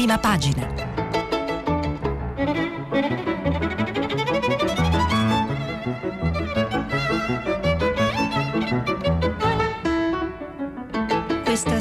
prima 0.00 0.16
pagina. 0.16 0.66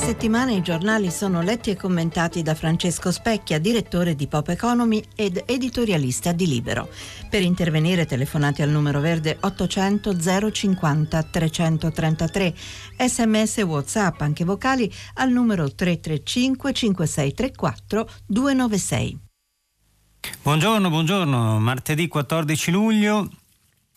Settimana 0.10 0.50
i 0.54 0.64
giornali 0.64 1.12
sono 1.12 1.44
letti 1.44 1.70
e 1.70 1.76
commentati 1.76 2.42
da 2.42 2.56
Francesco 2.56 3.12
Specchia, 3.12 3.60
direttore 3.60 4.16
di 4.16 4.26
Pop 4.26 4.50
Economy 4.50 5.04
ed 5.14 5.44
editorialista 5.46 6.32
di 6.32 6.48
Libero. 6.48 6.90
Per 7.30 7.44
intervenire 7.44 8.08
telefonate 8.08 8.64
al 8.64 8.70
numero 8.70 9.02
verde 9.02 9.38
800 9.40 10.52
050 10.52 11.22
333, 11.22 12.56
sms 12.98 13.58
whatsapp 13.58 14.20
anche 14.22 14.46
vocali 14.46 14.92
al 15.14 15.30
numero 15.30 15.72
335 15.72 16.74
5634 16.74 18.10
296. 18.26 19.20
Buongiorno, 20.42 20.90
buongiorno, 20.90 21.60
martedì 21.60 22.08
14 22.08 22.72
luglio 22.72 23.30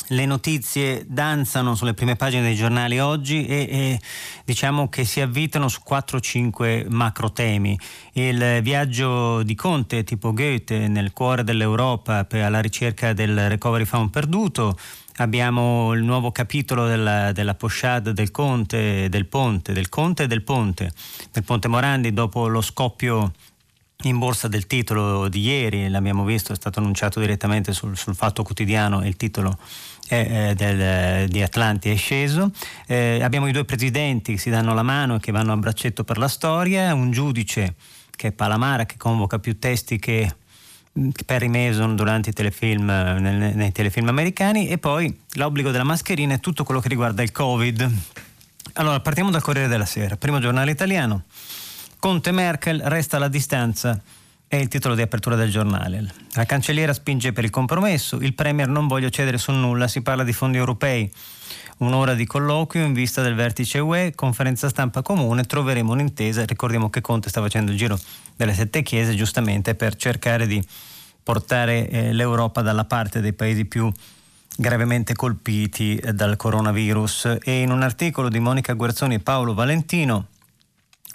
le 0.09 0.27
notizie 0.27 1.05
danzano 1.07 1.75
sulle 1.75 1.95
prime 1.95 2.17
pagine 2.17 2.43
dei 2.43 2.55
giornali 2.55 2.99
oggi 2.99 3.47
e, 3.47 3.69
e 3.71 4.01
diciamo 4.45 4.89
che 4.89 5.05
si 5.05 5.21
avvitano 5.21 5.69
su 5.69 5.81
4-5 5.89 6.89
macro 6.89 7.33
temi. 7.33 7.79
Il 8.13 8.61
viaggio 8.63 9.43
di 9.43 9.55
Conte 9.55 10.05
tipo 10.05 10.33
Goethe 10.33 10.89
nel 10.89 11.13
cuore 11.13 11.45
dell'Europa 11.45 12.25
per, 12.25 12.43
alla 12.43 12.61
ricerca 12.61 13.13
del 13.13 13.49
recovery 13.49 13.85
fund 13.85 14.11
perduto. 14.11 14.79
Abbiamo 15.17 15.93
il 15.93 16.03
nuovo 16.03 16.33
capitolo 16.33 16.87
della, 16.87 17.33
della 17.33 17.55
pochade 17.55 18.13
del 18.13 18.31
Conte, 18.31 19.09
del 19.09 19.27
Ponte, 19.27 19.73
del 19.73 19.89
Conte 19.89 20.23
e 20.23 20.27
del 20.27 20.43
Ponte, 20.43 20.91
del 21.31 21.45
Ponte 21.45 21.69
Morandi 21.69 22.13
dopo 22.13 22.49
lo 22.49 22.63
scoppio 22.63 23.33
in 24.03 24.19
borsa 24.19 24.49
del 24.49 24.67
titolo 24.67 25.29
di 25.29 25.41
ieri, 25.41 25.89
l'abbiamo 25.89 26.25
visto, 26.25 26.53
è 26.53 26.57
stato 26.57 26.81
annunciato 26.81 27.21
direttamente 27.21 27.73
sul, 27.73 27.97
sul 27.97 28.15
Fatto 28.15 28.43
Quotidiano 28.43 29.07
il 29.07 29.17
titolo 29.17 29.59
eh, 30.09 30.53
del, 30.57 31.29
di 31.29 31.43
Atlanti 31.43 31.91
è 31.91 31.97
sceso. 31.97 32.51
Eh, 32.87 33.23
abbiamo 33.23 33.47
i 33.49 33.53
due 33.53 33.65
presidenti 33.65 34.33
che 34.33 34.39
si 34.39 34.51
danno 34.51 34.75
la 34.75 34.83
mano 34.83 35.17
e 35.17 35.21
che 35.21 35.33
vanno 35.33 35.53
a 35.53 35.57
braccetto 35.57 36.05
per 36.05 36.19
la 36.19 36.29
storia, 36.29 36.93
un 36.95 37.11
giudice 37.11 37.75
che 38.15 38.29
è 38.29 38.33
Palamara 38.33 38.85
che 38.85 38.97
convoca 38.97 39.39
più 39.39 39.59
testi 39.59 39.99
che 39.99 40.35
Perry 41.25 41.49
Mason 41.49 41.97
durante 41.97 42.31
i 42.31 42.33
telefilm, 42.33 42.85
nei, 42.85 43.55
nei 43.55 43.73
telefilm 43.73 44.09
americani 44.09 44.69
e 44.69 44.77
poi 44.77 45.17
l'obbligo 45.35 45.71
della 45.71 45.85
mascherina 45.85 46.35
e 46.35 46.41
tutto 46.41 46.65
quello 46.65 46.81
che 46.81 46.89
riguarda 46.89 47.23
il 47.23 47.33
Covid. 47.33 47.91
Allora, 48.75 49.01
partiamo 49.01 49.31
dal 49.31 49.43
Corriere 49.43 49.69
della 49.69 49.87
Sera, 49.87 50.17
primo 50.17 50.39
giornale 50.39 50.71
italiano. 50.71 51.25
Conte 52.03 52.33
Merkel 52.33 52.81
resta 52.87 53.17
alla 53.17 53.29
distanza 53.29 53.97
è 54.49 54.57
il 54.57 54.67
titolo 54.67 54.97
di 54.97 55.03
apertura 55.03 55.37
del 55.37 55.53
giornale. 55.53 56.13
La 56.33 56.45
cancelliera 56.45 56.93
spinge 56.93 57.33
per 57.33 57.45
il 57.45 57.51
compromesso, 57.51 58.17
il 58.17 58.35
Premier 58.35 58.67
non 58.67 58.89
voglio 58.89 59.09
cedere 59.09 59.39
su 59.39 59.53
nulla, 59.53 59.87
si 59.87 60.03
parla 60.03 60.25
di 60.25 60.33
fondi 60.33 60.59
europei. 60.59 61.09
Un'ora 61.77 62.15
di 62.15 62.27
colloquio 62.27 62.85
in 62.85 62.93
vista 62.93 63.23
del 63.23 63.37
vertice 63.37 63.79
UE, 63.79 64.17
conferenza 64.17 64.69
stampa 64.69 65.01
comune, 65.01 65.45
troveremo 65.45 65.93
un'intesa. 65.93 66.45
Ricordiamo 66.45 66.91
che 66.91 67.01
Conte 67.01 67.29
sta 67.29 67.41
facendo 67.41 67.71
il 67.71 67.77
giro 67.77 67.97
delle 68.35 68.53
sette 68.53 68.83
chiese 68.83 69.15
giustamente 69.15 69.77
per 69.77 69.95
cercare 69.95 70.49
di 70.49 70.61
portare 71.23 71.89
eh, 71.89 72.13
l'Europa 72.13 72.63
dalla 72.63 72.85
parte 72.85 73.21
dei 73.21 73.33
paesi 73.33 73.65
più 73.65 73.89
gravemente 74.57 75.15
colpiti 75.15 75.99
eh, 75.99 76.13
dal 76.13 76.35
coronavirus. 76.35 77.37
E 77.45 77.61
in 77.61 77.71
un 77.71 77.83
articolo 77.83 78.29
di 78.29 78.41
Monica 78.41 78.73
Guerzoni 78.73 79.15
e 79.15 79.21
Paolo 79.21 79.55
Valentino, 79.55 80.27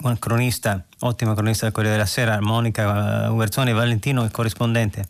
un 0.00 0.18
cronista, 0.18 0.84
ottima 1.00 1.34
cronista 1.34 1.64
del 1.64 1.74
Corriere 1.74 1.96
della 1.96 2.08
Sera, 2.08 2.40
Monica 2.40 3.30
Uerzoni 3.30 3.72
Valentino 3.72 4.24
e 4.24 4.30
corrispondente 4.30 5.06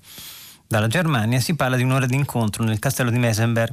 dalla 0.66 0.86
Germania, 0.86 1.40
si 1.40 1.54
parla 1.54 1.76
di 1.76 1.82
un'ora 1.82 2.06
di 2.06 2.14
incontro 2.14 2.64
nel 2.64 2.78
castello 2.78 3.10
di 3.10 3.18
Mesenberg, 3.18 3.72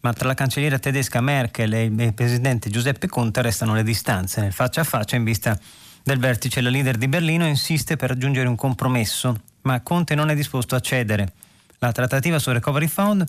ma 0.00 0.12
tra 0.12 0.26
la 0.26 0.34
cancelliera 0.34 0.78
tedesca 0.78 1.20
Merkel 1.20 1.72
e 1.72 1.84
il 1.84 2.14
presidente 2.14 2.70
Giuseppe 2.70 3.06
Conte 3.08 3.42
restano 3.42 3.74
le 3.74 3.84
distanze. 3.84 4.40
Nel 4.40 4.52
faccia 4.52 4.80
a 4.80 4.84
faccia, 4.84 5.16
in 5.16 5.24
vista 5.24 5.58
del 6.02 6.18
vertice, 6.18 6.60
la 6.60 6.70
leader 6.70 6.96
di 6.96 7.08
Berlino 7.08 7.46
insiste 7.46 7.96
per 7.96 8.10
raggiungere 8.10 8.48
un 8.48 8.56
compromesso, 8.56 9.40
ma 9.62 9.80
Conte 9.80 10.14
non 10.14 10.30
è 10.30 10.34
disposto 10.34 10.74
a 10.74 10.80
cedere. 10.80 11.32
La 11.78 11.92
trattativa 11.92 12.38
sul 12.38 12.54
Recovery 12.54 12.88
Fund 12.88 13.24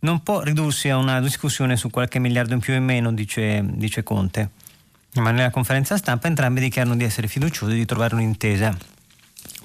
non 0.00 0.22
può 0.22 0.40
ridursi 0.40 0.88
a 0.88 0.96
una 0.96 1.20
discussione 1.20 1.76
su 1.76 1.90
qualche 1.90 2.18
miliardo 2.18 2.54
in 2.54 2.60
più 2.60 2.72
o 2.72 2.76
in 2.76 2.84
meno, 2.84 3.12
dice, 3.12 3.62
dice 3.64 4.02
Conte 4.02 4.66
ma 5.14 5.30
nella 5.30 5.50
conferenza 5.50 5.96
stampa 5.96 6.28
entrambi 6.28 6.60
dichiarano 6.60 6.96
di 6.96 7.04
essere 7.04 7.28
fiduciosi 7.28 7.74
di 7.74 7.84
trovare 7.84 8.14
un'intesa 8.14 8.76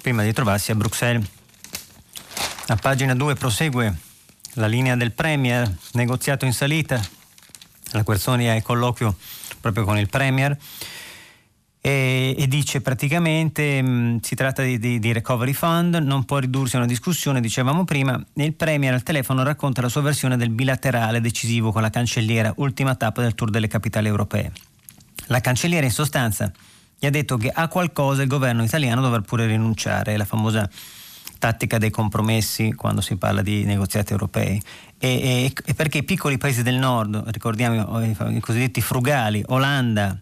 prima 0.00 0.22
di 0.22 0.32
trovarsi 0.32 0.70
a 0.70 0.74
Bruxelles. 0.74 1.26
A 2.66 2.76
pagina 2.76 3.14
2 3.14 3.34
prosegue 3.34 3.96
la 4.54 4.66
linea 4.66 4.96
del 4.96 5.12
Premier, 5.12 5.70
negoziato 5.92 6.44
in 6.44 6.52
salita. 6.52 7.00
La 7.92 8.02
Guerzoni 8.02 8.48
ha 8.48 8.54
il 8.54 8.62
colloquio 8.62 9.16
proprio 9.60 9.84
con 9.84 9.98
il 9.98 10.08
Premier 10.08 10.56
e, 11.86 12.34
e 12.36 12.48
dice 12.48 12.80
praticamente 12.80 13.82
mh, 13.82 13.88
mm, 13.88 14.16
si 14.22 14.34
tratta 14.34 14.62
di, 14.62 14.78
di, 14.78 14.98
di, 14.98 15.12
recovery 15.12 15.52
fund, 15.52 15.94
non 15.96 16.24
può 16.24 16.38
ridursi 16.38 16.76
a 16.76 16.78
una 16.78 16.88
discussione, 16.88 17.42
dicevamo 17.42 17.84
prima, 17.84 18.18
il 18.34 18.54
Premier 18.54 18.94
al 18.94 19.02
telefono 19.02 19.42
racconta 19.42 19.82
la 19.82 19.90
sua 19.90 20.00
versione 20.00 20.38
del 20.38 20.48
bilaterale 20.48 21.20
decisivo 21.20 21.72
con 21.72 21.82
la 21.82 21.90
cancelliera, 21.90 22.54
ultima 22.56 22.94
tappa 22.94 23.20
del 23.20 23.34
tour 23.34 23.50
delle 23.50 23.68
capitali 23.68 24.08
europee. 24.08 24.50
La 25.26 25.40
cancelliera 25.40 25.86
in 25.86 25.92
sostanza 25.92 26.52
gli 26.98 27.06
ha 27.06 27.10
detto 27.10 27.36
che 27.36 27.50
a 27.50 27.68
qualcosa 27.68 28.22
il 28.22 28.28
governo 28.28 28.62
italiano 28.62 29.00
dovrà 29.00 29.20
pure 29.20 29.46
rinunciare, 29.46 30.16
la 30.16 30.24
famosa 30.24 30.68
tattica 31.38 31.76
dei 31.76 31.90
compromessi 31.90 32.72
quando 32.72 33.00
si 33.00 33.16
parla 33.16 33.42
di 33.42 33.64
negoziati 33.64 34.12
europei. 34.12 34.60
E, 34.98 35.08
e, 35.08 35.52
e 35.64 35.74
perché 35.74 35.98
i 35.98 36.02
piccoli 36.04 36.38
paesi 36.38 36.62
del 36.62 36.76
nord, 36.76 37.22
ricordiamo 37.26 38.02
i 38.02 38.40
cosiddetti 38.40 38.80
frugali, 38.80 39.42
Olanda, 39.48 40.18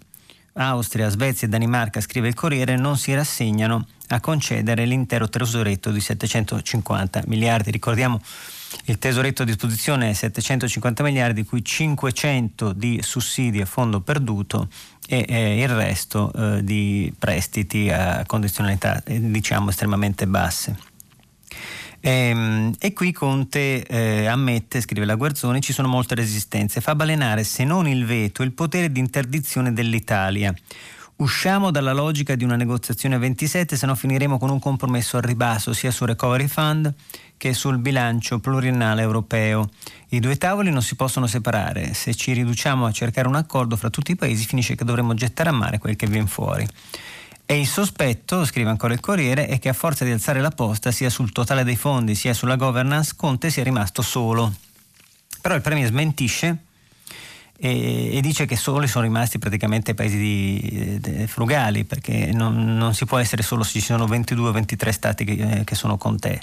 Austria, 0.54 1.08
Svezia 1.08 1.46
e 1.46 1.50
Danimarca, 1.50 2.00
scrive 2.00 2.28
il 2.28 2.34
Corriere, 2.34 2.76
non 2.76 2.96
si 2.96 3.14
rassegnano 3.14 3.86
a 4.08 4.20
concedere 4.20 4.84
l'intero 4.84 5.28
tesoretto 5.28 5.90
di 5.90 6.00
750 6.00 7.22
miliardi. 7.26 7.70
Ricordiamo 7.70 8.20
il 8.86 8.98
tesoretto 8.98 9.42
a 9.42 9.44
disposizione 9.44 10.10
è 10.10 10.12
750 10.12 11.02
miliardi, 11.02 11.42
di 11.42 11.46
cui 11.46 11.64
500 11.64 12.72
di 12.72 13.00
sussidi 13.02 13.60
a 13.60 13.66
fondo 13.66 14.00
perduto 14.00 14.68
e 15.06 15.24
eh, 15.28 15.60
il 15.60 15.68
resto 15.68 16.32
eh, 16.32 16.64
di 16.64 17.12
prestiti 17.18 17.90
a 17.90 18.24
condizionalità 18.26 19.02
eh, 19.04 19.20
diciamo 19.20 19.70
estremamente 19.70 20.26
basse. 20.26 20.76
E, 22.00 22.10
ehm, 22.10 22.74
e, 22.78 22.92
qui 22.92 23.12
Conte 23.12 23.86
eh, 23.86 24.26
ammette, 24.26 24.80
scrive 24.80 25.06
la 25.06 25.14
Guerzoni, 25.14 25.60
ci 25.60 25.72
sono 25.72 25.88
molte 25.88 26.16
resistenze, 26.16 26.80
fa 26.80 26.94
balenare 26.94 27.44
se 27.44 27.64
non 27.64 27.86
il 27.86 28.04
veto 28.04 28.42
il 28.42 28.52
potere 28.52 28.90
di 28.90 28.98
interdizione 28.98 29.72
dell'Italia. 29.72 30.52
Usciamo 31.16 31.70
dalla 31.70 31.92
logica 31.92 32.34
di 32.34 32.42
una 32.42 32.56
negoziazione 32.56 33.14
a 33.14 33.18
27, 33.18 33.76
se 33.76 33.86
no 33.86 33.94
finiremo 33.94 34.38
con 34.38 34.50
un 34.50 34.58
compromesso 34.58 35.16
al 35.16 35.22
ribasso 35.22 35.72
sia 35.72 35.90
sul 35.90 36.08
recovery 36.08 36.48
fund 36.48 36.92
che 37.36 37.54
sul 37.54 37.78
bilancio 37.78 38.40
pluriennale 38.40 39.02
europeo. 39.02 39.68
I 40.08 40.20
due 40.20 40.36
tavoli 40.36 40.70
non 40.70 40.82
si 40.82 40.96
possono 40.96 41.26
separare. 41.26 41.94
Se 41.94 42.14
ci 42.14 42.32
riduciamo 42.32 42.86
a 42.86 42.92
cercare 42.92 43.28
un 43.28 43.36
accordo 43.36 43.76
fra 43.76 43.90
tutti 43.90 44.12
i 44.12 44.16
paesi, 44.16 44.46
finisce 44.46 44.74
che 44.74 44.84
dovremo 44.84 45.14
gettare 45.14 45.50
a 45.50 45.52
mare 45.52 45.78
quel 45.78 45.96
che 45.96 46.06
viene 46.06 46.26
fuori. 46.26 46.66
E 47.44 47.58
il 47.58 47.66
sospetto, 47.66 48.44
scrive 48.44 48.70
ancora 48.70 48.94
il 48.94 49.00
Corriere, 49.00 49.46
è 49.46 49.58
che 49.58 49.68
a 49.68 49.74
forza 49.74 50.04
di 50.04 50.10
alzare 50.10 50.40
la 50.40 50.50
posta 50.50 50.90
sia 50.90 51.10
sul 51.10 51.32
totale 51.32 51.64
dei 51.64 51.76
fondi 51.76 52.14
sia 52.14 52.32
sulla 52.32 52.56
governance, 52.56 53.14
Conte 53.16 53.50
sia 53.50 53.62
rimasto 53.62 54.02
solo. 54.02 54.54
Però 55.40 55.54
il 55.54 55.60
Premier 55.60 55.88
smentisce 55.88 56.58
e, 57.56 58.16
e, 58.16 58.20
dice 58.20 58.44
che 58.44 58.56
soli 58.56 58.88
sono 58.88 59.04
rimasti 59.04 59.38
praticamente 59.38 59.94
paesi 59.94 60.16
di, 60.16 60.98
de, 61.00 61.26
frugali 61.26 61.84
perché 61.84 62.32
non, 62.32 62.76
non, 62.76 62.94
si 62.94 63.04
può 63.04 63.18
essere 63.18 63.42
solo 63.42 63.62
se 63.62 63.78
ci 63.78 63.80
sono 63.80 64.06
22 64.06 64.48
o 64.48 64.52
23 64.52 64.92
stati 64.92 65.24
che, 65.24 65.32
eh, 65.32 65.64
che 65.64 65.74
sono 65.74 65.96
con 65.96 66.18
te. 66.18 66.40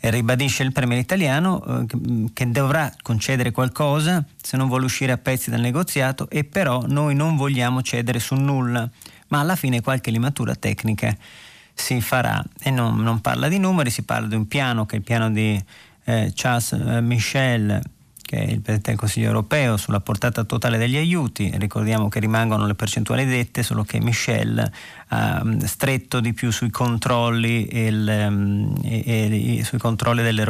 E 0.00 0.10
ribadisce 0.10 0.62
il 0.62 0.72
Premier 0.72 0.98
italiano 0.98 1.62
eh, 1.64 1.86
che 2.32 2.50
dovrà 2.50 2.90
concedere 3.02 3.50
qualcosa 3.50 4.24
se 4.40 4.56
non 4.56 4.68
vuole 4.68 4.86
uscire 4.86 5.12
a 5.12 5.18
pezzi 5.18 5.50
dal 5.50 5.60
negoziato 5.60 6.30
e 6.30 6.44
però 6.44 6.84
noi 6.86 7.14
non 7.14 7.36
vogliamo 7.36 7.82
cedere 7.82 8.18
su 8.18 8.34
nulla, 8.34 8.88
ma 9.28 9.40
alla 9.40 9.56
fine 9.56 9.82
qualche 9.82 10.10
limatura 10.10 10.54
tecnica 10.54 11.14
si 11.74 12.00
farà. 12.00 12.42
E 12.62 12.70
non, 12.70 13.02
non 13.02 13.20
parla 13.20 13.48
di 13.48 13.58
numeri, 13.58 13.90
si 13.90 14.02
parla 14.02 14.28
di 14.28 14.34
un 14.34 14.48
piano 14.48 14.86
che 14.86 14.94
è 14.94 14.98
il 14.98 15.04
piano 15.04 15.30
di 15.30 15.62
eh, 16.04 16.32
Charles 16.34 16.72
eh, 16.72 17.00
Michel 17.00 17.82
che 18.34 18.40
è 18.40 18.42
il 18.42 18.60
Presidente 18.60 18.90
del 18.90 18.98
Consiglio 18.98 19.26
europeo, 19.28 19.76
sulla 19.76 20.00
portata 20.00 20.42
totale 20.42 20.76
degli 20.76 20.96
aiuti. 20.96 21.52
Ricordiamo 21.54 22.08
che 22.08 22.18
rimangono 22.18 22.66
le 22.66 22.74
percentuali 22.74 23.24
dette, 23.24 23.62
solo 23.62 23.84
che 23.84 24.00
Michel 24.00 24.70
ha 25.08 25.42
mm, 25.44 25.60
stretto 25.60 26.18
di 26.18 26.32
più 26.32 26.50
sui 26.50 26.70
controlli, 26.70 27.68
il, 27.70 28.26
mm, 28.30 28.74
e, 28.82 29.58
e, 29.58 29.64
sui 29.64 29.78
controlli 29.78 30.22
delle 30.22 30.42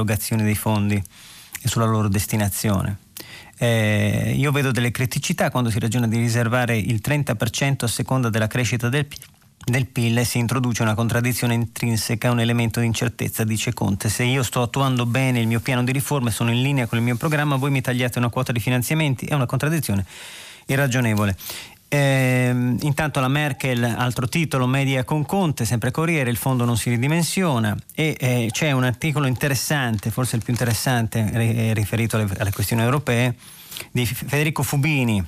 dei 0.45 0.55
fondi 0.55 0.97
e 0.97 1.69
sulla 1.69 1.85
loro 1.85 2.09
destinazione. 2.09 2.99
Eh, 3.57 4.35
io 4.37 4.51
vedo 4.51 4.73
delle 4.73 4.91
criticità 4.91 5.51
quando 5.51 5.71
si 5.71 5.79
ragiona 5.79 6.09
di 6.09 6.17
riservare 6.17 6.77
il 6.77 7.01
30% 7.05 7.85
a 7.85 7.87
seconda 7.87 8.29
della 8.31 8.49
crescita 8.49 8.89
del, 8.89 9.07
del 9.65 9.87
PIL 9.87 10.25
si 10.27 10.39
introduce 10.39 10.83
una 10.83 10.95
contraddizione 10.95 11.55
intrinseca, 11.55 12.31
un 12.31 12.41
elemento 12.41 12.81
di 12.81 12.87
incertezza, 12.87 13.45
dice 13.45 13.73
Conte. 13.73 14.09
Se 14.09 14.23
io 14.23 14.43
sto 14.43 14.63
attuando 14.63 15.07
bene 15.07 15.41
il 15.41 15.47
mio 15.47 15.61
piano 15.61 15.83
di 15.83 15.93
riforme, 15.93 16.31
sono 16.31 16.51
in 16.51 16.61
linea 16.63 16.87
con 16.87 16.99
il 16.99 17.05
mio 17.05 17.17
programma, 17.17 17.57
voi 17.57 17.71
mi 17.71 17.81
tagliate 17.81 18.19
una 18.19 18.29
quota 18.29 18.53
di 18.53 18.61
finanziamenti, 18.61 19.27
è 19.27 19.35
una 19.35 19.47
contraddizione 19.47 20.05
irragionevole. 20.67 21.37
Eh, 21.89 22.49
intanto 22.81 23.21
la 23.21 23.29
Merkel, 23.29 23.85
altro 23.85 24.29
titolo, 24.29 24.67
media 24.67 25.05
con 25.05 25.25
Conte, 25.25 25.65
sempre 25.65 25.93
Corriere, 25.93 26.29
il 26.29 26.37
fondo 26.37 26.65
non 26.65 26.77
si 26.77 26.91
ridimensiona 26.91 27.77
e 27.95 28.17
eh, 28.19 28.49
c'è 28.51 28.73
un 28.73 28.83
articolo 28.83 29.27
interessante, 29.27 30.11
forse 30.11 30.37
il 30.37 30.43
più 30.43 30.53
interessante 30.53 31.31
eh, 31.33 31.73
riferito 31.73 32.17
alle, 32.17 32.29
alle 32.39 32.51
questioni 32.51 32.83
europee, 32.83 33.37
di 33.93 34.05
Federico 34.07 34.63
Fubini, 34.63 35.25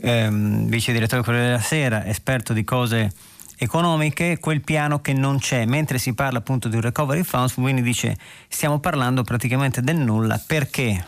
ehm, 0.00 0.66
vice 0.66 0.92
direttore 0.92 1.22
Corriere 1.22 1.46
della 1.46 1.60
Sera, 1.60 2.06
esperto 2.06 2.52
di 2.52 2.64
cose 2.64 3.12
economiche, 3.56 4.38
quel 4.40 4.62
piano 4.62 5.00
che 5.00 5.12
non 5.12 5.38
c'è. 5.38 5.66
Mentre 5.66 5.98
si 5.98 6.14
parla 6.14 6.38
appunto 6.38 6.68
di 6.68 6.76
un 6.76 6.82
recovery 6.82 7.22
funds, 7.22 7.52
Fubini 7.52 7.82
dice 7.82 8.16
stiamo 8.48 8.78
parlando 8.80 9.22
praticamente 9.22 9.82
del 9.82 9.96
nulla 9.96 10.42
perché? 10.44 11.06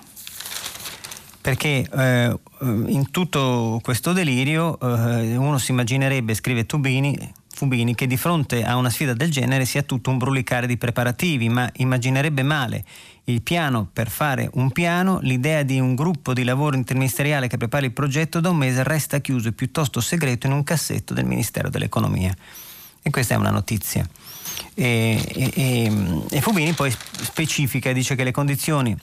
Perché 1.40 1.88
eh, 1.90 2.38
in 2.60 3.10
tutto 3.10 3.80
questo 3.82 4.12
delirio 4.12 4.78
eh, 4.78 5.36
uno 5.36 5.58
si 5.58 5.72
immaginerebbe, 5.72 6.34
scrive 6.34 6.66
Tubini, 6.66 7.18
Fubini, 7.62 7.94
che 7.94 8.08
di 8.08 8.16
fronte 8.16 8.64
a 8.64 8.74
una 8.74 8.90
sfida 8.90 9.14
del 9.14 9.30
genere 9.30 9.64
sia 9.66 9.84
tutto 9.84 10.10
un 10.10 10.18
brulicare 10.18 10.66
di 10.66 10.76
preparativi, 10.76 11.48
ma 11.48 11.70
immaginerebbe 11.74 12.42
male 12.42 12.84
il 13.26 13.40
piano 13.40 13.88
per 13.92 14.10
fare 14.10 14.50
un 14.54 14.72
piano, 14.72 15.20
l'idea 15.22 15.62
di 15.62 15.78
un 15.78 15.94
gruppo 15.94 16.32
di 16.32 16.42
lavoro 16.42 16.74
interministeriale 16.74 17.46
che 17.46 17.58
prepara 17.58 17.86
il 17.86 17.92
progetto 17.92 18.40
da 18.40 18.50
un 18.50 18.56
mese 18.56 18.82
resta 18.82 19.20
chiuso 19.20 19.46
e 19.46 19.52
piuttosto 19.52 20.00
segreto 20.00 20.48
in 20.48 20.54
un 20.54 20.64
cassetto 20.64 21.14
del 21.14 21.24
Ministero 21.24 21.68
dell'Economia. 21.68 22.34
E 23.00 23.10
questa 23.10 23.34
è 23.34 23.36
una 23.36 23.50
notizia. 23.50 24.04
E, 24.74 25.24
e, 25.54 25.92
e 26.30 26.40
Fubini 26.40 26.72
poi 26.72 26.90
specifica 26.90 27.90
e 27.90 27.94
dice 27.94 28.16
che 28.16 28.24
le 28.24 28.32
condizioni 28.32 28.96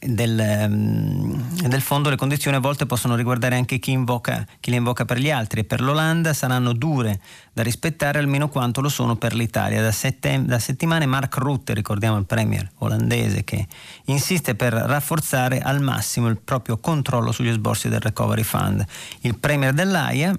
del, 0.00 0.38
ehm, 0.38 1.68
del, 1.68 1.80
fondo 1.80 2.08
le 2.08 2.16
condizioni 2.16 2.56
a 2.56 2.60
volte 2.60 2.86
possono 2.86 3.16
riguardare 3.16 3.56
anche 3.56 3.78
chi, 3.78 3.90
invoca, 3.90 4.46
chi, 4.60 4.70
le 4.70 4.76
invoca 4.76 5.04
per 5.04 5.18
gli 5.18 5.30
altri 5.30 5.60
e 5.60 5.64
per 5.64 5.80
l'Olanda 5.80 6.32
saranno 6.32 6.72
dure 6.72 7.18
da 7.52 7.62
rispettare 7.62 8.18
almeno 8.18 8.48
quanto 8.48 8.80
lo 8.80 8.88
sono 8.88 9.16
per 9.16 9.34
l'Italia. 9.34 9.82
Da, 9.82 9.90
settem- 9.90 10.46
da 10.46 10.58
settimane 10.58 11.06
Mark 11.06 11.36
Rutte, 11.36 11.74
ricordiamo 11.74 12.16
il 12.16 12.26
premier 12.26 12.70
olandese, 12.78 13.42
che 13.42 13.66
insiste 14.04 14.54
per 14.54 14.72
rafforzare 14.72 15.60
al 15.60 15.80
massimo 15.80 16.28
il 16.28 16.38
proprio 16.38 16.78
controllo 16.78 17.32
sugli 17.32 17.52
sborsi 17.52 17.88
del 17.88 18.00
Recovery 18.00 18.44
Fund. 18.44 18.84
Il 19.22 19.36
premier 19.38 19.72
dell'AIA 19.72 20.32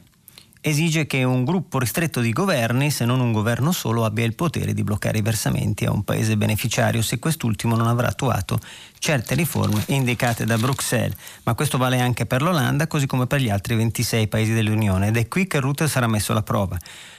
esige 0.61 1.07
che 1.07 1.23
un 1.23 1.45
gruppo 1.45 1.79
ristretto 1.79 2.19
di 2.19 2.31
governi, 2.31 2.91
se 2.91 3.05
non 3.05 3.19
un 3.19 3.31
governo 3.31 3.71
solo, 3.71 4.03
abbia 4.03 4.25
il 4.25 4.35
potere 4.35 4.73
di 4.73 4.83
bloccare 4.83 5.19
i 5.19 5.21
versamenti 5.21 5.85
a 5.85 5.91
un 5.91 6.03
paese 6.03 6.35
beneficiario 6.35 7.01
se 7.01 7.19
quest'ultimo 7.19 7.75
non 7.75 7.87
avrà 7.87 8.07
attuato 8.07 8.59
certe 8.99 9.35
riforme 9.35 9.83
indicate 9.87 10.45
da 10.45 10.57
Bruxelles. 10.57 11.15
Ma 11.43 11.53
questo 11.53 11.77
vale 11.77 11.99
anche 11.99 12.25
per 12.25 12.41
l'Olanda, 12.41 12.87
così 12.87 13.05
come 13.05 13.27
per 13.27 13.39
gli 13.39 13.49
altri 13.49 13.75
26 13.75 14.27
paesi 14.27 14.53
dell'Unione. 14.53 15.07
Ed 15.07 15.17
è 15.17 15.27
qui 15.27 15.47
che 15.47 15.59
Rutte 15.59 15.87
sarà 15.87 16.07
messo 16.07 16.33
alla 16.33 16.43
prova. 16.43 16.77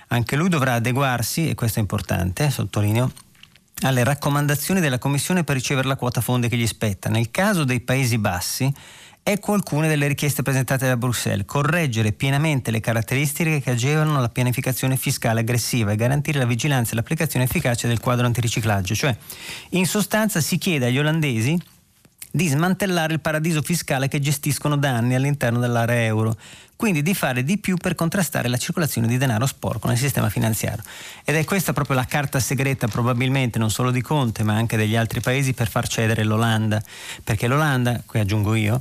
Anche 0.09 0.37
lui 0.37 0.49
dovrà 0.49 0.75
adeguarsi, 0.75 1.49
e 1.49 1.55
questo 1.55 1.79
è 1.79 1.83
importante, 1.83 2.51
sottolineo, 2.51 3.11
alle 3.83 4.05
raccomandazioni 4.05 4.81
della 4.81 4.99
Commissione 4.99 5.45
per 5.45 5.57
ricevere 5.57 5.89
la 5.89 5.97
quota 5.97 6.21
fondi 6.21 6.49
che 6.49 6.57
gli 6.57 6.67
spetta. 6.67 7.09
Nel 7.09 7.31
caso 7.31 7.65
dei 7.65 7.81
Paesi 7.81 8.19
Bassi, 8.19 8.73
Ecco 9.23 9.53
alcune 9.53 9.87
delle 9.87 10.07
richieste 10.07 10.43
presentate 10.43 10.87
da 10.87 10.97
Bruxelles. 10.97 11.45
Correggere 11.47 12.13
pienamente 12.13 12.71
le 12.71 12.81
caratteristiche 12.81 13.61
che 13.61 13.71
agevolano 13.71 14.21
la 14.21 14.29
pianificazione 14.29 14.97
fiscale 14.97 15.41
aggressiva 15.41 15.93
e 15.93 15.97
garantire 15.97 16.39
la 16.39 16.47
vigilanza 16.47 16.93
e 16.93 16.95
l'applicazione 16.97 17.45
efficace 17.45 17.87
del 17.87 18.01
quadro 18.01 18.27
antiriciclaggio. 18.27 18.95
Cioè, 18.95 19.15
in 19.71 19.87
sostanza 19.87 20.41
si 20.41 20.57
chiede 20.59 20.87
agli 20.87 20.99
olandesi 20.99 21.57
di 22.31 22.47
smantellare 22.49 23.15
il 23.15 23.21
paradiso 23.21 23.63
fiscale 23.63 24.09
che 24.09 24.21
gestiscono 24.21 24.77
da 24.77 24.91
anni 24.91 25.15
all'interno 25.15 25.59
dell'area 25.59 26.05
euro, 26.05 26.37
quindi 26.77 27.03
di 27.03 27.15
fare 27.15 27.43
di 27.43 27.59
più 27.59 27.77
per 27.77 27.95
contrastare 27.95 28.49
la 28.49 28.57
circolazione 28.57 29.07
di 29.07 29.19
denaro 29.19 29.47
sporco 29.47 29.89
nel 29.89 29.99
sistema 29.99 30.31
finanziario. 30.31 30.83
Ed 31.25 31.37
è 31.37 31.45
questa 31.45 31.73
proprio 31.73 31.97
la 31.97 32.07
carta 32.07 32.41
segreta 32.41 32.89
probabilmente 32.89 33.59
non 33.59 33.71
solo 33.71 33.91
di 33.91 34.01
Conte 34.01 34.43
ma 34.45 34.55
anche 34.55 34.77
degli 34.77 34.97
altri 34.97 35.21
paesi 35.21 35.53
per 35.53 35.69
far 35.69 35.89
cedere 35.89 36.25
l'Olanda, 36.25 36.83
perché 37.25 37.47
l'Olanda, 37.49 38.03
qui 38.07 38.21
aggiungo 38.21 38.55
io, 38.55 38.81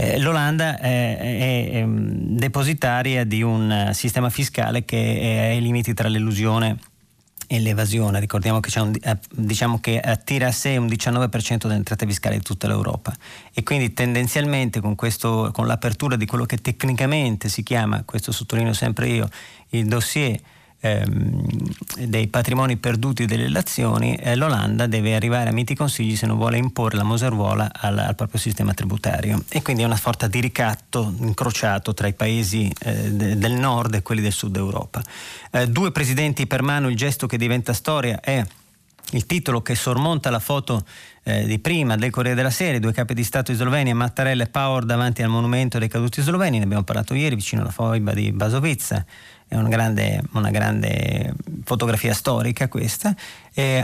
eh, 0.00 0.20
L'Olanda 0.20 0.78
è, 0.78 1.18
è, 1.18 1.70
è, 1.70 1.84
depositaria 1.84 3.24
di 3.24 3.42
un 3.42 3.90
sistema 3.94 4.30
fiscale 4.30 4.84
che 4.84 5.20
è 5.20 5.48
ai 5.48 5.60
limiti 5.60 5.92
tra 5.92 6.06
l'illusione 6.06 6.78
e 7.48 7.58
l'evasione. 7.58 8.20
Ricordiamo 8.20 8.60
che, 8.60 8.78
un, 8.78 8.94
eh, 9.00 9.18
diciamo 9.30 9.80
che 9.80 9.98
attira 9.98 10.48
a 10.48 10.52
sé 10.52 10.76
un 10.76 10.86
19% 10.86 11.62
delle 11.62 11.74
entrate 11.74 12.06
fiscali 12.06 12.36
di 12.36 12.44
tutta 12.44 12.68
l'Europa 12.68 13.12
e 13.52 13.62
quindi 13.64 13.92
tendenzialmente 13.94 14.80
con, 14.80 14.94
questo, 14.94 15.50
con 15.52 15.66
l'apertura 15.66 16.14
di 16.14 16.26
quello 16.26 16.44
che 16.44 16.58
tecnicamente 16.58 17.48
si 17.48 17.62
chiama, 17.62 18.04
questo 18.04 18.30
sottolineo 18.30 18.74
sempre 18.74 19.08
io, 19.08 19.28
il 19.70 19.86
dossier 19.86 20.38
ehm, 20.80 21.46
dei 22.06 22.28
patrimoni 22.28 22.76
perduti 22.76 23.26
delle 23.26 23.44
relazioni, 23.44 24.16
eh, 24.16 24.36
l'Olanda 24.36 24.86
deve 24.86 25.14
arrivare 25.14 25.50
a 25.50 25.52
miti 25.52 25.74
consigli 25.74 26.16
se 26.16 26.26
non 26.26 26.36
vuole 26.36 26.58
imporre 26.58 26.96
la 26.96 27.02
moservuola 27.02 27.70
al, 27.72 27.98
al, 27.98 28.14
proprio 28.14 28.40
sistema 28.40 28.74
tributario. 28.74 29.42
E 29.48 29.62
quindi 29.62 29.82
è 29.82 29.86
una 29.86 29.96
sorta 29.96 30.26
di 30.26 30.40
ricatto 30.40 31.14
incrociato 31.20 31.94
tra 31.94 32.06
i 32.06 32.14
paesi 32.14 32.72
eh, 32.80 33.10
de, 33.12 33.38
del 33.38 33.52
nord 33.52 33.94
e 33.94 34.02
quelli 34.02 34.20
del 34.20 34.32
sud 34.32 34.56
Europa. 34.56 35.02
Eh, 35.50 35.68
due 35.68 35.92
presidenti 35.92 36.46
per 36.46 36.62
mano, 36.62 36.88
il 36.88 36.96
gesto 36.96 37.26
che 37.26 37.38
diventa 37.38 37.72
storia 37.72 38.20
è 38.20 38.44
il 39.12 39.26
titolo 39.26 39.62
che 39.62 39.74
sormonta 39.74 40.28
la 40.28 40.38
foto 40.38 40.84
eh, 41.22 41.46
di 41.46 41.58
prima 41.58 41.96
del 41.96 42.10
Corriere 42.10 42.36
della 42.36 42.50
Sera, 42.50 42.78
due 42.78 42.92
capi 42.92 43.14
di 43.14 43.24
Stato 43.24 43.52
di 43.52 43.56
Slovenia, 43.58 43.94
Mattarella 43.94 44.44
e 44.44 44.48
Power 44.48 44.84
davanti 44.84 45.22
al 45.22 45.30
monumento 45.30 45.78
dei 45.78 45.88
caduti 45.88 46.20
sloveni, 46.20 46.58
ne 46.58 46.64
abbiamo 46.64 46.82
parlato 46.82 47.14
ieri 47.14 47.34
vicino 47.34 47.62
alla 47.62 47.70
foiba 47.70 48.12
di 48.12 48.32
Basovizza, 48.32 49.04
è 49.48 49.56
una 49.56 49.68
grande, 49.68 50.22
una 50.32 50.50
grande 50.50 51.34
fotografia 51.64 52.12
storica 52.12 52.68
questa. 52.68 53.14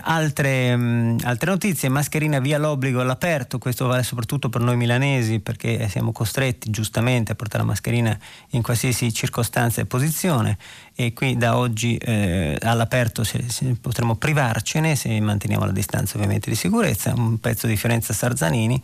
Altre, 0.02 0.76
mh, 0.76 1.20
altre, 1.24 1.50
notizie, 1.50 1.88
mascherina 1.88 2.38
via 2.38 2.58
l'obbligo 2.58 3.00
all'aperto, 3.00 3.58
questo 3.58 3.86
vale 3.86 4.04
soprattutto 4.04 4.48
per 4.48 4.60
noi 4.60 4.76
milanesi 4.76 5.40
perché 5.40 5.88
siamo 5.88 6.12
costretti 6.12 6.70
giustamente 6.70 7.32
a 7.32 7.34
portare 7.34 7.64
la 7.64 7.70
mascherina 7.70 8.16
in 8.50 8.62
qualsiasi 8.62 9.12
circostanza 9.12 9.80
e 9.80 9.86
posizione 9.86 10.58
e 10.94 11.12
qui 11.12 11.36
da 11.36 11.56
oggi 11.56 11.96
eh, 11.96 12.56
all'aperto 12.60 13.24
se, 13.24 13.46
se 13.48 13.74
potremo 13.80 14.14
privarcene 14.14 14.94
se 14.94 15.18
manteniamo 15.18 15.64
la 15.64 15.72
distanza 15.72 16.16
ovviamente 16.16 16.50
di 16.50 16.56
sicurezza, 16.56 17.12
un 17.16 17.40
pezzo 17.40 17.66
di 17.66 17.76
Fiorenza 17.76 18.12
Sarzanini. 18.12 18.80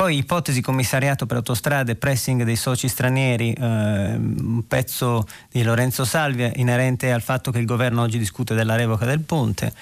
Poi 0.00 0.16
ipotesi 0.16 0.62
commissariato 0.62 1.26
per 1.26 1.36
autostrade, 1.36 1.94
pressing 1.94 2.44
dei 2.44 2.56
soci 2.56 2.88
stranieri, 2.88 3.52
eh, 3.52 3.62
un 4.14 4.62
pezzo 4.66 5.26
di 5.50 5.62
Lorenzo 5.62 6.06
Salvia 6.06 6.50
inerente 6.54 7.12
al 7.12 7.20
fatto 7.20 7.50
che 7.50 7.58
il 7.58 7.66
governo 7.66 8.00
oggi 8.00 8.16
discute 8.16 8.54
della 8.54 8.76
revoca 8.76 9.04
del 9.04 9.20
ponte. 9.20 9.74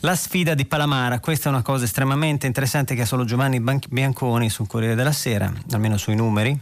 La 0.00 0.16
sfida 0.16 0.52
di 0.52 0.66
Palamara, 0.66 1.18
questa 1.18 1.48
è 1.48 1.52
una 1.52 1.62
cosa 1.62 1.84
estremamente 1.84 2.46
interessante 2.46 2.94
che 2.94 3.00
ha 3.00 3.06
solo 3.06 3.24
Giovanni 3.24 3.58
Bianconi 3.58 4.50
sul 4.50 4.66
Corriere 4.66 4.94
della 4.94 5.12
Sera, 5.12 5.50
almeno 5.70 5.96
sui 5.96 6.14
numeri. 6.14 6.60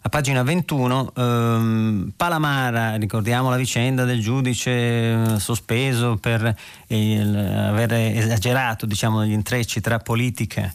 A 0.00 0.08
pagina 0.08 0.42
21, 0.42 1.12
ehm, 1.14 2.12
Palamara, 2.16 2.96
ricordiamo 2.96 3.50
la 3.50 3.56
vicenda 3.56 4.04
del 4.04 4.22
giudice 4.22 4.70
eh, 4.70 5.38
sospeso 5.38 6.16
per 6.16 6.56
il, 6.86 7.36
aver 7.36 7.92
esagerato 7.92 8.86
diciamo, 8.86 9.26
gli 9.26 9.32
intrecci 9.32 9.82
tra 9.82 9.98
politica 9.98 10.62
e, 10.62 10.70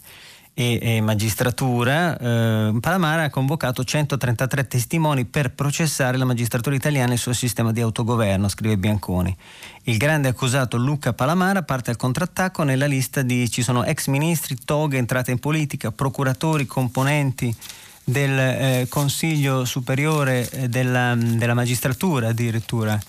e 0.62 1.02
magistratura, 1.02 2.18
eh, 2.18 2.78
Palamara 2.80 3.24
ha 3.24 3.30
convocato 3.30 3.84
133 3.84 4.68
testimoni 4.68 5.26
per 5.26 5.52
processare 5.52 6.18
la 6.18 6.26
magistratura 6.26 6.76
italiana 6.76 7.12
e 7.12 7.14
il 7.14 7.20
suo 7.20 7.34
sistema 7.34 7.72
di 7.72 7.82
autogoverno, 7.82 8.48
scrive 8.48 8.78
Bianconi. 8.78 9.36
Il 9.84 9.98
grande 9.98 10.28
accusato 10.28 10.78
Luca 10.78 11.14
Palamara 11.14 11.64
parte 11.64 11.90
al 11.90 11.96
contrattacco 11.96 12.64
nella 12.64 12.86
lista 12.86 13.22
di 13.22 13.50
ci 13.50 13.64
sono 13.64 13.84
ex 13.84 14.08
ministri, 14.08 14.58
toghe, 14.64 14.98
entrate 14.98 15.32
in 15.32 15.40
politica, 15.40 15.92
procuratori, 15.92 16.66
componenti 16.66 17.56
del 18.04 18.38
eh, 18.38 18.86
Consiglio 18.90 19.66
Superiore 19.66 20.50
eh, 20.50 20.68
della, 20.68 21.16
della 21.16 21.54
Magistratura 21.54 22.30
addirittura 22.30 23.00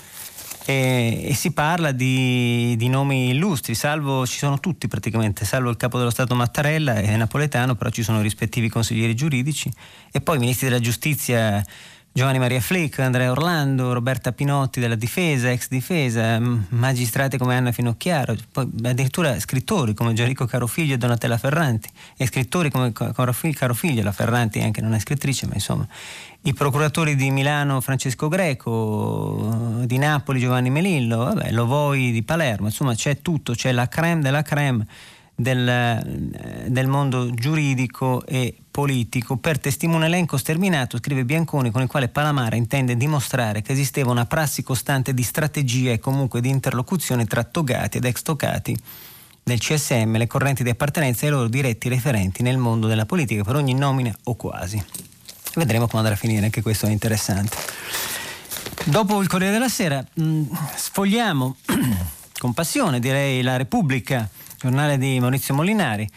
e, 0.64 1.26
e 1.28 1.34
si 1.34 1.52
parla 1.52 1.92
di, 1.92 2.74
di, 2.76 2.88
nomi 2.88 3.30
illustri, 3.30 3.74
salvo 3.74 4.26
ci 4.26 4.38
sono 4.38 4.60
tutti 4.60 4.88
praticamente, 4.88 5.44
salvo 5.44 5.70
il 5.70 5.76
capo 5.76 5.98
dello 5.98 6.10
Stato 6.10 6.34
Mattarella, 6.34 6.94
è 6.94 7.16
napoletano, 7.16 7.74
però 7.74 7.90
ci 7.90 8.02
sono 8.02 8.20
i 8.20 8.22
rispettivi 8.22 8.68
consiglieri 8.68 9.14
giuridici 9.14 9.70
e 10.10 10.20
poi 10.20 10.36
i 10.36 10.40
ministri 10.40 10.68
della 10.68 10.80
giustizia 10.80 11.64
Giovanni 12.14 12.38
Maria 12.38 12.60
Flick, 12.60 12.98
Andrea 12.98 13.30
Orlando, 13.30 13.94
Roberta 13.94 14.32
Pinotti 14.32 14.80
della 14.80 14.96
Difesa, 14.96 15.50
ex 15.50 15.68
Difesa, 15.68 16.38
magistrati 16.38 17.38
come 17.38 17.56
Anna 17.56 17.72
Finocchiaro, 17.72 18.36
poi 18.52 18.70
addirittura 18.82 19.40
scrittori 19.40 19.94
come 19.94 20.12
Gianrico 20.12 20.44
Carofiglio 20.44 20.92
e 20.92 20.98
Donatella 20.98 21.38
Ferranti, 21.38 21.88
e 22.18 22.26
scrittori 22.26 22.70
come 22.70 22.92
Carofiglio, 22.92 24.02
la 24.02 24.12
Ferranti 24.12 24.60
anche 24.60 24.82
non 24.82 24.92
è 24.92 24.98
scrittrice, 24.98 25.46
ma 25.46 25.54
insomma, 25.54 25.88
i 26.42 26.52
procuratori 26.52 27.16
di 27.16 27.30
Milano 27.30 27.80
Francesco 27.80 28.28
Greco, 28.28 29.80
di 29.86 29.96
Napoli 29.96 30.38
Giovanni 30.38 30.68
Melillo, 30.68 31.16
vabbè, 31.16 31.50
Lovoi 31.50 32.12
di 32.12 32.22
Palermo, 32.22 32.66
insomma 32.66 32.94
c'è 32.94 33.22
tutto, 33.22 33.54
c'è 33.54 33.72
la 33.72 33.88
creme 33.88 34.20
della 34.20 34.42
creme 34.42 34.86
del, 35.34 36.66
del, 36.68 36.86
mondo 36.86 37.30
giuridico 37.32 38.24
e 38.26 38.56
politico 38.72 39.36
per 39.36 39.60
testimone 39.60 40.06
elenco 40.06 40.36
sterminato, 40.38 40.96
scrive 40.96 41.24
Bianconi, 41.24 41.70
con 41.70 41.82
il 41.82 41.88
quale 41.88 42.08
Palamara 42.08 42.56
intende 42.56 42.96
dimostrare 42.96 43.62
che 43.62 43.72
esisteva 43.72 44.10
una 44.10 44.26
prassi 44.26 44.64
costante 44.64 45.14
di 45.14 45.22
strategia 45.22 45.92
e 45.92 46.00
comunque 46.00 46.40
di 46.40 46.48
interlocuzione 46.48 47.26
tra 47.26 47.44
togati 47.44 47.98
ed 47.98 48.06
ex 48.06 48.22
togati 48.22 48.76
del 49.44 49.60
CSM, 49.60 50.16
le 50.16 50.26
correnti 50.26 50.62
di 50.62 50.70
appartenenza 50.70 51.26
e 51.26 51.28
i 51.28 51.32
loro 51.32 51.48
diretti 51.48 51.88
referenti 51.88 52.42
nel 52.42 52.56
mondo 52.56 52.86
della 52.86 53.06
politica 53.06 53.44
per 53.44 53.56
ogni 53.56 53.74
nomina 53.74 54.16
o 54.24 54.34
quasi. 54.34 54.82
Vedremo 55.54 55.86
come 55.86 55.98
andrà 55.98 56.14
a 56.14 56.18
finire, 56.18 56.46
anche 56.46 56.62
questo 56.62 56.86
è 56.86 56.90
interessante. 56.90 57.56
Dopo 58.84 59.20
il 59.20 59.28
Corriere 59.28 59.52
della 59.52 59.68
Sera 59.68 60.02
mh, 60.14 60.42
sfogliamo 60.76 61.56
con 62.38 62.54
passione, 62.54 63.00
direi, 63.00 63.42
la 63.42 63.56
Repubblica 63.56 64.28
giornale 64.62 64.96
di 64.96 65.18
Maurizio 65.18 65.54
Molinari. 65.54 66.08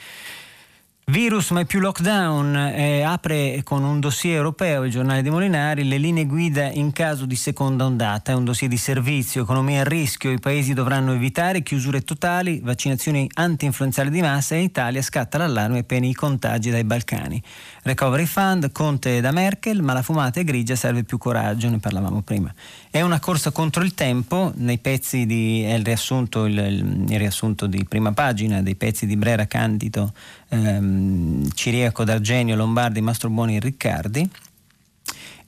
Virus 1.08 1.52
mai 1.52 1.68
più 1.68 1.82
lockdown, 1.82 2.56
eh, 2.56 3.04
apre 3.04 3.62
con 3.64 3.84
un 3.84 4.00
dossier 4.00 4.38
europeo 4.38 4.86
il 4.86 4.92
giornale 4.92 5.22
di 5.22 5.30
Molinari 5.30 5.84
le 5.84 6.00
linee 6.00 6.26
guida 6.26 6.72
in 6.72 6.92
caso 6.94 7.28
di 7.28 7.36
seconda 7.36 7.86
ondata, 7.86 8.32
è 8.32 8.36
un 8.36 8.44
dossier 8.44 8.72
di 8.72 8.78
servizio, 8.78 9.44
economia 9.44 9.82
a 9.82 9.84
rischio, 9.84 10.32
i 10.32 10.40
paesi 10.40 10.74
dovranno 10.74 11.14
evitare 11.14 11.62
chiusure 11.62 12.02
totali, 12.02 12.60
vaccinazioni 12.60 13.30
anti-influenzali 13.36 14.10
di 14.10 14.22
massa 14.22 14.56
e 14.56 14.58
in 14.58 14.64
Italia 14.64 15.04
scatta 15.04 15.38
l'allarme 15.38 15.84
per 15.84 16.04
i 16.04 16.12
contagi 16.12 16.72
dai 16.72 16.84
Balcani. 16.84 17.40
Recovery 17.86 18.26
Fund, 18.26 18.72
Conte 18.72 19.22
da 19.22 19.30
Merkel, 19.30 19.84
ma 19.84 19.94
la 19.94 20.02
fumata 20.02 20.40
è 20.40 20.44
grigia, 20.44 20.76
serve 20.76 21.04
più 21.04 21.20
coraggio, 21.20 21.70
ne 21.70 21.78
parlavamo 21.78 22.24
prima. 22.24 22.52
È 22.90 23.00
una 23.02 23.20
corsa 23.20 23.52
contro 23.52 23.84
il 23.84 23.94
tempo, 23.94 24.52
nei 24.56 24.80
pezzi 24.80 25.28
di, 25.28 25.62
è 25.62 25.74
il 25.74 25.86
riassunto, 25.86 26.46
il, 26.46 26.58
il 26.58 27.18
riassunto 27.20 27.68
di 27.68 27.86
prima 27.88 28.12
pagina 28.12 28.64
dei 28.64 28.74
pezzi 28.74 29.06
di 29.06 29.16
Brera 29.16 29.46
Candido, 29.46 30.14
ehm, 30.50 31.48
Ciriaco 31.54 32.04
d'Argenio, 32.04 32.56
Lombardi, 32.56 33.02
Mastrobuoni 33.02 33.58
e 33.58 33.60
Riccardi. 33.60 34.30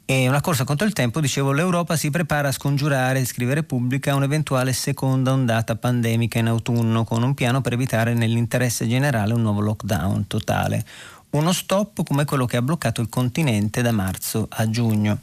È 0.05 0.27
una 0.27 0.39
corsa 0.39 0.63
contro 0.63 0.85
il 0.85 0.93
tempo, 0.93 1.19
dicevo, 1.19 1.51
l'Europa 1.51 1.95
si 1.95 2.11
prepara 2.11 2.49
a 2.49 2.51
scongiurare, 2.51 3.25
scrive 3.25 3.55
Repubblica, 3.55 4.13
un'eventuale 4.13 4.73
seconda 4.73 5.33
ondata 5.33 5.75
pandemica 5.75 6.37
in 6.37 6.47
autunno 6.47 7.03
con 7.03 7.23
un 7.23 7.33
piano 7.33 7.61
per 7.61 7.73
evitare 7.73 8.13
nell'interesse 8.13 8.87
generale 8.87 9.33
un 9.33 9.41
nuovo 9.41 9.59
lockdown 9.59 10.27
totale 10.27 10.85
uno 11.31 11.51
stop 11.51 12.03
come 12.03 12.25
quello 12.25 12.45
che 12.45 12.57
ha 12.57 12.61
bloccato 12.61 13.01
il 13.01 13.09
continente 13.09 13.81
da 13.81 13.91
marzo 13.91 14.47
a 14.49 14.69
giugno. 14.69 15.19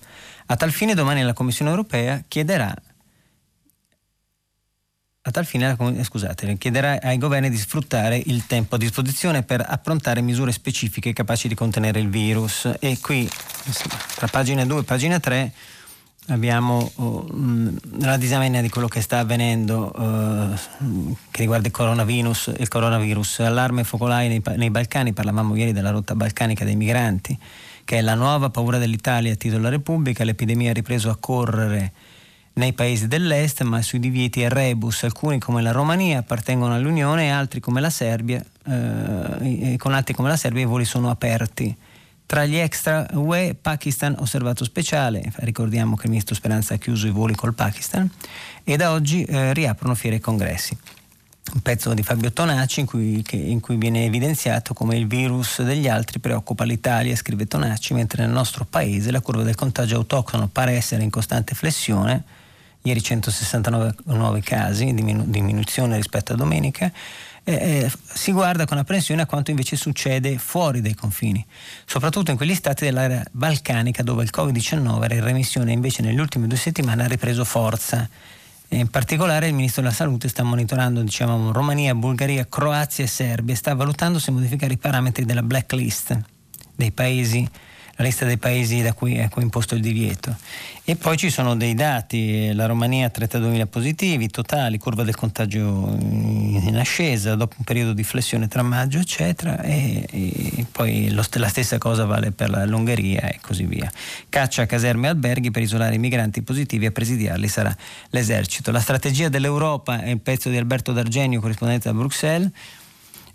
A 0.46 0.56
tal 0.56 0.72
fine 0.72 0.94
domani 0.94 1.22
la 1.22 1.32
Commissione 1.32 1.70
europea 1.70 2.22
chiederà 2.26 2.74
a 5.26 5.30
tal 5.30 5.46
fine 5.46 5.74
scusate, 6.04 6.58
chiederà 6.58 7.00
ai 7.00 7.16
governi 7.16 7.48
di 7.48 7.56
sfruttare 7.56 8.22
il 8.26 8.44
tempo 8.46 8.74
a 8.74 8.78
disposizione 8.78 9.42
per 9.42 9.64
approntare 9.66 10.20
misure 10.20 10.52
specifiche 10.52 11.14
capaci 11.14 11.48
di 11.48 11.54
contenere 11.54 11.98
il 11.98 12.10
virus. 12.10 12.70
E 12.78 12.98
qui, 13.00 13.26
tra 14.16 14.26
pagina 14.26 14.66
2 14.66 14.80
e 14.80 14.82
pagina 14.82 15.18
3, 15.18 15.52
abbiamo 16.28 16.90
uh, 16.94 17.76
la 18.00 18.16
disamina 18.16 18.60
di 18.60 18.68
quello 18.68 18.88
che 18.88 19.00
sta 19.00 19.18
avvenendo 19.18 19.92
uh, 19.94 21.16
che 21.30 21.40
riguarda 21.40 21.66
il 21.66 21.72
coronavirus, 21.72 22.54
il 22.58 22.68
coronavirus, 22.68 23.40
allarme 23.40 23.84
focolai 23.84 24.28
nei, 24.28 24.42
nei, 24.56 24.70
Balcani, 24.70 25.12
parlavamo 25.12 25.54
ieri 25.54 25.72
della 25.72 25.90
rotta 25.90 26.14
balcanica 26.14 26.64
dei 26.64 26.76
migranti, 26.76 27.38
che 27.84 27.98
è 27.98 28.00
la 28.00 28.14
nuova 28.14 28.48
paura 28.50 28.78
dell'Italia 28.78 29.32
a 29.32 29.36
titolo 29.36 29.62
della 29.62 29.74
Repubblica, 29.74 30.24
l'epidemia 30.24 30.70
ha 30.70 30.74
ripreso 30.74 31.10
a 31.10 31.16
correre 31.16 31.92
nei 32.54 32.72
paesi 32.72 33.08
dell'est, 33.08 33.62
ma 33.62 33.82
sui 33.82 33.98
divieti 33.98 34.42
e 34.42 34.48
rebus, 34.48 35.02
alcuni 35.02 35.38
come 35.38 35.60
la 35.60 35.72
Romania 35.72 36.20
appartengono 36.20 36.74
all'Unione 36.74 37.26
e 37.26 37.30
altri 37.30 37.60
come 37.60 37.80
la 37.80 37.90
Serbia, 37.90 38.42
uh, 38.64 38.72
e 39.42 39.74
con 39.78 39.92
altri 39.92 40.14
come 40.14 40.28
la 40.28 40.36
Serbia 40.36 40.62
i 40.62 40.66
voli 40.66 40.84
sono 40.84 41.10
aperti. 41.10 41.76
Tra 42.34 42.46
gli 42.46 42.56
extra 42.56 43.06
UE, 43.12 43.54
Pakistan 43.54 44.16
osservato 44.18 44.64
speciale, 44.64 45.22
ricordiamo 45.36 45.94
che 45.94 46.06
il 46.06 46.08
ministro 46.08 46.34
Speranza 46.34 46.74
ha 46.74 46.78
chiuso 46.78 47.06
i 47.06 47.10
voli 47.10 47.36
col 47.36 47.54
Pakistan 47.54 48.10
e 48.64 48.76
da 48.76 48.90
oggi 48.90 49.22
eh, 49.22 49.52
riaprono 49.52 49.94
fiere 49.94 50.16
e 50.16 50.20
congressi. 50.20 50.76
Un 51.52 51.60
pezzo 51.60 51.94
di 51.94 52.02
Fabio 52.02 52.32
Tonacci 52.32 52.80
in 52.80 52.86
cui, 52.86 53.22
che, 53.22 53.36
in 53.36 53.60
cui, 53.60 53.76
viene 53.76 54.04
evidenziato 54.04 54.74
come 54.74 54.96
il 54.96 55.06
virus 55.06 55.62
degli 55.62 55.86
altri 55.86 56.18
preoccupa 56.18 56.64
l'Italia, 56.64 57.14
scrive 57.14 57.46
Tonacci, 57.46 57.94
mentre 57.94 58.24
nel 58.24 58.32
nostro 58.32 58.64
paese 58.64 59.12
la 59.12 59.20
curva 59.20 59.44
del 59.44 59.54
contagio 59.54 59.94
autoctono 59.94 60.48
pare 60.48 60.72
essere 60.72 61.04
in 61.04 61.10
costante 61.10 61.54
flessione, 61.54 62.24
ieri 62.82 63.00
169 63.00 63.94
nuovi 64.06 64.40
casi, 64.40 64.92
diminu- 64.92 65.26
diminuzione 65.26 65.94
rispetto 65.94 66.32
a 66.32 66.36
domenica, 66.36 66.90
eh, 67.44 67.52
eh, 67.52 67.92
si 68.14 68.32
guarda 68.32 68.64
con 68.64 68.78
apprensione 68.78 69.22
a 69.22 69.26
quanto 69.26 69.50
invece 69.50 69.76
succede 69.76 70.38
fuori 70.38 70.80
dai 70.80 70.94
confini, 70.94 71.44
soprattutto 71.84 72.30
in 72.30 72.38
quegli 72.38 72.54
stati 72.54 72.84
dell'area 72.84 73.22
balcanica 73.30 74.02
dove 74.02 74.22
il 74.22 74.30
Covid-19 74.34 75.02
era 75.04 75.14
in 75.14 75.22
remissione 75.22 75.70
e 75.70 75.74
invece 75.74 76.02
negli 76.02 76.18
ultimi 76.18 76.46
due 76.46 76.56
settimane 76.56 77.04
ha 77.04 77.06
ripreso 77.06 77.44
forza. 77.44 78.08
In 78.68 78.88
particolare 78.88 79.48
il 79.48 79.54
Ministro 79.54 79.82
della 79.82 79.94
Salute 79.94 80.28
sta 80.28 80.42
monitorando 80.42 81.02
diciamo, 81.02 81.52
Romania, 81.52 81.94
Bulgaria, 81.94 82.46
Croazia 82.48 83.04
e 83.04 83.08
Serbia 83.08 83.54
e 83.54 83.56
sta 83.56 83.74
valutando 83.74 84.18
se 84.18 84.30
modificare 84.30 84.72
i 84.72 84.78
parametri 84.78 85.24
della 85.24 85.42
blacklist 85.42 86.18
dei 86.74 86.90
paesi 86.90 87.48
lista 88.02 88.24
dei 88.24 88.38
paesi 88.38 88.82
da 88.82 88.92
cui 88.92 89.14
è 89.14 89.28
imposto 89.36 89.74
il 89.74 89.80
divieto. 89.80 90.36
E 90.84 90.96
poi 90.96 91.16
ci 91.16 91.30
sono 91.30 91.56
dei 91.56 91.74
dati, 91.74 92.52
la 92.52 92.66
Romania 92.66 93.10
32.000 93.14 93.66
positivi 93.66 94.28
totali, 94.28 94.78
curva 94.78 95.02
del 95.02 95.14
contagio 95.14 95.96
in 95.98 96.76
ascesa 96.78 97.34
dopo 97.36 97.54
un 97.58 97.64
periodo 97.64 97.92
di 97.92 98.02
flessione 98.02 98.48
tra 98.48 98.62
maggio 98.62 98.98
eccetera 98.98 99.62
e, 99.62 100.06
e 100.10 100.66
poi 100.70 101.10
lo, 101.10 101.24
la 101.34 101.48
stessa 101.48 101.78
cosa 101.78 102.04
vale 102.04 102.32
per 102.32 102.50
l'Ungheria 102.66 103.22
e 103.30 103.38
così 103.40 103.64
via. 103.64 103.90
Caccia 104.28 104.62
a 104.62 104.66
caserme 104.66 105.06
e 105.06 105.10
alberghi 105.10 105.50
per 105.50 105.62
isolare 105.62 105.94
i 105.94 105.98
migranti 105.98 106.42
positivi 106.42 106.84
e 106.84 106.88
a 106.88 106.92
presidiarli 106.92 107.48
sarà 107.48 107.74
l'esercito. 108.10 108.70
La 108.70 108.80
strategia 108.80 109.28
dell'Europa 109.28 110.02
è 110.02 110.10
il 110.10 110.20
pezzo 110.20 110.50
di 110.50 110.56
Alberto 110.56 110.92
D'Argenio, 110.92 111.40
corrispondente 111.40 111.88
da 111.88 111.94
Bruxelles 111.94 112.50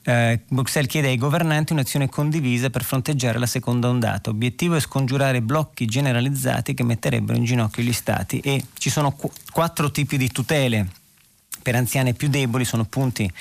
eh, 0.10 0.39
Bruxelles 0.48 0.89
chiede 0.89 1.10
ai 1.10 1.18
governanti 1.18 1.72
un'azione 1.72 2.10
condivisa 2.10 2.72
per 2.72 2.84
fronteggiare 2.84 3.38
la 3.38 3.46
seconda 3.46 3.89
ondata. 3.89 4.32
Obiettivo 4.32 4.75
è 4.75 4.80
scongiurare 4.80 5.42
blocchi 5.42 5.86
generalizzati 5.86 6.74
che 6.74 6.84
metterebbero 6.84 7.38
in 7.38 7.44
ginocchio 7.44 7.84
gli 7.84 7.94
stati 7.94 8.39
e 8.39 8.66
ci 8.78 8.89
sono 8.89 9.12
qu- 9.12 9.32
quattro 9.51 9.92
tipi 9.92 10.18
di 10.18 10.32
tutele 10.32 10.88
per 11.62 11.75
anziani 11.75 12.16
più 12.16 12.28
deboli, 12.28 12.66
sono 12.66 12.86
punti 12.86 13.32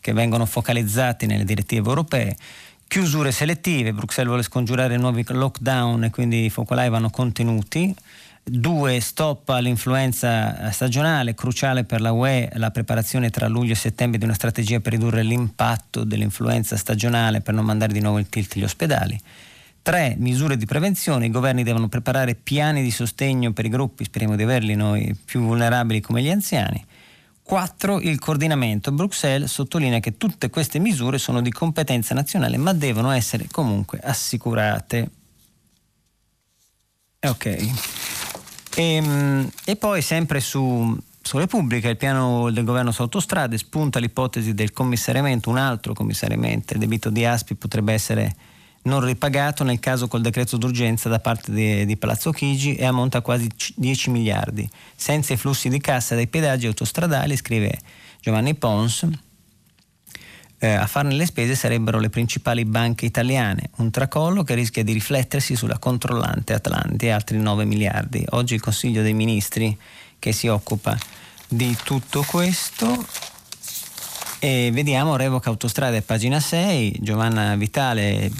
che 0.00 0.12
vengono 0.14 0.46
focalizzati 0.46 1.26
nelle 1.26 1.44
direttive 1.44 1.88
europee. 1.88 2.36
Chiusure 2.88 3.30
selettive, 3.30 3.92
Bruxelles 3.92 4.30
vuole 4.30 4.42
scongiurare 4.42 4.96
nuovi 4.96 5.24
lockdown 5.26 6.04
e 6.04 6.10
quindi 6.10 6.46
i 6.46 6.50
focolai 6.50 6.88
vanno 6.88 7.10
contenuti. 7.10 7.94
Due, 8.46 9.00
stop 9.00 9.48
all'influenza 9.48 10.70
stagionale, 10.70 11.34
cruciale 11.34 11.84
per 11.84 12.02
la 12.02 12.12
UE 12.12 12.50
la 12.56 12.70
preparazione 12.70 13.30
tra 13.30 13.48
luglio 13.48 13.72
e 13.72 13.74
settembre 13.74 14.18
di 14.18 14.24
una 14.24 14.34
strategia 14.34 14.80
per 14.80 14.92
ridurre 14.92 15.22
l'impatto 15.22 16.04
dell'influenza 16.04 16.76
stagionale 16.76 17.40
per 17.40 17.54
non 17.54 17.64
mandare 17.64 17.94
di 17.94 18.00
nuovo 18.00 18.18
il 18.18 18.28
tilt 18.28 18.52
agli 18.54 18.64
ospedali. 18.64 19.18
Tre, 19.80 20.14
misure 20.18 20.58
di 20.58 20.66
prevenzione, 20.66 21.24
i 21.24 21.30
governi 21.30 21.62
devono 21.62 21.88
preparare 21.88 22.34
piani 22.34 22.82
di 22.82 22.90
sostegno 22.90 23.54
per 23.54 23.64
i 23.64 23.70
gruppi, 23.70 24.04
speriamo 24.04 24.36
di 24.36 24.42
averli 24.42 24.74
noi, 24.74 25.16
più 25.24 25.40
vulnerabili 25.40 26.02
come 26.02 26.20
gli 26.20 26.30
anziani. 26.30 26.84
4. 27.42 28.00
Il 28.00 28.18
coordinamento. 28.18 28.92
Bruxelles 28.92 29.50
sottolinea 29.50 30.00
che 30.00 30.18
tutte 30.18 30.50
queste 30.50 30.78
misure 30.78 31.16
sono 31.16 31.40
di 31.40 31.50
competenza 31.50 32.12
nazionale 32.12 32.58
ma 32.58 32.74
devono 32.74 33.10
essere 33.10 33.46
comunque 33.50 34.00
assicurate. 34.02 35.10
Ok. 37.20 38.23
E, 38.74 38.82
ehm, 38.82 39.50
e 39.64 39.76
poi 39.76 40.02
sempre 40.02 40.40
su, 40.40 40.96
su 41.22 41.38
Repubblica, 41.38 41.88
il 41.88 41.96
piano 41.96 42.50
del 42.50 42.64
governo 42.64 42.90
su 42.90 43.02
autostrade 43.02 43.56
spunta 43.58 43.98
l'ipotesi 43.98 44.54
del 44.54 44.72
commissariamento, 44.72 45.50
un 45.50 45.58
altro 45.58 45.94
commissariamento, 45.94 46.74
il 46.74 46.80
debito 46.80 47.10
di 47.10 47.24
Aspi 47.24 47.54
potrebbe 47.54 47.92
essere 47.92 48.34
non 48.82 49.02
ripagato 49.02 49.64
nel 49.64 49.80
caso 49.80 50.08
col 50.08 50.20
decreto 50.20 50.56
d'urgenza 50.58 51.08
da 51.08 51.18
parte 51.18 51.52
di, 51.52 51.86
di 51.86 51.96
Palazzo 51.96 52.32
Chigi 52.32 52.74
e 52.74 52.84
ammonta 52.84 53.18
a 53.18 53.22
quasi 53.22 53.48
10 53.76 54.10
miliardi. 54.10 54.68
Senza 54.94 55.32
i 55.32 55.36
flussi 55.36 55.68
di 55.68 55.80
cassa 55.80 56.14
dai 56.14 56.26
pedaggi 56.26 56.66
autostradali, 56.66 57.36
scrive 57.36 57.78
Giovanni 58.20 58.54
Pons, 58.54 59.08
eh, 60.64 60.72
a 60.72 60.86
farne 60.86 61.14
le 61.14 61.26
spese 61.26 61.54
sarebbero 61.54 61.98
le 61.98 62.08
principali 62.08 62.64
banche 62.64 63.04
italiane, 63.04 63.68
un 63.76 63.90
tracollo 63.90 64.42
che 64.42 64.54
rischia 64.54 64.82
di 64.82 64.92
riflettersi 64.92 65.56
sulla 65.56 65.78
controllante 65.78 66.54
Atlanti 66.54 67.10
altri 67.10 67.36
9 67.38 67.66
miliardi. 67.66 68.24
Oggi 68.30 68.54
il 68.54 68.62
Consiglio 68.62 69.02
dei 69.02 69.12
Ministri 69.12 69.76
che 70.18 70.32
si 70.32 70.48
occupa 70.48 70.96
di 71.48 71.76
tutto 71.84 72.24
questo 72.26 73.06
e 74.38 74.70
vediamo 74.72 75.16
revoca 75.16 75.50
autostrade 75.50 76.00
pagina 76.00 76.40
6, 76.40 76.96
Giovanna 77.00 77.54
Vitale 77.56 78.30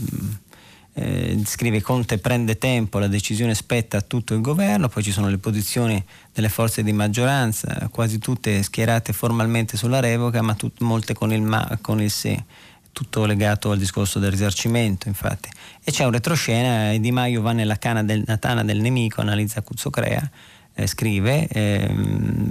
eh, 0.95 1.41
scrive 1.45 1.83
Conte 1.83 2.19
prende 2.19 2.57
tempo, 2.57 2.99
la 2.99 3.09
decisione 3.09 3.55
spetta 3.55 3.99
a 3.99 4.01
tutto 4.01 4.35
il 4.35 4.41
governo, 4.41 4.89
poi 4.89 5.03
ci 5.03 5.11
sono 5.11 5.29
le 5.29 5.39
posizioni 5.39 6.03
delle 6.33 6.49
forze 6.49 6.83
di 6.83 6.93
maggioranza, 6.93 7.89
quasi 7.91 8.19
tutte 8.19 8.63
schierate 8.63 9.13
formalmente 9.13 9.77
sulla 9.77 10.01
revoca, 10.01 10.41
ma 10.41 10.55
tut- 10.55 10.81
molte 10.81 11.13
con 11.15 11.33
il 11.33 11.43
ma, 11.43 11.79
con 11.81 12.01
il 12.01 12.11
se 12.11 12.45
tutto 12.93 13.27
legato 13.27 13.73
al 13.73 13.79
discorso 13.79 14.21
del 14.21 14.31
risarcimento, 14.31 15.09
infatti. 15.09 15.49
E 15.83 15.91
c'è 15.91 16.05
un 16.05 16.13
retroscena, 16.13 16.97
Di 16.97 17.11
Maio 17.11 17.43
va 17.43 17.51
nella 17.51 17.77
cana 17.77 18.05
del, 18.05 18.23
Natana 18.25 18.63
del 18.63 18.81
nemico, 18.81 19.21
analizza 19.21 19.63
Cuzzocrea, 19.63 20.31
eh, 20.75 20.87
scrive, 20.87 21.49
eh, 21.49 21.93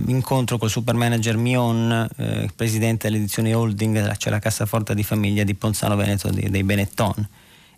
incontro 0.08 0.58
col 0.58 0.70
super 0.70 0.96
manager 0.96 1.38
Mion, 1.38 2.10
eh, 2.18 2.50
presidente 2.54 3.08
dell'edizione 3.08 3.54
holding, 3.54 4.18
c'è 4.18 4.30
la 4.30 4.40
cassaforte 4.40 4.94
di 4.94 5.04
famiglia 5.04 5.46
di 5.46 5.54
Ponzano 5.56 5.96
Veneto 5.96 6.30
dei, 6.30 6.50
dei 6.50 6.64
Benetton 6.64 7.26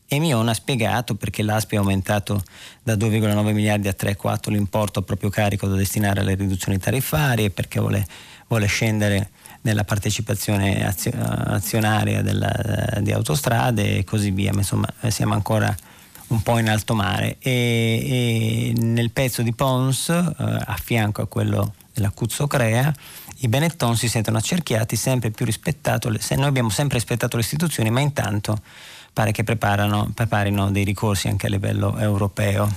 e 0.07 0.19
Mion 0.19 0.47
ha 0.47 0.53
spiegato 0.53 1.15
perché 1.15 1.41
l'ASPI 1.41 1.77
ha 1.77 1.79
aumentato 1.79 2.43
da 2.83 2.95
2,9 2.95 3.53
miliardi 3.53 3.87
a 3.87 3.95
3,4 3.97 4.51
l'importo 4.51 4.99
a 4.99 5.01
proprio 5.01 5.29
carico 5.29 5.67
da 5.67 5.75
destinare 5.75 6.19
alle 6.19 6.35
riduzioni 6.35 6.77
tariffarie 6.77 7.49
perché 7.49 7.79
vuole, 7.79 8.05
vuole 8.47 8.67
scendere 8.67 9.29
nella 9.61 9.83
partecipazione 9.83 10.85
azionaria 10.85 12.21
della, 12.21 12.99
di 13.01 13.11
autostrade 13.11 13.97
e 13.97 14.03
così 14.03 14.29
via, 14.29 14.51
ma 14.53 14.59
insomma 14.59 14.87
siamo 15.07 15.33
ancora 15.33 15.75
un 16.27 16.41
po' 16.43 16.59
in 16.59 16.69
alto 16.69 16.93
mare. 16.93 17.37
E, 17.39 17.51
e 17.51 18.73
nel 18.77 19.09
pezzo 19.09 19.41
di 19.41 19.53
Pons 19.53 20.09
eh, 20.09 20.33
a 20.37 20.77
fianco 20.79 21.23
a 21.23 21.27
quello 21.27 21.73
della 21.91 22.11
Cuzzo 22.11 22.45
Crea 22.45 22.93
i 23.39 23.47
Benetton 23.47 23.97
si 23.97 24.07
sentono 24.07 24.37
accerchiati 24.37 24.95
sempre 24.95 25.31
più 25.31 25.45
rispettato 25.45 26.09
noi 26.09 26.45
abbiamo 26.45 26.69
sempre 26.69 26.97
rispettato 26.97 27.35
le 27.35 27.41
istituzioni 27.41 27.89
ma 27.89 27.99
intanto 27.99 28.57
pare 29.15 29.31
che 29.31 29.45
preparino 29.45 30.71
dei 30.71 30.83
ricorsi 30.83 31.29
anche 31.29 31.45
a 31.45 31.49
livello 31.49 31.97
europeo. 31.97 32.69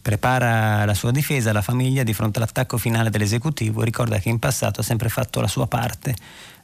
Prepara 0.00 0.86
la 0.86 0.94
sua 0.94 1.10
difesa 1.10 1.52
la 1.52 1.60
famiglia 1.60 2.02
di 2.02 2.14
fronte 2.14 2.38
all'attacco 2.38 2.78
finale 2.78 3.10
dell'esecutivo 3.10 3.82
ricorda 3.82 4.18
che 4.18 4.30
in 4.30 4.38
passato 4.38 4.80
ha 4.80 4.82
sempre 4.82 5.10
fatto 5.10 5.42
la 5.42 5.46
sua 5.46 5.66
parte, 5.66 6.14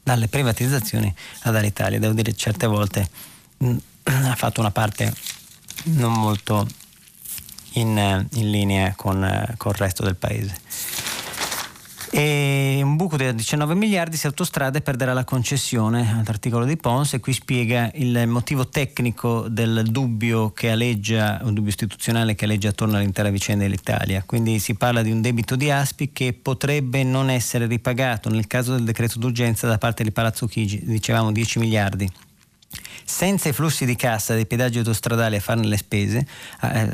dalle 0.02 0.26
privatizzazioni 0.28 1.14
ad 1.42 1.54
Alitalia. 1.54 1.98
Devo 1.98 2.14
dire 2.14 2.34
certe 2.34 2.66
volte 2.66 3.08
mh, 3.58 3.68
mm, 3.68 3.76
ha 4.24 4.34
fatto 4.36 4.60
una 4.60 4.70
parte 4.70 5.12
non 5.84 6.14
molto 6.14 6.66
in, 7.72 8.26
in 8.32 8.50
linea 8.50 8.94
con, 8.96 9.54
con 9.58 9.72
il 9.72 9.78
resto 9.78 10.02
del 10.02 10.16
paese. 10.16 10.56
E 12.12 12.80
un 12.82 12.96
buco 12.96 13.16
di 13.16 13.32
19 13.32 13.76
miliardi 13.76 14.16
se 14.16 14.26
Autostrade 14.26 14.80
perderà 14.80 15.12
la 15.12 15.22
concessione, 15.22 16.22
l'articolo 16.26 16.64
di 16.64 16.76
Pons, 16.76 17.14
e 17.14 17.20
qui 17.20 17.32
spiega 17.32 17.88
il 17.94 18.26
motivo 18.26 18.68
tecnico 18.68 19.46
del 19.48 19.84
dubbio 19.88 20.50
che 20.50 20.70
aleggia, 20.70 21.38
un 21.42 21.54
dubbio 21.54 21.70
istituzionale 21.70 22.34
che 22.34 22.46
aleggia 22.46 22.70
attorno 22.70 22.96
all'intera 22.96 23.30
vicenda 23.30 23.62
dell'Italia. 23.62 24.24
Quindi 24.26 24.58
si 24.58 24.74
parla 24.74 25.02
di 25.02 25.12
un 25.12 25.20
debito 25.20 25.54
di 25.54 25.70
Aspi 25.70 26.10
che 26.12 26.32
potrebbe 26.32 27.04
non 27.04 27.30
essere 27.30 27.66
ripagato 27.66 28.28
nel 28.28 28.48
caso 28.48 28.72
del 28.72 28.82
decreto 28.82 29.20
d'urgenza 29.20 29.68
da 29.68 29.78
parte 29.78 30.02
di 30.02 30.10
Palazzo 30.10 30.46
Chigi, 30.46 30.82
dicevamo 30.84 31.30
10 31.30 31.58
miliardi 31.60 32.10
senza 33.10 33.48
i 33.48 33.52
flussi 33.52 33.84
di 33.84 33.96
cassa 33.96 34.34
dei 34.34 34.46
pedaggi 34.46 34.78
autostradali 34.78 35.36
a 35.36 35.40
farne 35.40 35.66
le 35.66 35.76
spese, 35.76 36.24
eh, 36.62 36.88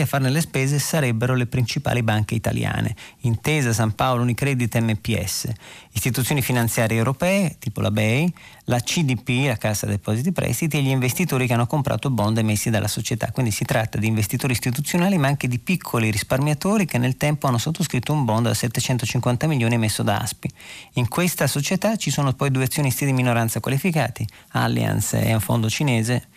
a 0.00 0.06
farne 0.06 0.30
le 0.30 0.40
spese 0.40 0.78
sarebbero 0.78 1.34
le 1.34 1.46
principali 1.46 2.02
banche 2.02 2.36
italiane, 2.36 2.94
Intesa, 3.22 3.72
San 3.72 3.94
Paolo, 3.94 4.22
Unicredit 4.22 4.72
e 4.76 4.80
MPS, 4.80 5.50
istituzioni 5.92 6.42
finanziarie 6.42 6.96
europee, 6.96 7.56
tipo 7.58 7.80
la 7.80 7.90
BEI, 7.90 8.32
la 8.70 8.78
CDP, 8.78 9.46
la 9.46 9.56
Cassa 9.56 9.86
Depositi 9.86 10.30
Prestiti, 10.30 10.78
e 10.78 10.82
gli 10.82 10.88
investitori 10.88 11.48
che 11.48 11.54
hanno 11.54 11.66
comprato 11.66 12.08
bond 12.08 12.38
emessi 12.38 12.70
dalla 12.70 12.86
società. 12.86 13.32
Quindi 13.32 13.50
si 13.50 13.64
tratta 13.64 13.98
di 13.98 14.06
investitori 14.06 14.52
istituzionali, 14.52 15.18
ma 15.18 15.26
anche 15.26 15.48
di 15.48 15.58
piccoli 15.58 16.08
risparmiatori 16.10 16.86
che 16.86 16.96
nel 16.96 17.16
tempo 17.16 17.48
hanno 17.48 17.58
sottoscritto 17.58 18.12
un 18.12 18.24
bond 18.24 18.46
da 18.46 18.54
750 18.54 19.48
milioni 19.48 19.74
emesso 19.74 20.04
da 20.04 20.18
Aspi. 20.18 20.48
In 20.94 21.08
questa 21.08 21.48
società 21.48 21.96
ci 21.96 22.12
sono 22.12 22.32
poi 22.32 22.52
due 22.52 22.64
azionisti 22.64 23.04
di 23.04 23.12
minoranza 23.12 23.58
qualificati, 23.58 24.24
Allianz 24.52 25.14
e 25.14 25.34
un 25.34 25.40
fondo 25.40 25.68
cinese. 25.68 26.28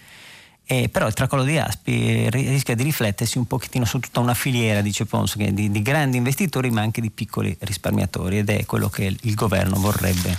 Eh, 0.66 0.90
però 0.90 1.06
il 1.06 1.14
tracollo 1.14 1.44
di 1.44 1.60
Aspi 1.60 2.32
rischia 2.32 2.74
di 2.74 2.82
riflettersi 2.82 3.38
un 3.38 3.46
pochettino 3.46 3.86
su 3.86 4.00
tutta 4.00 4.22
una 4.22 4.34
filiera, 4.34 4.82
dice 4.82 5.06
Pons, 5.06 5.38
di, 5.38 5.70
di 5.70 5.82
grandi 5.84 6.18
investitori 6.18 6.72
ma 6.72 6.82
anche 6.82 7.00
di 7.00 7.12
piccoli 7.12 7.56
risparmiatori 7.60 8.40
ed 8.40 8.50
è 8.50 8.66
quello 8.66 8.90
che 8.90 9.16
il 9.20 9.34
governo 9.36 9.78
vorrebbe, 9.78 10.36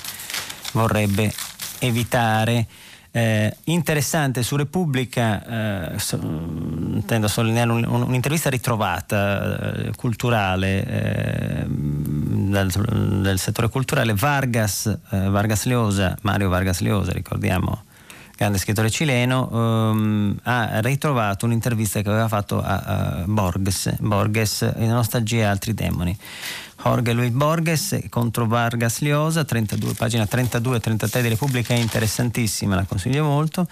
vorrebbe 0.73 1.33
evitare. 1.87 2.67
Eh, 3.17 3.57
interessante 3.67 4.43
su 4.43 4.57
Repubblica, 4.57 5.93
eh, 5.93 5.99
so, 6.01 6.17
intendo 6.17 7.29
sottolineare 7.29 7.71
un, 7.71 7.85
un, 7.85 8.03
un'intervista 8.03 8.51
ritrovata 8.51 9.77
eh, 9.77 9.93
culturale 9.95 10.85
eh, 10.85 11.65
del, 11.65 12.73
del, 13.23 13.39
settore 13.39 13.69
culturale, 13.69 14.15
Vargas, 14.15 14.87
eh, 15.13 15.29
Vargas 15.29 15.65
Llosa, 15.67 16.17
Mario 16.23 16.49
Vargas 16.49 16.81
Llosa, 16.81 17.13
ricordiamo, 17.13 17.85
grande 18.37 18.59
scrittore 18.59 18.91
cileno, 18.91 19.49
ehm, 19.53 20.39
ha 20.43 20.81
ritrovato 20.81 21.47
un'intervista 21.47 22.03
che 22.03 22.09
aveva 22.09 22.29
fatto 22.29 22.61
a, 22.61 22.79
a 22.79 23.23
Borges, 23.27 23.97
Borges 24.01 24.73
in 24.79 24.89
Nostalgia 24.89 25.37
e 25.37 25.45
altri 25.45 25.75
demoni. 25.75 26.17
Jorge 26.83 27.13
Luis 27.15 27.31
Borges 27.31 27.99
contro 28.11 28.47
Vargas 28.47 29.01
Llosa, 29.01 29.45
32, 29.45 29.95
pagina 29.95 30.27
32 30.27 30.77
e 30.77 30.81
33 30.81 31.23
di 31.23 31.29
Repubblica, 31.29 31.73
è 31.73 31.79
interessantissima, 31.79 32.75
la 32.75 32.85
consiglio 32.85 33.25
molto. 33.25 33.67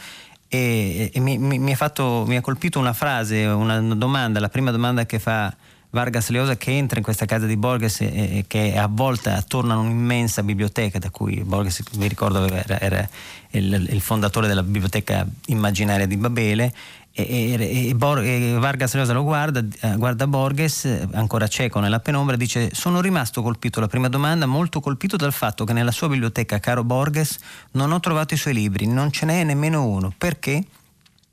E, 0.49 1.11
e 1.13 1.21
mi, 1.21 1.39
mi, 1.39 1.59
mi, 1.59 1.75
fatto, 1.75 2.25
mi, 2.27 2.37
ha 2.37 2.41
colpito 2.41 2.79
una 2.79 2.93
frase, 2.93 3.45
una 3.45 3.81
domanda, 3.81 4.41
la 4.41 4.49
prima 4.49 4.71
domanda 4.71 5.05
che 5.07 5.19
fa 5.19 5.55
Vargas 5.93 6.31
Llosa 6.31 6.57
che 6.57 6.71
entra 6.71 6.97
in 6.97 7.05
questa 7.05 7.27
casa 7.27 7.45
di 7.45 7.57
Borges 7.57 8.01
e, 8.01 8.07
e 8.07 8.45
che 8.47 8.73
è 8.73 8.79
avvolta 8.79 9.37
attorno 9.37 9.75
a 9.75 9.77
un'immensa 9.77 10.43
biblioteca 10.43 10.99
da 10.99 11.11
cui 11.11 11.43
Borges, 11.45 11.83
vi 11.93 12.09
ricordo, 12.09 12.47
era, 12.47 12.81
era 12.81 13.09
il, 13.51 13.89
il 13.91 14.01
fondatore 14.01 14.47
della 14.47 14.63
biblioteca 14.63 15.27
immaginaria 15.47 16.07
di 16.07 16.17
Babele 16.17 16.73
e, 17.13 17.57
e, 17.59 17.89
e, 17.89 17.95
Bor- 17.95 18.25
e, 18.25 18.55
Vargas 18.59 18.95
Llosa 18.95 19.13
lo 19.13 19.23
guarda, 19.23 19.63
eh, 19.81 19.97
guarda 19.97 20.27
Borges, 20.27 20.89
ancora 21.13 21.47
cieco 21.47 21.79
nella 21.79 22.01
penombra, 22.01 22.37
dice 22.37 22.71
sono 22.73 23.03
rimasto 23.03 23.43
colpito, 23.43 23.81
la 23.81 23.87
prima 23.87 24.09
domanda, 24.09 24.47
molto 24.47 24.81
colpito 24.81 25.19
dal 25.19 25.35
fatto 25.35 25.65
che 25.67 25.75
nella 25.75 25.91
sua 25.91 26.09
biblioteca, 26.09 26.59
caro 26.59 26.85
Borges, 26.85 27.39
non 27.73 27.93
ho 27.93 28.01
trovato 28.01 28.33
i 28.33 28.39
suoi 28.39 28.55
libri, 28.55 28.87
non 28.87 29.13
ce 29.13 29.27
n'è 29.27 29.45
nemmeno 29.45 29.85
uno. 29.85 30.11
Perché? 30.17 30.65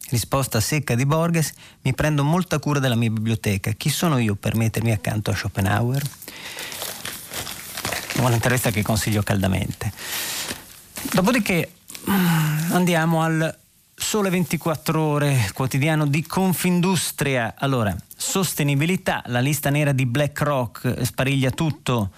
Risposta 0.10 0.60
secca 0.60 0.96
di 0.96 1.06
Borges, 1.06 1.54
mi 1.82 1.94
prendo 1.94 2.24
molta 2.24 2.58
cura 2.60 2.80
della 2.80 2.96
mia 2.96 3.12
biblioteca, 3.12 3.72
chi 3.72 3.90
sono 3.90 4.18
io 4.18 4.36
per 4.36 4.56
mettermi 4.56 4.92
accanto 4.92 5.32
a 5.32 5.36
Schopenhauer? 5.36 6.02
Un'intervista 8.16 8.72
che 8.72 8.82
consiglio 8.82 9.22
caldamente. 9.22 9.94
Dopodiché 11.14 11.72
mm, 12.10 12.72
andiamo 12.72 13.22
al 13.22 13.58
Sole 14.00 14.30
24 14.30 15.02
ore, 15.02 15.52
quotidiano 15.54 16.08
di 16.08 16.26
Confindustria. 16.26 17.54
Allora, 17.58 17.94
sostenibilità, 18.16 19.22
la 19.28 19.42
lista 19.42 19.70
nera 19.70 19.92
di 19.92 20.06
BlackRock 20.06 21.06
spariglia 21.06 21.52
tutto. 21.52 22.12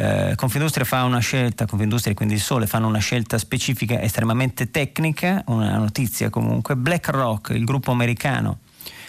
Eh, 0.00 0.34
Confindustria 0.36 0.84
fa 0.84 1.02
una 1.02 1.18
scelta, 1.18 1.66
Confindustria 1.66 2.12
e 2.12 2.16
quindi 2.16 2.34
il 2.34 2.40
Sole 2.40 2.68
fanno 2.68 2.86
una 2.86 3.00
scelta 3.00 3.36
specifica 3.36 4.00
estremamente 4.00 4.70
tecnica, 4.70 5.42
una 5.46 5.76
notizia 5.76 6.30
comunque. 6.30 6.76
BlackRock, 6.76 7.48
il 7.50 7.64
gruppo 7.64 7.90
americano 7.90 8.58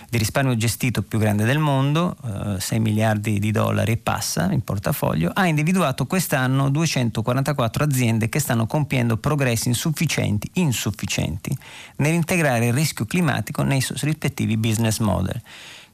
di 0.10 0.17
risparmio 0.17 0.58
gestito 0.58 1.04
più 1.04 1.19
grande 1.19 1.45
del 1.45 1.60
mondo, 1.60 2.15
eh, 2.56 2.60
6 2.60 2.80
miliardi 2.80 3.38
di 3.38 3.52
dollari 3.52 3.91
e 3.91 3.97
passa 3.97 4.52
in 4.52 4.63
portafoglio, 4.63 5.30
ha 5.32 5.45
individuato 5.45 6.08
quest'anno 6.08 6.71
244 6.71 7.84
aziende 7.84 8.28
che 8.28 8.39
stanno 8.39 8.65
compiendo 8.65 9.17
progressi 9.17 9.67
insufficienti, 9.67 10.49
insufficienti 10.54 11.56
nell'integrare 11.97 12.65
il 12.65 12.73
rischio 12.73 13.06
climatico 13.06 13.62
nei 13.62 13.86
rispettivi 14.02 14.58
business 14.58 14.97
model. 14.97 15.39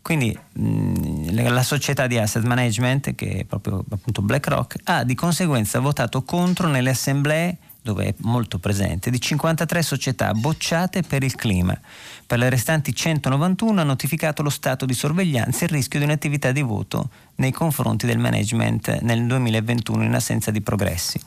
Quindi 0.06 0.38
mh, 0.54 1.50
la 1.50 1.64
società 1.64 2.06
di 2.06 2.20
asset 2.20 2.44
management, 2.44 3.16
che 3.16 3.40
è 3.40 3.44
proprio 3.44 3.84
appunto 3.90 4.22
BlackRock, 4.22 4.82
ha 4.84 5.04
di 5.04 5.16
conseguenza 5.16 5.80
votato 5.80 6.22
contro 6.22 6.68
nelle 6.68 6.92
assemblee 6.92 7.58
dove 7.82 8.06
è 8.06 8.14
molto 8.18 8.60
presente, 8.60 9.10
di 9.10 9.20
53 9.20 9.82
società 9.82 10.32
bocciate 10.34 11.02
per 11.02 11.24
il 11.24 11.34
clima. 11.34 11.76
Per 12.24 12.38
le 12.38 12.50
restanti 12.50 12.94
191 12.94 13.82
ha 13.82 13.84
notificato 13.84 14.44
lo 14.44 14.52
stato 14.52 14.86
di 14.86 14.94
sorveglianza 14.94 15.62
e 15.62 15.66
il 15.66 15.72
rischio 15.72 15.98
di 15.98 16.06
un'attività 16.06 16.52
di 16.52 16.62
voto 16.62 17.10
nei 17.38 17.52
confronti 17.52 18.06
del 18.06 18.20
management 18.20 19.00
nel 19.02 19.26
2021 19.26 20.04
in 20.04 20.14
assenza 20.14 20.52
di 20.52 20.62
progressi. 20.62 21.20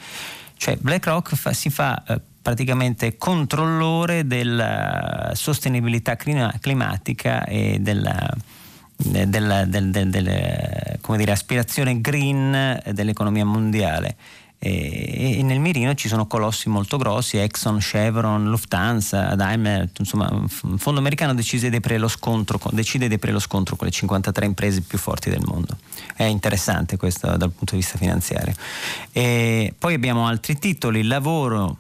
Cioè 0.57 0.77
BlackRock 0.77 1.35
fa, 1.35 1.53
si 1.53 1.69
fa 1.69 2.01
eh, 2.07 2.21
praticamente 2.41 3.17
controllore 3.17 4.25
della 4.25 5.33
sostenibilità 5.35 6.15
climatica 6.15 7.45
e 7.45 7.79
della, 7.81 8.33
della, 9.01 9.65
del, 9.65 9.91
del, 9.91 10.11
del, 10.11 10.99
dire, 11.17 11.33
aspirazione 11.33 12.01
green 12.01 12.83
dell'economia 12.93 13.45
mondiale 13.45 14.17
e, 14.61 15.41
nel 15.45 15.61
mirino 15.61 15.95
ci 15.95 16.09
sono 16.09 16.27
colossi 16.27 16.69
molto 16.69 16.97
grossi, 16.97 17.37
Exxon, 17.37 17.79
Chevron, 17.79 18.51
Lufthansa, 18.51 19.37
Daimler, 19.37 19.89
insomma 19.99 20.29
un 20.33 20.79
fondo 20.79 20.99
americano 20.99 21.33
decide 21.33 21.71
di 21.71 21.77
aprire 21.77 21.99
lo 21.99 22.09
scontro, 22.09 22.59
decide 22.73 23.07
di 23.07 23.15
aprire 23.15 23.35
lo 23.35 23.39
scontro 23.39 23.77
con 23.77 23.87
le 23.87 23.93
53 23.93 24.47
imprese 24.47 24.81
più 24.81 24.99
forti 24.99 25.31
del 25.31 25.43
mondo. 25.45 25.77
È 26.15 26.25
interessante 26.25 26.97
questo 26.97 27.29
dal 27.37 27.53
punto 27.53 27.75
di 27.75 27.81
vista 27.81 27.99
finanziario. 27.99 28.55
E 29.13 29.73
poi 29.79 29.95
abbiamo 29.95 30.27
altri 30.27 30.59
titoli, 30.59 31.05
lavoro 31.05 31.77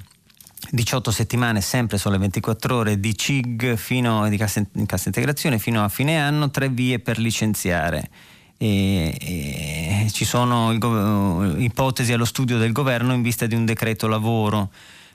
18 0.71 1.11
settimane 1.11 1.61
sempre 1.61 1.99
sulle 1.99 2.19
24 2.19 2.77
ore 2.77 3.01
di 3.01 3.17
CIG 3.17 3.77
fino, 3.77 4.29
di 4.29 4.37
cassa, 4.37 4.63
cassa 4.87 5.09
integrazione 5.09 5.59
fino 5.59 5.83
a 5.83 5.89
fine 5.89 6.19
anno, 6.19 6.51
tre 6.51 6.69
vie 6.69 6.99
per 6.99 7.19
licenziare 7.19 8.11
e, 8.59 9.17
e 9.21 10.11
ci 10.11 10.25
sono 10.25 10.73
il, 10.73 11.63
ipotesi 11.63 12.13
allo 12.13 12.25
studio 12.25 12.59
del 12.59 12.73
governo 12.73 13.15
in 13.15 13.23
vista 13.23 13.47
di 13.47 13.55
un 13.55 13.65
decreto 13.65 14.07
lavoro. 14.09 14.71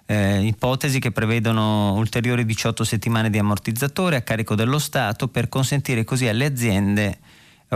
Eh, 0.05 0.45
ipotesi 0.45 0.99
che 0.99 1.11
prevedono 1.11 1.93
ulteriori 1.93 2.45
18 2.45 2.83
settimane 2.83 3.29
di 3.29 3.37
ammortizzatore 3.37 4.17
a 4.17 4.21
carico 4.21 4.53
dello 4.55 4.79
Stato 4.79 5.27
per 5.27 5.47
consentire 5.47 6.03
così 6.03 6.27
alle 6.27 6.45
aziende 6.45 7.19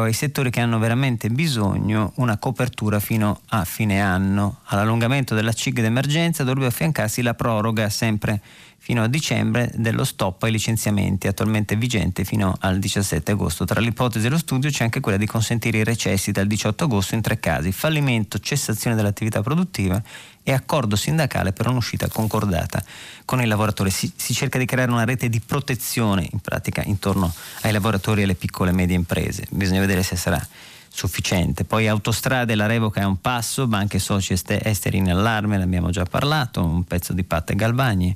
ai 0.03 0.13
settori 0.13 0.49
che 0.49 0.59
hanno 0.59 0.79
veramente 0.79 1.29
bisogno 1.29 2.11
una 2.15 2.37
copertura 2.37 2.99
fino 2.99 3.41
a 3.49 3.63
fine 3.65 4.01
anno. 4.01 4.59
All'allungamento 4.65 5.35
della 5.35 5.53
CIG 5.53 5.81
d'emergenza 5.81 6.43
dovrebbe 6.43 6.67
affiancarsi 6.67 7.21
la 7.21 7.33
proroga 7.33 7.89
sempre 7.89 8.41
fino 8.79 9.03
a 9.03 9.07
dicembre 9.07 9.71
dello 9.75 10.03
stop 10.03 10.43
ai 10.43 10.51
licenziamenti 10.51 11.27
attualmente 11.27 11.75
vigente 11.75 12.23
fino 12.23 12.55
al 12.59 12.79
17 12.79 13.31
agosto. 13.31 13.65
Tra 13.65 13.81
le 13.81 13.89
ipotesi 13.89 14.23
dello 14.23 14.37
studio 14.37 14.69
c'è 14.69 14.83
anche 14.83 14.99
quella 14.99 15.17
di 15.17 15.25
consentire 15.25 15.79
i 15.79 15.83
recessi 15.83 16.31
dal 16.31 16.47
18 16.47 16.85
agosto 16.85 17.15
in 17.15 17.21
tre 17.21 17.39
casi, 17.39 17.71
fallimento, 17.71 18.39
cessazione 18.39 18.95
dell'attività 18.95 19.41
produttiva 19.41 20.01
e 20.47 20.53
accordo 20.53 20.95
sindacale 20.95 21.51
per 21.51 21.67
un'uscita 21.67 22.07
concordata 22.07 22.81
con 23.25 23.41
i 23.41 23.45
lavoratori. 23.45 23.89
Si, 23.89 24.13
si, 24.15 24.33
cerca 24.33 24.57
di 24.57 24.63
creare 24.63 24.89
una 24.89 25.03
rete 25.03 25.27
di 25.27 25.41
protezione 25.41 26.25
in 26.31 26.39
pratica 26.39 26.81
intorno 26.85 27.33
ai 27.63 27.73
lavoratori 27.73 28.21
e 28.21 28.23
alle 28.23 28.35
piccole 28.35 28.69
e 28.69 28.73
medie 28.73 28.95
imprese. 28.95 29.45
Bisogna 29.49 29.81
vedere 29.81 30.03
se 30.03 30.15
sarà 30.15 30.41
sufficiente. 30.87 31.65
Poi 31.65 31.89
autostrade, 31.89 32.55
la 32.55 32.65
revoca 32.65 33.01
è 33.01 33.03
un 33.03 33.19
passo, 33.19 33.67
banche 33.67 33.99
soci 33.99 34.31
esteri 34.31 34.99
in 34.99 35.11
allarme, 35.11 35.57
ne 35.57 35.63
abbiamo 35.63 35.89
già 35.89 36.05
parlato, 36.05 36.63
un 36.63 36.85
pezzo 36.85 37.11
di 37.11 37.25
Patte 37.25 37.53
Galvagni. 37.53 38.15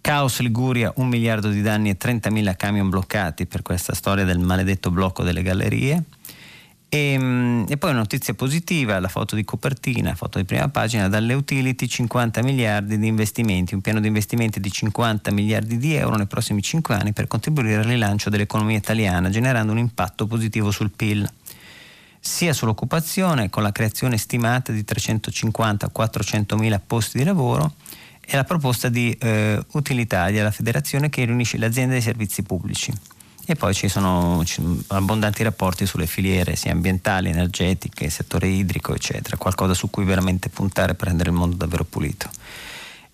Caos 0.00 0.40
Liguria, 0.40 0.90
un 0.96 1.08
miliardo 1.08 1.50
di 1.50 1.60
danni 1.60 1.90
e 1.90 1.98
30.000 2.02 2.56
camion 2.56 2.88
bloccati 2.88 3.44
per 3.44 3.60
questa 3.60 3.92
storia 3.92 4.24
del 4.24 4.38
maledetto 4.38 4.90
blocco 4.90 5.22
delle 5.22 5.42
gallerie. 5.42 6.02
E, 6.88 7.12
ehm, 7.12 7.66
e, 7.68 7.76
poi 7.76 7.90
una 7.90 8.00
notizia 8.00 8.34
positiva, 8.34 8.98
la 8.98 9.08
foto 9.08 9.34
di 9.34 9.44
copertina, 9.44 10.14
foto 10.14 10.38
di 10.38 10.44
prima 10.44 10.68
pagina, 10.68 11.08
dalle 11.08 11.34
utility 11.34 11.86
50 11.86 12.42
miliardi 12.42 12.98
di 12.98 13.06
investimenti, 13.06 13.74
un 13.74 13.80
piano 13.80 14.00
di 14.00 14.06
investimenti 14.06 14.58
di 14.58 14.70
50 14.70 15.30
miliardi 15.32 15.76
di 15.76 15.94
euro 15.94 16.16
nei 16.16 16.26
prossimi 16.26 16.62
5 16.62 16.94
anni 16.94 17.12
per 17.12 17.26
contribuire 17.26 17.76
al 17.76 17.84
rilancio 17.84 18.30
dell'economia 18.30 18.76
italiana, 18.76 19.28
generando 19.28 19.72
un 19.72 19.78
impatto 19.78 20.26
positivo 20.26 20.70
sul 20.70 20.90
PIL, 20.90 21.28
sia 22.20 22.52
sull'occupazione 22.52 23.50
con 23.50 23.62
la 23.62 23.72
creazione 23.72 24.16
stimata 24.16 24.72
di 24.72 24.84
350-400 24.86 26.56
mila 26.56 26.80
posti 26.84 27.18
di 27.18 27.24
lavoro, 27.24 27.74
è 28.20 28.34
la 28.36 28.44
proposta 28.44 28.88
di 28.88 29.10
eh, 29.12 29.62
Utilitalia, 29.72 30.42
la 30.42 30.50
federazione 30.50 31.08
che 31.08 31.24
riunisce 31.24 31.56
le 31.56 31.66
aziende 31.66 31.94
dei 31.94 32.02
servizi 32.02 32.42
pubblici. 32.42 32.92
E 33.50 33.54
poi 33.54 33.72
ci 33.72 33.88
sono 33.88 34.44
abbondanti 34.88 35.42
rapporti 35.42 35.86
sulle 35.86 36.06
filiere 36.06 36.54
sia 36.54 36.70
ambientali, 36.70 37.30
energetiche, 37.30 38.10
settore 38.10 38.46
idrico, 38.46 38.94
eccetera, 38.94 39.38
qualcosa 39.38 39.72
su 39.72 39.88
cui 39.88 40.04
veramente 40.04 40.50
puntare 40.50 40.94
per 40.94 41.08
rendere 41.08 41.30
il 41.30 41.36
mondo 41.36 41.56
davvero 41.56 41.84
pulito. 41.84 42.28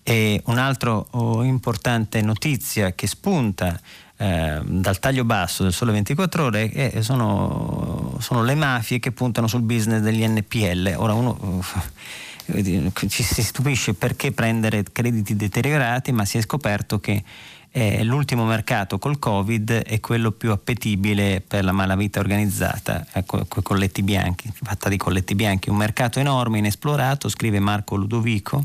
E 0.03 0.41
un'altra 0.47 0.91
oh, 0.91 1.41
importante 1.41 2.21
notizia 2.21 2.91
che 2.91 3.07
spunta 3.07 3.79
eh, 4.17 4.59
dal 4.61 4.99
taglio 4.99 5.23
basso 5.23 5.63
del 5.63 5.71
Sole 5.71 5.93
24 5.93 6.43
Ore 6.43 6.69
eh, 6.69 7.01
sono, 7.01 8.17
sono, 8.19 8.43
le 8.43 8.55
mafie 8.55 8.99
che 8.99 9.13
puntano 9.13 9.47
sul 9.47 9.61
business 9.61 10.01
degli 10.01 10.27
NPL. 10.27 10.95
Ora 10.97 11.13
uno... 11.13 11.37
Uh, 11.39 11.63
ci 13.07 13.23
si 13.23 13.43
stupisce 13.43 13.93
perché 13.93 14.31
prendere 14.31 14.83
crediti 14.91 15.35
deteriorati, 15.35 16.11
ma 16.11 16.25
si 16.25 16.37
è 16.37 16.41
scoperto 16.41 16.99
che 16.99 17.23
eh, 17.77 18.03
l'ultimo 18.03 18.45
mercato 18.45 18.97
col 18.97 19.19
Covid 19.19 19.69
è 19.69 19.99
quello 19.99 20.31
più 20.31 20.51
appetibile 20.51 21.43
per 21.45 21.65
la 21.65 21.73
malavita 21.73 22.21
organizzata, 22.21 23.05
eh, 23.11 23.25
i 23.27 23.61
colletti 23.61 24.01
bianchi, 24.01 24.49
fatta 24.53 24.87
di 24.87 24.95
colletti 24.95 25.35
bianchi, 25.35 25.69
un 25.69 25.75
mercato 25.75 26.19
enorme, 26.19 26.59
inesplorato, 26.59 27.27
scrive 27.27 27.59
Marco 27.59 27.95
Ludovico. 27.95 28.63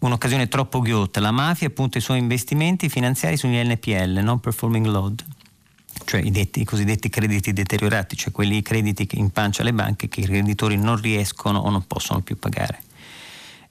Un'occasione 0.00 0.48
troppo 0.48 0.80
ghiotta. 0.80 1.20
La 1.20 1.32
mafia 1.32 1.70
punta 1.70 1.98
i 1.98 2.00
suoi 2.00 2.18
investimenti 2.18 2.88
finanziari 2.88 3.36
sugli 3.36 3.60
NPL, 3.60 4.20
non 4.22 4.38
performing 4.40 4.86
load, 4.86 5.24
cioè 6.04 6.20
i, 6.20 6.30
detti, 6.30 6.60
i, 6.60 6.64
cosiddetti 6.64 7.08
crediti 7.08 7.52
deteriorati, 7.52 8.16
cioè 8.16 8.32
quelli 8.32 8.62
crediti 8.62 9.06
in 9.12 9.30
pancia 9.30 9.62
alle 9.62 9.72
banche 9.72 10.08
che 10.08 10.20
i 10.20 10.24
creditori 10.24 10.76
non 10.76 11.00
riescono 11.00 11.58
o 11.58 11.70
non 11.70 11.86
possono 11.86 12.20
più 12.20 12.38
pagare. 12.38 12.82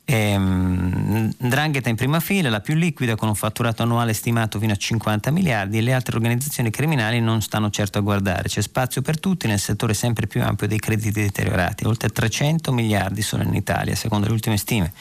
Ehm, 0.10 1.34
Drangheta 1.38 1.89
in 1.89 1.97
prima 1.97 2.21
fila, 2.21 2.49
la 2.49 2.62
più 2.62 2.75
liquida 2.75 3.15
con 3.15 3.27
un 3.27 3.36
fatturato 3.36 3.84
annuale 3.84 4.13
stimato 4.13 4.58
fino 4.58 4.71
a 4.71 4.77
50 4.77 5.32
miliardi 5.32 5.80
e 5.80 5.82
le 5.82 5.91
altre 5.91 6.15
organizzazioni 6.15 6.69
criminali 6.69 7.19
non 7.19 7.41
stanno 7.41 7.69
certo 7.69 7.97
a 7.97 8.01
guardare. 8.01 8.47
C'è 8.47 8.62
spazio 8.62 9.01
per 9.01 9.19
tutti 9.19 9.47
nel 9.47 9.60
settore 9.60 9.93
sempre 9.93 10.25
più 10.25 10.41
ampio 10.41 10.65
dei 10.65 10.80
crediti 10.80 11.12
deteriorati. 11.12 11.86
Oltre 11.86 12.08
300 12.08 12.71
miliardi 12.71 13.21
sono 13.21 13.43
in 13.43 13.53
Italia, 13.53 13.95
secondo 13.95 14.27
le 14.27 14.34
ultime 14.34 14.56
stime. 14.56 14.93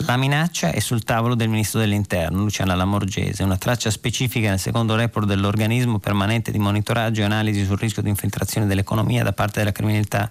La 0.00 0.18
minaccia 0.18 0.72
è 0.72 0.80
sul 0.80 1.04
tavolo 1.04 1.34
del 1.34 1.48
ministro 1.48 1.80
dell'Interno, 1.80 2.42
Luciana 2.42 2.74
Lamorgese, 2.74 3.42
una 3.42 3.56
traccia 3.56 3.90
specifica 3.90 4.50
nel 4.50 4.58
secondo 4.58 4.94
report 4.94 5.26
dell'organismo 5.26 5.98
permanente 5.98 6.50
di 6.50 6.58
monitoraggio 6.58 7.22
e 7.22 7.24
analisi 7.24 7.64
sul 7.64 7.78
rischio 7.78 8.02
di 8.02 8.10
infiltrazione 8.10 8.66
dell'economia 8.66 9.24
da 9.24 9.32
parte 9.32 9.60
della 9.60 9.72
criminalità 9.72 10.30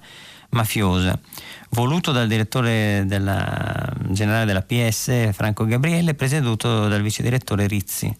mafiosa, 0.49 1.19
voluto 1.71 2.11
dal 2.11 2.27
direttore 2.27 3.05
della, 3.07 3.91
generale 4.09 4.45
della 4.45 4.61
PS 4.61 5.31
Franco 5.33 5.65
Gabriele, 5.65 6.13
presieduto 6.13 6.87
dal 6.87 7.01
vice 7.01 7.23
direttore 7.23 7.65
Rizzi. 7.65 8.15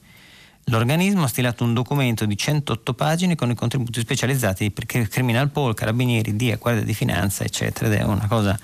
L'organismo 0.69 1.25
ha 1.25 1.27
stilato 1.27 1.63
un 1.63 1.75
documento 1.75 2.25
di 2.25 2.36
108 2.36 2.95
pagine 2.95 3.36
con 3.36 3.51
i 3.51 3.55
contributi 3.55 3.99
specializzati 3.99 4.71
per 4.71 4.88
Criminal 4.88 5.51
Pol, 5.51 5.75
Carabinieri, 5.75 6.36
DIA, 6.36 6.55
Guardia 6.55 6.84
di 6.84 6.93
Finanza, 6.95 7.43
eccetera, 7.43 7.86
ed 7.86 7.93
è 7.93 8.03
una 8.03 8.25
cosa 8.27 8.60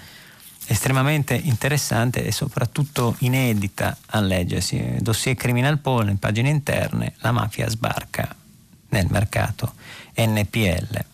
estremamente 0.68 1.34
interessante 1.36 2.26
e 2.26 2.32
soprattutto 2.32 3.16
inedita 3.20 3.98
a 4.08 4.20
leggersi. 4.20 4.98
Dossier 5.00 5.36
Criminal 5.36 5.80
Poll 5.80 6.10
in 6.10 6.20
pagine 6.20 6.50
interne, 6.50 7.14
la 7.18 7.32
mafia 7.32 7.70
sbarca 7.70 8.34
nel 8.90 9.08
mercato 9.10 9.74
NPL. 10.16 11.06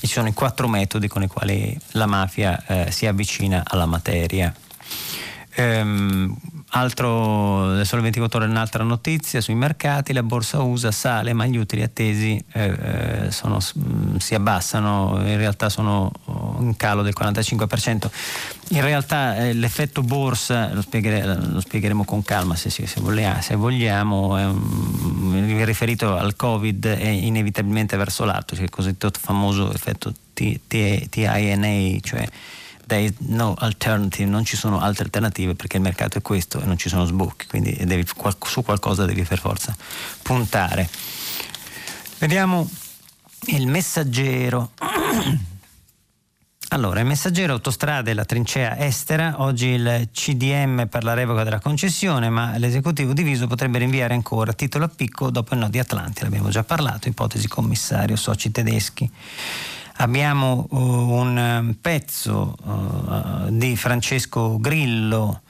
Ci 0.00 0.06
sono 0.06 0.28
i 0.28 0.32
quattro 0.32 0.68
metodi 0.68 1.08
con 1.08 1.22
i 1.22 1.28
quali 1.28 1.78
la 1.92 2.06
mafia 2.06 2.64
eh, 2.66 2.90
si 2.90 3.06
avvicina 3.06 3.62
alla 3.64 3.86
materia. 3.86 4.52
Ehm, 5.54 6.36
altro, 6.70 7.82
Sole 7.84 8.02
24 8.02 8.40
ore 8.40 8.48
un'altra 8.48 8.82
notizia 8.84 9.40
sui 9.40 9.54
mercati, 9.54 10.12
la 10.12 10.22
borsa 10.22 10.60
USA 10.60 10.90
sale 10.90 11.32
ma 11.32 11.46
gli 11.46 11.56
utili 11.56 11.82
attesi 11.82 12.42
eh, 12.52 13.26
eh 13.26 13.30
sono, 13.30 13.58
mm, 13.58 14.16
si 14.16 14.34
abbassano, 14.34 15.18
in 15.24 15.36
realtà 15.36 15.68
sono 15.68 16.10
in 16.60 16.76
calo 16.76 17.02
del 17.02 17.14
45%. 17.18 18.10
In 18.70 18.82
realtà 18.82 19.36
eh, 19.36 19.54
l'effetto 19.54 20.02
borsa, 20.02 20.72
lo, 20.74 20.82
spieghere, 20.82 21.24
lo, 21.24 21.60
spiegheremo 21.60 22.04
con 22.04 22.22
calma 22.22 22.54
se, 22.54 22.68
se, 22.68 22.86
se 22.86 23.54
vogliamo 23.54 24.36
è 24.36 24.44
un, 24.44 25.64
riferito 25.64 26.16
al 26.16 26.36
Covid 26.36 26.86
è 26.86 27.08
inevitabilmente 27.08 27.96
verso 27.96 28.24
l'alto, 28.24 28.54
cioè 28.54 28.64
il 28.64 28.70
cosiddetto 28.70 29.10
famoso 29.18 29.72
effetto 29.72 30.12
TINA, 30.34 32.00
cioè 32.00 32.28
there 32.88 33.04
is 33.04 33.12
no 33.18 33.54
alternative, 33.56 34.28
non 34.28 34.44
ci 34.44 34.56
sono 34.56 34.80
altre 34.80 35.04
alternative 35.04 35.54
perché 35.54 35.76
il 35.76 35.82
mercato 35.82 36.18
è 36.18 36.22
questo 36.22 36.60
e 36.60 36.64
non 36.64 36.76
ci 36.76 36.88
sono 36.88 37.04
sbocchi, 37.04 37.46
quindi 37.46 37.76
devi, 37.84 38.04
su 38.44 38.62
qualcosa 38.62 39.04
devi 39.04 39.22
per 39.22 39.38
forza 39.38 39.76
puntare. 40.22 40.88
Vediamo 42.18 42.68
il 43.48 43.68
messaggero. 43.68 44.72
Allora, 46.70 47.00
il 47.00 47.06
messaggero 47.06 47.54
autostrade 47.54 48.12
la 48.12 48.26
trincea 48.26 48.76
estera, 48.76 49.36
oggi 49.38 49.68
il 49.68 50.10
CDM 50.12 50.86
per 50.86 51.02
la 51.02 51.14
revoca 51.14 51.42
della 51.42 51.60
concessione, 51.60 52.28
ma 52.28 52.58
l'esecutivo 52.58 53.14
diviso 53.14 53.46
potrebbe 53.46 53.78
rinviare 53.78 54.12
ancora 54.12 54.52
titolo 54.52 54.84
a 54.84 54.88
picco 54.88 55.30
dopo 55.30 55.54
il 55.54 55.60
no 55.60 55.70
di 55.70 55.78
Atlanti, 55.78 56.24
l'abbiamo 56.24 56.50
già 56.50 56.64
parlato, 56.64 57.08
ipotesi 57.08 57.48
commissario, 57.48 58.16
soci 58.16 58.50
tedeschi 58.50 59.10
abbiamo 59.98 60.66
uh, 60.70 60.78
un 60.78 61.36
um, 61.36 61.76
pezzo 61.80 62.56
uh, 62.62 63.50
di 63.50 63.76
Francesco 63.76 64.58
Grillo 64.58 65.42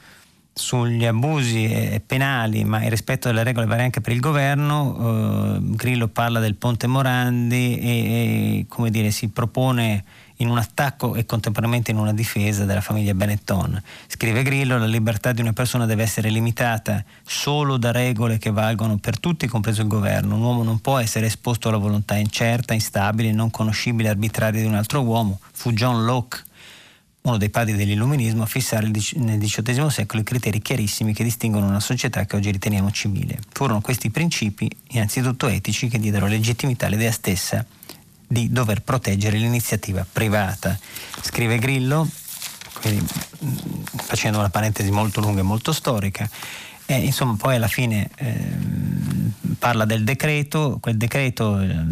sugli 0.53 1.05
abusi 1.05 2.01
penali, 2.05 2.65
ma 2.65 2.83
il 2.83 2.89
rispetto 2.89 3.29
delle 3.29 3.43
regole 3.43 3.65
vale 3.65 3.83
anche 3.83 4.01
per 4.01 4.11
il 4.11 4.19
governo. 4.19 5.55
Eh, 5.55 5.59
Grillo 5.61 6.09
parla 6.09 6.41
del 6.41 6.55
Ponte 6.55 6.85
Morandi 6.85 7.79
e, 7.79 8.65
e 8.67 8.89
dire, 8.89 9.09
si 9.11 9.29
propone 9.29 10.03
in 10.41 10.49
un 10.49 10.57
attacco 10.57 11.15
e 11.15 11.25
contemporaneamente 11.25 11.91
in 11.91 11.97
una 11.97 12.13
difesa 12.13 12.65
della 12.65 12.81
famiglia 12.81 13.13
Benetton. 13.13 13.81
Scrive 14.07 14.43
Grillo, 14.43 14.77
la 14.77 14.85
libertà 14.85 15.31
di 15.31 15.41
una 15.41 15.53
persona 15.53 15.85
deve 15.85 16.03
essere 16.03 16.29
limitata 16.29 17.03
solo 17.25 17.77
da 17.77 17.91
regole 17.91 18.37
che 18.37 18.51
valgono 18.51 18.97
per 18.97 19.19
tutti, 19.19 19.47
compreso 19.47 19.81
il 19.81 19.87
governo. 19.87 20.35
Un 20.35 20.41
uomo 20.41 20.63
non 20.63 20.79
può 20.79 20.97
essere 20.97 21.25
esposto 21.25 21.67
alla 21.67 21.77
volontà 21.77 22.15
incerta, 22.15 22.73
instabile, 22.73 23.31
non 23.31 23.51
conoscibile, 23.51 24.09
arbitraria 24.09 24.61
di 24.61 24.67
un 24.67 24.75
altro 24.75 25.01
uomo. 25.01 25.39
Fu 25.51 25.71
John 25.71 26.05
Locke 26.05 26.43
uno 27.21 27.37
dei 27.37 27.49
padri 27.49 27.75
dell'illuminismo, 27.75 28.43
a 28.43 28.45
fissare 28.45 28.87
nel 28.87 29.39
XVIII 29.39 29.89
secolo 29.89 30.21
i 30.21 30.25
criteri 30.25 30.61
chiarissimi 30.61 31.13
che 31.13 31.23
distinguono 31.23 31.67
una 31.67 31.81
società 31.81 32.25
che 32.25 32.37
oggi 32.37 32.49
riteniamo 32.49 32.91
civile. 32.91 33.39
Furono 33.51 33.81
questi 33.81 34.09
principi, 34.09 34.71
innanzitutto 34.91 35.47
etici, 35.47 35.89
che 35.89 35.99
diedero 35.99 36.27
legittimità 36.27 36.85
all'idea 36.85 37.11
stessa 37.11 37.65
di 38.29 38.51
dover 38.51 38.83
proteggere 38.83 39.37
l'iniziativa 39.37 40.05
privata. 40.09 40.77
Scrive 41.21 41.57
Grillo, 41.57 42.07
quindi, 42.79 43.03
mm, 43.43 43.55
facendo 43.95 44.37
una 44.37 44.49
parentesi 44.49 44.91
molto 44.91 45.19
lunga 45.19 45.39
e 45.39 45.43
molto 45.43 45.73
storica, 45.73 46.29
e 46.85 46.99
insomma 46.99 47.35
poi 47.35 47.55
alla 47.55 47.67
fine 47.67 48.09
eh, 48.17 48.57
parla 49.57 49.85
del 49.85 50.03
decreto, 50.03 50.77
quel 50.79 50.97
decreto 50.97 51.59
eh, 51.59 51.85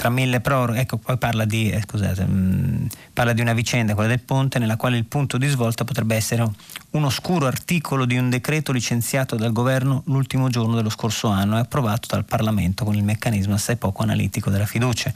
tra 0.00 0.08
mille 0.08 0.40
proroghe, 0.40 0.80
ecco 0.80 0.96
poi 0.96 1.18
parla 1.18 1.44
di, 1.44 1.68
eh, 1.68 1.82
scusate, 1.82 2.24
mh, 2.24 2.32
mm, 2.32 2.86
parla 3.12 3.34
di 3.34 3.42
una 3.42 3.52
vicenda, 3.52 3.92
quella 3.92 4.08
del 4.08 4.20
ponte, 4.20 4.58
nella 4.58 4.76
quale 4.76 4.96
il 4.96 5.04
punto 5.04 5.36
di 5.36 5.46
svolta 5.46 5.84
potrebbe 5.84 6.16
essere 6.16 6.50
un 6.92 7.04
oscuro 7.04 7.44
articolo 7.44 8.06
di 8.06 8.16
un 8.16 8.30
decreto 8.30 8.72
licenziato 8.72 9.36
dal 9.36 9.52
governo 9.52 10.02
l'ultimo 10.06 10.48
giorno 10.48 10.74
dello 10.74 10.88
scorso 10.88 11.28
anno 11.28 11.58
e 11.58 11.60
approvato 11.60 12.08
dal 12.10 12.24
Parlamento 12.24 12.86
con 12.86 12.94
il 12.94 13.04
meccanismo 13.04 13.52
assai 13.52 13.76
poco 13.76 14.02
analitico 14.02 14.48
della 14.48 14.64
fiducia. 14.64 15.12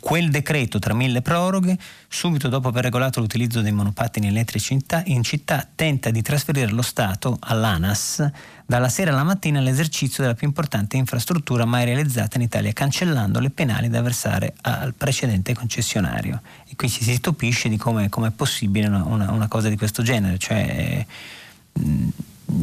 Quel 0.00 0.30
decreto 0.30 0.80
tra 0.80 0.94
mille 0.94 1.22
proroghe, 1.22 1.78
subito 2.08 2.48
dopo 2.48 2.66
aver 2.66 2.82
regolato 2.82 3.20
l'utilizzo 3.20 3.60
dei 3.60 3.70
monopattini 3.70 4.26
elettrici 4.26 4.72
in 4.72 4.80
città, 4.80 5.02
in 5.04 5.22
città 5.22 5.64
tenta 5.72 6.10
di 6.10 6.22
trasferire 6.22 6.72
lo 6.72 6.82
Stato 6.82 7.36
all'ANAS 7.38 8.28
dalla 8.66 8.88
sera 8.88 9.10
alla 9.10 9.24
mattina 9.24 9.58
all'esercizio 9.58 10.22
della 10.22 10.34
più 10.34 10.46
importante 10.46 10.96
infrastruttura 10.96 11.64
mai 11.64 11.84
realizzata 11.84 12.36
in 12.36 12.42
Italia, 12.42 12.72
cancellando 12.72 13.38
le 13.38 13.50
penali 13.50 13.88
da 13.88 14.00
versare 14.00 14.54
al 14.62 14.94
precedente 14.94 15.54
concessionario. 15.54 16.40
E 16.68 16.74
qui 16.76 16.88
ci 16.88 17.04
si 17.04 17.14
stupisce 17.14 17.68
di 17.68 17.76
come 17.76 18.06
è 18.06 18.30
possibile 18.30 18.86
una, 18.86 19.04
una, 19.04 19.48
cosa 19.48 19.68
di 19.68 19.76
questo 19.76 20.02
genere, 20.02 20.38
cioè 20.38 21.04
mh, 21.72 22.08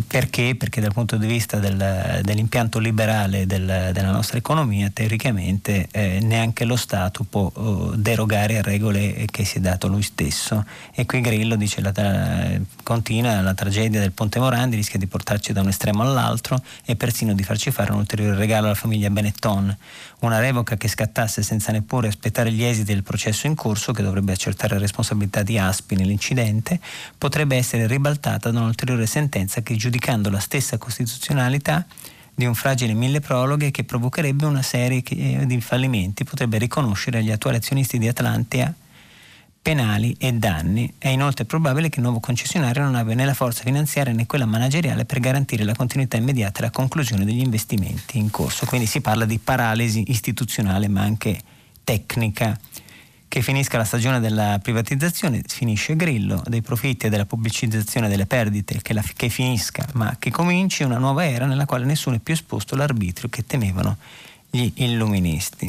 perché? 0.08 0.56
Perché 0.56 0.80
dal 0.80 0.94
punto 0.94 1.18
di 1.18 1.26
vista 1.26 1.58
del, 1.58 2.22
dell'impianto 2.24 2.78
liberale 2.78 3.46
del, 3.46 3.90
della 3.92 4.12
nostra 4.12 4.38
economia, 4.38 4.90
teoricamente 4.94 5.88
eh, 5.92 6.20
neanche 6.22 6.66
lo 6.66 6.76
Stato 6.76 7.26
può 7.28 7.52
uh, 7.54 7.96
derogare 7.96 8.60
a 8.60 8.62
regole 8.62 9.26
che 9.30 9.44
si 9.44 9.58
è 9.58 9.60
dato 9.60 9.88
lui 9.88 10.04
stesso. 10.04 10.66
E 10.94 11.06
qui 11.06 11.22
Grillo 11.22 11.56
dice, 11.56 11.82
la 11.82 11.92
tra- 11.92 12.60
continua, 12.84 13.42
la 13.42 13.54
tragedia 13.54 14.00
del 14.00 14.12
Ponte 14.12 14.40
Morandi 14.40 14.76
rischia 14.76 15.00
di 15.00 15.08
portarci 15.08 15.52
da 15.52 15.62
un 15.62 15.70
estremo 15.70 16.04
all'altro 16.04 16.62
e 16.86 16.96
persino 16.96 17.34
di 17.34 17.44
farci 17.44 17.72
fare 17.72 17.92
un 17.92 18.00
ulteriore 18.00 18.36
regalo 18.36 18.68
alla 18.68 18.76
famiglia 18.76 19.10
Benetton, 19.10 19.76
una 20.20 20.40
revoca 20.40 20.78
che 20.78 20.88
scattasse 20.88 21.42
senza 21.42 21.72
neppure 21.72 22.08
aspettare 22.08 22.52
gli 22.52 22.64
esiti 22.64 22.94
del 22.94 23.04
processo 23.04 23.48
in 23.48 23.56
corso, 23.56 23.92
che 23.92 24.04
dovrebbe 24.04 24.32
accertare 24.32 24.76
la 24.76 24.80
responsabilità 24.80 25.42
di 25.42 25.58
Aspi 25.58 25.96
nell'incidente, 25.96 26.80
potrebbe 27.18 27.56
essere 27.56 27.88
ribaltata 27.88 28.52
da 28.52 28.60
un'ulteriore 28.60 29.08
sentenza 29.08 29.62
che, 29.62 29.71
giudicando 29.76 30.30
la 30.30 30.40
stessa 30.40 30.78
costituzionalità 30.78 31.86
di 32.34 32.46
un 32.46 32.56
fragile 32.56 32.94
mille 32.94 33.20
prologhe 33.20 33.72
che 33.72 33.84
provocherebbe 33.84 34.46
una 34.46 34.62
serie 34.62 35.04
eh, 35.04 35.46
di 35.46 35.62
fallimenti, 35.62 36.24
potrebbe 36.24 36.58
riconoscere 36.58 37.20
agli 37.20 37.32
attuali 37.32 37.58
azionisti 37.58 37.98
di 37.98 38.08
Atlantia 38.08 38.74
penali 39.62 40.16
e 40.18 40.34
danni. 40.34 40.92
È 40.98 41.08
inoltre 41.08 41.46
probabile 41.46 41.90
che 41.90 41.98
il 41.98 42.04
nuovo 42.04 42.20
concessionario 42.20 42.84
non 42.84 42.96
abbia 42.96 43.14
né 43.14 43.26
la 43.26 43.34
forza 43.34 43.62
finanziaria 43.64 44.12
né 44.12 44.26
quella 44.26 44.46
manageriale 44.46 45.06
per 45.06 45.20
garantire 45.20 45.64
la 45.64 45.76
continuità 45.76 46.18
immediata 46.18 46.60
e 46.60 46.64
la 46.64 46.72
conclusione 46.72 47.26
degli 47.26 47.42
investimenti 47.42 48.18
in 48.18 48.32
corso. 48.32 48.66
Quindi 48.66 48.88
si 48.88 49.02
parla 49.02 49.26
di 49.26 49.38
paralisi 49.38 50.06
istituzionale 50.08 50.88
ma 50.88 51.02
anche 51.02 51.40
tecnica. 51.84 52.58
Che 53.32 53.42
finisca 53.42 53.78
la 53.78 53.86
stagione 53.86 54.20
della 54.20 54.60
privatizzazione, 54.62 55.42
finisce 55.48 55.96
Grillo, 55.96 56.44
dei 56.48 56.62
profitti 56.62 57.06
e 57.06 57.10
della 57.10 57.26
pubblicizzazione 57.26 58.10
delle 58.10 58.26
perdite, 58.26 58.82
che, 58.82 58.92
la, 58.92 59.02
che 59.16 59.30
finisca, 59.30 59.88
ma 59.94 60.18
che 60.20 60.32
cominci 60.32 60.84
una 60.84 60.98
nuova 60.98 61.26
era 61.26 61.46
nella 61.46 61.66
quale 61.66 61.86
nessuno 61.86 62.18
è 62.18 62.20
più 62.20 62.34
esposto 62.34 62.76
all'arbitrio 62.76 63.30
che 63.30 63.46
temevano 63.46 63.96
gli 64.50 64.70
illuministi. 64.76 65.66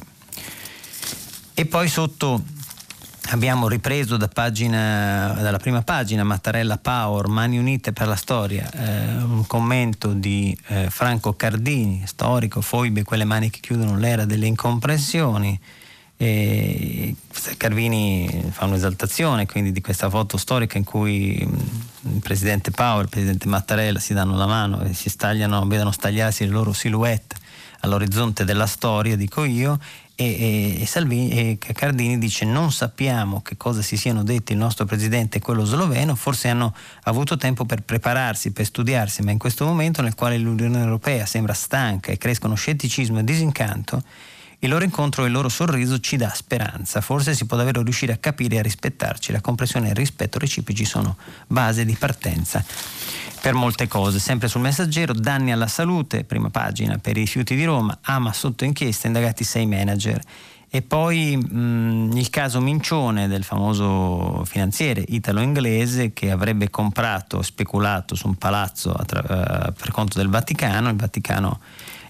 E 1.55 1.65
poi 1.67 1.87
sotto 1.87 2.43
abbiamo 3.29 3.69
ripreso 3.69 4.17
da 4.17 4.27
pagina, 4.27 5.33
dalla 5.35 5.59
prima 5.59 5.83
pagina 5.83 6.25
Mattarella 6.25 6.79
Power, 6.79 7.29
Mani 7.29 7.59
Unite 7.59 7.93
per 7.93 8.09
la 8.09 8.17
Storia, 8.17 8.69
eh, 8.73 9.23
un 9.23 9.47
commento 9.47 10.15
di 10.15 10.59
eh, 10.67 10.91
Franco 10.91 11.35
Cardini, 11.35 12.03
storico, 12.07 12.61
foibe, 12.61 13.05
quelle 13.05 13.25
mani 13.25 13.51
che 13.51 13.61
chiudono 13.61 13.97
l'era 13.97 14.25
delle 14.25 14.47
incomprensioni. 14.47 15.61
E 16.25 17.17
Carvini 17.57 18.45
fa 18.53 18.67
un'esaltazione 18.67 19.45
quindi 19.47 19.73
di 19.73 19.81
questa 19.81 20.09
foto 20.09 20.37
storica 20.37 20.79
in 20.79 20.85
cui 20.85 21.45
mm, 21.45 22.15
il 22.15 22.21
presidente 22.21 22.71
Power 22.71 23.01
e 23.01 23.03
il 23.03 23.09
presidente 23.09 23.49
Mattarella 23.49 23.99
si 23.99 24.15
danno 24.15 24.37
la 24.37 24.47
mano 24.47 24.83
e 24.83 24.95
si 24.95 25.09
stagliano, 25.09 25.67
vedono 25.67 25.91
stagliarsi 25.91 26.45
le 26.45 26.53
loro 26.53 26.73
silhouette 26.73 27.35
all'orizzonte 27.81 28.45
della 28.45 28.67
storia, 28.67 29.17
dico 29.17 29.43
io, 29.43 29.81
e, 30.15 30.25
e, 30.25 30.83
e, 30.83 30.87
Salvini, 30.87 31.59
e 31.59 31.73
Cardini 31.73 32.17
dice 32.19 32.45
non 32.45 32.71
sappiamo 32.71 33.43
che 33.43 33.57
cosa 33.57 33.83
si 33.83 33.97
siano 33.97 34.23
detti 34.23 34.53
il 34.53 34.59
nostro 34.59 34.85
presidente 34.85 35.39
e 35.39 35.41
quello 35.41 35.65
sloveno, 35.65 36.15
forse 36.15 36.47
hanno 36.47 36.73
avuto 37.03 37.37
tempo 37.37 37.65
per 37.65 37.83
prepararsi, 37.83 38.53
per 38.53 38.67
studiarsi, 38.67 39.23
ma 39.23 39.33
in 39.33 39.39
questo 39.39 39.65
momento 39.65 40.03
nel 40.03 40.15
quale 40.15 40.39
l'Unione 40.39 40.79
Europea 40.79 41.27
sembra 41.27 41.53
stanca 41.53 42.13
e 42.13 42.17
crescono 42.19 42.55
scetticismo 42.55 43.19
e 43.19 43.25
disincanto, 43.25 44.05
il 44.65 44.69
loro 44.69 44.85
incontro 44.85 45.25
e 45.25 45.27
il 45.27 45.33
loro 45.33 45.49
sorriso 45.49 45.99
ci 45.99 46.17
dà 46.17 46.31
speranza, 46.33 47.01
forse 47.01 47.35
si 47.35 47.47
può 47.47 47.57
davvero 47.57 47.83
riuscire 47.83 48.13
a 48.13 48.17
capire 48.17 48.57
e 48.57 48.59
a 48.61 48.63
rispettarci, 48.63 49.33
la 49.33 49.41
comprensione 49.41 49.89
e 49.89 49.91
il 49.91 49.97
rispetto 49.97 50.39
reciproci 50.39 50.85
sono 50.85 51.17
base 51.49 51.85
di 51.85 51.97
partenza 51.99 52.65
per 53.41 53.55
molte 53.55 53.89
cose. 53.89 54.21
Sempre 54.21 54.47
sul 54.47 54.61
messaggero, 54.61 55.15
danni 55.15 55.51
alla 55.51 55.67
salute, 55.67 56.23
prima 56.23 56.49
pagina, 56.49 56.97
per 56.99 57.17
i 57.17 57.21
rifiuti 57.21 57.57
di 57.57 57.65
Roma, 57.65 57.99
ama 58.03 58.33
sotto 58.33 58.65
inchiesta, 58.65 59.09
indagati 59.09 59.43
sei 59.43 59.67
manager. 59.67 60.21
E 60.71 60.81
poi 60.81 61.37
mh, 61.37 62.13
il 62.15 62.31
caso 62.31 62.61
Mincione 62.61 63.27
del 63.27 63.43
famoso 63.43 64.45
finanziere 64.47 65.05
italo-inglese 65.07 66.13
che 66.13 66.31
avrebbe 66.31 66.71
comprato, 66.71 67.43
speculato 67.43 68.15
su 68.15 68.29
un 68.29 68.37
palazzo 68.37 68.93
attra- 68.93 69.69
uh, 69.69 69.73
per 69.73 69.91
conto 69.91 70.19
del 70.19 70.29
Vaticano. 70.29 70.89
Il 70.89 70.97
Vaticano 70.97 71.61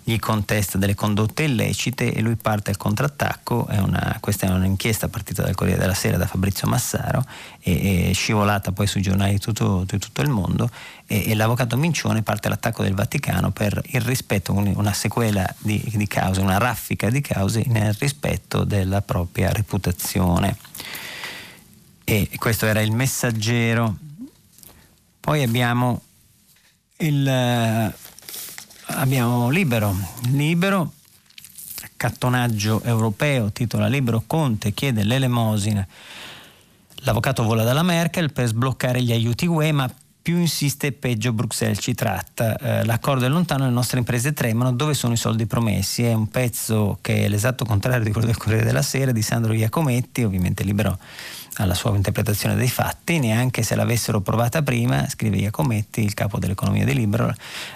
gli 0.04 0.18
contesta 0.18 0.78
delle 0.78 0.94
condotte 0.94 1.44
illecite 1.44 2.12
e 2.12 2.20
lui 2.20 2.34
parte 2.36 2.70
al 2.70 2.76
contrattacco. 2.76 3.66
È 3.66 3.78
una, 3.78 4.16
questa 4.20 4.46
è 4.46 4.50
un'inchiesta 4.50 5.08
partita 5.08 5.42
dal 5.42 5.54
Corriere 5.54 5.80
della 5.80 5.94
Sera 5.94 6.16
da 6.16 6.26
Fabrizio 6.26 6.66
Massaro 6.66 7.24
e, 7.60 8.08
e 8.08 8.12
scivolata 8.12 8.72
poi 8.72 8.86
sui 8.86 9.00
giornali 9.00 9.32
di 9.32 9.38
tutto, 9.38 9.84
di 9.86 9.98
tutto 9.98 10.20
il 10.22 10.28
mondo. 10.28 10.68
E, 11.06 11.30
e, 11.30 11.34
l'avvocato 11.34 11.76
Mincione 11.76 12.22
parte 12.22 12.48
all'attacco 12.48 12.82
del 12.82 12.94
Vaticano 12.94 13.52
per 13.52 13.80
il 13.86 14.00
rispetto, 14.00 14.52
una 14.52 14.92
sequela 14.92 15.48
di, 15.58 15.80
di 15.94 16.06
cause, 16.08 16.40
una 16.40 16.58
raffica 16.58 17.08
di 17.08 17.20
cause 17.20 17.62
nel 17.66 17.94
rispetto 17.94 18.64
della 18.64 19.02
propria 19.02 19.52
reputazione. 19.52 20.56
E 22.04 22.28
questo 22.38 22.66
era 22.66 22.80
il 22.80 22.90
messaggero. 22.90 23.96
Poi 25.20 25.42
abbiamo 25.44 26.02
il 26.98 27.92
abbiamo 28.94 29.50
Libero, 29.50 29.94
Libero, 30.30 30.92
accattonaggio 31.82 32.82
europeo, 32.82 33.50
titola 33.50 33.86
Libero 33.86 34.22
Conte 34.26 34.72
chiede 34.72 35.04
l'elemosina. 35.04 35.86
L'avvocato 37.04 37.42
vola 37.42 37.64
dalla 37.64 37.82
Merkel 37.82 38.32
per 38.32 38.46
sbloccare 38.46 39.02
gli 39.02 39.12
aiuti 39.12 39.46
UE, 39.46 39.72
ma 39.72 39.92
più 40.22 40.38
insiste 40.38 40.92
peggio 40.92 41.32
Bruxelles 41.32 41.78
ci 41.80 41.94
tratta. 41.94 42.56
Eh, 42.56 42.84
l'accordo 42.84 43.24
è 43.24 43.28
lontano, 43.28 43.64
le 43.64 43.70
nostre 43.70 43.98
imprese 43.98 44.32
tremano, 44.32 44.72
dove 44.72 44.94
sono 44.94 45.14
i 45.14 45.16
soldi 45.16 45.46
promessi? 45.46 46.04
È 46.04 46.12
un 46.12 46.28
pezzo 46.28 46.98
che 47.00 47.24
è 47.24 47.28
l'esatto 47.28 47.64
contrario 47.64 48.04
di 48.04 48.12
quello 48.12 48.28
del 48.28 48.36
Corriere 48.36 48.64
della 48.64 48.82
Sera 48.82 49.10
di 49.10 49.22
Sandro 49.22 49.52
Iacometti, 49.52 50.22
ovviamente 50.22 50.62
libero 50.62 50.98
alla 51.56 51.74
sua 51.74 51.94
interpretazione 51.94 52.54
dei 52.54 52.68
fatti, 52.68 53.18
neanche 53.18 53.62
se 53.62 53.74
l'avessero 53.74 54.20
provata 54.20 54.62
prima, 54.62 55.06
scrive 55.08 55.36
Iacometti, 55.36 56.02
il 56.02 56.14
capo 56.14 56.38
dell'economia 56.38 56.84
di 56.84 56.94
Libero, 56.94 57.32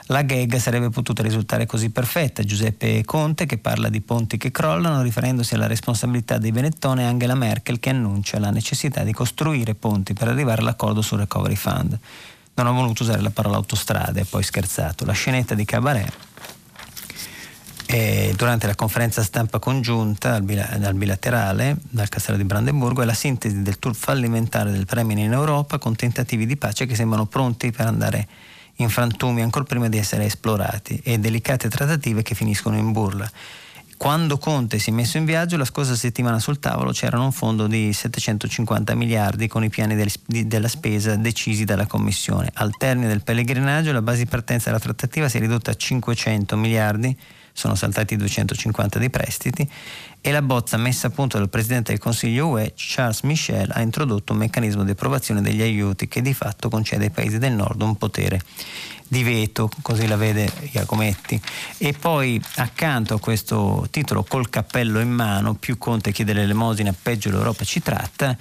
la 0.06 0.22
gag 0.22 0.56
sarebbe 0.56 0.88
potuta 0.88 1.22
risultare 1.22 1.66
così 1.66 1.90
perfetta. 1.90 2.42
Giuseppe 2.42 3.04
Conte 3.04 3.44
che 3.44 3.58
parla 3.58 3.88
di 3.88 4.00
ponti 4.00 4.38
che 4.38 4.50
crollano, 4.50 5.02
riferendosi 5.02 5.54
alla 5.54 5.66
responsabilità 5.66 6.38
dei 6.38 6.52
Benettone 6.52 7.02
e 7.02 7.06
Angela 7.06 7.34
Merkel 7.34 7.78
che 7.78 7.90
annuncia 7.90 8.38
la 8.38 8.50
necessità 8.50 9.02
di 9.02 9.12
costruire 9.12 9.74
ponti 9.74 10.14
per 10.14 10.28
arrivare 10.28 10.62
all'accordo 10.62 11.02
sul 11.02 11.18
Recovery 11.18 11.56
Fund. 11.56 11.98
non 12.54 12.66
ho 12.66 12.72
voluto 12.72 13.02
usare 13.02 13.20
la 13.20 13.30
parola 13.30 13.56
autostrade, 13.56 14.24
poi 14.24 14.42
scherzato, 14.42 15.04
la 15.04 15.12
scenetta 15.12 15.54
di 15.54 15.64
Cabaret 15.64 16.12
e 17.88 18.34
durante 18.36 18.66
la 18.66 18.74
conferenza 18.74 19.22
stampa 19.22 19.60
congiunta 19.60 20.34
al, 20.34 20.42
bilaterale 20.42 21.76
dal 21.88 22.08
Castello 22.08 22.36
di 22.36 22.44
Brandeburgo 22.44 23.02
è 23.02 23.04
la 23.04 23.14
sintesi 23.14 23.62
del 23.62 23.78
tour 23.78 23.94
fallimentare 23.94 24.72
del 24.72 24.86
Premier 24.86 25.18
in 25.18 25.32
Europa 25.32 25.78
con 25.78 25.94
tentativi 25.94 26.46
di 26.46 26.56
pace 26.56 26.86
che 26.86 26.96
sembrano 26.96 27.26
pronti 27.26 27.70
per 27.70 27.86
andare 27.86 28.26
in 28.76 28.88
frantumi 28.88 29.40
ancora 29.40 29.64
prima 29.64 29.88
di 29.88 29.98
essere 29.98 30.24
esplorati 30.24 31.00
e 31.04 31.18
delicate 31.18 31.68
trattative 31.68 32.22
che 32.22 32.34
finiscono 32.34 32.76
in 32.76 32.90
burla. 32.90 33.30
Quando 33.96 34.36
Conte 34.36 34.78
si 34.78 34.90
è 34.90 34.92
messo 34.92 35.16
in 35.16 35.24
viaggio, 35.24 35.56
la 35.56 35.64
scorsa 35.64 35.94
settimana 35.94 36.38
sul 36.38 36.58
tavolo 36.58 36.90
c'era 36.90 37.18
un 37.18 37.32
fondo 37.32 37.66
di 37.66 37.94
750 37.94 38.94
miliardi 38.94 39.48
con 39.48 39.64
i 39.64 39.70
piani 39.70 39.94
del, 39.94 40.12
di, 40.26 40.46
della 40.46 40.68
spesa 40.68 41.16
decisi 41.16 41.64
dalla 41.64 41.86
Commissione. 41.86 42.50
Al 42.54 42.76
termine 42.76 43.08
del 43.08 43.22
pellegrinaggio 43.22 43.92
la 43.92 44.02
base 44.02 44.18
di 44.18 44.26
partenza 44.26 44.66
della 44.66 44.80
trattativa 44.80 45.30
si 45.30 45.38
è 45.38 45.40
ridotta 45.40 45.70
a 45.70 45.74
500 45.74 46.56
miliardi 46.56 47.16
sono 47.56 47.74
saltati 47.74 48.16
250 48.16 48.98
di 48.98 49.08
prestiti 49.08 49.66
e 50.20 50.30
la 50.30 50.42
bozza 50.42 50.76
messa 50.76 51.06
a 51.06 51.10
punto 51.10 51.38
dal 51.38 51.48
Presidente 51.48 51.92
del 51.92 52.00
Consiglio 52.00 52.48
UE, 52.48 52.74
Charles 52.76 53.22
Michel, 53.22 53.70
ha 53.72 53.80
introdotto 53.80 54.34
un 54.34 54.40
meccanismo 54.40 54.84
di 54.84 54.90
approvazione 54.90 55.40
degli 55.40 55.62
aiuti 55.62 56.06
che 56.06 56.20
di 56.20 56.34
fatto 56.34 56.68
concede 56.68 57.04
ai 57.04 57.10
paesi 57.10 57.38
del 57.38 57.54
nord 57.54 57.80
un 57.80 57.96
potere 57.96 58.42
di 59.08 59.22
veto, 59.22 59.70
così 59.80 60.06
la 60.06 60.16
vede 60.16 60.52
Iacometti. 60.72 61.40
E 61.78 61.94
poi 61.94 62.42
accanto 62.56 63.14
a 63.14 63.20
questo 63.20 63.86
titolo 63.90 64.22
col 64.22 64.50
cappello 64.50 65.00
in 65.00 65.10
mano, 65.10 65.54
più 65.54 65.78
Conte 65.78 66.12
chiede 66.12 66.34
l'elemosina, 66.34 66.94
peggio 67.00 67.30
l'Europa 67.30 67.64
ci 67.64 67.80
tratta, 67.80 68.36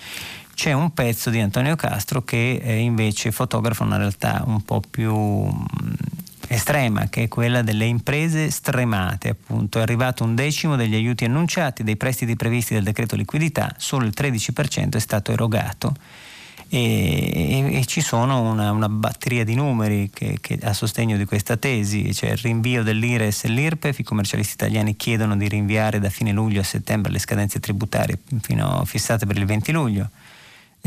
c'è 0.54 0.74
un 0.74 0.94
pezzo 0.94 1.30
di 1.30 1.40
Antonio 1.40 1.78
Castro 1.78 2.24
che 2.24 2.60
eh, 2.62 2.80
invece 2.80 3.32
fotografa 3.32 3.86
una 3.86 3.98
realtà 3.98 4.44
un 4.46 4.62
po' 4.62 4.82
più 4.82 5.48
estrema, 6.48 7.08
che 7.10 7.24
è 7.24 7.28
quella 7.28 7.62
delle 7.62 7.86
imprese 7.86 8.50
stremate, 8.50 9.30
appunto. 9.30 9.80
È 9.80 9.82
arrivato 9.82 10.24
un 10.24 10.36
decimo 10.36 10.76
degli 10.76 10.96
aiuti 10.96 11.26
annunciati, 11.26 11.84
dei 11.84 11.98
prestiti 11.98 12.36
previsti 12.36 12.74
dal 12.74 12.84
decreto 12.84 13.16
liquidità, 13.16 13.74
solo 13.78 14.06
il 14.06 14.14
13% 14.16 14.96
è 14.96 15.00
stato 15.00 15.32
erogato. 15.32 15.94
E, 16.68 16.80
e, 16.80 17.78
e 17.78 17.86
ci 17.86 18.02
sono 18.02 18.42
una, 18.42 18.72
una, 18.72 18.90
batteria 18.90 19.44
di 19.44 19.54
numeri 19.54 20.10
che, 20.12 20.40
che, 20.42 20.58
a 20.64 20.74
sostegno 20.74 21.16
di 21.16 21.26
questa 21.26 21.58
tesi, 21.58 22.12
cioè 22.14 22.32
il 22.32 22.38
rinvio 22.38 22.82
dell'IRES 22.82 23.44
e 23.44 23.50
l'IRPEF, 23.50 24.00
i 24.00 24.04
commercialisti 24.04 24.54
italiani 24.54 24.96
chiedono 24.96 25.38
di 25.38 25.48
rinviare 25.48 26.00
da 26.00 26.10
fine 26.10 26.32
luglio 26.32 26.62
a 26.62 26.64
settembre 26.64 27.12
le 27.12 27.20
scadenze 27.20 27.60
tributarie 27.60 28.18
fino, 28.42 28.84
fissate 28.86 29.28
per 29.28 29.38
il 29.38 29.46
20 29.46 29.72
luglio 29.72 30.10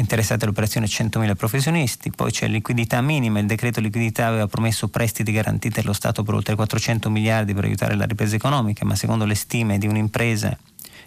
interessati 0.00 0.44
all'operazione 0.44 0.86
100.000 0.86 1.34
professionisti, 1.34 2.10
poi 2.10 2.30
c'è 2.30 2.46
liquidità 2.48 3.00
minima, 3.00 3.40
il 3.40 3.46
decreto 3.46 3.80
liquidità 3.80 4.28
aveva 4.28 4.46
promesso 4.46 4.88
prestiti 4.88 5.32
garantiti 5.32 5.80
allo 5.80 5.92
Stato 5.92 6.22
per 6.22 6.34
oltre 6.34 6.54
400 6.54 7.10
miliardi 7.10 7.54
per 7.54 7.64
aiutare 7.64 7.94
la 7.94 8.04
ripresa 8.04 8.36
economica, 8.36 8.84
ma 8.84 8.94
secondo 8.94 9.24
le 9.24 9.34
stime 9.34 9.78
di 9.78 9.86
un'impresa, 9.86 10.56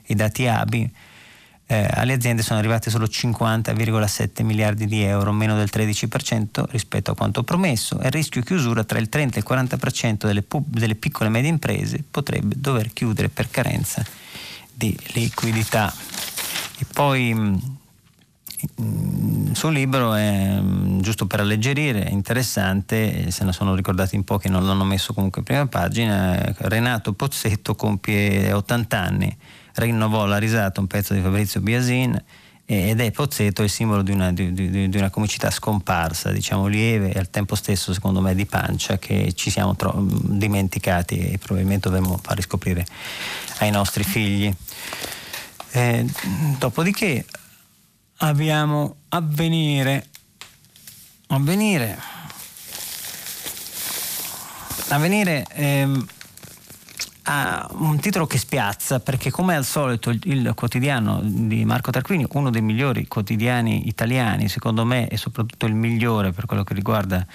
i 0.08 0.16
dati 0.16 0.48
ABI, 0.48 0.92
eh, 1.68 1.88
alle 1.90 2.14
aziende 2.14 2.42
sono 2.42 2.60
arrivati 2.60 2.90
solo 2.90 3.06
50,7 3.06 4.44
miliardi 4.44 4.86
di 4.88 5.04
euro, 5.04 5.32
meno 5.32 5.56
del 5.56 5.70
13% 5.72 6.66
rispetto 6.70 7.12
a 7.12 7.16
quanto 7.16 7.44
promesso 7.44 7.98
e 8.02 8.08
il 8.08 8.12
rischio 8.12 8.42
chiusura 8.42 8.84
tra 8.84 9.00
il 9.00 9.08
30 9.08 9.38
e 9.38 9.40
il 9.40 9.46
40% 9.48 10.26
delle, 10.26 10.42
pub- 10.42 10.78
delle 10.78 10.96
piccole 10.96 11.30
e 11.30 11.32
medie 11.32 11.50
imprese 11.50 12.04
potrebbe 12.12 12.56
dover 12.58 12.92
chiudere 12.92 13.30
per 13.30 13.50
carenza 13.50 14.06
di 14.74 14.98
liquidità. 15.14 15.94
E 16.78 16.86
poi 16.92 17.80
Mm, 18.82 19.54
sul 19.54 19.74
libro 19.74 20.14
è 20.14 20.60
mm, 20.60 21.00
giusto 21.00 21.26
per 21.26 21.40
alleggerire, 21.40 22.04
è 22.04 22.12
interessante, 22.12 23.32
se 23.32 23.44
ne 23.44 23.54
sono 23.54 23.74
ricordati 23.74 24.16
in 24.16 24.24
pochi, 24.24 24.50
non 24.50 24.66
l'hanno 24.66 24.84
messo 24.84 25.14
comunque 25.14 25.40
in 25.40 25.46
prima 25.46 25.66
pagina. 25.68 26.54
Renato 26.58 27.14
Pozzetto 27.14 27.76
compie 27.76 28.52
80 28.52 29.00
anni, 29.00 29.36
rinnovò 29.76 30.26
la 30.26 30.38
risata 30.38 30.80
un 30.80 30.88
pezzo 30.88 31.14
di 31.14 31.22
Fabrizio 31.22 31.60
Biasin 31.62 32.24
ed 32.66 33.02
è 33.02 33.12
Pozzetto 33.12 33.64
il 33.64 33.70
simbolo 33.70 34.02
di 34.02 34.12
una, 34.12 34.32
di, 34.32 34.54
di, 34.54 34.88
di 34.88 34.98
una, 34.98 35.10
comicità 35.10 35.50
scomparsa, 35.50 36.32
diciamo 36.32 36.68
lieve 36.68 37.12
e 37.12 37.20
al 37.20 37.30
tempo 37.30 37.56
stesso 37.56 37.94
secondo 37.94 38.22
me 38.22 38.34
di 38.36 38.46
pancia 38.46 38.98
che 38.98 39.34
ci 39.34 39.50
siamo 39.50 39.76
tro- 39.76 39.94
dimenticati 39.98 41.32
e 41.32 41.38
probabilmente 41.38 41.90
dovremmo 41.90 42.18
far 42.22 42.36
riscoprire 42.36 42.86
ai 43.60 43.72
nostri 43.72 44.04
figli. 44.04 44.54
Eh, 45.72 46.06
dopodiché 46.60 47.26
abbiamo 48.24 48.98
avvenire, 49.10 50.06
avvenire, 51.28 51.98
avvenire 54.90 55.46
ehm, 55.54 56.06
ha 57.24 57.68
un 57.74 58.00
titolo 58.00 58.28
che 58.28 58.38
spiazza 58.38 59.00
perché 59.00 59.32
come 59.32 59.56
al 59.56 59.66
solito 59.66 60.12
il, 60.12 60.52
quotidiano 60.56 61.20
di 61.24 61.66
Marco 61.66 61.90
Tarquini, 61.90 62.28
uno 62.34 62.52
dei 62.52 62.62
migliori 62.62 63.08
quotidiani 63.08 63.88
italiani 63.88 64.50
secondo 64.50 64.86
me 64.86 65.08
e 65.08 65.18
soprattutto 65.18 65.66
il 65.66 65.74
migliore 65.74 66.32
per 66.32 66.46
quello 66.46 66.64
che 66.64 66.76
riguarda 66.76 67.26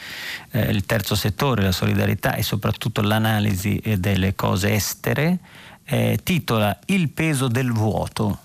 eh, 0.52 0.70
il 0.70 0.86
terzo 0.86 1.16
settore, 1.16 1.62
la 1.62 1.72
solidarietà 1.72 2.34
e 2.34 2.42
soprattutto 2.42 3.00
l'analisi 3.00 3.80
delle 3.98 4.36
cose 4.36 4.72
estere, 4.72 5.38
eh, 5.84 6.18
titola 6.22 6.78
Il 6.86 7.10
peso 7.10 7.48
del 7.48 7.72
vuoto 7.72 8.44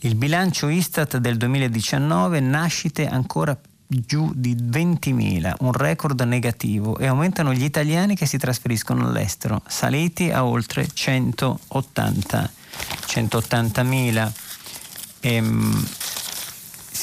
il 0.00 0.14
bilancio 0.16 0.68
Istat 0.68 1.18
del 1.18 1.36
2019 1.36 2.40
nascite 2.40 3.06
ancora 3.06 3.56
giù 3.86 4.32
di 4.34 4.54
20.000, 4.54 5.54
un 5.60 5.72
record 5.72 6.20
negativo 6.22 6.98
e 6.98 7.06
aumentano 7.06 7.52
gli 7.52 7.64
italiani 7.64 8.16
che 8.16 8.26
si 8.26 8.38
trasferiscono 8.38 9.06
all'estero, 9.06 9.62
saliti 9.66 10.30
a 10.30 10.44
oltre 10.44 10.88
180, 10.92 12.50
180.000. 13.06 14.32
Ehm, 15.20 15.86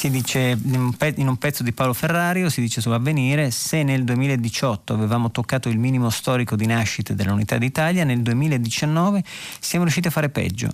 si 0.00 0.08
dice 0.08 0.58
in 0.62 1.28
un 1.28 1.36
pezzo 1.36 1.62
di 1.62 1.72
Paolo 1.72 1.92
Ferrario, 1.92 2.48
si 2.48 2.60
dice 2.62 2.80
su 2.80 2.90
Avvenire, 2.90 3.50
se 3.50 3.82
nel 3.82 4.04
2018 4.04 4.94
avevamo 4.94 5.30
toccato 5.30 5.68
il 5.68 5.78
minimo 5.78 6.08
storico 6.10 6.56
di 6.56 6.64
nascite 6.64 7.14
dell'unità 7.14 7.58
d'Italia, 7.58 8.04
nel 8.04 8.22
2019 8.22 9.22
siamo 9.58 9.84
riusciti 9.84 10.08
a 10.08 10.10
fare 10.10 10.30
peggio 10.30 10.70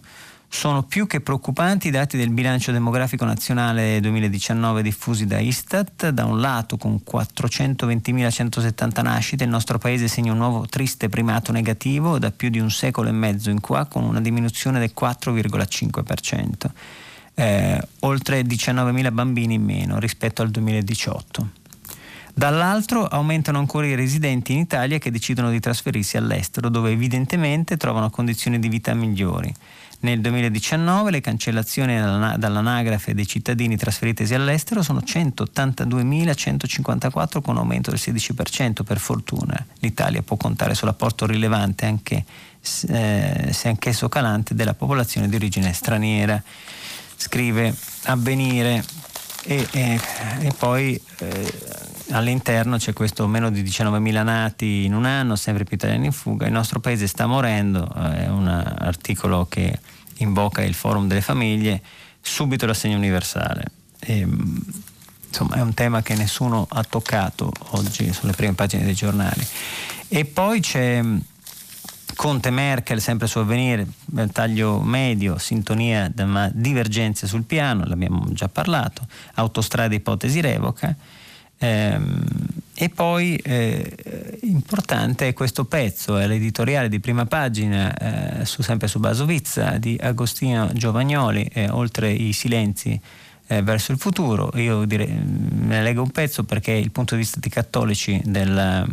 sono 0.49 0.85
più 0.85 1.07
che 1.07 1.21
preoccupanti 1.21 1.89
i 1.89 1.91
dati 1.91 2.17
del 2.17 2.31
bilancio 2.31 2.73
demografico 2.73 3.25
nazionale 3.25 4.01
2019 4.01 4.83
diffusi 4.83 5.27
da 5.27 5.39
Istat. 5.39 6.11
Da 6.11 6.25
un 6.25 6.41
lato, 6.41 6.77
con 6.77 7.01
420.170 7.09 9.03
nascite, 9.03 9.45
il 9.45 9.51
nostro 9.51 9.79
paese 9.79 10.09
segna 10.09 10.33
un 10.33 10.39
nuovo 10.39 10.67
triste 10.67 11.09
primato 11.09 11.53
negativo 11.53 12.19
da 12.19 12.31
più 12.31 12.49
di 12.49 12.59
un 12.59 12.71
secolo 12.71 13.09
e 13.09 13.13
mezzo 13.13 13.51
in 13.51 13.61
qua, 13.61 13.87
con 13.87 14.05
una 14.05 14.21
diminuzione 14.21 14.79
del 14.79 14.93
4,5%. 14.99 16.71
Eh, 17.35 17.89
oltre 18.01 18.41
19.000 18.41 19.13
bambini 19.13 19.55
in 19.55 19.63
meno 19.63 19.99
rispetto 19.99 20.43
al 20.43 20.51
2018. 20.51 21.65
Dall'altro 22.39 23.07
aumentano 23.07 23.59
ancora 23.59 23.87
i 23.87 23.95
residenti 23.95 24.53
in 24.53 24.59
Italia 24.59 24.99
che 24.99 25.11
decidono 25.11 25.51
di 25.51 25.59
trasferirsi 25.59 26.19
all'estero, 26.19 26.69
dove 26.69 26.91
evidentemente 26.91 27.79
trovano 27.79 28.11
condizioni 28.11 28.59
di 28.59 28.69
vita 28.69 28.93
migliori. 28.93 29.51
Nel 30.01 30.21
2019 30.21 31.11
le 31.11 31.21
cancellazioni 31.21 31.97
dall'anagrafe 31.97 33.15
dei 33.15 33.27
cittadini 33.27 33.77
trasferitesi 33.77 34.35
all'estero 34.35 34.83
sono 34.83 35.01
182.154 35.01 37.41
con 37.41 37.55
un 37.55 37.63
aumento 37.63 37.91
del 37.91 38.01
16%. 38.03 38.83
Per 38.85 38.99
fortuna 38.99 39.65
l'Italia 39.81 40.23
può 40.23 40.37
contare 40.37 40.75
sull'apporto 40.75 41.25
rilevante 41.27 41.87
anche 41.87 42.25
eh, 42.89 43.49
se 43.53 43.69
anch'esso 43.69 44.09
calante 44.09 44.55
della 44.55 44.75
popolazione 44.75 45.29
di 45.29 45.37
origine 45.37 45.73
straniera. 45.73 46.43
Scrive 47.17 47.75
Avvenire 48.05 48.85
e, 49.45 49.67
e, 49.71 50.01
e 50.41 50.53
poi 50.59 51.01
eh, 51.19 51.53
all'interno 52.11 52.77
c'è 52.77 52.93
questo 52.93 53.27
meno 53.27 53.51
di 53.51 53.63
19.000 53.63 54.23
nati 54.23 54.85
in 54.85 54.95
un 54.95 55.05
anno, 55.05 55.37
sempre 55.37 55.65
più 55.65 55.77
italiani 55.77 56.07
in 56.07 56.13
fuga, 56.13 56.47
il 56.47 56.53
nostro 56.53 56.81
paese 56.81 57.07
sta 57.07 57.27
morendo, 57.27 57.89
eh, 57.97 58.25
è 58.25 58.29
un 58.29 58.47
articolo 58.49 59.47
che 59.49 59.79
invoca 60.19 60.63
il 60.63 60.75
forum 60.75 61.07
delle 61.07 61.21
famiglie, 61.21 61.83
subito 62.21 62.67
l'assegno 62.67 62.97
universale. 62.97 63.65
E, 63.99 64.21
ehm, 64.21 64.63
insomma 65.29 65.57
è 65.57 65.61
un 65.61 65.75
tema 65.75 66.03
che 66.03 66.15
nessuno 66.15 66.67
ha 66.69 66.83
toccato 66.85 67.53
oggi 67.71 68.13
sulle 68.13 68.33
prime 68.33 68.55
pagine 68.55 68.85
dei 68.85 68.95
giornali. 68.95 69.47
E 70.09 70.25
poi 70.25 70.61
c'è 70.61 71.03
Conte 72.15 72.51
Merkel, 72.51 73.01
sempre 73.01 73.27
su 73.27 73.39
avvenire, 73.39 73.87
taglio 74.33 74.81
medio, 74.81 75.37
sintonia 75.39 76.11
ma 76.25 76.49
divergenze 76.53 77.27
sul 77.27 77.43
piano, 77.43 77.85
l'abbiamo 77.85 78.25
già 78.33 78.49
parlato, 78.49 79.07
autostrade 79.35 79.97
ipotesi 79.97 80.41
revoca. 80.41 80.95
Ehm, 81.59 82.25
e 82.79 82.91
poi 82.91 83.37
eh, 83.37 84.39
importante 84.43 85.29
è 85.29 85.33
questo 85.33 85.65
pezzo, 85.65 86.19
è 86.19 86.27
l'editoriale 86.27 86.91
di 86.91 87.01
prima 87.01 87.25
pagina, 87.25 87.95
eh, 88.41 88.45
su, 88.45 88.61
sempre 88.61 88.87
su 88.87 89.01
Basovizza, 89.01 89.79
di 89.79 89.97
Agostino 89.99 90.71
Giovagnoli, 90.75 91.49
eh, 91.53 91.71
oltre 91.71 92.13
i 92.13 92.35
silenzi 92.35 93.01
eh, 93.47 93.63
verso 93.63 93.93
il 93.93 93.99
futuro. 93.99 94.51
Io 94.57 94.85
direi, 94.85 95.09
ne 95.09 95.83
leggo 95.83 96.03
un 96.03 96.11
pezzo 96.11 96.45
perché 96.45 96.73
il 96.73 96.91
punto 96.91 97.15
di 97.15 97.23
vista 97.23 97.41
dei 97.41 97.51
cattolici 97.51 98.21
del, 98.25 98.87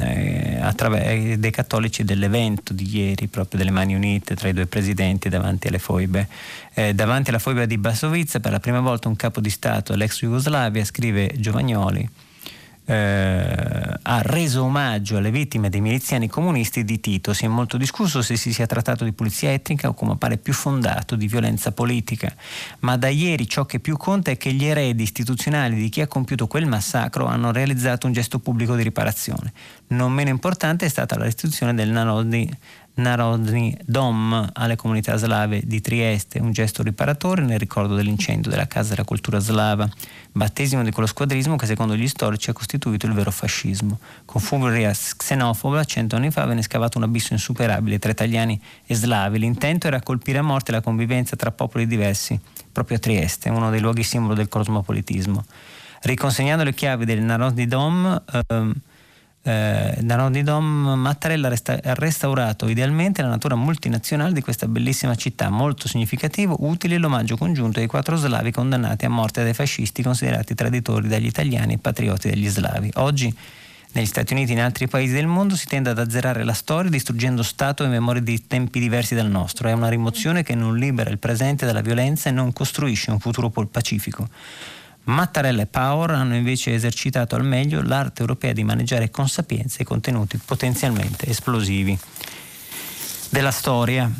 eh, 0.00 0.58
attraver- 0.60 1.36
dei 1.36 1.50
cattolici 1.50 2.04
dell'evento 2.04 2.72
di 2.72 2.88
ieri, 2.96 3.26
proprio 3.28 3.58
delle 3.58 3.70
Mani 3.70 3.94
Unite 3.94 4.34
tra 4.36 4.48
i 4.48 4.52
due 4.52 4.66
presidenti 4.66 5.28
davanti 5.28 5.68
alle 5.68 5.78
foibe. 5.78 6.28
Eh, 6.74 6.94
davanti 6.94 7.30
alla 7.30 7.38
foiba 7.38 7.64
di 7.64 7.78
Basovizza, 7.78 8.40
per 8.40 8.52
la 8.52 8.60
prima 8.60 8.80
volta 8.80 9.08
un 9.08 9.16
capo 9.16 9.40
di 9.40 9.50
Stato 9.50 9.92
dell'ex 9.92 10.20
Jugoslavia, 10.20 10.84
scrive 10.84 11.32
Giovagnoli, 11.36 12.08
eh, 12.84 13.98
ha 14.02 14.22
reso 14.22 14.64
omaggio 14.64 15.16
alle 15.16 15.30
vittime 15.30 15.68
dei 15.68 15.80
miliziani 15.80 16.28
comunisti 16.28 16.84
di 16.84 17.00
Tito. 17.00 17.32
Si 17.32 17.44
è 17.44 17.48
molto 17.48 17.76
discusso 17.76 18.22
se 18.22 18.36
si 18.36 18.52
sia 18.52 18.66
trattato 18.66 19.04
di 19.04 19.12
pulizia 19.12 19.52
etnica 19.52 19.88
o 19.88 19.94
come 19.94 20.16
pare 20.16 20.38
più 20.38 20.52
fondato 20.52 21.14
di 21.14 21.26
violenza 21.26 21.72
politica, 21.72 22.34
ma 22.80 22.96
da 22.96 23.08
ieri 23.08 23.48
ciò 23.48 23.64
che 23.64 23.80
più 23.80 23.96
conta 23.96 24.30
è 24.30 24.36
che 24.36 24.52
gli 24.52 24.64
eredi 24.64 25.02
istituzionali 25.02 25.76
di 25.76 25.88
chi 25.88 26.00
ha 26.00 26.06
compiuto 26.06 26.46
quel 26.46 26.66
massacro 26.66 27.26
hanno 27.26 27.52
realizzato 27.52 28.06
un 28.06 28.12
gesto 28.12 28.38
pubblico 28.38 28.74
di 28.74 28.82
riparazione. 28.82 29.52
Non 29.88 30.12
meno 30.12 30.30
importante 30.30 30.86
è 30.86 30.88
stata 30.88 31.16
la 31.16 31.24
restituzione 31.24 31.74
del 31.74 31.90
Narodni 31.90 32.50
Narodni 32.94 33.74
Dom 33.86 34.50
alle 34.52 34.76
comunità 34.76 35.16
slave 35.16 35.62
di 35.64 35.80
Trieste, 35.80 36.40
un 36.40 36.52
gesto 36.52 36.82
riparatore 36.82 37.42
nel 37.42 37.58
ricordo 37.58 37.94
dell'incendio 37.94 38.50
della 38.50 38.66
Casa 38.66 38.90
della 38.90 39.04
Cultura 39.04 39.38
Slava, 39.38 39.88
battesimo 40.30 40.82
di 40.82 40.90
quello 40.90 41.08
squadrismo 41.08 41.56
che 41.56 41.64
secondo 41.64 41.96
gli 41.96 42.06
storici 42.06 42.50
ha 42.50 42.52
costituito 42.52 43.06
il 43.06 43.14
vero 43.14 43.30
fascismo. 43.30 43.98
Con 44.26 44.42
furia 44.42 44.92
xenofoba, 44.92 45.84
cento 45.84 46.16
anni 46.16 46.30
fa 46.30 46.44
venne 46.44 46.60
scavato 46.60 46.98
un 46.98 47.04
abisso 47.04 47.32
insuperabile 47.32 47.98
tra 47.98 48.10
italiani 48.10 48.60
e 48.84 48.94
slavi. 48.94 49.38
L'intento 49.38 49.86
era 49.86 50.02
colpire 50.02 50.38
a 50.38 50.42
morte 50.42 50.70
la 50.70 50.82
convivenza 50.82 51.34
tra 51.34 51.50
popoli 51.50 51.86
diversi, 51.86 52.38
proprio 52.70 52.98
a 52.98 53.00
Trieste, 53.00 53.48
uno 53.48 53.70
dei 53.70 53.80
luoghi 53.80 54.02
simbolo 54.02 54.34
del 54.34 54.48
cosmopolitismo. 54.48 55.44
Riconsegnando 56.02 56.62
le 56.64 56.74
chiavi 56.74 57.06
del 57.06 57.22
Narodni 57.22 57.66
Dom, 57.66 58.22
ehm, 58.48 58.74
eh, 59.42 60.42
Dom 60.42 60.94
Mattarella 60.94 61.48
ha 61.48 61.94
restaurato 61.94 62.68
idealmente 62.68 63.22
la 63.22 63.28
natura 63.28 63.56
multinazionale 63.56 64.32
di 64.32 64.40
questa 64.40 64.68
bellissima 64.68 65.14
città, 65.14 65.50
molto 65.50 65.88
significativo, 65.88 66.56
utile 66.60 66.98
l'omaggio 66.98 67.36
congiunto 67.36 67.80
ai 67.80 67.86
quattro 67.86 68.16
slavi 68.16 68.52
condannati 68.52 69.04
a 69.04 69.10
morte 69.10 69.42
dai 69.42 69.54
fascisti 69.54 70.02
considerati 70.02 70.54
traditori 70.54 71.08
dagli 71.08 71.26
italiani 71.26 71.74
e 71.74 71.78
patrioti 71.78 72.28
degli 72.28 72.48
slavi. 72.48 72.90
Oggi 72.94 73.34
negli 73.94 74.06
Stati 74.06 74.32
Uniti 74.32 74.52
e 74.52 74.54
in 74.54 74.60
altri 74.60 74.88
paesi 74.88 75.12
del 75.12 75.26
mondo 75.26 75.54
si 75.54 75.66
tende 75.66 75.90
ad 75.90 75.98
azzerare 75.98 76.44
la 76.44 76.54
storia 76.54 76.90
distruggendo 76.90 77.42
Stato 77.42 77.84
e 77.84 77.88
memorie 77.88 78.22
di 78.22 78.46
tempi 78.46 78.80
diversi 78.80 79.14
dal 79.14 79.28
nostro. 79.28 79.68
È 79.68 79.72
una 79.72 79.88
rimozione 79.88 80.42
che 80.42 80.54
non 80.54 80.78
libera 80.78 81.10
il 81.10 81.18
presente 81.18 81.66
dalla 81.66 81.82
violenza 81.82 82.30
e 82.30 82.32
non 82.32 82.52
costruisce 82.52 83.10
un 83.10 83.18
futuro 83.18 83.50
pacifico. 83.50 84.28
Mattarella 85.04 85.62
e 85.62 85.66
Power 85.66 86.10
hanno 86.10 86.36
invece 86.36 86.74
esercitato 86.74 87.34
al 87.34 87.44
meglio 87.44 87.82
l'arte 87.82 88.20
europea 88.20 88.52
di 88.52 88.62
maneggiare 88.62 89.10
con 89.10 89.28
sapienza 89.28 89.82
i 89.82 89.84
contenuti 89.84 90.38
potenzialmente 90.38 91.26
esplosivi 91.26 91.98
della 93.28 93.50
storia. 93.50 94.10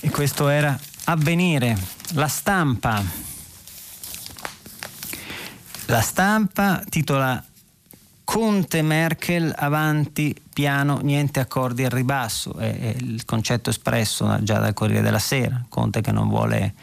E 0.00 0.10
questo 0.10 0.48
era 0.48 0.78
avvenire. 1.04 1.76
La 2.14 2.28
stampa. 2.28 3.02
La 5.86 6.00
stampa 6.00 6.82
titola 6.88 7.42
Conte 8.24 8.82
Merkel 8.82 9.54
avanti, 9.56 10.34
piano, 10.52 10.98
niente 11.00 11.38
accordi 11.38 11.84
al 11.84 11.90
ribasso. 11.90 12.56
È, 12.58 12.94
il 12.98 13.24
concetto 13.24 13.70
espresso 13.70 14.42
già 14.42 14.58
dal 14.58 14.74
Corriere 14.74 15.02
della 15.02 15.20
Sera. 15.20 15.64
Conte 15.68 16.00
che 16.00 16.10
non 16.10 16.28
vuole 16.28 16.74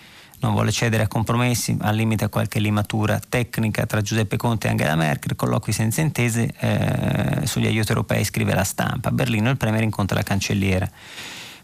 non 0.43 0.53
vuole 0.53 0.71
cedere 0.71 1.03
a 1.03 1.07
compromessi, 1.07 1.75
al 1.79 1.95
limite 1.95 2.25
a 2.25 2.29
qualche 2.29 2.59
limatura 2.59 3.19
tecnica 3.27 3.85
tra 3.85 4.01
Giuseppe 4.01 4.37
Conte 4.37 4.67
e 4.67 4.71
Angela 4.71 4.95
Merkel, 4.95 5.35
colloqui 5.35 5.71
senza 5.71 6.01
intese 6.01 6.53
eh, 6.59 7.45
sugli 7.45 7.65
aiuti 7.65 7.89
europei, 7.89 8.23
scrive 8.23 8.53
la 8.53 8.63
stampa. 8.63 9.09
A 9.09 9.11
Berlino 9.11 9.49
il 9.49 9.57
Premier 9.57 9.83
incontra 9.83 10.17
la 10.17 10.23
cancelliera. 10.23 10.89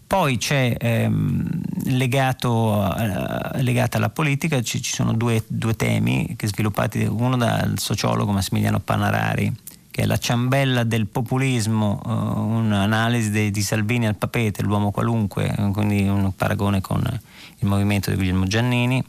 Poi 0.07 0.37
c'è 0.37 0.75
ehm, 0.79 1.61
legato, 1.83 2.95
eh, 2.97 3.61
legata 3.61 3.97
alla 3.97 4.09
politica, 4.09 4.59
ci, 4.61 4.81
ci 4.81 4.91
sono 4.91 5.13
due, 5.13 5.43
due, 5.45 5.75
temi 5.75 6.33
che 6.35 6.47
sviluppati, 6.47 7.03
uno 7.03 7.37
dal 7.37 7.77
sociologo 7.77 8.31
Massimiliano 8.31 8.79
Panarari, 8.79 9.53
che 9.99 10.05
è 10.05 10.07
la 10.07 10.17
ciambella 10.17 10.85
del 10.85 11.07
populismo, 11.07 12.01
eh, 12.05 12.09
un'analisi 12.09 13.31
de, 13.31 13.51
di 13.51 13.61
Salvini 13.61 14.07
al 14.07 14.15
papete, 14.15 14.63
l'uomo 14.63 14.91
qualunque, 14.91 15.53
quindi 15.73 16.07
un 16.07 16.33
paragone 16.33 16.79
con 16.79 17.01
il 17.57 17.67
movimento 17.67 18.09
di 18.09 18.15
Guglielmo 18.15 18.45
Giannini. 18.45 19.03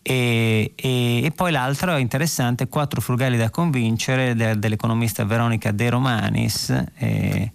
E, 0.00 0.72
e, 0.74 1.22
e, 1.22 1.30
poi 1.32 1.52
l'altro 1.52 1.94
è 1.94 1.98
interessante, 1.98 2.68
Quattro 2.68 3.02
frugali 3.02 3.36
da 3.36 3.50
convincere 3.50 4.34
de, 4.34 4.58
dell'economista 4.58 5.24
Veronica 5.24 5.72
De 5.72 5.90
Romanis. 5.90 6.70
Eh, 6.96 7.52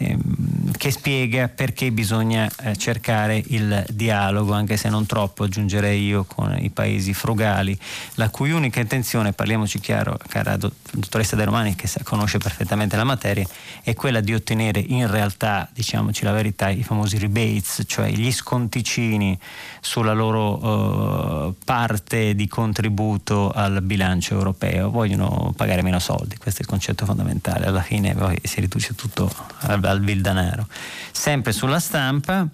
Ehm, 0.00 0.48
che 0.76 0.92
spiega 0.92 1.48
perché 1.48 1.90
bisogna 1.90 2.48
eh, 2.60 2.76
cercare 2.76 3.42
il 3.48 3.84
dialogo, 3.90 4.52
anche 4.52 4.76
se 4.76 4.88
non 4.88 5.06
troppo, 5.06 5.42
aggiungerei 5.42 6.04
io, 6.04 6.24
con 6.24 6.56
i 6.56 6.70
paesi 6.70 7.12
frugali, 7.14 7.76
la 8.14 8.30
cui 8.30 8.52
unica 8.52 8.78
intenzione, 8.78 9.32
parliamoci 9.32 9.80
chiaro, 9.80 10.16
cara 10.28 10.56
dottoressa 10.56 11.34
De 11.34 11.44
Romani, 11.44 11.74
che 11.74 11.88
conosce 12.04 12.38
perfettamente 12.38 12.96
la 12.96 13.02
materia, 13.02 13.44
è 13.82 13.94
quella 13.94 14.20
di 14.20 14.34
ottenere 14.34 14.78
in 14.78 15.10
realtà, 15.10 15.68
diciamoci 15.72 16.22
la 16.22 16.32
verità, 16.32 16.68
i 16.68 16.84
famosi 16.84 17.18
rebates, 17.18 17.82
cioè 17.86 18.08
gli 18.10 18.30
sconticini 18.30 19.36
sulla 19.80 20.12
loro 20.12 21.46
uh, 21.48 21.54
parte 21.64 22.36
di 22.36 22.46
contributo 22.46 23.50
al 23.50 23.82
bilancio 23.82 24.34
europeo. 24.34 24.90
Vogliono 24.90 25.52
pagare 25.56 25.82
meno 25.82 25.98
soldi, 25.98 26.36
questo 26.36 26.60
è 26.60 26.62
il 26.62 26.68
concetto 26.68 27.04
fondamentale. 27.04 27.66
Alla 27.66 27.82
fine 27.82 28.14
poi 28.14 28.38
si 28.44 28.60
riduce 28.60 28.94
tutto 28.94 29.28
al 29.60 29.80
al 29.88 30.00
vil 30.00 30.20
denaro. 30.20 30.66
Sempre 31.12 31.52
sulla 31.52 31.80
stampa 31.80 32.46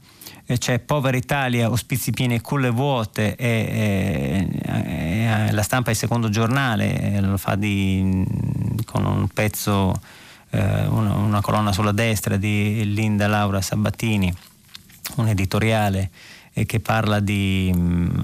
eh, 0.46 0.58
c'è 0.58 0.78
Povera 0.78 1.16
Italia, 1.16 1.70
ospizi 1.70 2.10
pieni 2.10 2.34
e 2.34 2.40
culle 2.40 2.70
vuote, 2.70 3.34
e, 3.36 4.48
e, 4.62 5.48
e, 5.48 5.52
la 5.52 5.62
stampa 5.62 5.88
è 5.88 5.92
il 5.92 5.98
secondo 5.98 6.28
giornale, 6.28 7.20
lo 7.20 7.38
fa 7.38 7.54
di, 7.54 8.24
con 8.84 9.06
un 9.06 9.28
pezzo, 9.28 9.98
eh, 10.50 10.86
una, 10.86 11.14
una, 11.14 11.40
colonna 11.40 11.72
sulla 11.72 11.92
destra 11.92 12.36
di 12.36 12.92
Linda 12.92 13.26
Laura 13.26 13.62
Sabatini, 13.62 14.34
un 15.16 15.28
editoriale 15.28 16.10
eh, 16.52 16.66
che 16.66 16.80
parla 16.80 17.20
di, 17.20 17.72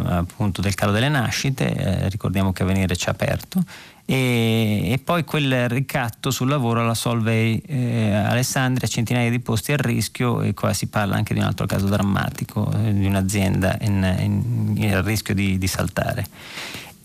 appunto 0.04 0.60
del 0.60 0.74
calo 0.74 0.92
delle 0.92 1.08
nascite, 1.08 1.72
eh, 1.72 2.08
ricordiamo 2.10 2.52
che 2.52 2.62
Avvenire 2.62 2.96
ci 2.96 3.08
ha 3.08 3.12
aperto, 3.12 3.62
e, 4.12 4.90
e, 4.90 4.98
poi 4.98 5.22
quel 5.22 5.68
ricatto 5.68 6.32
sul 6.32 6.48
lavoro 6.48 6.80
alla 6.80 6.94
Solvay 6.94 7.62
eh, 7.64 8.10
Alessandria, 8.12 8.88
centinaia 8.88 9.30
di 9.30 9.38
posti 9.38 9.70
a 9.70 9.76
rischio 9.76 10.42
e 10.42 10.52
qua 10.52 10.72
si 10.72 10.88
parla 10.88 11.14
anche 11.14 11.32
di 11.32 11.38
un 11.38 11.46
altro 11.46 11.64
caso 11.64 11.86
drammatico 11.86 12.72
eh, 12.72 12.92
di 12.92 13.06
un'azienda 13.06 13.78
a 13.78 15.00
rischio 15.02 15.32
di, 15.32 15.58
di 15.58 15.66
saltare. 15.68 16.26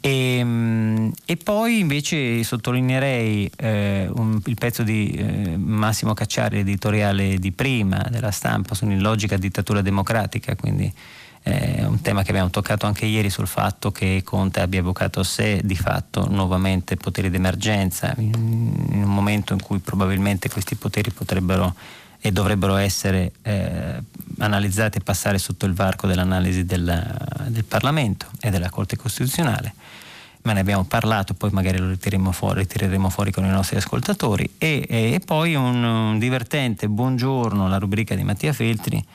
E, 0.01 0.37
ehm, 0.37 1.11
e, 1.25 1.37
poi 1.37 1.77
invece 1.77 2.43
sottolineerei 2.43 3.51
eh, 3.55 4.09
un, 4.11 4.41
il 4.43 4.55
pezzo 4.55 4.81
di 4.81 5.11
eh, 5.11 5.57
Massimo 5.57 6.15
Cacciari, 6.15 6.57
editoriale 6.57 7.37
di 7.37 7.51
prima 7.51 8.03
della 8.09 8.31
stampa, 8.31 8.73
su 8.73 8.83
un'illogica 8.85 9.37
dittatura 9.37 9.81
democratica, 9.81 10.55
quindi 10.55 10.91
è 11.45 11.85
un 11.85 12.01
tema 12.01 12.23
che 12.23 12.31
abbiamo 12.31 12.49
toccato 12.49 12.87
anche 12.87 13.05
ieri 13.05 13.29
sul 13.29 13.45
fatto 13.45 13.91
che 13.91 14.23
Conte 14.23 14.61
abbia 14.61 14.79
evocato 14.79 15.19
a 15.19 15.23
sé 15.23 15.61
di 15.63 15.75
fatto 15.75 16.27
nuovamente 16.27 16.97
poteri 16.97 17.29
d'emergenza 17.29 18.15
in 18.17 18.33
un 18.35 19.13
momento 19.13 19.53
in 19.53 19.61
cui 19.61 19.77
probabilmente 19.77 20.49
questi 20.49 20.73
poteri 20.73 21.11
potrebbero 21.11 21.75
e 22.19 22.31
dovrebbero 22.31 22.77
essere 22.77 23.33
eh, 23.43 24.01
analizzati 24.39 24.97
e 24.97 25.01
passare 25.01 25.37
sotto 25.37 25.67
il 25.67 25.73
varco 25.73 26.07
dell'analisi 26.07 26.65
del, 26.65 27.15
del, 27.49 27.63
Parlamento 27.63 28.25
e 28.41 28.49
della 28.49 28.71
Corte 28.71 28.95
Costituzionale. 28.95 29.75
Ma 30.41 30.53
ne 30.53 30.61
abbiamo 30.61 30.85
parlato, 30.85 31.35
poi 31.35 31.51
magari 31.51 31.77
lo 31.77 31.89
ritireremo 31.89 32.31
fuori, 32.31 32.61
ritireremo 32.61 33.09
fuori 33.11 33.31
con 33.31 33.45
i 33.45 33.49
nostri 33.49 33.77
ascoltatori. 33.77 34.55
E, 34.57 34.87
e, 34.89 35.13
e 35.13 35.19
poi 35.19 35.53
un, 35.53 35.83
un 35.83 36.17
divertente 36.17 36.87
buongiorno, 36.87 37.67
la 37.67 37.77
rubrica 37.77 38.15
di 38.15 38.23
Mattia 38.23 38.53
Feltri, 38.53 39.05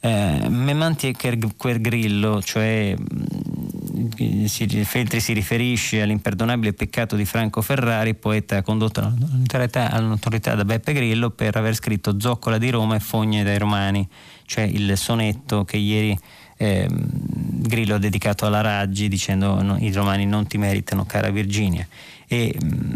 eh, 0.00 0.48
me 0.48 0.74
mantiene 0.74 1.16
quel 1.56 1.80
grillo, 1.80 2.40
cioè 2.40 2.94
mm, 2.96 4.44
si, 4.44 4.66
Feltri 4.84 5.18
si 5.20 5.32
riferisce 5.32 6.00
all'imperdonabile 6.00 6.72
peccato 6.72 7.16
di 7.16 7.24
Franco 7.24 7.62
Ferrari, 7.62 8.14
poeta 8.14 8.62
condotto 8.62 9.00
all'autorità 9.00 10.54
da 10.54 10.64
Beppe 10.64 10.92
Grillo 10.92 11.30
per 11.30 11.56
aver 11.56 11.74
scritto 11.74 12.20
Zoccola 12.20 12.58
di 12.58 12.70
Roma 12.70 12.94
e 12.94 13.00
Fogne 13.00 13.42
dai 13.42 13.58
Romani, 13.58 14.06
cioè 14.44 14.64
il 14.64 14.96
sonetto 14.96 15.64
che 15.64 15.78
ieri 15.78 16.16
eh, 16.58 16.88
Grillo 16.90 17.96
ha 17.96 17.98
dedicato 17.98 18.46
alla 18.46 18.60
Raggi 18.60 19.08
dicendo 19.08 19.60
no, 19.62 19.76
i 19.78 19.92
romani 19.92 20.26
non 20.26 20.46
ti 20.46 20.58
meritano 20.58 21.06
cara 21.06 21.30
Virginia. 21.30 21.86
E, 22.26 22.56
mm, 22.62 22.92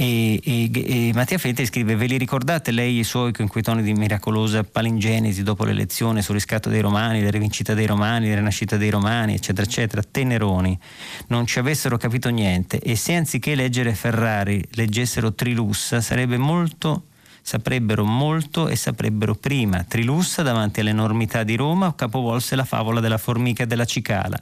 e, 0.00 0.40
e, 0.44 0.70
e, 1.08 1.12
Mattia 1.12 1.38
Feltri 1.38 1.66
scrive: 1.66 1.96
Ve 1.96 2.06
li 2.06 2.18
ricordate 2.18 2.70
lei 2.70 2.98
e 2.98 3.00
i 3.00 3.04
suoi 3.04 3.32
conquitoni 3.32 3.82
di 3.82 3.92
miracolosa 3.94 4.62
palingenesi 4.62 5.42
dopo 5.42 5.64
l'elezione 5.64 6.22
sul 6.22 6.34
riscatto 6.34 6.68
dei 6.68 6.80
romani, 6.80 7.20
la 7.20 7.30
rivincita 7.30 7.74
dei 7.74 7.86
romani, 7.86 8.28
la 8.28 8.36
rinascita 8.36 8.76
dei 8.76 8.90
romani, 8.90 9.34
eccetera, 9.34 9.66
eccetera? 9.66 10.00
Teneroni. 10.08 10.78
Non 11.26 11.46
ci 11.46 11.58
avessero 11.58 11.96
capito 11.96 12.28
niente 12.28 12.78
e 12.78 12.94
se 12.94 13.16
anziché 13.16 13.56
leggere 13.56 13.92
Ferrari 13.92 14.64
leggessero 14.74 15.34
Trilussa 15.34 16.00
sarebbe 16.00 16.36
molto 16.36 17.06
saprebbero 17.48 18.04
molto 18.04 18.68
e 18.68 18.76
saprebbero 18.76 19.34
prima. 19.34 19.82
Trilussa, 19.82 20.42
davanti 20.42 20.80
all'enormità 20.80 21.44
di 21.44 21.56
Roma, 21.56 21.94
capovolse 21.94 22.56
la 22.56 22.66
favola 22.66 23.00
della 23.00 23.16
formica 23.16 23.62
e 23.62 23.66
della 23.66 23.86
cicala. 23.86 24.38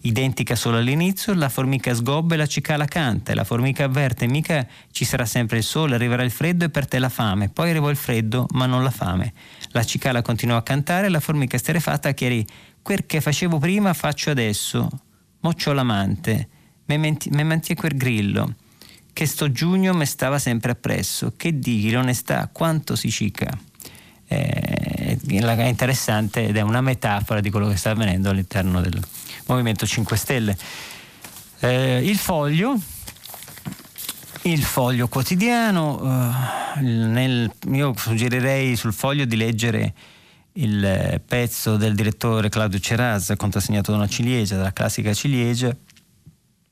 Identica 0.00 0.54
solo 0.54 0.78
all'inizio, 0.78 1.34
la 1.34 1.50
formica 1.50 1.92
sgobba 1.92 2.32
e 2.32 2.38
la 2.38 2.46
cicala 2.46 2.86
canta, 2.86 3.32
e 3.32 3.34
la 3.34 3.44
formica 3.44 3.84
avverte, 3.84 4.26
mica 4.26 4.66
ci 4.90 5.04
sarà 5.04 5.26
sempre 5.26 5.58
il 5.58 5.64
sole, 5.64 5.96
arriverà 5.96 6.22
il 6.22 6.30
freddo 6.30 6.64
e 6.64 6.70
per 6.70 6.88
te 6.88 6.98
la 6.98 7.10
fame. 7.10 7.50
Poi 7.50 7.68
arrivò 7.68 7.90
il 7.90 7.96
freddo, 7.96 8.46
ma 8.52 8.64
non 8.64 8.82
la 8.82 8.90
fame. 8.90 9.34
La 9.72 9.84
cicala 9.84 10.22
continuò 10.22 10.56
a 10.56 10.62
cantare 10.62 11.08
e 11.08 11.10
la 11.10 11.20
formica 11.20 11.58
sterefatta 11.58 12.12
chiarì, 12.12 12.42
quel 12.80 13.04
che 13.04 13.20
facevo 13.20 13.58
prima 13.58 13.92
faccio 13.92 14.30
adesso. 14.30 14.88
Moccio 15.40 15.74
l'amante, 15.74 16.48
me, 16.86 16.96
menti- 16.96 17.28
me 17.28 17.42
mantie 17.42 17.74
quel 17.74 17.98
grillo 17.98 18.54
che 19.16 19.24
sto 19.24 19.50
giugno 19.50 19.94
mi 19.94 20.04
stava 20.04 20.38
sempre 20.38 20.72
appresso. 20.72 21.32
Che 21.38 21.58
dighi, 21.58 21.90
l'onestà, 21.90 22.50
quanto 22.52 22.94
si 22.96 23.10
cica. 23.10 23.48
Eh, 24.28 25.18
è 25.18 25.62
interessante 25.62 26.48
ed 26.48 26.56
è 26.58 26.60
una 26.60 26.82
metafora 26.82 27.40
di 27.40 27.48
quello 27.48 27.66
che 27.68 27.76
sta 27.76 27.92
avvenendo 27.92 28.28
all'interno 28.28 28.82
del 28.82 29.02
Movimento 29.46 29.86
5 29.86 30.16
Stelle. 30.18 30.58
Eh, 31.60 32.02
il 32.04 32.18
foglio, 32.18 32.78
il 34.42 34.62
foglio 34.62 35.08
quotidiano, 35.08 35.98
eh, 36.76 36.80
nel, 36.82 37.50
io 37.72 37.94
suggerirei 37.96 38.76
sul 38.76 38.92
foglio 38.92 39.24
di 39.24 39.36
leggere 39.36 39.94
il 40.52 41.22
pezzo 41.26 41.78
del 41.78 41.94
direttore 41.94 42.50
Claudio 42.50 42.78
Ceras, 42.80 43.32
contrassegnato 43.34 43.92
da 43.92 43.96
una 43.96 44.08
ciliegia, 44.08 44.56
dalla 44.56 44.74
classica 44.74 45.14
ciliegia, 45.14 45.74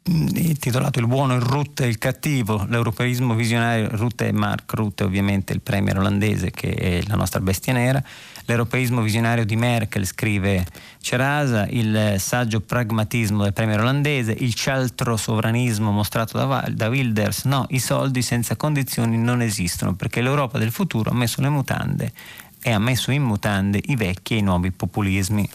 intitolato 0.07 0.99
Il 0.99 1.07
buono, 1.07 1.35
il 1.35 1.41
Rutte 1.41 1.85
e 1.85 1.89
il 1.89 1.97
cattivo, 1.97 2.67
l'europeismo 2.69 3.35
visionario, 3.35 3.89
Rutte 3.93 4.29
è 4.29 4.33
Mark 4.33 4.71
Rutte 4.75 5.03
ovviamente 5.03 5.55
il 5.55 5.63
premier 5.63 5.97
olandese 5.97 6.51
che 6.51 6.75
è 6.75 7.03
la 7.07 7.15
nostra 7.15 7.41
bestia 7.41 7.73
nera, 7.73 8.03
l'europeismo 8.45 9.01
visionario 9.01 9.47
di 9.47 9.57
Merkel 9.57 10.05
scrive 10.05 10.67
Cerasa, 11.01 11.67
il 11.71 12.17
saggio 12.19 12.61
pragmatismo 12.61 13.45
del 13.45 13.55
premier 13.55 13.81
olandese, 13.81 14.33
il 14.33 14.53
cialtro 14.53 15.17
sovranismo 15.17 15.91
mostrato 15.91 16.37
da, 16.37 16.67
da 16.71 16.89
Wilders, 16.89 17.45
no, 17.45 17.67
i 17.71 17.79
soldi 17.79 18.21
senza 18.21 18.57
condizioni 18.57 19.17
non 19.17 19.41
esistono 19.41 19.95
perché 19.95 20.21
l'Europa 20.21 20.59
del 20.59 20.71
futuro 20.71 21.11
ha 21.11 21.15
messo 21.15 21.41
le 21.41 21.49
mutande 21.49 22.13
e 22.63 22.73
ha 22.73 22.79
messo 22.79 23.11
in 23.11 23.23
mutande 23.23 23.81
i 23.87 23.97
vecchi 23.97 24.35
e 24.35 24.39
i 24.39 24.43
nuovi 24.43 24.71
populismi 24.71 25.49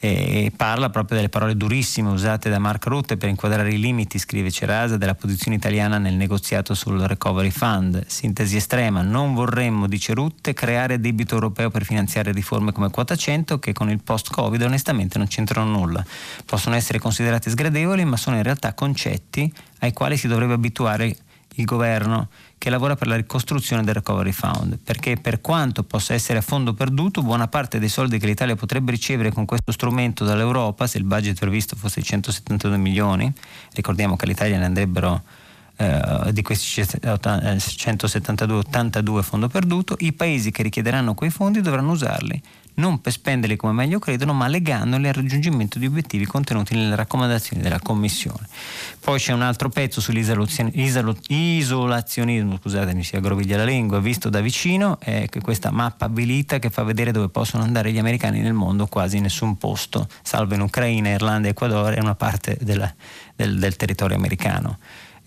e 0.00 0.52
parla 0.54 0.90
proprio 0.90 1.16
delle 1.16 1.28
parole 1.28 1.56
durissime 1.56 2.10
usate 2.10 2.48
da 2.48 2.58
Mark 2.58 2.86
Rutte 2.86 3.16
per 3.16 3.28
inquadrare 3.28 3.72
i 3.72 3.80
limiti, 3.80 4.18
scrive 4.18 4.50
Cerasa, 4.50 4.96
della 4.96 5.14
posizione 5.14 5.56
italiana 5.56 5.98
nel 5.98 6.14
negoziato 6.14 6.74
sul 6.74 7.00
Recovery 7.00 7.50
Fund. 7.50 8.04
Sintesi 8.06 8.56
estrema, 8.56 9.02
non 9.02 9.34
vorremmo, 9.34 9.88
dice 9.88 10.14
Rutte, 10.14 10.54
creare 10.54 11.00
debito 11.00 11.34
europeo 11.34 11.70
per 11.70 11.84
finanziare 11.84 12.30
riforme 12.32 12.72
come 12.72 12.90
quota 12.90 13.16
100 13.16 13.58
che 13.58 13.72
con 13.72 13.90
il 13.90 14.00
post-Covid 14.02 14.62
onestamente 14.62 15.18
non 15.18 15.26
c'entrano 15.26 15.70
nulla. 15.70 16.04
Possono 16.44 16.76
essere 16.76 16.98
considerate 16.98 17.50
sgradevoli, 17.50 18.04
ma 18.04 18.16
sono 18.16 18.36
in 18.36 18.42
realtà 18.44 18.74
concetti 18.74 19.52
ai 19.80 19.92
quali 19.92 20.16
si 20.16 20.28
dovrebbe 20.28 20.54
abituare 20.54 21.16
il 21.58 21.64
governo 21.64 22.28
che 22.56 22.70
lavora 22.70 22.96
per 22.96 23.06
la 23.06 23.16
ricostruzione 23.16 23.84
del 23.84 23.94
Recovery 23.94 24.32
Fund, 24.32 24.78
perché 24.82 25.16
per 25.16 25.40
quanto 25.40 25.84
possa 25.84 26.14
essere 26.14 26.38
a 26.38 26.42
fondo 26.42 26.74
perduto, 26.74 27.22
buona 27.22 27.46
parte 27.46 27.78
dei 27.78 27.88
soldi 27.88 28.18
che 28.18 28.26
l'Italia 28.26 28.56
potrebbe 28.56 28.90
ricevere 28.90 29.30
con 29.30 29.44
questo 29.44 29.70
strumento 29.72 30.24
dall'Europa, 30.24 30.86
se 30.86 30.98
il 30.98 31.04
budget 31.04 31.38
previsto 31.38 31.76
fosse 31.76 32.02
172 32.02 32.76
milioni, 32.76 33.32
ricordiamo 33.74 34.16
che 34.16 34.24
all'Italia 34.24 34.58
ne 34.58 34.64
andrebbero 34.64 35.22
eh, 35.76 36.32
di 36.32 36.42
questi 36.42 36.66
172 36.66 38.58
82 38.58 39.22
fondo 39.22 39.48
perduto, 39.48 39.96
i 40.00 40.12
paesi 40.12 40.50
che 40.50 40.62
richiederanno 40.62 41.14
quei 41.14 41.30
fondi 41.30 41.60
dovranno 41.60 41.92
usarli 41.92 42.42
non 42.78 43.00
per 43.00 43.12
spenderli 43.12 43.56
come 43.56 43.72
meglio 43.72 43.98
credono, 43.98 44.32
ma 44.32 44.46
legandoli 44.48 45.08
al 45.08 45.14
raggiungimento 45.14 45.78
di 45.78 45.86
obiettivi 45.86 46.26
contenuti 46.26 46.74
nelle 46.74 46.96
raccomandazioni 46.96 47.62
della 47.62 47.80
Commissione. 47.80 48.46
Poi 49.00 49.18
c'è 49.18 49.32
un 49.32 49.42
altro 49.42 49.68
pezzo 49.68 50.00
sull'isolazionismo, 50.00 52.58
scusate 52.60 52.94
mi 52.94 53.04
si 53.04 53.16
aggroviglia 53.16 53.56
la 53.56 53.64
lingua, 53.64 54.00
visto 54.00 54.28
da 54.28 54.40
vicino, 54.40 54.98
è 55.00 55.28
questa 55.40 55.70
mappa 55.70 56.06
abilita 56.06 56.58
che 56.58 56.70
fa 56.70 56.82
vedere 56.82 57.12
dove 57.12 57.28
possono 57.28 57.62
andare 57.62 57.92
gli 57.92 57.98
americani 57.98 58.40
nel 58.40 58.54
mondo, 58.54 58.86
quasi 58.86 59.20
nessun 59.20 59.58
posto, 59.58 60.08
salvo 60.22 60.54
in 60.54 60.60
Ucraina, 60.60 61.10
Irlanda 61.10 61.48
e 61.48 61.50
Ecuador, 61.50 61.92
è 61.94 62.00
una 62.00 62.14
parte 62.14 62.56
della, 62.60 62.90
del, 63.34 63.58
del 63.58 63.76
territorio 63.76 64.16
americano 64.16 64.78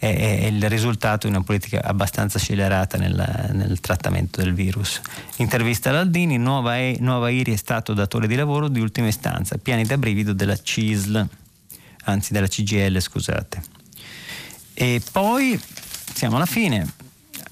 è, 0.07 0.45
il 0.47 0.67
risultato 0.67 1.27
di 1.27 1.33
una 1.33 1.43
politica 1.43 1.83
abbastanza 1.83 2.39
scelerata 2.39 2.97
nel, 2.97 3.51
nel 3.53 3.79
trattamento 3.79 4.41
del 4.41 4.55
virus. 4.55 4.99
Intervista 5.37 5.91
a 5.91 5.99
Aldini, 5.99 6.37
nuova, 6.37 6.77
e, 6.77 6.97
nuova 6.99 7.29
IRI 7.29 7.53
è 7.53 7.55
stato 7.55 7.93
datore 7.93 8.25
di 8.25 8.33
lavoro 8.33 8.67
di 8.67 8.79
ultima 8.79 9.07
istanza, 9.07 9.57
piani 9.57 9.83
da 9.85 9.99
brivido 9.99 10.33
della 10.33 10.57
CISL, 10.57 11.27
anzi 12.05 12.33
della 12.33 12.47
CGL 12.47 12.99
scusate. 12.99 13.61
E 14.73 15.03
poi 15.11 15.61
siamo 16.15 16.37
alla 16.37 16.47
fine, 16.47 16.93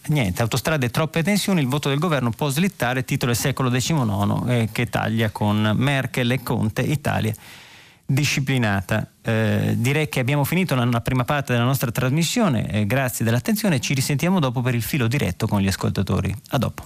niente, 0.07 0.41
autostrade 0.41 0.89
troppe 0.89 1.21
tensioni, 1.21 1.61
il 1.61 1.67
voto 1.67 1.89
del 1.89 1.99
governo 1.99 2.31
può 2.31 2.49
slittare, 2.49 3.05
titolo 3.05 3.31
del 3.31 3.39
secolo 3.39 3.69
XIX 3.69 4.49
eh, 4.49 4.69
che 4.71 4.89
taglia 4.89 5.29
con 5.29 5.73
Merkel 5.75 6.31
e 6.31 6.41
Conte, 6.41 6.81
Italia 6.81 7.35
disciplinata. 8.10 9.05
Eh, 9.22 9.76
direi 9.78 10.10
che 10.10 10.20
abbiamo 10.20 10.43
finito 10.43 10.74
la, 10.74 10.84
la, 10.86 11.01
prima 11.01 11.24
parte 11.24 11.53
della 11.53 11.66
nostra 11.66 11.91
trasmissione, 11.91 12.68
eh, 12.72 12.86
grazie 12.88 13.24
dell'attenzione, 13.24 13.80
ci 13.80 13.93
risentiamo 13.93 14.39
dopo 14.39 14.62
per 14.62 14.74
il 14.74 14.82
filo 14.82 15.07
diretto 15.07 15.45
con 15.47 15.62
gli 15.62 15.68
ascoltatori. 15.68 16.36
A 16.49 16.57
dopo. 16.57 16.84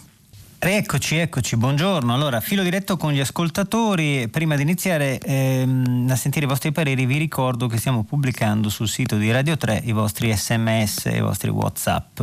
Eccoci, 0.60 1.18
eccoci, 1.18 1.58
buongiorno. 1.58 2.14
Allora, 2.14 2.40
filo 2.40 2.64
diretto 2.64 2.96
con 2.96 3.12
gli 3.12 3.20
ascoltatori. 3.20 4.30
Prima 4.30 4.56
di 4.56 4.62
iniziare 4.62 5.20
ehm, 5.20 6.08
a 6.10 6.16
sentire 6.16 6.46
i 6.46 6.48
vostri 6.48 6.72
pareri, 6.72 7.06
vi 7.06 7.18
ricordo 7.18 7.68
che 7.68 7.78
stiamo 7.78 8.04
pubblicando 8.04 8.70
sul 8.70 8.88
sito 8.88 9.18
di 9.18 9.30
Radio 9.32 9.58
3 9.58 9.82
i 9.86 9.92
vostri 9.92 10.34
sms 10.34 11.08
e 11.08 11.18
i 11.18 11.22
vostri 11.22 11.50
WhatsApp. 11.50 12.22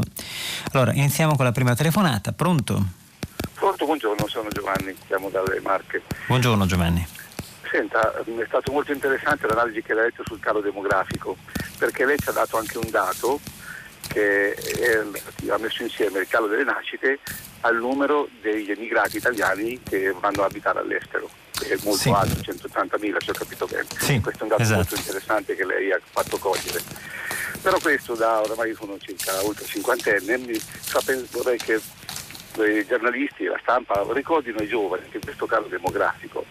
Allora, 0.72 0.92
iniziamo 0.92 1.36
con 1.36 1.44
la 1.44 1.52
prima 1.52 1.74
telefonata. 1.74 2.32
Pronto? 2.32 2.82
Pronto, 3.54 3.84
buongiorno, 3.84 4.26
sono 4.26 4.48
Giovanni, 4.48 4.94
siamo 5.06 5.28
dalle 5.28 5.60
Marche. 5.60 6.02
Buongiorno 6.26 6.64
Giovanni. 6.64 7.19
Senta, 7.70 8.12
è 8.18 8.44
stato 8.46 8.72
molto 8.72 8.92
interessante 8.92 9.46
l'analisi 9.46 9.82
che 9.82 9.94
lei 9.94 10.02
ha 10.02 10.06
detto 10.06 10.24
sul 10.26 10.40
calo 10.40 10.60
demografico, 10.60 11.36
perché 11.78 12.04
lei 12.04 12.18
ci 12.18 12.28
ha 12.28 12.32
dato 12.32 12.56
anche 12.58 12.78
un 12.78 12.90
dato 12.90 13.40
che 14.08 14.54
è, 14.54 14.98
ha 15.48 15.58
messo 15.58 15.82
insieme 15.84 16.18
il 16.18 16.28
calo 16.28 16.48
delle 16.48 16.64
nascite 16.64 17.20
al 17.60 17.76
numero 17.76 18.28
degli 18.40 18.72
emigrati 18.72 19.18
italiani 19.18 19.80
che 19.82 20.12
vanno 20.18 20.42
a 20.42 20.46
abitare 20.46 20.80
all'estero, 20.80 21.30
che 21.52 21.74
è 21.74 21.78
molto 21.84 22.00
sì. 22.00 22.08
alto, 22.08 22.40
180.000 22.40 23.16
se 23.22 23.30
ho 23.30 23.34
capito 23.34 23.66
bene. 23.66 23.86
Sì, 23.98 24.20
questo 24.20 24.40
è 24.40 24.42
un 24.42 24.48
dato 24.48 24.62
esatto. 24.62 24.78
molto 24.78 24.94
interessante 24.96 25.54
che 25.54 25.64
lei 25.64 25.92
ha 25.92 26.00
fatto 26.02 26.38
cogliere. 26.38 26.82
Però 27.62 27.78
questo 27.78 28.14
da 28.14 28.40
oramai 28.40 28.74
sono 28.74 28.98
circa 28.98 29.44
oltre 29.44 29.64
cinquantenne, 29.66 30.40
vorrei 31.30 31.58
che 31.58 31.80
i 32.56 32.84
giornalisti 32.84 33.44
e 33.44 33.48
la 33.48 33.58
stampa 33.62 34.04
ricordino 34.12 34.58
ai 34.58 34.66
giovani 34.66 35.08
che 35.08 35.20
questo 35.20 35.46
calo 35.46 35.68
demografico 35.68 36.44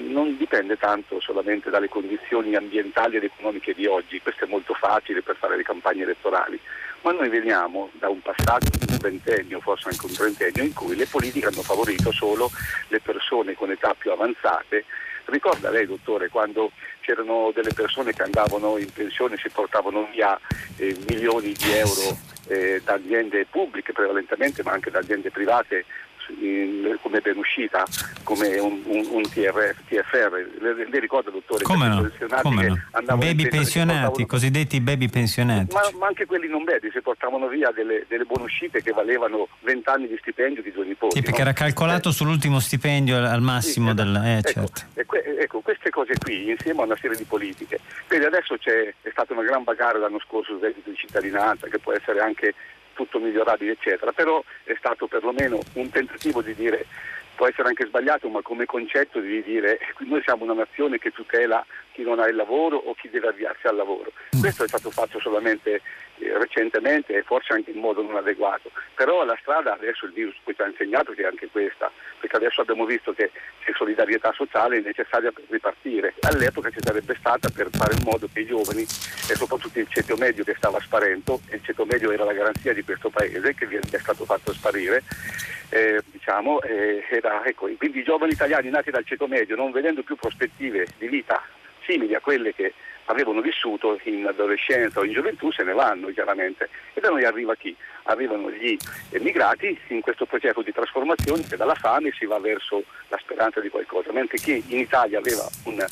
non 0.00 0.36
dipende 0.36 0.76
tanto 0.76 1.20
solamente 1.20 1.70
dalle 1.70 1.88
condizioni 1.88 2.54
ambientali 2.54 3.16
ed 3.16 3.24
economiche 3.24 3.74
di 3.74 3.86
oggi, 3.86 4.20
questo 4.20 4.44
è 4.44 4.48
molto 4.48 4.74
facile 4.74 5.22
per 5.22 5.36
fare 5.36 5.56
le 5.56 5.62
campagne 5.62 6.02
elettorali, 6.02 6.58
ma 7.02 7.12
noi 7.12 7.28
veniamo 7.28 7.90
da 7.92 8.08
un 8.08 8.20
passato 8.20 8.68
di 8.70 8.86
un 8.90 8.98
ventennio, 8.98 9.60
forse 9.60 9.88
anche 9.88 10.06
un 10.06 10.12
trentennio, 10.12 10.62
in 10.62 10.72
cui 10.72 10.96
le 10.96 11.06
politiche 11.06 11.46
hanno 11.46 11.62
favorito 11.62 12.12
solo 12.12 12.50
le 12.88 13.00
persone 13.00 13.54
con 13.54 13.70
età 13.70 13.94
più 13.94 14.10
avanzate. 14.10 14.84
Ricorda 15.26 15.70
lei, 15.70 15.86
dottore, 15.86 16.28
quando 16.28 16.72
c'erano 17.00 17.52
delle 17.54 17.72
persone 17.72 18.12
che 18.12 18.22
andavano 18.22 18.78
in 18.78 18.90
pensione 18.92 19.34
e 19.34 19.38
si 19.38 19.48
portavano 19.48 20.08
via 20.10 20.38
eh, 20.76 20.96
milioni 21.08 21.52
di 21.52 21.72
euro 21.72 22.18
eh, 22.48 22.80
da 22.84 22.94
aziende 22.94 23.46
pubbliche 23.48 23.92
prevalentemente, 23.92 24.62
ma 24.62 24.72
anche 24.72 24.90
da 24.90 24.98
aziende 24.98 25.30
private 25.30 25.84
in, 26.38 26.98
come 27.02 27.20
ben 27.20 27.36
uscita, 27.36 27.84
come 28.22 28.58
un, 28.58 28.80
un, 28.84 29.06
un 29.10 29.22
TR, 29.22 29.74
TFR. 29.86 30.48
Le, 30.60 30.88
le 30.88 30.98
ricorda, 30.98 31.30
dottore? 31.30 31.64
Come 31.64 31.88
no? 31.88 32.10
Come 32.42 32.66
no? 32.66 33.16
Baby 33.16 33.48
pensionati, 33.48 34.26
cosiddetti 34.26 34.80
baby 34.80 35.08
pensionati. 35.08 35.72
Ma, 35.72 35.82
ma, 35.98 36.06
anche 36.06 36.26
quelli 36.26 36.48
non 36.48 36.64
baby 36.64 36.90
si 36.90 37.00
portavano 37.00 37.48
via 37.48 37.70
delle, 37.70 38.04
delle 38.08 38.24
uscite 38.50 38.82
che 38.82 38.92
valevano 38.92 39.48
20 39.60 39.88
anni 39.88 40.08
di 40.08 40.16
stipendio 40.20 40.62
di 40.62 40.72
due 40.72 40.84
nipoti. 40.84 41.16
Sì, 41.16 41.22
perché 41.22 41.38
no? 41.38 41.48
era 41.48 41.52
calcolato 41.52 42.08
eh. 42.08 42.12
sull'ultimo 42.12 42.58
stipendio 42.58 43.16
al 43.16 43.40
massimo 43.40 43.90
sì, 43.90 43.94
del... 43.94 44.22
Eh, 44.24 44.38
ecco, 44.38 44.66
certo. 44.66 44.82
que, 45.06 45.36
ecco, 45.38 45.60
queste 45.60 45.90
cose 45.90 46.14
qui, 46.18 46.50
insieme 46.50 46.80
a 46.80 46.84
una 46.84 46.96
serie 46.96 47.16
di 47.16 47.24
politiche. 47.24 47.78
Quindi 48.06 48.26
adesso 48.26 48.56
c'è, 48.58 48.92
è 49.02 49.10
stata 49.10 49.32
una 49.32 49.42
gran 49.42 49.62
bagarre 49.62 49.98
l'anno 49.98 50.20
scorso 50.20 50.52
sul 50.52 50.60
reddito 50.60 50.90
di 50.90 50.96
cittadinanza, 50.96 51.68
che 51.68 51.78
può 51.78 51.92
essere 51.92 52.20
anche 52.20 52.54
tutto 53.00 53.18
migliorabile 53.18 53.72
eccetera, 53.72 54.12
però 54.12 54.42
è 54.64 54.74
stato 54.76 55.06
perlomeno 55.06 55.58
un 55.74 55.88
tentativo 55.88 56.42
di 56.42 56.54
dire 56.54 56.84
può 57.34 57.48
essere 57.48 57.68
anche 57.68 57.86
sbagliato, 57.86 58.28
ma 58.28 58.42
come 58.42 58.66
concetto 58.66 59.18
di 59.18 59.42
dire 59.42 59.78
noi 60.00 60.20
siamo 60.22 60.44
una 60.44 60.52
nazione 60.52 60.98
che 60.98 61.10
tutela 61.10 61.64
chi 61.92 62.02
non 62.02 62.18
ha 62.18 62.26
il 62.26 62.36
lavoro 62.36 62.76
o 62.76 62.94
chi 62.94 63.08
deve 63.08 63.28
avviarsi 63.28 63.66
al 63.66 63.76
lavoro. 63.76 64.12
Mm. 64.36 64.40
Questo 64.40 64.64
è 64.64 64.68
stato 64.68 64.90
fatto 64.90 65.20
solamente 65.20 65.80
eh, 66.18 66.38
recentemente 66.38 67.14
e 67.16 67.22
forse 67.22 67.52
anche 67.52 67.70
in 67.70 67.80
modo 67.80 68.02
non 68.02 68.16
adeguato, 68.16 68.70
però 68.94 69.24
la 69.24 69.36
strada 69.40 69.74
adesso 69.74 70.06
il 70.06 70.12
virus 70.12 70.34
ci 70.44 70.54
ha 70.60 70.66
insegnato 70.66 71.12
che 71.12 71.22
è 71.22 71.26
anche 71.26 71.48
questa, 71.48 71.90
perché 72.18 72.36
adesso 72.36 72.60
abbiamo 72.60 72.84
visto 72.84 73.12
che 73.12 73.30
c'è 73.64 73.72
solidarietà 73.74 74.32
sociale 74.32 74.78
è 74.78 74.80
necessaria 74.80 75.32
per 75.32 75.44
ripartire. 75.48 76.14
All'epoca 76.20 76.70
ci 76.70 76.80
sarebbe 76.80 77.16
stata 77.18 77.48
per 77.48 77.68
fare 77.70 77.94
in 77.94 78.02
modo 78.04 78.28
che 78.32 78.40
i 78.40 78.46
giovani 78.46 78.82
e 78.82 79.34
soprattutto 79.34 79.78
il 79.78 79.88
ceto 79.88 80.16
medio 80.16 80.44
che 80.44 80.54
stava 80.56 80.78
sparendo, 80.80 81.40
e 81.48 81.56
il 81.56 81.64
ceto 81.64 81.84
medio 81.86 82.10
era 82.10 82.24
la 82.24 82.32
garanzia 82.32 82.74
di 82.74 82.82
questo 82.82 83.08
paese 83.08 83.54
che 83.54 83.66
è 83.66 83.98
stato 83.98 84.24
fatto 84.24 84.52
sparire, 84.52 85.02
eh, 85.70 86.02
diciamo, 86.04 86.60
eh, 86.62 87.04
era, 87.08 87.44
ecco, 87.44 87.68
quindi 87.78 88.00
i 88.00 88.04
giovani 88.04 88.32
italiani 88.32 88.68
nati 88.68 88.90
dal 88.90 89.04
ceto 89.04 89.26
medio 89.26 89.56
non 89.56 89.70
vedendo 89.70 90.02
più 90.02 90.16
prospettive 90.16 90.86
di 90.98 91.08
vita 91.08 91.42
simili 91.84 92.14
a 92.14 92.20
quelle 92.20 92.54
che 92.54 92.74
avevano 93.06 93.40
vissuto 93.40 93.98
in 94.04 94.26
adolescenza 94.26 95.00
o 95.00 95.04
in 95.04 95.12
gioventù 95.12 95.50
se 95.50 95.64
ne 95.64 95.72
vanno 95.72 96.08
chiaramente. 96.08 96.68
E 96.94 97.00
da 97.00 97.10
noi 97.10 97.24
arriva 97.24 97.54
chi? 97.54 97.74
Arrivano 98.04 98.50
gli 98.50 98.76
emigrati 99.10 99.78
in 99.88 100.00
questo 100.00 100.26
processo 100.26 100.62
di 100.62 100.72
trasformazione 100.72 101.42
che 101.42 101.56
dalla 101.56 101.74
fame 101.74 102.12
si 102.12 102.24
va 102.24 102.38
verso 102.38 102.84
la 103.08 103.18
speranza 103.18 103.60
di 103.60 103.68
qualcosa, 103.68 104.12
mentre 104.12 104.38
chi 104.38 104.62
in 104.68 104.78
Italia 104.78 105.18
aveva 105.18 105.48
una, 105.64 105.86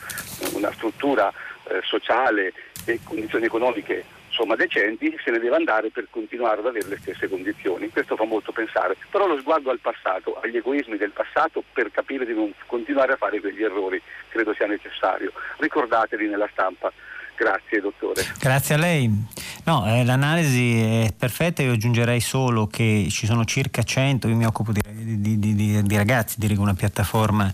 una 0.53 0.73
struttura 0.73 1.33
eh, 1.65 1.81
sociale 1.83 2.53
e 2.85 3.01
condizioni 3.03 3.47
economiche 3.47 4.05
insomma, 4.39 4.55
decenti 4.55 5.19
se 5.25 5.33
ne 5.33 5.41
deve 5.41 5.57
andare 5.57 5.91
per 5.91 6.07
continuare 6.11 6.61
ad 6.61 6.67
avere 6.67 6.89
le 6.89 6.99
stesse 6.99 7.29
condizioni. 7.29 7.89
Questo 7.89 8.15
fa 8.15 8.25
molto 8.25 8.53
pensare, 8.53 8.97
però 9.11 9.27
lo 9.27 9.37
sguardo 9.39 9.71
al 9.71 9.81
passato, 9.81 10.39
agli 10.41 10.57
egoismi 10.57 10.97
del 10.97 11.11
passato 11.11 11.65
per 11.73 11.91
capire 11.91 12.25
di 12.25 12.35
non 12.35 12.53
continuare 12.67 13.15
a 13.15 13.17
fare 13.17 13.41
quegli 13.41 13.65
errori 13.65 14.01
credo 14.29 14.55
sia 14.55 14.67
necessario. 14.67 15.33
Ricordateli 15.57 16.29
nella 16.29 16.49
stampa. 16.53 16.93
Grazie 17.39 17.81
dottore. 17.81 18.27
Grazie 18.41 18.75
a 18.75 18.79
lei. 18.79 19.27
No, 19.63 19.87
eh, 19.87 20.05
l'analisi 20.05 20.81
è 20.81 21.13
perfetta, 21.17 21.63
io 21.63 21.73
aggiungerei 21.73 22.21
solo 22.21 22.67
che 22.67 23.07
ci 23.11 23.27
sono 23.27 23.45
circa 23.45 23.85
100, 23.85 24.27
io 24.27 24.35
mi 24.35 24.45
occupo 24.45 24.73
di, 24.73 24.81
di, 25.21 25.39
di, 25.39 25.83
di 25.83 25.97
ragazzi, 25.97 26.37
dirigo 26.39 26.63
una 26.63 26.75
piattaforma 26.75 27.53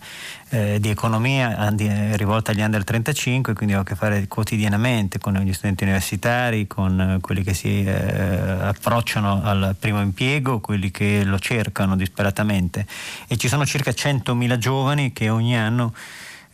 eh, 0.49 0.79
di 0.81 0.89
economia 0.89 1.71
eh, 1.77 2.17
rivolta 2.17 2.53
agli 2.53 2.63
under 2.63 2.83
35, 2.83 3.53
quindi 3.53 3.75
ho 3.75 3.81
a 3.81 3.83
che 3.83 3.95
fare 3.95 4.27
quotidianamente 4.27 5.19
con 5.19 5.35
gli 5.35 5.53
studenti 5.53 5.85
universitari, 5.85 6.67
con 6.67 7.01
eh, 7.01 7.19
quelli 7.21 7.43
che 7.43 7.53
si 7.53 7.85
eh, 7.85 7.91
approcciano 7.91 9.43
al 9.43 9.77
primo 9.79 10.01
impiego, 10.01 10.61
quelli 10.61 10.91
che 10.91 11.25
lo 11.25 11.39
cercano 11.39 11.95
disperatamente 11.95 12.87
e 13.27 13.37
ci 13.37 13.49
sono 13.49 13.67
circa 13.67 13.91
100.000 13.91 14.57
giovani 14.57 15.13
che 15.13 15.29
ogni 15.29 15.59
anno 15.59 15.93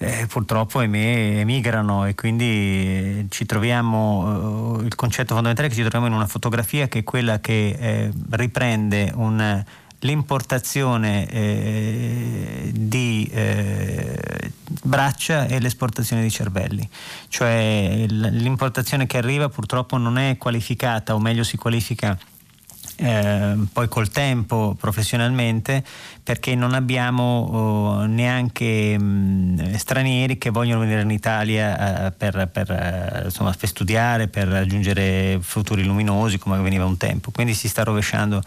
eh, 0.03 0.27
purtroppo 0.27 0.79
ahimè 0.79 1.41
emigrano 1.41 2.07
e 2.07 2.15
quindi 2.15 3.27
ci 3.29 3.45
troviamo, 3.45 4.79
eh, 4.81 4.87
il 4.87 4.95
concetto 4.95 5.35
fondamentale 5.35 5.67
è 5.67 5.71
che 5.71 5.77
ci 5.77 5.83
troviamo 5.83 6.07
in 6.07 6.15
una 6.15 6.27
fotografia 6.27 6.89
che 6.89 7.01
è 7.01 7.05
quella 7.05 7.39
che 7.39 7.77
eh, 7.79 8.13
riprende 8.31 9.13
un, 9.15 9.63
l'importazione 9.99 11.29
eh, 11.29 12.71
di 12.73 13.29
eh, 13.31 14.53
braccia 14.83 15.45
e 15.47 15.61
l'esportazione 15.61 16.23
di 16.23 16.31
cervelli, 16.31 16.89
cioè 17.29 18.07
l'importazione 18.09 19.07
che 19.07 19.19
arriva 19.19 19.51
purtroppo 19.51 19.99
non 19.99 20.17
è 20.17 20.39
qualificata 20.39 21.15
o 21.15 21.19
meglio 21.19 21.43
si 21.43 21.59
qualifica 21.59 22.19
eh, 23.03 23.57
poi 23.73 23.89
col 23.89 24.11
tempo 24.11 24.77
professionalmente 24.79 25.83
perché 26.23 26.55
non 26.55 26.75
abbiamo 26.75 27.49
oh, 27.51 28.05
neanche 28.05 28.99
mh, 28.99 29.77
stranieri 29.77 30.37
che 30.37 30.51
vogliono 30.51 30.81
venire 30.81 31.01
in 31.01 31.11
Italia 31.11 32.07
eh, 32.07 32.11
per, 32.13 32.49
per, 32.53 32.71
eh, 32.71 33.23
insomma, 33.25 33.55
per, 33.59 33.69
studiare, 33.69 34.29
per 34.29 34.49
raggiungere 34.49 35.39
futuri 35.41 35.83
luminosi 35.83 36.39
come 36.39 36.61
veniva 36.61 36.85
un 36.85 36.99
tempo. 36.99 37.31
Quindi 37.31 37.55
si 37.55 37.69
sta 37.69 37.85
rovesciando 37.85 38.43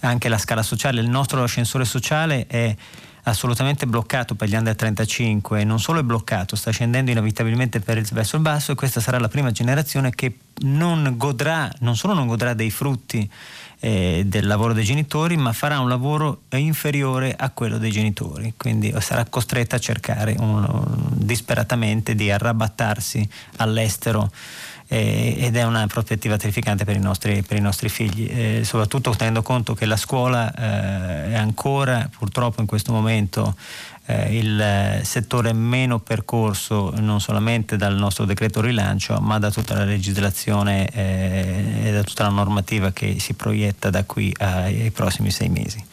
anche 0.00 0.28
la 0.28 0.38
scala 0.38 0.62
sociale. 0.62 1.00
Il 1.00 1.08
nostro 1.08 1.42
ascensore 1.42 1.86
sociale 1.86 2.46
è 2.46 2.76
assolutamente 3.24 3.86
bloccato 3.86 4.34
per 4.34 4.48
gli 4.48 4.54
under 4.54 4.74
35 4.74 5.60
e 5.60 5.64
non 5.64 5.80
solo 5.80 6.00
è 6.00 6.02
bloccato, 6.02 6.56
sta 6.56 6.70
scendendo 6.70 7.10
inevitabilmente 7.10 7.78
il, 7.78 7.84
verso 8.12 8.36
il 8.36 8.42
basso 8.42 8.72
e 8.72 8.74
questa 8.74 9.00
sarà 9.00 9.18
la 9.18 9.28
prima 9.28 9.50
generazione 9.50 10.10
che 10.10 10.36
non 10.62 11.14
godrà, 11.16 11.70
non 11.80 11.96
solo 11.96 12.14
non 12.14 12.26
godrà 12.26 12.54
dei 12.54 12.70
frutti 12.70 13.28
eh, 13.80 14.24
del 14.26 14.46
lavoro 14.46 14.72
dei 14.72 14.84
genitori, 14.84 15.36
ma 15.36 15.52
farà 15.52 15.78
un 15.80 15.88
lavoro 15.88 16.42
inferiore 16.50 17.34
a 17.36 17.50
quello 17.50 17.78
dei 17.78 17.90
genitori, 17.90 18.54
quindi 18.56 18.94
sarà 19.00 19.24
costretta 19.24 19.76
a 19.76 19.80
cercare 19.80 20.36
un, 20.38 20.66
disperatamente 21.10 22.14
di 22.14 22.30
arrabattarsi 22.30 23.28
all'estero 23.56 24.30
eh, 24.94 25.34
ed 25.38 25.56
è 25.56 25.64
una 25.64 25.86
prospettiva 25.88 26.36
terrificante 26.36 26.84
per 26.84 26.94
i 26.94 27.00
nostri, 27.00 27.42
per 27.42 27.56
i 27.56 27.60
nostri 27.60 27.88
figli, 27.88 28.30
eh, 28.30 28.64
soprattutto 28.64 29.10
tenendo 29.10 29.42
conto 29.42 29.74
che 29.74 29.86
la 29.86 29.96
scuola 29.96 30.52
eh, 30.54 31.32
è 31.32 31.34
ancora 31.34 32.08
purtroppo 32.16 32.60
in 32.60 32.66
questo 32.68 32.92
momento 32.92 33.56
eh, 34.06 34.36
il 34.36 35.00
settore 35.02 35.52
meno 35.52 35.98
percorso 35.98 36.92
non 36.96 37.20
solamente 37.20 37.76
dal 37.76 37.94
nostro 37.94 38.24
decreto 38.24 38.60
rilancio 38.60 39.18
ma 39.18 39.40
da 39.40 39.50
tutta 39.50 39.74
la 39.74 39.84
legislazione 39.84 40.88
eh, 40.92 41.88
e 41.88 41.92
da 41.92 42.04
tutta 42.04 42.22
la 42.22 42.28
normativa 42.28 42.92
che 42.92 43.18
si 43.18 43.34
proietta 43.34 43.90
da 43.90 44.04
qui 44.04 44.32
ai, 44.38 44.82
ai 44.82 44.90
prossimi 44.92 45.32
sei 45.32 45.48
mesi. 45.48 45.84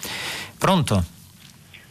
Pronto? 0.59 1.03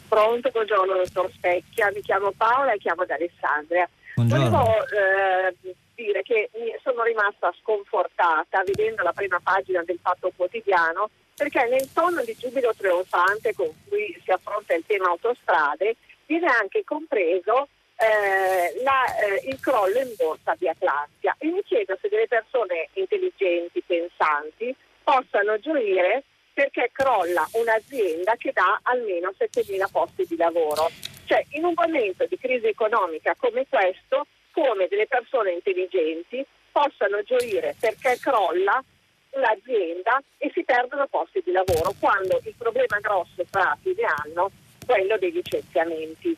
Pronto, 0.07 0.49
buongiorno 0.49 0.93
dottor 0.93 1.29
Specchia, 1.33 1.91
mi 1.93 2.01
chiamo 2.01 2.31
Paola 2.35 2.71
e 2.71 2.77
chiamo 2.77 3.03
da 3.05 3.15
Alessandria. 3.15 3.89
Buongiorno. 4.15 4.49
Volevo 4.49 4.75
eh, 4.87 5.75
dire 6.01 6.23
che 6.23 6.49
sono 6.81 7.03
rimasta 7.03 7.53
sconfortata 7.61 8.63
vedendo 8.63 9.03
la 9.03 9.13
prima 9.13 9.39
pagina 9.41 9.83
del 9.83 9.99
Fatto 10.01 10.31
Quotidiano 10.35 11.09
perché 11.35 11.67
nel 11.67 11.91
tono 11.93 12.23
di 12.23 12.35
giubilo 12.37 12.73
trionfante 12.75 13.53
con 13.53 13.69
cui 13.87 14.19
si 14.23 14.31
affronta 14.31 14.73
il 14.73 14.83
tema 14.85 15.09
autostrade 15.09 15.95
viene 16.25 16.47
anche 16.47 16.83
compreso 16.83 17.67
eh, 17.97 18.81
la, 18.83 19.05
eh, 19.17 19.47
il 19.47 19.59
crollo 19.59 19.99
in 19.99 20.13
borsa 20.17 20.55
di 20.57 20.67
Atlantia 20.67 21.35
e 21.37 21.47
mi 21.47 21.61
chiedo 21.63 21.97
se 22.01 22.09
delle 22.09 22.27
persone 22.27 22.89
intelligenti, 22.93 23.83
pensanti, 23.85 24.75
possano 25.03 25.59
gioire 25.59 26.23
perché 26.53 26.89
crolla 26.91 27.47
un'azienda 27.53 28.35
che 28.37 28.51
dà 28.51 28.79
almeno 28.83 29.31
7.000 29.37 29.89
posti 29.91 30.25
di 30.27 30.35
lavoro. 30.35 30.89
Cioè 31.25 31.45
in 31.51 31.63
un 31.63 31.73
momento 31.75 32.25
di 32.25 32.37
crisi 32.37 32.67
economica 32.67 33.35
come 33.37 33.65
questo, 33.69 34.25
come 34.51 34.87
delle 34.87 35.07
persone 35.07 35.51
intelligenti 35.51 36.45
possano 36.71 37.21
gioire 37.23 37.75
perché 37.79 38.17
crolla 38.19 38.83
l'azienda 39.31 40.21
e 40.37 40.51
si 40.53 40.63
perdono 40.63 41.07
posti 41.07 41.41
di 41.43 41.51
lavoro, 41.51 41.93
quando 41.99 42.39
il 42.43 42.53
problema 42.57 42.99
grosso 42.99 43.45
tra 43.49 43.77
fine 43.81 44.03
anno 44.25 44.51
quello 44.85 45.17
dei 45.17 45.31
licenziamenti. 45.31 46.35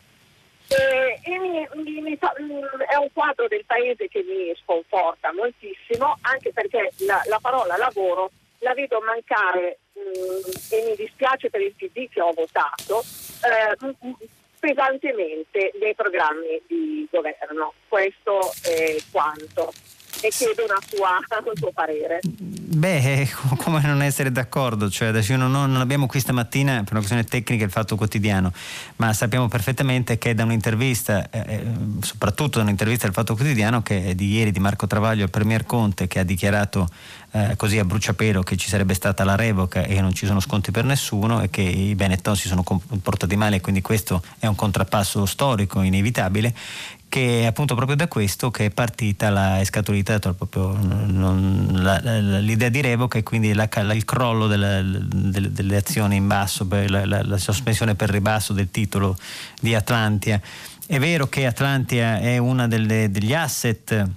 E, 0.68 1.20
e 1.24 1.39
mi, 1.39 1.68
mi, 1.74 2.01
mi, 2.01 2.18
è 2.18 2.95
un 2.95 3.11
quadro 3.14 3.47
del 3.47 3.66
paese 3.66 4.07
che 4.07 4.24
mi 4.24 4.53
sconforta 4.61 5.34
moltissimo, 5.34 6.18
anche 6.22 6.51
perché 6.51 6.91
la, 6.99 7.22
la 7.26 7.39
parola 7.41 7.78
lavoro 7.78 8.32
la 8.59 8.74
vedo 8.74 8.99
mancare 9.01 9.80
mh, 9.93 9.99
mm, 9.99 10.41
e 10.70 10.86
mi 10.89 10.95
dispiace 10.95 11.49
per 11.49 11.61
il 11.61 11.74
PD 11.76 12.09
che 12.09 12.22
ho 12.22 12.32
votato 12.32 13.03
eh, 13.43 13.76
pesantemente 14.64 15.74
nei 15.82 15.93
programmi 15.93 16.61
di 16.68 17.05
governo. 17.11 17.74
Questo 17.89 18.39
è 18.64 18.95
quanto 19.11 19.74
e 20.24 20.30
chiedo 20.30 20.64
sua, 20.88 21.20
un 21.44 21.56
suo 21.56 21.72
parere. 21.74 22.20
Beh, 22.24 23.30
come 23.58 23.82
non 23.82 24.02
essere 24.02 24.32
d'accordo? 24.32 24.90
Cioè, 24.90 25.10
adesso 25.10 25.36
non, 25.36 25.52
non, 25.52 25.76
abbiamo 25.76 26.08
qui 26.08 26.20
stamattina 26.20 26.76
per 26.84 26.92
una 26.92 27.00
questione 27.00 27.24
tecnica 27.26 27.66
il 27.66 27.72
fatto 27.72 27.96
quotidiano, 27.96 28.52
ma 28.96 29.14
sappiamo 29.14 29.48
perfettamente 29.48 30.18
che 30.18 30.34
da 30.34 30.44
un'intervista, 30.44 31.30
eh, 31.30 31.44
eh, 31.46 31.64
soprattutto 32.02 32.58
da 32.58 32.64
un'intervista 32.64 33.06
del 33.06 33.14
fatto 33.14 33.36
quotidiano 33.36 33.82
che 33.84 34.06
è 34.06 34.16
di 34.16 34.32
ieri 34.32 34.52
di 34.52 34.60
Marco 34.60 34.88
Travaglio 34.88 35.24
al 35.24 35.30
Premier 35.30 35.66
Conte 35.66 36.08
che 36.08 36.20
ha 36.20 36.24
dichiarato 36.24 36.88
eh, 37.32 37.56
così 37.58 37.80
a 37.80 37.86
bruciapelo 37.86 38.44
che 38.44 38.58
ci 38.58 38.70
sarebbe 38.70 38.94
stata 38.94 39.24
la 39.24 39.36
revoca 39.36 39.84
e 39.84 40.00
non 40.02 40.14
ci 40.14 40.26
sono 40.26 40.40
sconti 40.40 40.72
per 40.72 40.86
nessuno 40.86 41.42
e 41.42 41.50
che 41.50 41.62
i 41.62 41.96
Benetton 41.96 42.36
si 42.36 42.48
sono 42.48 42.64
comportati 42.64 43.36
male 43.36 43.60
quindi 43.60 43.82
questo 43.82 44.22
è 44.40 44.46
un 44.46 44.56
contrappasso 44.56 45.26
storico 45.26 45.82
inevitabile 45.82 46.54
che 47.14 47.41
è 47.41 47.45
appunto 47.45 47.76
proprio 47.76 47.95
da 47.95 48.07
questo 48.07 48.49
che 48.49 48.66
è 48.66 48.70
partita 48.72 49.30
la, 49.30 49.59
è 49.59 49.64
scaturita 49.66 50.18
proprio 50.18 50.76
non, 50.76 51.70
la, 51.74 51.99
la, 52.01 52.39
l'idea 52.39 52.70
di 52.70 52.82
revoca 52.82 53.20
e 53.20 53.22
quindi 53.22 53.49
il 53.49 54.03
crollo 54.03 54.47
della, 54.47 54.82
delle, 54.82 55.51
delle, 55.51 55.76
azioni 55.76 56.16
in 56.16 56.26
basso, 56.26 56.68
la, 56.68 57.38
sospensione 57.38 57.93
per 57.93 58.09
ribasso 58.09 58.51
del 58.51 58.72
titolo 58.72 59.16
di 59.61 59.76
Atlantia. 59.76 60.41
È 60.88 60.97
vero 60.97 61.28
che 61.28 61.45
Atlantia 61.45 62.18
è 62.18 62.39
uno 62.39 62.68
degli 62.68 63.36
asset 63.36 64.09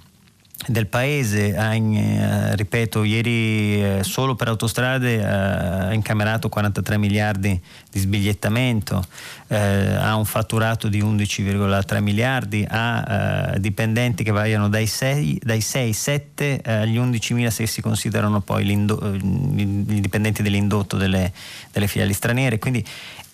del 0.65 0.87
paese 0.87 1.53
eh, 1.55 2.55
ripeto, 2.55 3.03
ieri 3.03 3.81
eh, 3.81 3.99
solo 4.03 4.35
per 4.35 4.47
autostrade 4.47 5.23
ha 5.23 5.93
incamerato 5.93 6.49
43 6.49 6.97
miliardi 6.97 7.59
di 7.89 7.99
sbigliettamento, 7.99 9.05
eh, 9.47 9.55
ha 9.57 10.15
un 10.15 10.25
fatturato 10.25 10.87
di 10.87 11.01
11,3 11.01 12.01
miliardi, 12.01 12.65
ha 12.67 13.53
eh, 13.53 13.59
dipendenti 13.59 14.23
che 14.23 14.31
variano 14.31 14.67
dai 14.67 14.87
6, 14.87 15.41
dai 15.43 15.61
6 15.61 15.93
7 15.93 16.61
agli 16.65 16.97
11 16.97 17.33
mila 17.33 17.49
se 17.49 17.67
si 17.67 17.81
considerano 17.81 18.41
poi 18.41 18.65
i 18.67 20.01
dipendenti 20.01 20.41
dell'indotto 20.41 20.97
delle, 20.97 21.31
delle 21.71 21.87
filiali 21.87 22.13
straniere, 22.13 22.59
quindi 22.59 22.85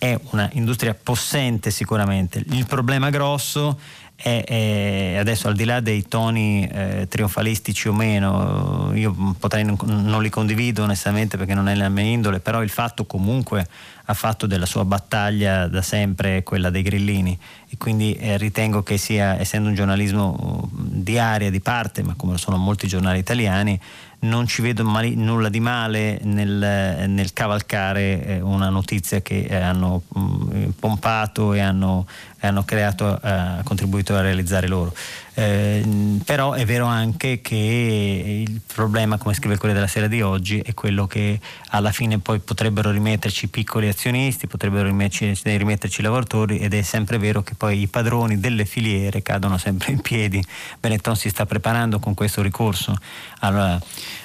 è 0.04 0.20
una 0.32 0.50
industria 0.54 0.94
possente 0.94 1.72
sicuramente. 1.72 2.44
Il 2.50 2.66
problema 2.66 3.10
grosso 3.10 3.80
è, 4.16 4.44
è, 4.46 5.16
adesso 5.18 5.48
al 5.48 5.56
di 5.56 5.66
là 5.66 5.80
dei 5.80 6.08
toni 6.08 6.68
eh, 6.68 7.08
trionfalistici 7.10 7.88
o 7.88 7.94
meno, 7.94 8.92
io 8.94 9.36
potrei 9.38 9.66
non, 9.66 9.78
non, 9.86 10.22
li 10.22 10.30
condivido 10.30 10.84
onestamente 10.84 11.38
perché 11.38 11.54
non 11.54 11.68
è 11.68 11.76
la 11.76 11.90
mia 11.90 12.04
indole, 12.04 12.40
però 12.40 12.64
il 12.64 12.70
fatto 12.70 13.06
comunque 13.06 13.68
ha 14.06 14.14
fatto 14.14 14.48
della 14.48 14.66
sua 14.66 14.86
battaglia 14.86 15.68
da 15.68 15.82
sempre 15.82 16.44
quella 16.44 16.70
dei 16.70 16.82
grillini. 16.82 17.38
E 17.70 17.78
quindi 17.78 18.14
eh, 18.14 18.38
ritengo 18.38 18.84
che 18.84 18.98
sia, 18.98 19.40
essendo 19.40 19.70
un 19.70 19.76
giornalismo 19.76 20.70
di 20.72 21.18
area, 21.18 21.50
di 21.50 21.60
parte, 21.62 22.04
ma 22.04 22.14
come 22.16 22.34
lo 22.34 22.38
sono 22.38 22.58
molti 22.58 22.88
giornali 22.88 23.20
italiani, 23.20 23.80
non 24.24 24.48
ci 24.48 24.62
vedo 24.62 24.84
mali, 24.84 25.16
nulla 25.16 25.50
di 25.50 25.60
male 25.60 26.20
nel, 26.24 27.08
nel 27.10 27.34
cavalcare 27.34 28.26
eh, 28.26 28.42
una 28.42 28.70
notizia 28.70 29.22
che 29.22 29.42
eh, 29.42 29.56
hanno 29.56 30.04
mh, 30.08 30.70
pompato 30.80 31.54
e 31.54 31.60
hanno, 31.60 32.06
hanno 32.48 32.64
creato, 32.64 33.20
eh, 33.22 33.62
contribuito 33.64 34.16
a 34.16 34.22
realizzare 34.22 34.68
loro. 34.68 34.94
Eh, 35.36 35.84
però 36.24 36.54
è 36.54 36.64
vero 36.64 36.86
anche 36.86 37.42
che 37.42 38.46
il 38.48 38.62
problema, 38.66 39.18
come 39.18 39.34
scrive 39.34 39.56
Corriere 39.56 39.80
della 39.80 39.92
Sera 39.92 40.08
di 40.08 40.22
oggi, 40.22 40.60
è 40.60 40.74
quello 40.74 41.08
che 41.08 41.40
alla 41.70 41.92
fine 41.92 42.20
poi 42.20 42.40
potrebbero 42.40 42.92
rimetterci 42.92 43.48
piccoli 43.48 43.88
azionisti, 43.88 44.46
potrebbero 44.46 44.88
rimetterci, 44.88 45.58
rimetterci 45.58 46.02
i 46.02 46.04
lavoratori 46.04 46.60
ed 46.60 46.74
è 46.74 46.82
sempre 46.84 47.18
vero 47.18 47.42
che 47.42 47.56
poi 47.56 47.82
i 47.82 47.88
padroni 47.88 48.40
delle 48.40 48.66
filiere 48.66 49.22
cadono 49.24 49.58
sempre 49.58 49.92
in 49.92 50.02
piedi. 50.02 50.44
Benetton 50.80 51.16
si 51.16 51.30
sta 51.30 51.46
preparando 51.46 51.98
con 52.00 52.14
questo 52.14 52.42
ricorso. 52.42 52.96
Allora, 53.40 53.80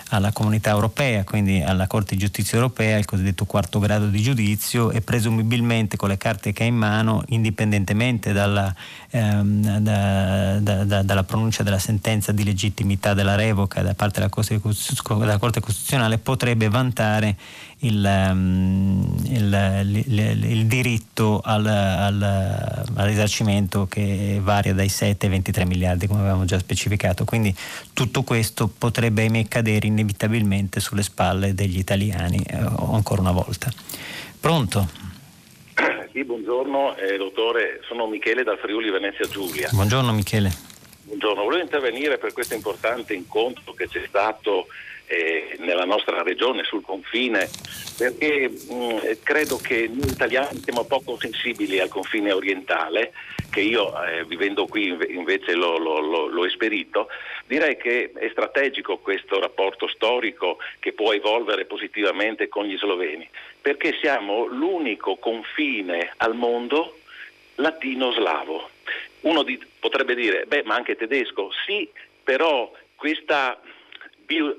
alla 0.09 0.33
comunità 0.33 0.71
europea, 0.71 1.25
quindi 1.25 1.63
alla 1.63 1.87
Corte 1.87 2.15
di 2.15 2.21
Giustizia 2.21 2.57
europea, 2.57 2.99
il 2.99 3.05
cosiddetto 3.05 3.45
quarto 3.45 3.79
grado 3.79 4.07
di 4.07 4.23
giudizio 4.23 4.91
e 4.91 5.01
presumibilmente 5.01 5.97
con 5.97 6.09
le 6.09 6.17
carte 6.17 6.53
che 6.53 6.63
ha 6.63 6.67
in 6.67 6.77
mano, 6.77 7.23
indipendentemente 7.29 8.33
dalla, 8.33 8.75
ehm, 9.11 9.79
da, 9.81 10.59
da, 10.61 10.85
da, 10.85 11.03
dalla 11.03 11.25
pronuncia 11.25 11.63
della 11.63 11.79
sentenza 11.79 12.33
di 12.33 12.45
legittimità 12.45 13.15
della 13.15 13.35
revoca 13.35 13.83
da 13.83 13.95
parte 13.95 14.21
della 14.21 14.31
Corte, 14.31 14.61
della 15.19 15.39
Corte 15.39 15.61
Costituzionale, 15.61 16.19
potrebbe 16.19 16.69
vantare 16.69 17.37
il, 17.81 18.05
ehm, 18.05 19.16
il, 19.26 20.03
il, 20.07 20.45
il 20.45 20.66
diritto 20.66 21.41
al, 21.45 21.66
al, 21.66 22.22
al, 22.22 23.07
risarcimento 23.07 23.87
che 23.87 24.41
varia 24.43 24.74
dai 24.74 24.89
7 24.89 25.26
ai 25.26 25.33
23 25.33 25.64
miliardi 25.66 26.07
come 26.07 26.20
avevamo 26.20 26.45
già 26.45 26.59
specificato. 26.59 27.24
Quindi 27.24 27.55
tutto 27.93 28.22
questo 28.22 28.68
potrebbe 28.68 29.22
ahimè 29.22 29.47
cadere 29.47 29.87
inevitabilmente 29.87 30.81
sulle 30.81 31.03
spalle 31.03 31.55
degli 31.55 31.79
italiani 31.79 32.45
eh, 32.49 32.57
ancora 32.57 33.20
una 33.20 33.33
volta. 33.33 33.70
Pronto? 34.41 35.07
Sì, 36.12 36.24
buongiorno 36.24 36.97
eh, 36.97 37.16
dottore, 37.16 37.81
sono 37.87 38.07
Michele 38.07 38.43
dal 38.43 38.59
Friuli 38.59 38.91
Venezia 38.91 39.29
Giulia. 39.29 39.68
Buongiorno 39.72 40.12
Michele. 40.12 40.51
Buongiorno, 41.05 41.43
volevo 41.43 41.62
intervenire 41.62 42.18
per 42.18 42.33
questo 42.33 42.55
importante 42.55 43.14
incontro 43.14 43.72
che 43.72 43.89
c'è 43.89 44.05
stato 44.07 44.66
eh, 45.09 45.57
nella 45.59 45.85
nostra 45.85 46.23
regione, 46.23 46.65
sul 46.65 46.83
confine, 46.83 47.49
perché 47.97 48.49
mh, 48.49 48.75
mm, 48.75 48.99
credo 49.23 49.57
che 49.57 49.89
noi 49.89 50.09
italiani 50.09 50.61
siamo 50.63 50.85
poco 50.85 51.19
sensibili 51.19 51.81
al 51.81 51.89
confine 51.89 52.33
orientale, 52.33 53.13
che 53.51 53.61
io 53.61 53.93
eh, 54.05 54.25
vivendo 54.25 54.67
qui 54.67 54.89
invece 55.09 55.55
l'ho, 55.55 55.79
l'ho, 55.79 56.27
l'ho, 56.27 56.45
esperito, 56.45 57.09
direi 57.47 57.77
che 57.79 58.13
è 58.15 58.29
strategico 58.31 58.99
questo 58.99 59.41
rapporto 59.41 59.89
storico 59.89 60.59
che 60.79 60.93
può 60.93 61.13
evolvere 61.13 61.65
positivamente 61.65 62.49
con 62.49 62.67
gli 62.67 62.77
sloveni, 62.77 63.29
perché 63.61 63.97
siamo 64.01 64.45
l'unico 64.47 65.17
confine 65.17 66.13
al 66.19 66.35
mondo 66.35 66.99
latino-slavo. 67.57 68.69
Uno 69.21 69.43
di, 69.43 69.59
potrebbe 69.81 70.15
dire, 70.15 70.45
beh, 70.47 70.63
ma 70.65 70.75
anche 70.75 70.95
tedesco, 70.97 71.51
sì, 71.67 71.89
però 72.23 72.71
questa 72.95 73.59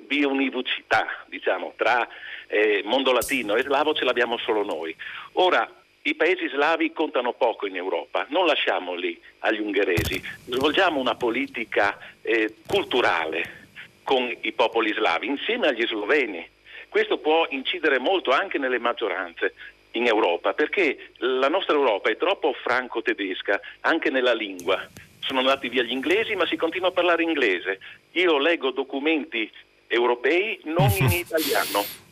biunivocità 0.07 1.25
diciamo, 1.27 1.73
tra 1.77 2.07
eh, 2.47 2.81
mondo 2.85 3.11
latino 3.11 3.55
e 3.55 3.61
slavo 3.61 3.93
ce 3.93 4.03
l'abbiamo 4.03 4.37
solo 4.37 4.63
noi. 4.63 4.95
Ora, 5.33 5.69
i 6.01 6.15
paesi 6.15 6.47
slavi 6.47 6.91
contano 6.91 7.33
poco 7.33 7.67
in 7.67 7.75
Europa, 7.75 8.25
non 8.29 8.45
lasciamoli 8.45 9.19
agli 9.39 9.59
ungheresi, 9.59 10.21
svolgiamo 10.45 10.99
una 10.99 11.15
politica 11.15 11.97
eh, 12.21 12.55
culturale 12.65 13.67
con 14.03 14.35
i 14.41 14.51
popoli 14.53 14.91
slavi 14.93 15.27
insieme 15.27 15.67
agli 15.67 15.85
sloveni. 15.85 16.47
Questo 16.87 17.19
può 17.19 17.45
incidere 17.51 17.99
molto 17.99 18.31
anche 18.31 18.57
nelle 18.57 18.79
maggioranze 18.79 19.53
in 19.91 20.07
Europa, 20.07 20.53
perché 20.53 21.11
la 21.17 21.47
nostra 21.47 21.75
Europa 21.75 22.09
è 22.09 22.17
troppo 22.17 22.53
franco-tedesca 22.53 23.59
anche 23.81 24.09
nella 24.09 24.33
lingua 24.33 24.81
sono 25.19 25.39
andati 25.39 25.69
via 25.69 25.83
gli 25.83 25.91
inglesi, 25.91 26.35
ma 26.35 26.45
si 26.47 26.55
continua 26.55 26.89
a 26.89 26.91
parlare 26.91 27.23
inglese. 27.23 27.79
Io 28.11 28.37
leggo 28.37 28.71
documenti 28.71 29.49
europei 29.87 30.59
non 30.65 30.91
in 30.97 31.11
italiano. 31.11 32.07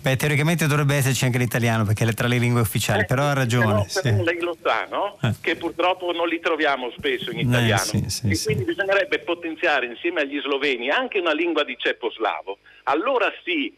Beh, 0.00 0.16
teoricamente 0.16 0.66
dovrebbe 0.66 0.96
esserci 0.96 1.24
anche 1.24 1.38
l'italiano 1.38 1.84
perché 1.84 2.04
è 2.04 2.12
tra 2.14 2.26
le 2.26 2.38
lingue 2.38 2.62
ufficiali, 2.62 3.02
eh, 3.02 3.04
però 3.04 3.24
ha 3.24 3.34
ragione. 3.34 3.66
Però, 3.66 3.84
sì. 3.86 4.00
però 4.00 4.22
lei 4.22 4.40
lo 4.40 4.56
sa, 4.60 4.86
no? 4.90 5.18
Eh. 5.22 5.34
Che 5.40 5.56
purtroppo 5.56 6.10
non 6.12 6.26
li 6.26 6.40
troviamo 6.40 6.90
spesso 6.96 7.30
in 7.30 7.40
italiano. 7.40 7.82
Eh, 7.82 8.08
sì, 8.08 8.08
sì, 8.08 8.30
e 8.30 8.42
quindi 8.44 8.64
bisognerebbe 8.64 9.18
potenziare 9.20 9.86
insieme 9.86 10.22
agli 10.22 10.40
sloveni 10.40 10.88
anche 10.90 11.18
una 11.18 11.32
lingua 11.32 11.64
di 11.64 11.76
ceppo 11.78 12.10
slavo. 12.10 12.58
Allora 12.84 13.30
sì, 13.44 13.72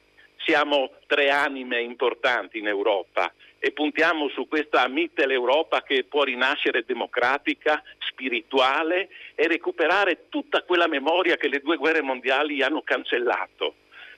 siamo 0.44 0.90
tre 1.06 1.30
anime 1.30 1.82
importanti 1.82 2.58
in 2.58 2.68
Europa 2.68 3.32
e 3.62 3.72
puntiamo 3.72 4.30
su 4.30 4.48
questa 4.48 4.88
Mitteleuropa 4.88 5.82
che 5.82 6.04
può 6.04 6.24
rinascere 6.24 6.82
democratica, 6.86 7.82
spirituale 7.98 9.10
e 9.34 9.46
recuperare 9.46 10.28
tutta 10.30 10.62
quella 10.62 10.88
memoria 10.88 11.36
che 11.36 11.48
le 11.48 11.60
due 11.60 11.76
guerre 11.76 12.00
mondiali 12.00 12.62
hanno 12.62 12.80
cancellato. 12.80 13.74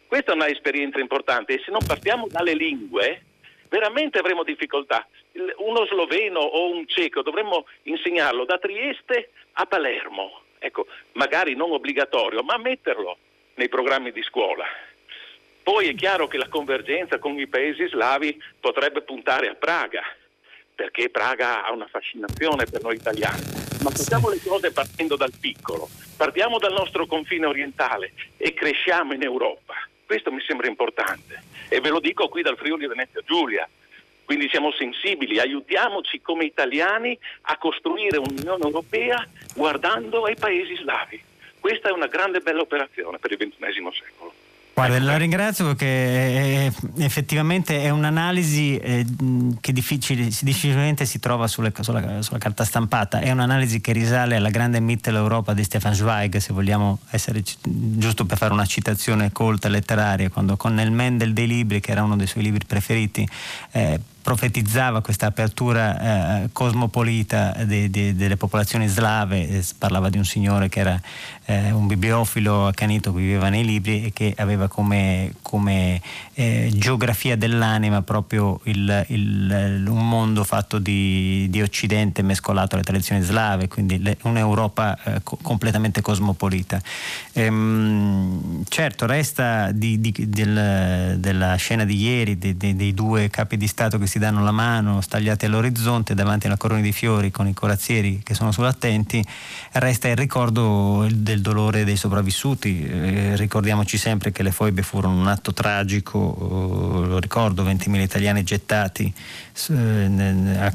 Questa 0.07 0.31
è 0.31 0.35
un'esperienza 0.35 1.01
importante 1.01 1.55
e 1.55 1.63
se 1.65 1.73
non 1.73 1.85
partiamo 1.85 2.29
dalle 2.29 2.55
lingue 2.55 3.25
veramente 3.69 4.19
avremo 4.19 4.45
difficoltà. 4.45 5.07
Uno 5.57 5.87
sloveno 5.87 6.39
o 6.39 6.71
un 6.71 6.87
ceco 6.87 7.23
dovremmo 7.23 7.67
insegnarlo 7.85 8.45
da 8.45 8.59
Trieste 8.59 9.31
a 9.55 9.67
Palermo. 9.67 10.43
Ecco, 10.61 10.87
magari 11.13 11.57
non 11.57 11.73
obbligatorio, 11.73 12.45
ma 12.45 12.57
metterlo 12.59 13.17
nei 13.55 13.69
programmi 13.69 14.13
di 14.13 14.23
scuola. 14.23 14.65
Poi 15.63 15.89
è 15.89 15.95
chiaro 15.95 16.27
che 16.27 16.39
la 16.39 16.49
convergenza 16.49 17.19
con 17.19 17.39
i 17.39 17.47
paesi 17.47 17.87
slavi 17.87 18.41
potrebbe 18.59 19.03
puntare 19.03 19.49
a 19.49 19.55
Praga, 19.55 20.03
perché 20.75 21.09
Praga 21.09 21.65
ha 21.65 21.71
una 21.71 21.87
fascinazione 21.87 22.65
per 22.65 22.83
noi 22.83 22.97
italiani. 22.97 23.43
Ma 23.83 23.91
facciamo 23.91 24.29
le 24.29 24.41
cose 24.43 24.73
partendo 24.73 25.15
dal 25.15 25.33
piccolo, 25.39 25.89
partiamo 26.17 26.59
dal 26.59 26.73
nostro 26.73 27.07
confine 27.07 27.47
orientale 27.47 28.13
e 28.37 28.55
cresciamo 28.55 29.13
in 29.13 29.23
Europa. 29.23 29.75
Questo 30.05 30.33
mi 30.33 30.43
sembra 30.45 30.67
importante 30.67 31.43
e 31.69 31.81
ve 31.81 31.91
lo 31.91 32.01
dico 32.01 32.29
qui 32.29 32.43
dal 32.43 32.57
Friuli 32.57 32.87
Venezia 32.87 33.23
Giulia. 33.25 33.69
Quindi 34.25 34.49
siamo 34.49 34.73
sensibili, 34.73 35.39
aiutiamoci 35.39 36.21
come 36.21 36.45
italiani 36.45 37.17
a 37.43 37.57
costruire 37.59 38.19
un'Unione 38.19 38.65
Europea 38.65 39.27
guardando 39.55 40.25
ai 40.25 40.37
paesi 40.37 40.77
slavi. 40.77 41.23
Questa 41.61 41.89
è 41.89 41.93
una 41.93 42.07
grande 42.07 42.41
bella 42.41 42.63
operazione 42.63 43.19
per 43.19 43.31
il 43.31 43.37
XXI 43.39 43.89
secolo. 43.93 44.42
Guarda, 44.75 44.99
la 45.01 45.19
ringrazio 45.19 45.67
perché 45.67 46.73
effettivamente 46.97 47.83
è 47.83 47.91
un'analisi 47.91 48.79
eh, 48.79 49.05
che 49.61 49.71
difficilmente 49.73 51.05
si 51.05 51.19
trova 51.19 51.47
sulle, 51.47 51.73
sulla, 51.81 52.23
sulla, 52.23 52.39
carta 52.39 52.65
stampata, 52.65 53.21
è 53.21 53.31
un'analisi 53.31 53.83
che 53.83 53.93
risale 53.93 54.37
alla 54.37 54.49
grande 54.49 54.81
Mitteleuropa 54.81 55.53
di 55.53 55.63
Stefan 55.63 55.95
Zweig, 55.95 56.39
se 56.39 56.55
vogliamo 56.55 57.01
essere 57.11 57.43
giusto 57.63 58.25
per 58.25 58.39
fare 58.39 58.55
una 58.55 58.65
citazione 58.65 59.31
colta 59.31 59.69
letteraria, 59.69 60.31
quando 60.31 60.57
con 60.57 60.73
Nel 60.73 60.91
Mendel 60.91 61.35
dei 61.35 61.47
libri, 61.47 61.81
che 61.81 61.91
era 61.91 62.03
uno 62.03 62.17
dei 62.17 62.27
suoi 62.27 62.43
libri 62.43 62.65
preferiti, 62.67 63.29
eh, 63.73 64.01
profetizzava 64.23 65.03
questa 65.03 65.27
apertura 65.27 66.43
eh, 66.45 66.49
cosmopolita 66.53 67.65
de, 67.65 67.91
de, 67.91 68.15
delle 68.15 68.37
popolazioni 68.37 68.87
slave, 68.87 69.49
eh, 69.49 69.65
parlava 69.77 70.09
di 70.09 70.19
un 70.19 70.25
signore 70.25 70.69
che 70.69 70.81
era 70.81 71.01
eh, 71.47 71.73
un 71.73 71.87
bibliofilo 71.87 72.69
accanito 72.69 73.13
che 73.13 73.19
viveva 73.21 73.49
nei 73.49 73.65
libri 73.65 74.05
e 74.05 74.13
che 74.13 74.33
aveva 74.37 74.69
come, 74.69 75.35
come 75.43 76.01
eh, 76.35 76.71
geografia 76.73 77.37
dell'anima 77.37 78.03
proprio 78.03 78.61
il, 78.65 79.05
il, 79.09 79.85
un 79.89 80.09
mondo 80.09 80.45
fatto 80.45 80.79
di, 80.79 81.47
di, 81.51 81.61
Occidente 81.61 82.23
mescolato 82.23 82.75
alle 82.75 82.85
tradizioni 82.85 83.23
slave, 83.23 83.69
quindi 83.69 84.01
le, 84.01 84.17
un'Europa 84.23 84.99
eh, 85.03 85.21
co- 85.23 85.39
completamente 85.43 86.01
cosmopolita. 86.01 86.81
Ehm, 87.33 88.63
certo, 88.69 89.07
resta 89.07 89.73
di, 89.73 90.01
di, 90.01 90.15
del, 90.29 91.17
della 91.19 91.57
scena 91.57 91.85
di 91.85 91.97
ieri 91.97 92.39
dei, 92.39 92.77
dei 92.77 92.95
due 92.95 93.31
capi 93.31 93.57
di 93.57 93.67
Stato 93.67 93.99
che 93.99 94.07
si 94.13 94.19
danno 94.19 94.43
la 94.43 94.51
mano 94.51 95.01
stagliati 95.01 95.47
all'orizzonte 95.47 96.13
davanti 96.13 96.47
alla 96.47 96.59
corona 96.59 96.83
di 96.83 96.93
fiori 96.93 97.31
con 97.31 97.49
i 97.49 97.55
corazzieri 97.55 98.21
che 98.23 98.35
sono 98.35 98.53
sull'attenti, 98.53 99.25
resta 99.73 100.09
il 100.09 100.17
ricordo 100.17 101.07
del 101.11 101.41
dolore 101.41 101.83
dei 101.85 101.97
sopravvissuti. 101.97 102.85
Eh, 102.85 103.37
ricordiamoci 103.37 103.97
sempre 103.97 104.31
che 104.31 104.43
le 104.43 104.53
foibe 104.53 104.83
furono 104.83 105.19
un 105.19 105.29
atto 105.29 105.55
tragico, 105.55 106.37
eh, 106.37 107.09
lo 107.09 107.19
ricordo, 107.21 107.65
20.000 107.65 108.01
italiani 108.01 108.45
gettati, 108.45 109.11
eh, 109.71 110.67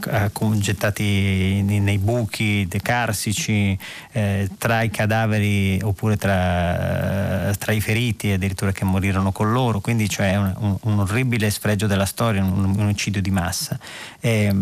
gettati 0.55 1.61
nei 1.61 1.99
buchi 1.99 2.65
dei 2.67 2.81
carsici, 2.81 3.77
eh, 4.13 4.49
tra 4.57 4.81
i 4.81 4.89
cadaveri 4.89 5.79
oppure 5.83 6.17
tra, 6.17 7.53
tra, 7.55 7.71
i 7.71 7.81
feriti 7.81 8.31
addirittura 8.31 8.71
che 8.71 8.83
morirono 8.83 9.31
con 9.31 9.51
loro, 9.51 9.79
quindi 9.79 10.09
cioè 10.09 10.35
un, 10.37 10.55
un, 10.57 10.77
un 10.81 10.99
orribile 11.01 11.51
sfregio 11.51 11.85
della 11.85 12.05
storia, 12.05 12.43
un, 12.43 12.63
un 12.63 12.79
omicidio 12.79 13.21
di 13.27 13.31
massa. 13.31 13.77
Eh, 14.19 14.53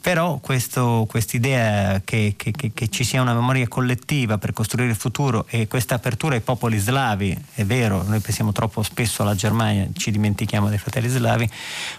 però 0.00 0.38
questa 0.38 1.10
idea 1.32 2.00
che, 2.04 2.34
che, 2.36 2.52
che, 2.52 2.88
ci 2.88 3.04
sia 3.04 3.20
una 3.20 3.34
memoria 3.34 3.68
collettiva 3.68 4.38
per 4.38 4.52
costruire 4.52 4.90
il 4.90 4.96
futuro 4.96 5.46
e 5.48 5.68
questa 5.68 5.96
apertura 5.96 6.34
ai 6.34 6.40
popoli 6.40 6.78
slavi, 6.78 7.36
è 7.54 7.64
vero, 7.64 8.02
noi 8.02 8.20
pensiamo 8.20 8.52
troppo 8.52 8.82
spesso 8.82 9.22
alla 9.22 9.34
Germania, 9.34 9.86
ci 9.92 10.10
dimentichiamo 10.10 10.68
dei 10.68 10.78
fratelli 10.78 11.08
slavi, 11.08 11.48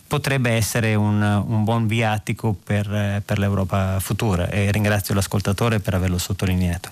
potrebbe 0.07 0.51
essere 0.51 0.95
un, 0.95 1.21
un 1.21 1.63
buon 1.63 1.87
viatico 1.87 2.53
per, 2.53 3.21
per 3.23 3.39
l'Europa 3.39 3.99
futura 3.99 4.49
e 4.49 4.71
ringrazio 4.71 5.13
l'ascoltatore 5.13 5.79
per 5.79 5.93
averlo 5.93 6.17
sottolineato. 6.17 6.89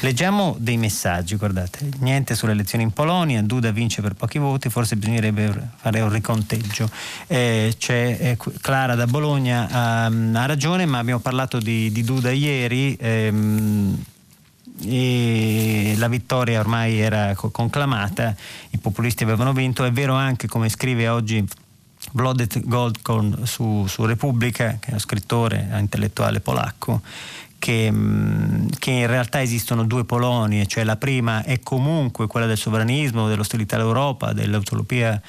Leggiamo 0.00 0.56
dei 0.58 0.76
messaggi, 0.76 1.36
guardate, 1.36 1.88
niente 2.00 2.34
sulle 2.34 2.52
elezioni 2.52 2.84
in 2.84 2.92
Polonia, 2.92 3.42
Duda 3.42 3.70
vince 3.70 4.02
per 4.02 4.14
pochi 4.14 4.38
voti, 4.38 4.68
forse 4.68 4.96
bisognerebbe 4.96 5.70
fare 5.76 6.00
un 6.00 6.10
riconteggio. 6.10 6.88
Eh, 7.26 7.74
c'è 7.78 8.16
eh, 8.20 8.36
Clara 8.66 8.96
da 8.96 9.06
Bologna, 9.06 9.68
ha, 9.70 10.04
ha, 10.06 10.46
ragione, 10.46 10.86
ma 10.86 10.98
abbiamo 10.98 11.20
parlato 11.20 11.60
di, 11.60 11.92
di 11.92 12.02
Duda 12.02 12.32
ieri. 12.32 12.96
Ehm, 12.98 13.96
e 14.82 15.94
la 15.96 16.08
vittoria 16.08 16.58
ormai 16.58 16.98
era 16.98 17.32
conclamata, 17.36 18.34
i 18.70 18.78
populisti 18.78 19.22
avevano 19.22 19.52
vinto, 19.52 19.84
è 19.84 19.92
vero 19.92 20.14
anche 20.14 20.48
come 20.48 20.68
scrive 20.68 21.06
oggi 21.06 21.46
Blooded 22.10 22.64
Goldcorn 22.64 23.46
su, 23.46 23.86
su 23.86 24.04
Repubblica, 24.04 24.78
che 24.80 24.86
è 24.86 24.90
uno 24.90 24.98
scrittore 24.98 25.68
intellettuale 25.78 26.40
polacco, 26.40 27.02
che, 27.60 27.92
che, 28.80 28.90
in 28.90 29.06
realtà 29.06 29.40
esistono 29.40 29.84
due 29.84 30.04
Polonie, 30.04 30.66
cioè 30.66 30.82
la 30.82 30.96
prima 30.96 31.44
è 31.44 31.60
comunque 31.60 32.26
quella 32.26 32.46
del 32.46 32.58
sovranismo, 32.58 33.28
dell'ostilità 33.28 33.76
all'Europa, 33.76 34.32
dell'utopia 34.32 35.22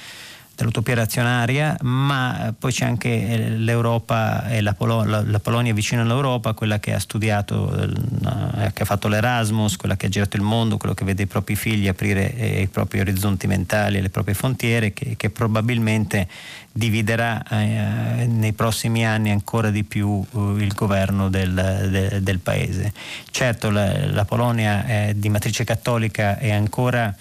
dell'utopia 0.57 0.95
razionaria, 0.95 1.77
ma 1.83 2.51
poi 2.57 2.71
c'è 2.71 2.83
anche 2.83 3.09
eh, 3.09 3.49
l'Europa 3.51 4.47
e 4.47 4.61
la, 4.61 4.73
Polo- 4.73 5.03
la, 5.03 5.21
la 5.23 5.39
Polonia 5.39 5.71
vicino 5.71 6.01
all'Europa, 6.01 6.53
quella 6.53 6.79
che 6.79 6.93
ha 6.93 6.99
studiato, 6.99 7.71
eh, 7.79 8.73
che 8.73 8.81
ha 8.81 8.85
fatto 8.85 9.07
l'Erasmus, 9.07 9.75
quella 9.75 9.95
che 9.95 10.07
ha 10.07 10.09
girato 10.09 10.35
il 10.35 10.41
mondo, 10.41 10.77
quello 10.77 10.95
che 10.95 11.05
vede 11.05 11.23
i 11.23 11.27
propri 11.27 11.55
figli 11.55 11.87
aprire 11.87 12.35
eh, 12.35 12.61
i 12.61 12.67
propri 12.67 12.99
orizzonti 12.99 13.45
mentali 13.45 13.97
e 13.97 14.01
le 14.01 14.09
proprie 14.09 14.33
frontiere, 14.33 14.93
che, 14.93 15.13
che 15.15 15.29
probabilmente 15.29 16.27
dividerà 16.71 17.43
eh, 17.47 18.25
nei 18.25 18.53
prossimi 18.53 19.05
anni 19.05 19.29
ancora 19.29 19.69
di 19.69 19.83
più 19.83 20.25
eh, 20.25 20.39
il 20.57 20.73
governo 20.73 21.29
del, 21.29 21.53
de, 21.53 22.23
del 22.23 22.39
paese. 22.39 22.91
Certo 23.29 23.69
la, 23.69 24.07
la 24.07 24.25
Polonia 24.25 25.11
di 25.13 25.29
matrice 25.29 25.63
cattolica 25.63 26.39
è 26.39 26.51
ancora 26.51 27.13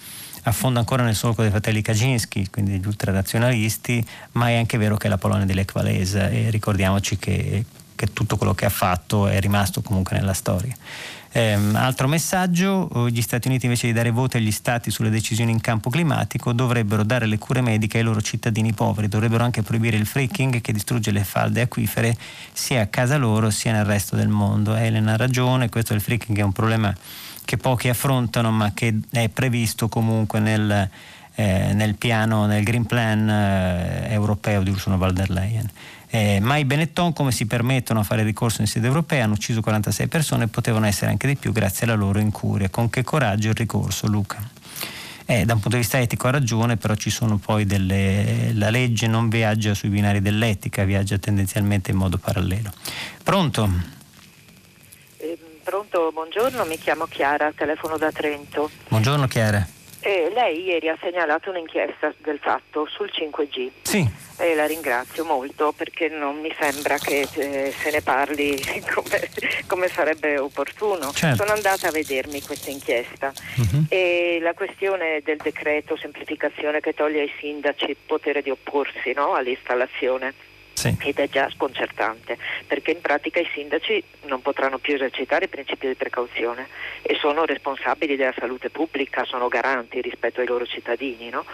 affonda 0.47 0.79
ancora 0.79 1.03
nel 1.03 1.15
solco 1.15 1.41
dei 1.41 1.51
fratelli 1.51 1.81
Kaczynski, 1.81 2.49
quindi 2.49 2.71
degli 2.71 2.87
ultranazionalisti, 2.87 4.05
ma 4.33 4.49
è 4.49 4.57
anche 4.57 4.77
vero 4.77 4.95
che 4.97 5.07
è 5.07 5.09
la 5.09 5.17
Polonia 5.17 5.45
di 5.45 5.53
Lech 5.53 5.75
Walesa 5.75 6.29
e 6.29 6.49
ricordiamoci 6.49 7.17
che, 7.17 7.65
che 7.95 8.13
tutto 8.13 8.37
quello 8.37 8.53
che 8.53 8.65
ha 8.65 8.69
fatto 8.69 9.27
è 9.27 9.39
rimasto 9.39 9.81
comunque 9.81 10.17
nella 10.17 10.33
storia. 10.33 10.75
Eh, 11.29 11.59
altro 11.73 12.07
messaggio, 12.07 13.09
gli 13.09 13.21
Stati 13.21 13.47
Uniti 13.49 13.65
invece 13.65 13.87
di 13.87 13.93
dare 13.93 14.09
voto 14.09 14.37
agli 14.37 14.51
Stati 14.51 14.89
sulle 14.89 15.09
decisioni 15.09 15.51
in 15.51 15.59
campo 15.59 15.89
climatico 15.89 16.53
dovrebbero 16.53 17.03
dare 17.03 17.25
le 17.27 17.37
cure 17.37 17.61
mediche 17.61 17.97
ai 17.97 18.03
loro 18.03 18.21
cittadini 18.21 18.73
poveri, 18.73 19.09
dovrebbero 19.09 19.43
anche 19.43 19.61
proibire 19.61 19.97
il 19.97 20.05
fracking 20.05 20.61
che 20.61 20.71
distrugge 20.71 21.11
le 21.11 21.23
falde 21.25 21.61
acquifere 21.61 22.17
sia 22.53 22.81
a 22.81 22.87
casa 22.87 23.17
loro 23.17 23.49
sia 23.49 23.73
nel 23.73 23.85
resto 23.85 24.15
del 24.15 24.29
mondo. 24.29 24.73
Elena 24.73 25.13
ha 25.13 25.17
ragione, 25.17 25.69
questo 25.69 25.93
del 25.93 26.01
fracking 26.01 26.37
è 26.39 26.43
un 26.43 26.53
problema 26.53 26.95
che 27.47 27.55
pochi 27.55 27.87
affrontano 27.87 28.51
ma 28.51 28.73
che 28.73 28.93
è 29.09 29.29
previsto 29.29 29.87
comunque 29.87 30.41
nel, 30.41 30.89
eh, 31.35 31.71
nel 31.73 31.95
piano, 31.95 32.45
nel 32.45 32.61
Green 32.61 32.85
Plan 32.85 33.29
eh, 33.29 34.07
europeo 34.09 34.63
di 34.63 34.69
Ursula 34.69 34.97
von 34.97 35.13
der 35.13 35.29
Leyen. 35.29 35.69
Eh, 36.09 36.39
ma 36.41 36.57
i 36.57 36.65
Benetton 36.65 37.13
come 37.13 37.31
si 37.31 37.45
permettono 37.45 38.01
a 38.01 38.03
fare 38.03 38.23
ricorso 38.23 38.59
in 38.59 38.67
sede 38.67 38.87
europea 38.87 39.23
hanno 39.23 39.33
ucciso 39.33 39.61
46 39.61 40.07
persone 40.07 40.43
e 40.43 40.47
potevano 40.47 40.87
essere 40.87 41.09
anche 41.09 41.25
di 41.27 41.37
più 41.37 41.53
grazie 41.53 41.85
alla 41.85 41.95
loro 41.95 42.19
incuria. 42.19 42.69
Con 42.69 42.89
che 42.89 43.03
coraggio 43.03 43.47
il 43.47 43.55
ricorso, 43.55 44.07
Luca? 44.07 44.37
Eh, 45.25 45.45
da 45.45 45.53
un 45.53 45.59
punto 45.61 45.77
di 45.77 45.83
vista 45.83 45.99
etico 45.99 46.27
ha 46.27 46.31
ragione, 46.31 46.75
però 46.75 46.95
ci 46.95 47.09
sono 47.09 47.37
poi 47.37 47.65
delle. 47.65 48.51
la 48.55 48.69
legge 48.69 49.07
non 49.07 49.29
viaggia 49.29 49.73
sui 49.73 49.87
binari 49.87 50.21
dell'etica, 50.21 50.83
viaggia 50.83 51.17
tendenzialmente 51.17 51.91
in 51.91 51.97
modo 51.97 52.17
parallelo. 52.17 52.71
Pronto? 53.23 53.95
Pronto, 55.67 56.13
buongiorno, 56.13 56.63
mi 56.63 56.77
chiamo 56.77 57.07
Chiara, 57.07 57.51
telefono 57.51 57.97
da 57.97 58.09
Trento. 58.09 58.69
Buongiorno 58.87 59.27
Chiara. 59.27 59.67
Eh, 59.99 60.31
lei 60.33 60.63
ieri 60.63 60.87
ha 60.87 60.97
segnalato 60.97 61.49
un'inchiesta 61.49 62.13
del 62.19 62.39
fatto 62.41 62.87
sul 62.89 63.11
5G. 63.13 63.71
Sì. 63.81 64.09
E 64.37 64.55
la 64.55 64.65
ringrazio 64.65 65.25
molto 65.25 65.73
perché 65.73 66.07
non 66.07 66.39
mi 66.39 66.55
sembra 66.57 66.97
che 66.97 67.27
eh, 67.33 67.73
se 67.77 67.91
ne 67.91 68.01
parli 68.01 68.57
come, 68.95 69.29
come 69.67 69.89
sarebbe 69.89 70.37
opportuno. 70.37 71.11
Certo. 71.11 71.43
Sono 71.43 71.51
andata 71.51 71.89
a 71.89 71.91
vedermi 71.91 72.41
questa 72.41 72.69
inchiesta 72.69 73.33
uh-huh. 73.57 73.87
e 73.89 74.39
la 74.41 74.53
questione 74.53 75.19
del 75.21 75.35
decreto 75.35 75.97
semplificazione 75.97 76.79
che 76.79 76.93
toglie 76.93 77.23
ai 77.23 77.31
sindaci 77.41 77.89
il 77.89 77.97
potere 78.05 78.41
di 78.41 78.51
opporsi 78.51 79.11
no, 79.13 79.33
all'installazione 79.33 80.33
sì. 80.77 80.95
ed 80.99 81.17
è 81.17 81.27
già 81.27 81.49
sconcertante 81.49 82.37
perché 82.67 82.91
in 82.91 83.01
pratica 83.01 83.39
i 83.39 83.49
sindaci 83.51 84.03
non 84.25 84.43
potranno 84.43 84.77
più 84.77 84.93
esercitare 84.93 85.45
il 85.45 85.49
principio 85.49 85.89
di 85.89 85.95
precauzione 85.95 86.67
e 87.01 87.17
sono 87.19 87.45
responsabili 87.45 88.15
della 88.15 88.33
salute 88.37 88.69
pubblica, 88.69 89.25
sono 89.25 89.47
garanti 89.47 90.01
rispetto 90.01 90.39
ai 90.39 90.45
loro 90.45 90.67
cittadini. 90.67 91.29
No? 91.29 91.45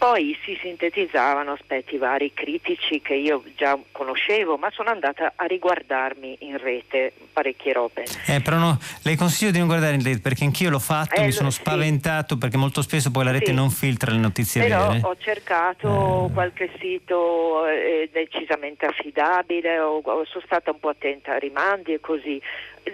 Poi 0.00 0.34
si 0.42 0.58
sintetizzavano 0.58 1.52
aspetti 1.52 1.98
vari 1.98 2.32
critici 2.32 3.02
che 3.02 3.12
io 3.12 3.44
già 3.54 3.78
conoscevo, 3.92 4.56
ma 4.56 4.70
sono 4.70 4.88
andata 4.88 5.34
a 5.36 5.44
riguardarmi 5.44 6.38
in 6.40 6.56
rete 6.56 7.12
parecchie 7.30 7.74
robe. 7.74 8.04
Eh, 8.26 8.40
però 8.40 8.56
no, 8.56 8.78
le 9.02 9.14
consiglio 9.14 9.50
di 9.50 9.58
non 9.58 9.66
guardare 9.66 9.96
in 9.96 10.02
rete 10.02 10.20
perché 10.20 10.44
anch'io 10.44 10.70
l'ho 10.70 10.78
fatto, 10.78 11.20
eh, 11.20 11.26
mi 11.26 11.32
sono 11.32 11.50
sì. 11.50 11.60
spaventato 11.60 12.38
perché 12.38 12.56
molto 12.56 12.80
spesso 12.80 13.10
poi 13.10 13.24
la 13.24 13.30
rete 13.30 13.48
sì. 13.50 13.52
non 13.52 13.68
filtra 13.68 14.12
le 14.12 14.20
notizie 14.20 14.62
però 14.62 14.88
vere. 14.88 15.00
ho 15.02 15.16
cercato 15.18 16.28
eh. 16.30 16.32
qualche 16.32 16.70
sito 16.78 17.66
eh, 17.66 18.08
decisamente 18.10 18.86
affidabile, 18.86 19.80
o, 19.80 20.00
sono 20.24 20.42
stata 20.46 20.70
un 20.70 20.80
po' 20.80 20.88
attenta 20.88 21.34
a 21.34 21.38
rimandi 21.38 21.92
e 21.92 22.00
così. 22.00 22.40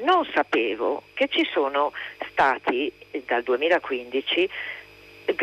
Non 0.04 0.28
sapevo 0.34 1.04
che 1.14 1.28
ci 1.28 1.48
sono 1.52 1.92
stati 2.32 2.92
dal 3.24 3.44
2015 3.44 4.50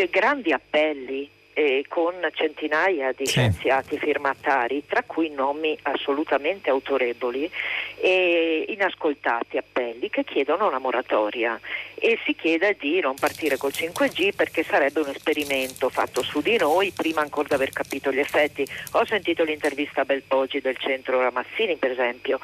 grandi 0.09 0.51
appelli 0.51 1.30
eh, 1.54 1.86
con 1.88 2.16
centinaia 2.34 3.12
di 3.12 3.26
sì. 3.26 3.34
scienziati 3.34 3.97
firmatari, 3.97 4.86
tra 4.86 5.04
cui 5.04 5.30
nomi 5.30 5.78
assolutamente 5.84 6.70
autorevoli 6.70 7.49
e 7.97 8.66
inascoltati 8.70 9.58
appelli 9.58 10.10
che 10.10 10.24
chiedono 10.24 10.68
una 10.68 10.80
moratoria 10.80 11.60
e 11.95 12.20
si 12.26 12.36
chiede 12.36 12.76
di 12.78 12.99
non 12.99 13.16
partire 13.16 13.56
col 13.56 13.72
5G 13.74 14.36
perché 14.36 14.64
sarebbe 14.64 14.99
un 14.99 15.10
esperimento 15.10 15.89
fatto 15.89 16.22
su 16.22 16.41
di 16.41 16.58
noi 16.58 16.91
prima 16.91 17.22
ancora 17.22 17.47
di 17.47 17.54
aver 17.54 17.70
capito 17.70 18.12
gli 18.12 18.20
effetti. 18.20 18.68
Ho 18.93 19.06
sentito 19.06 19.43
l'intervista 19.43 20.01
a 20.01 20.06
Belpogi 20.06 20.60
del 20.60 20.78
centro 20.78 21.22
Ramazzini 21.22 21.78
per 21.78 21.91
esempio. 21.91 22.39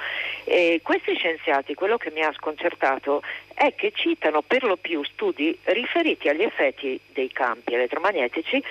E 0.46 0.80
questi 0.82 1.14
scienziati, 1.16 1.74
quello 1.74 1.98
che 1.98 2.12
mi 2.12 2.22
ha 2.22 2.32
sconcertato 2.34 3.22
è 3.54 3.76
che 3.76 3.92
citano 3.94 4.42
per 4.42 4.64
lo 4.64 4.78
più 4.78 5.04
studi 5.04 5.58
riferiti 5.64 6.30
agli 6.30 6.44
effetti 6.44 6.98
dei 7.12 7.30
campi 7.32 7.74
elettromagnetici 7.74 8.64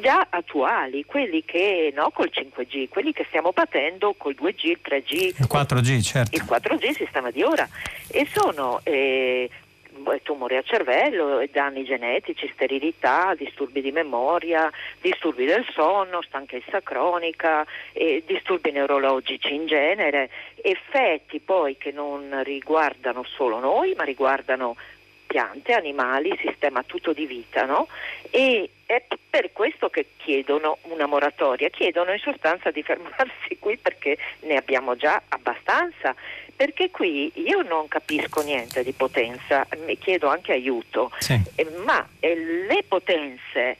già 0.00 0.26
attuali, 0.30 1.04
quelli 1.04 1.44
che 1.44 1.92
no 1.94 2.10
col 2.10 2.30
5G, 2.32 2.88
quelli 2.88 3.12
che 3.12 3.24
stiamo 3.28 3.52
patendo 3.52 4.14
col 4.16 4.36
2G, 4.38 4.66
il 4.66 4.80
3G, 4.82 5.12
il 5.12 5.48
4G, 5.50 6.02
certo. 6.02 6.36
Il 6.36 6.44
4G 6.44 6.90
sistema 6.90 7.30
di 7.30 7.42
ora 7.42 7.68
e 8.08 8.26
sono 8.30 8.80
eh, 8.82 9.48
tumori 10.22 10.56
al 10.56 10.64
cervello, 10.64 11.42
danni 11.50 11.84
genetici, 11.84 12.50
sterilità, 12.52 13.34
disturbi 13.36 13.80
di 13.80 13.92
memoria, 13.92 14.70
disturbi 15.00 15.44
del 15.44 15.64
sonno, 15.72 16.22
stanchezza 16.22 16.80
cronica, 16.82 17.64
disturbi 18.26 18.72
neurologici 18.72 19.54
in 19.54 19.66
genere, 19.66 20.30
effetti 20.56 21.40
poi 21.40 21.76
che 21.76 21.92
non 21.92 22.42
riguardano 22.42 23.24
solo 23.24 23.60
noi 23.60 23.94
ma 23.96 24.04
riguardano 24.04 24.76
piante, 25.26 25.72
animali, 25.72 26.38
sistema 26.40 26.82
tutto 26.84 27.12
di 27.12 27.26
vita, 27.26 27.64
no? 27.64 27.88
E 28.30 28.70
è 28.94 29.04
per 29.28 29.52
questo 29.52 29.88
che 29.88 30.06
chiedono 30.16 30.78
una 30.82 31.06
moratoria, 31.06 31.68
chiedono 31.68 32.12
in 32.12 32.18
sostanza 32.18 32.70
di 32.70 32.82
fermarsi 32.82 33.56
qui 33.58 33.76
perché 33.76 34.16
ne 34.40 34.56
abbiamo 34.56 34.96
già 34.96 35.22
abbastanza, 35.28 36.14
perché 36.54 36.90
qui 36.90 37.32
io 37.34 37.62
non 37.62 37.88
capisco 37.88 38.42
niente 38.42 38.84
di 38.84 38.92
potenza, 38.92 39.66
mi 39.84 39.98
chiedo 39.98 40.28
anche 40.28 40.52
aiuto, 40.52 41.10
sì. 41.18 41.40
eh, 41.56 41.68
ma 41.84 42.06
eh, 42.20 42.36
le 42.36 42.84
potenze 42.86 43.76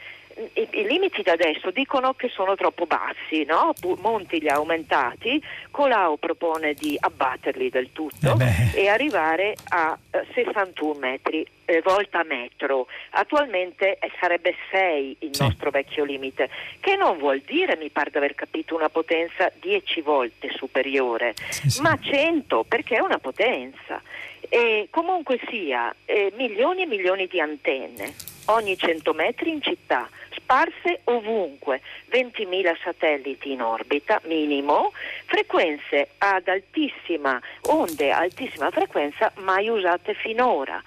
i, 0.55 0.69
i, 0.71 0.87
limiti 0.87 1.23
da 1.23 1.33
adesso 1.33 1.71
dicono 1.71 2.15
che 2.15 2.29
sono 2.29 2.55
troppo 2.55 2.87
bassi, 2.87 3.45
no? 3.45 3.73
Monti 4.01 4.41
li 4.41 4.49
ha 4.49 4.55
aumentati, 4.55 5.43
Colau 5.71 6.17
propone 6.19 6.75
di 6.75 6.97
abbatterli 6.99 7.69
del 7.69 7.93
tutto 7.93 8.37
eh 8.39 8.83
e 8.83 8.89
arrivare 8.89 9.55
a 9.69 9.97
eh, 10.11 10.27
61 10.35 10.99
metri 10.99 11.47
eh, 11.65 11.81
volta 11.83 12.25
metro. 12.25 12.87
Attualmente 13.11 13.99
eh, 13.99 14.11
sarebbe 14.21 14.55
6 14.71 15.17
il 15.21 15.35
sì. 15.35 15.43
nostro 15.43 15.71
vecchio 15.71 16.05
limite, 16.05 16.49
che 16.81 16.97
non 16.97 17.19
vuol 17.19 17.41
dire, 17.41 17.77
mi 17.77 17.91
pare 17.91 18.11
di 18.11 18.17
aver 18.17 18.35
capito, 18.35 18.75
una 18.75 18.89
potenza 18.89 19.51
10 19.61 20.01
volte 20.01 20.51
superiore, 20.57 21.35
sì, 21.51 21.71
sì. 21.71 21.81
ma 21.81 21.97
100 22.01 22.65
perché 22.67 22.97
è 22.97 23.01
una 23.01 23.19
potenza. 23.19 24.03
E 24.49 24.89
comunque 24.91 25.41
sia, 25.49 25.95
eh, 26.05 26.33
milioni 26.37 26.83
e 26.83 26.87
milioni 26.87 27.27
di 27.27 27.41
antenne 27.41 28.33
ogni 28.47 28.77
100 28.77 29.13
metri 29.13 29.51
in 29.51 29.63
città 29.63 30.09
sparse 30.45 31.01
ovunque, 31.05 31.81
20.000 32.11 32.77
satelliti 32.83 33.53
in 33.53 33.63
orbita 33.63 34.21
minimo, 34.25 34.93
frequenze 35.25 36.11
ad 36.19 36.49
altissima, 36.49 37.41
onde 37.69 38.11
altissima 38.11 38.71
frequenza 38.71 39.33
mai 39.37 39.69
usate 39.69 40.15
finora. 40.15 40.83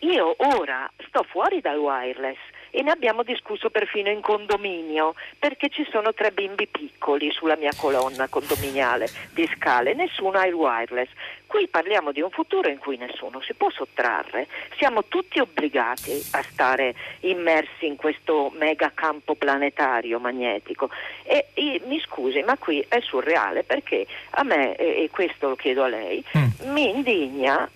Io 0.00 0.34
ora 0.38 0.88
sto 1.08 1.24
fuori 1.24 1.60
dal 1.60 1.78
wireless 1.78 2.38
e 2.70 2.82
ne 2.82 2.90
abbiamo 2.90 3.22
discusso 3.22 3.70
perfino 3.70 4.10
in 4.10 4.20
condominio 4.20 5.14
perché 5.38 5.68
ci 5.68 5.86
sono 5.90 6.12
tre 6.14 6.32
bimbi 6.32 6.66
piccoli 6.66 7.30
sulla 7.30 7.56
mia 7.56 7.72
colonna 7.76 8.28
condominiale 8.28 9.08
di 9.32 9.48
scale, 9.54 9.94
nessuno 9.94 10.38
ha 10.38 10.46
il 10.46 10.54
wireless. 10.54 11.10
Qui 11.46 11.66
parliamo 11.68 12.12
di 12.12 12.20
un 12.20 12.30
futuro 12.30 12.68
in 12.68 12.76
cui 12.76 12.98
nessuno 12.98 13.40
si 13.40 13.54
può 13.54 13.70
sottrarre, 13.70 14.48
siamo 14.76 15.04
tutti 15.04 15.38
obbligati 15.38 16.12
a 16.32 16.42
stare 16.42 16.94
immersi 17.20 17.86
in 17.86 17.96
questo 17.96 18.52
mega 18.54 18.92
campo 18.94 19.34
planetario 19.34 20.18
magnetico 20.18 20.90
e, 21.22 21.46
e 21.54 21.80
mi 21.86 21.98
scusi 22.00 22.42
ma 22.42 22.58
qui 22.58 22.84
è 22.86 23.00
surreale 23.00 23.64
perché 23.64 24.06
a 24.30 24.42
me, 24.42 24.76
e 24.76 25.08
questo 25.10 25.48
lo 25.48 25.56
chiedo 25.56 25.84
a 25.84 25.88
lei, 25.88 26.22
mm. 26.36 26.70
mi 26.70 26.90
indigna 26.90 27.68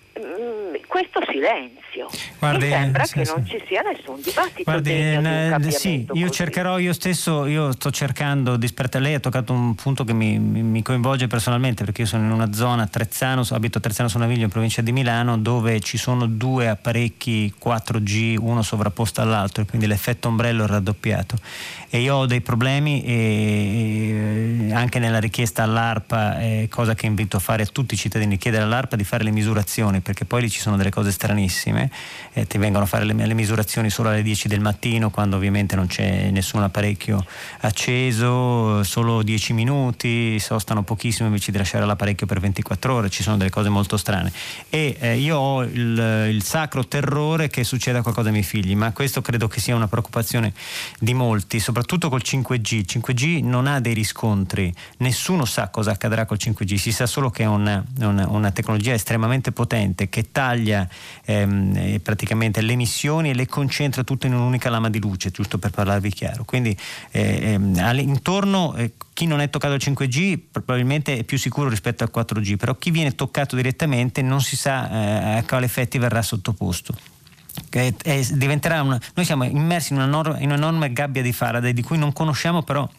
questo 0.93 1.21
silenzio. 1.27 2.07
Guardi, 2.37 2.65
Mi 2.65 2.71
sembra 2.71 3.03
sì, 3.05 3.13
che 3.13 3.25
sì. 3.25 3.33
non 3.33 3.45
ci 3.47 3.63
sia 3.67 3.81
nessun 3.81 4.21
dibattito. 4.21 4.63
Guardi, 4.63 5.65
di 5.65 5.71
sì, 5.71 6.05
io 6.13 6.27
così. 6.27 6.31
cercherò 6.31 6.77
io 6.77 6.93
stesso, 6.93 7.47
io 7.47 7.71
sto 7.71 7.89
cercando 7.89 8.55
di 8.55 8.67
sperare. 8.67 8.99
Lei 8.99 9.15
ha 9.15 9.19
toccato 9.19 9.53
un 9.53 9.73
punto 9.73 10.03
che 10.03 10.13
mi, 10.13 10.37
mi, 10.37 10.81
coinvolge 10.83 11.27
personalmente 11.27 11.83
perché 11.83 12.01
io 12.01 12.07
sono 12.07 12.25
in 12.25 12.31
una 12.31 12.53
zona, 12.53 12.85
Trezzano, 12.85 13.43
abito 13.49 13.79
a 13.79 13.81
Trezzano 13.81 14.07
Sonaviglio 14.07 14.43
in 14.43 14.49
provincia 14.49 14.81
di 14.81 14.91
Milano, 14.91 15.37
dove 15.37 15.79
ci 15.79 15.97
sono 15.97 16.27
due 16.27 16.67
apparecchi 16.67 17.51
4G, 17.63 18.37
uno 18.39 18.61
sovrapposto 18.61 19.21
all'altro, 19.21 19.63
e 19.63 19.65
quindi 19.65 19.87
l'effetto 19.87 20.27
ombrello 20.27 20.65
è 20.65 20.67
raddoppiato. 20.67 21.37
E 21.89 22.01
io 22.01 22.15
ho 22.15 22.25
dei 22.25 22.41
problemi 22.41 23.03
e, 23.03 24.69
anche 24.73 24.99
nella 24.99 25.19
richiesta 25.19 25.63
all'ARPA, 25.63 26.37
cosa 26.69 26.93
che 26.93 27.07
invito 27.07 27.37
a 27.37 27.39
fare 27.39 27.63
a 27.63 27.65
tutti 27.65 27.95
i 27.95 27.97
cittadini, 27.97 28.37
chiedere 28.37 28.63
all'ARPA 28.63 28.95
di 28.95 29.03
fare 29.03 29.23
le 29.23 29.31
misurazioni 29.31 30.01
perché 30.03 30.25
poi 30.25 30.41
lì 30.41 30.49
ci 30.49 30.59
sono 30.59 30.77
delle 30.77 30.91
cose 30.91 31.11
stranissime, 31.11 31.89
eh, 32.33 32.45
ti 32.45 32.59
vengono 32.59 32.83
a 32.83 32.87
fare 32.87 33.05
le, 33.05 33.13
le, 33.13 33.33
misurazioni 33.33 33.89
solo 33.89 34.09
alle 34.09 34.21
10 34.21 34.47
del 34.47 34.59
mattino 34.59 35.09
quando 35.09 35.35
ovviamente 35.37 35.75
non 35.75 35.87
c'è 35.87 36.29
nessun 36.29 36.61
apparecchio 36.61 37.25
acceso, 37.61 38.83
solo 38.83 39.23
10 39.23 39.53
minuti, 39.53 40.39
sostano 40.39 40.83
pochissimo 40.83 41.27
invece 41.27 41.51
di 41.51 41.57
lasciare 41.57 41.85
l'apparecchio 41.85 42.27
per 42.27 42.39
24 42.39 42.93
ore, 42.93 43.09
ci 43.09 43.23
sono 43.23 43.37
delle 43.37 43.49
cose 43.49 43.69
molto 43.69 43.97
strane. 43.97 44.31
E 44.69 44.97
eh, 44.99 45.17
io 45.17 45.37
ho 45.37 45.63
il, 45.63 46.27
il 46.29 46.43
sacro 46.43 46.85
terrore 46.85 47.47
che 47.47 47.63
succeda 47.63 48.01
qualcosa 48.01 48.27
ai 48.27 48.33
miei 48.33 48.45
figli, 48.45 48.75
ma 48.75 48.91
questo 48.91 49.21
credo 49.21 49.47
che 49.47 49.59
sia 49.59 49.75
una 49.75 49.87
preoccupazione 49.87 50.53
di 50.99 51.13
molti, 51.13 51.59
soprattutto 51.59 52.09
col 52.09 52.21
5G. 52.23 52.73
Il 52.75 52.85
5G 52.87 53.43
non 53.43 53.67
ha 53.67 53.79
dei 53.79 53.93
riscontri, 53.93 54.73
nessuno 54.97 55.45
sa 55.45 55.69
cosa 55.69 55.91
accadrà 55.91 56.25
col 56.25 56.37
5G, 56.39 56.75
si 56.75 56.91
sa 56.91 57.05
solo 57.05 57.29
che 57.29 57.43
è 57.43 57.47
una, 57.47 57.83
una, 57.99 58.27
una 58.27 58.51
tecnologia 58.51 58.93
estremamente 58.93 59.51
potente 59.51 59.92
potente 59.93 60.09
che 60.09 60.31
taglia 60.31 60.87
ehm, 61.25 61.75
eh, 61.75 61.99
praticamente 61.99 62.61
le 62.61 62.73
emissioni 62.73 63.29
e 63.29 63.33
le 63.33 63.47
concentra 63.47 64.03
tutte 64.03 64.27
in 64.27 64.33
un'unica 64.33 64.69
lama 64.69 64.89
di 64.89 64.99
luce, 64.99 65.31
giusto 65.31 65.57
per 65.57 65.71
parlarvi 65.71 66.09
chiaro. 66.09 66.43
Quindi 66.43 66.75
eh, 67.11 67.53
ehm, 67.53 67.99
intorno 67.99 68.75
eh, 68.75 68.93
chi 69.13 69.25
non 69.27 69.39
è 69.39 69.49
toccato 69.49 69.73
al 69.73 69.79
5G 69.81 70.39
probabilmente 70.51 71.19
è 71.19 71.23
più 71.23 71.37
sicuro 71.37 71.69
rispetto 71.69 72.03
al 72.03 72.11
4G, 72.13 72.57
però 72.57 72.75
chi 72.75 72.91
viene 72.91 73.15
toccato 73.15 73.55
direttamente 73.55 74.21
non 74.21 74.41
si 74.41 74.55
sa 74.55 74.89
eh, 74.89 75.37
a 75.37 75.43
quali 75.43 75.65
effetti 75.65 75.97
verrà 75.97 76.21
sottoposto. 76.21 76.95
È, 77.69 77.93
è, 78.01 78.79
una, 78.79 78.99
noi 79.13 79.25
siamo 79.25 79.43
immersi 79.43 79.93
in, 79.93 79.99
una 79.99 80.39
in 80.39 80.49
un'enorme 80.49 80.91
gabbia 80.91 81.21
di 81.21 81.31
Faraday 81.31 81.73
di 81.73 81.83
cui 81.83 81.99
non 81.99 82.11
conosciamo 82.11 82.63
però 82.63 82.89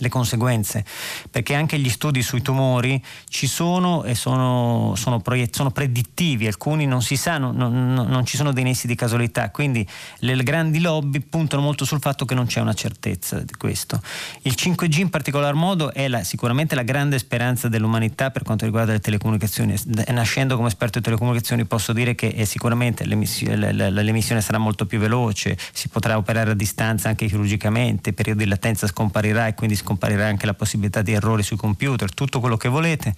le 0.00 0.08
conseguenze, 0.08 0.84
perché 1.30 1.54
anche 1.54 1.78
gli 1.78 1.88
studi 1.88 2.22
sui 2.22 2.42
tumori 2.42 3.02
ci 3.28 3.46
sono 3.46 4.04
e 4.04 4.14
sono, 4.14 4.94
sono, 4.96 5.20
proiett- 5.20 5.54
sono 5.54 5.70
predittivi, 5.70 6.46
alcuni 6.46 6.86
non 6.86 7.02
si 7.02 7.16
sa, 7.16 7.38
non, 7.38 7.54
non, 7.56 7.92
non, 7.92 8.24
ci 8.24 8.36
sono 8.36 8.52
dei 8.52 8.64
nessi 8.64 8.86
di 8.86 8.94
casualità, 8.94 9.50
quindi 9.50 9.86
le 10.20 10.42
grandi 10.42 10.80
lobby 10.80 11.20
puntano 11.20 11.62
molto 11.62 11.84
sul 11.84 12.00
fatto 12.00 12.24
che 12.24 12.34
non 12.34 12.46
c'è 12.46 12.60
una 12.60 12.74
certezza 12.74 13.38
di 13.40 13.54
questo. 13.56 14.00
Il 14.42 14.54
5G 14.56 14.98
in 15.00 15.10
particolar 15.10 15.54
modo 15.54 15.92
è 15.92 16.08
la, 16.08 16.24
sicuramente 16.24 16.74
la 16.74 16.82
grande 16.82 17.18
speranza 17.18 17.68
dell'umanità 17.68 18.30
per 18.30 18.42
quanto 18.42 18.64
riguarda 18.64 18.92
le 18.92 19.00
telecomunicazioni. 19.00 19.74
Nascendo 20.08 20.56
come 20.56 20.68
esperto 20.68 20.98
di 20.98 21.04
telecomunicazioni 21.04 21.64
posso 21.66 21.92
dire 21.92 22.14
che 22.14 22.44
sicuramente 22.46 23.04
l'emissione, 23.04 23.72
l'emissione 23.72 24.40
sarà 24.40 24.58
molto 24.58 24.86
più 24.86 24.98
veloce, 24.98 25.56
si 25.72 25.88
potrà 25.88 26.16
operare 26.16 26.50
a 26.50 26.54
distanza 26.54 27.08
anche 27.08 27.26
chirurgicamente, 27.26 28.10
il 28.10 28.14
periodo 28.14 28.42
di 28.42 28.48
latenza 28.48 28.86
scomparirà 28.86 29.46
e 29.46 29.54
quindi 29.54 29.76
scomparirà 29.76 29.89
anche 30.28 30.46
la 30.46 30.54
possibilità 30.54 31.02
di 31.02 31.12
errori 31.12 31.42
sui 31.42 31.56
computer, 31.56 32.12
tutto 32.12 32.40
quello 32.40 32.56
che 32.56 32.68
volete, 32.68 33.14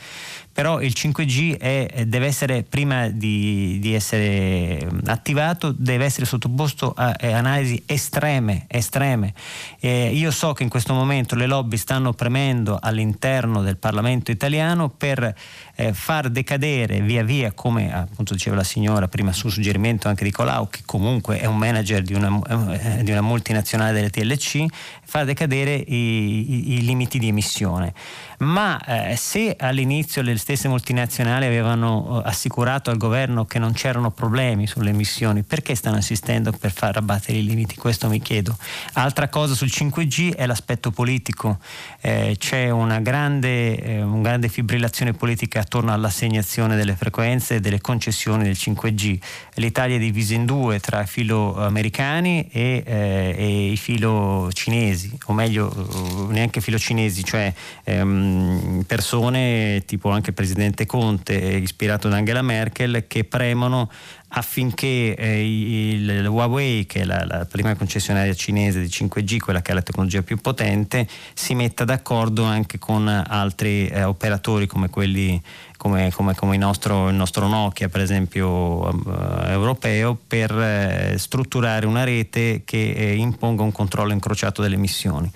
però 0.52 0.80
il 0.80 0.92
5G 0.94 1.58
è, 1.58 2.04
deve 2.06 2.26
essere, 2.26 2.62
prima 2.62 3.08
di, 3.08 3.78
di, 3.80 3.94
essere 3.94 4.86
attivato, 5.06 5.72
deve 5.72 6.04
essere 6.04 6.26
sottoposto 6.26 6.92
a, 6.94 7.16
a 7.18 7.36
analisi 7.36 7.82
estreme, 7.86 8.66
estreme. 8.68 9.32
Eh, 9.80 10.10
io 10.12 10.30
so 10.30 10.52
che 10.52 10.62
in 10.62 10.68
questo 10.68 10.92
momento 10.92 11.34
le 11.36 11.46
lobby 11.46 11.78
stanno 11.78 12.12
premendo 12.12 12.78
all'interno 12.80 13.62
del 13.62 13.78
Parlamento 13.78 14.30
italiano 14.30 14.90
per 14.90 15.34
eh, 15.74 15.94
far 15.94 16.28
decadere 16.28 17.00
via 17.00 17.22
via, 17.22 17.52
come 17.52 17.92
appunto 17.92 18.34
diceva 18.34 18.56
la 18.56 18.64
signora 18.64 19.08
prima 19.08 19.32
su 19.32 19.48
suggerimento 19.48 20.08
anche 20.08 20.24
di 20.24 20.30
Colau, 20.30 20.68
che 20.68 20.80
comunque 20.84 21.38
è 21.38 21.46
un 21.46 21.56
manager 21.56 22.02
di 22.02 22.12
una, 22.12 22.40
eh, 22.72 23.02
di 23.02 23.10
una 23.10 23.22
multinazionale 23.22 23.92
delle 23.92 24.10
TLC, 24.10 24.66
far 25.02 25.24
decadere 25.24 25.74
i, 25.74 25.94
i, 25.94 26.72
i 26.74 26.84
limiti 26.84 27.18
di 27.18 27.28
emissione 27.28 27.94
ma 28.42 28.80
eh, 28.84 29.16
se 29.16 29.56
all'inizio 29.58 30.20
le 30.20 30.36
stesse 30.36 30.68
multinazionali 30.68 31.46
avevano 31.46 32.20
eh, 32.24 32.28
assicurato 32.28 32.90
al 32.90 32.96
governo 32.96 33.44
che 33.44 33.58
non 33.58 33.72
c'erano 33.72 34.10
problemi 34.10 34.66
sulle 34.66 34.90
emissioni, 34.90 35.42
perché 35.42 35.74
stanno 35.74 35.96
insistendo 35.96 36.52
per 36.52 36.72
far 36.72 36.96
abbattere 36.96 37.38
i 37.38 37.44
limiti? 37.44 37.76
Questo 37.76 38.08
mi 38.08 38.20
chiedo. 38.20 38.56
Altra 38.94 39.28
cosa 39.28 39.54
sul 39.54 39.68
5G 39.68 40.34
è 40.34 40.46
l'aspetto 40.46 40.90
politico, 40.90 41.58
eh, 42.00 42.36
c'è 42.38 42.70
una 42.70 43.00
grande, 43.00 43.80
eh, 43.80 44.02
una 44.02 44.22
grande 44.22 44.48
fibrillazione 44.48 45.12
politica 45.12 45.60
attorno 45.60 45.92
all'assegnazione 45.92 46.76
delle 46.76 46.96
frequenze 46.96 47.56
e 47.56 47.60
delle 47.60 47.80
concessioni 47.80 48.42
del 48.42 48.56
5G. 48.56 49.18
L'Italia 49.54 49.96
è 49.96 49.98
divisa 50.00 50.34
in 50.34 50.46
due 50.46 50.80
tra 50.80 51.02
i 51.02 51.06
filo 51.06 51.56
americani 51.62 52.48
e, 52.50 52.82
eh, 52.84 53.34
e 53.36 53.72
i 53.72 53.76
filo 53.76 54.50
cinesi, 54.52 55.16
o 55.26 55.32
meglio 55.32 56.28
neanche 56.30 56.60
filo 56.60 56.78
cinesi, 56.78 57.22
cioè 57.22 57.52
ehm, 57.84 58.31
ehm, 58.32 58.82
persone 58.82 59.82
tipo 59.86 60.10
anche 60.10 60.30
il 60.30 60.36
presidente 60.36 60.86
Conte, 60.86 61.34
ispirato 61.34 62.08
da 62.08 62.16
Angela 62.16 62.42
Merkel, 62.42 63.04
che 63.06 63.24
premono 63.24 63.90
affinché 64.34 65.14
eh, 65.14 65.92
il, 65.92 66.26
Huawei, 66.26 66.86
che 66.86 67.00
è 67.00 67.04
la, 67.04 67.24
la, 67.26 67.44
prima 67.44 67.74
concessionaria 67.74 68.32
cinese 68.34 68.80
di 68.80 68.86
5G, 68.86 69.38
quella 69.38 69.60
che 69.60 69.72
ha 69.72 69.74
la 69.74 69.82
tecnologia 69.82 70.22
più 70.22 70.38
potente, 70.38 71.06
si 71.34 71.54
metta 71.54 71.84
d'accordo 71.84 72.44
anche 72.44 72.78
con 72.78 73.08
altri 73.08 73.88
eh, 73.88 74.04
operatori 74.04 74.66
come 74.66 74.88
quelli 74.88 75.40
come, 75.76 76.12
come, 76.12 76.36
come 76.36 76.54
il, 76.54 76.60
nostro, 76.60 77.08
il, 77.08 77.16
nostro, 77.16 77.48
Nokia 77.48 77.88
per 77.88 78.02
esempio 78.02 78.88
eh, 78.88 79.50
europeo 79.50 80.16
per 80.26 80.56
eh, 80.56 81.14
strutturare 81.18 81.86
una 81.86 82.04
rete 82.04 82.62
che 82.64 82.92
eh, 82.92 83.16
imponga 83.16 83.64
un 83.64 83.72
controllo 83.72 84.12
incrociato 84.12 84.62
delle 84.62 84.76
emissioni 84.76 85.30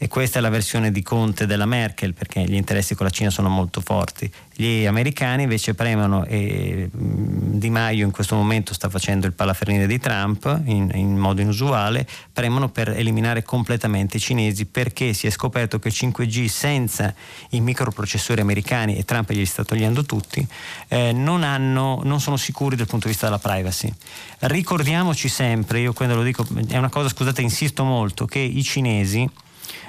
e 0.00 0.06
questa 0.06 0.38
è 0.38 0.42
la 0.42 0.48
versione 0.48 0.92
di 0.92 1.02
Conte 1.02 1.44
della 1.44 1.66
Merkel 1.66 2.14
perché 2.14 2.44
gli 2.44 2.54
interessi 2.54 2.94
con 2.94 3.04
la 3.04 3.10
Cina 3.10 3.30
sono 3.30 3.48
molto 3.48 3.80
forti. 3.80 4.30
Gli 4.54 4.86
americani 4.86 5.42
invece 5.42 5.74
premono 5.74 6.24
e 6.24 6.88
Di 6.92 7.68
Maio 7.68 8.04
in 8.04 8.12
questo 8.12 8.36
momento 8.36 8.74
sta 8.74 8.88
facendo 8.88 9.26
il 9.26 9.32
palaferine 9.32 9.88
di 9.88 9.98
Trump 9.98 10.62
in, 10.66 10.90
in 10.94 11.16
modo 11.16 11.40
inusuale, 11.40 12.06
premono 12.32 12.68
per 12.68 12.90
eliminare 12.90 13.42
completamente 13.42 14.18
i 14.18 14.20
cinesi 14.20 14.66
perché 14.66 15.12
si 15.14 15.26
è 15.26 15.30
scoperto 15.30 15.80
che 15.80 15.90
5G 15.90 16.46
senza 16.46 17.12
i 17.50 17.60
microprocessori 17.60 18.40
americani 18.40 18.96
e 18.96 19.04
Trump 19.04 19.32
gli 19.32 19.44
sta 19.44 19.64
togliendo 19.64 20.04
tutti, 20.04 20.46
eh, 20.88 21.12
non, 21.12 21.42
hanno, 21.42 22.02
non 22.04 22.20
sono 22.20 22.36
sicuri 22.36 22.76
dal 22.76 22.86
punto 22.86 23.06
di 23.06 23.12
vista 23.12 23.26
della 23.26 23.40
privacy. 23.40 23.92
Ricordiamoci 24.40 25.28
sempre, 25.28 25.80
io 25.80 25.92
quando 25.92 26.14
lo 26.14 26.22
dico, 26.22 26.46
è 26.68 26.76
una 26.76 26.88
cosa, 26.88 27.08
scusate, 27.08 27.42
insisto 27.42 27.82
molto, 27.82 28.26
che 28.26 28.38
i 28.38 28.62
cinesi 28.62 29.28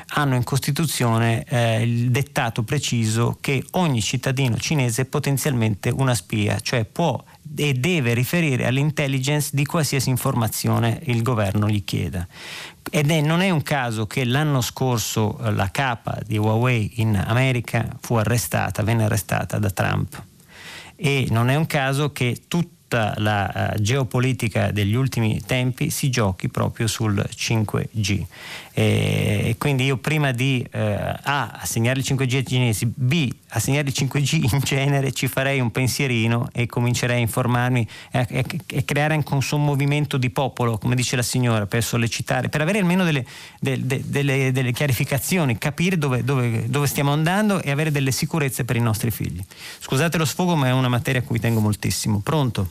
hanno 0.09 0.35
in 0.35 0.43
Costituzione 0.43 1.43
eh, 1.43 1.81
il 1.81 2.11
dettato 2.11 2.63
preciso 2.63 3.37
che 3.39 3.63
ogni 3.71 4.01
cittadino 4.01 4.57
cinese 4.57 5.03
è 5.03 5.05
potenzialmente 5.05 5.89
una 5.89 6.15
spia, 6.15 6.59
cioè 6.59 6.85
può 6.85 7.23
e 7.55 7.73
deve 7.73 8.13
riferire 8.13 8.65
all'intelligence 8.65 9.49
di 9.53 9.65
qualsiasi 9.65 10.09
informazione 10.09 10.99
il 11.05 11.21
governo 11.21 11.67
gli 11.67 11.83
chieda. 11.83 12.27
Ed 12.91 13.11
è, 13.11 13.21
non 13.21 13.41
è 13.41 13.49
un 13.49 13.61
caso 13.61 14.07
che 14.07 14.25
l'anno 14.25 14.61
scorso 14.61 15.37
eh, 15.39 15.51
la 15.51 15.69
capa 15.71 16.19
di 16.25 16.37
Huawei 16.37 16.93
in 16.95 17.15
America 17.15 17.87
fu 17.99 18.15
arrestata, 18.15 18.83
venne 18.83 19.03
arrestata 19.03 19.59
da 19.59 19.69
Trump. 19.69 20.21
E 20.95 21.27
non 21.29 21.49
è 21.49 21.55
un 21.55 21.65
caso 21.65 22.11
che 22.11 22.43
tutti 22.47 22.77
la 22.95 23.73
uh, 23.75 23.81
geopolitica 23.81 24.71
degli 24.71 24.95
ultimi 24.95 25.41
tempi 25.45 25.89
si 25.89 26.09
giochi 26.09 26.49
proprio 26.49 26.87
sul 26.87 27.23
5G. 27.29 28.23
E, 28.81 29.55
quindi 29.57 29.83
io 29.83 29.97
prima 29.97 30.31
di 30.31 30.65
uh, 30.65 30.77
A 30.77 31.51
assegnare 31.59 31.99
il 31.99 32.05
5G 32.07 32.35
ai 32.35 32.47
cinesi, 32.47 32.85
B 32.85 33.29
assegnare 33.49 33.89
il 33.89 33.93
5G 33.93 34.53
in 34.53 34.59
genere 34.63 35.11
ci 35.11 35.27
farei 35.27 35.59
un 35.59 35.69
pensierino 35.69 36.47
e 36.53 36.65
comincerei 36.65 37.17
a 37.17 37.19
informarmi 37.19 37.85
e, 38.09 38.25
e, 38.29 38.45
e 38.67 38.85
creare 38.85 39.15
anche 39.15 39.33
un, 39.33 39.41
un 39.51 39.65
movimento 39.65 40.15
di 40.15 40.29
popolo, 40.29 40.77
come 40.77 40.95
dice 40.95 41.17
la 41.17 41.23
signora, 41.23 41.65
per 41.65 41.83
sollecitare, 41.83 42.47
per 42.47 42.61
avere 42.61 42.79
almeno 42.79 43.03
delle, 43.03 43.25
de, 43.59 43.85
de, 43.85 44.01
delle, 44.05 44.53
delle 44.53 44.71
chiarificazioni, 44.71 45.57
capire 45.57 45.97
dove, 45.97 46.23
dove, 46.23 46.69
dove 46.69 46.87
stiamo 46.87 47.11
andando 47.11 47.61
e 47.61 47.71
avere 47.71 47.91
delle 47.91 48.11
sicurezze 48.11 48.63
per 48.63 48.77
i 48.77 48.81
nostri 48.81 49.11
figli. 49.11 49.43
Scusate 49.79 50.17
lo 50.17 50.23
sfogo, 50.23 50.55
ma 50.55 50.67
è 50.67 50.71
una 50.71 50.87
materia 50.87 51.19
a 51.19 51.23
cui 51.23 51.41
tengo 51.41 51.59
moltissimo. 51.59 52.21
Pronto? 52.23 52.69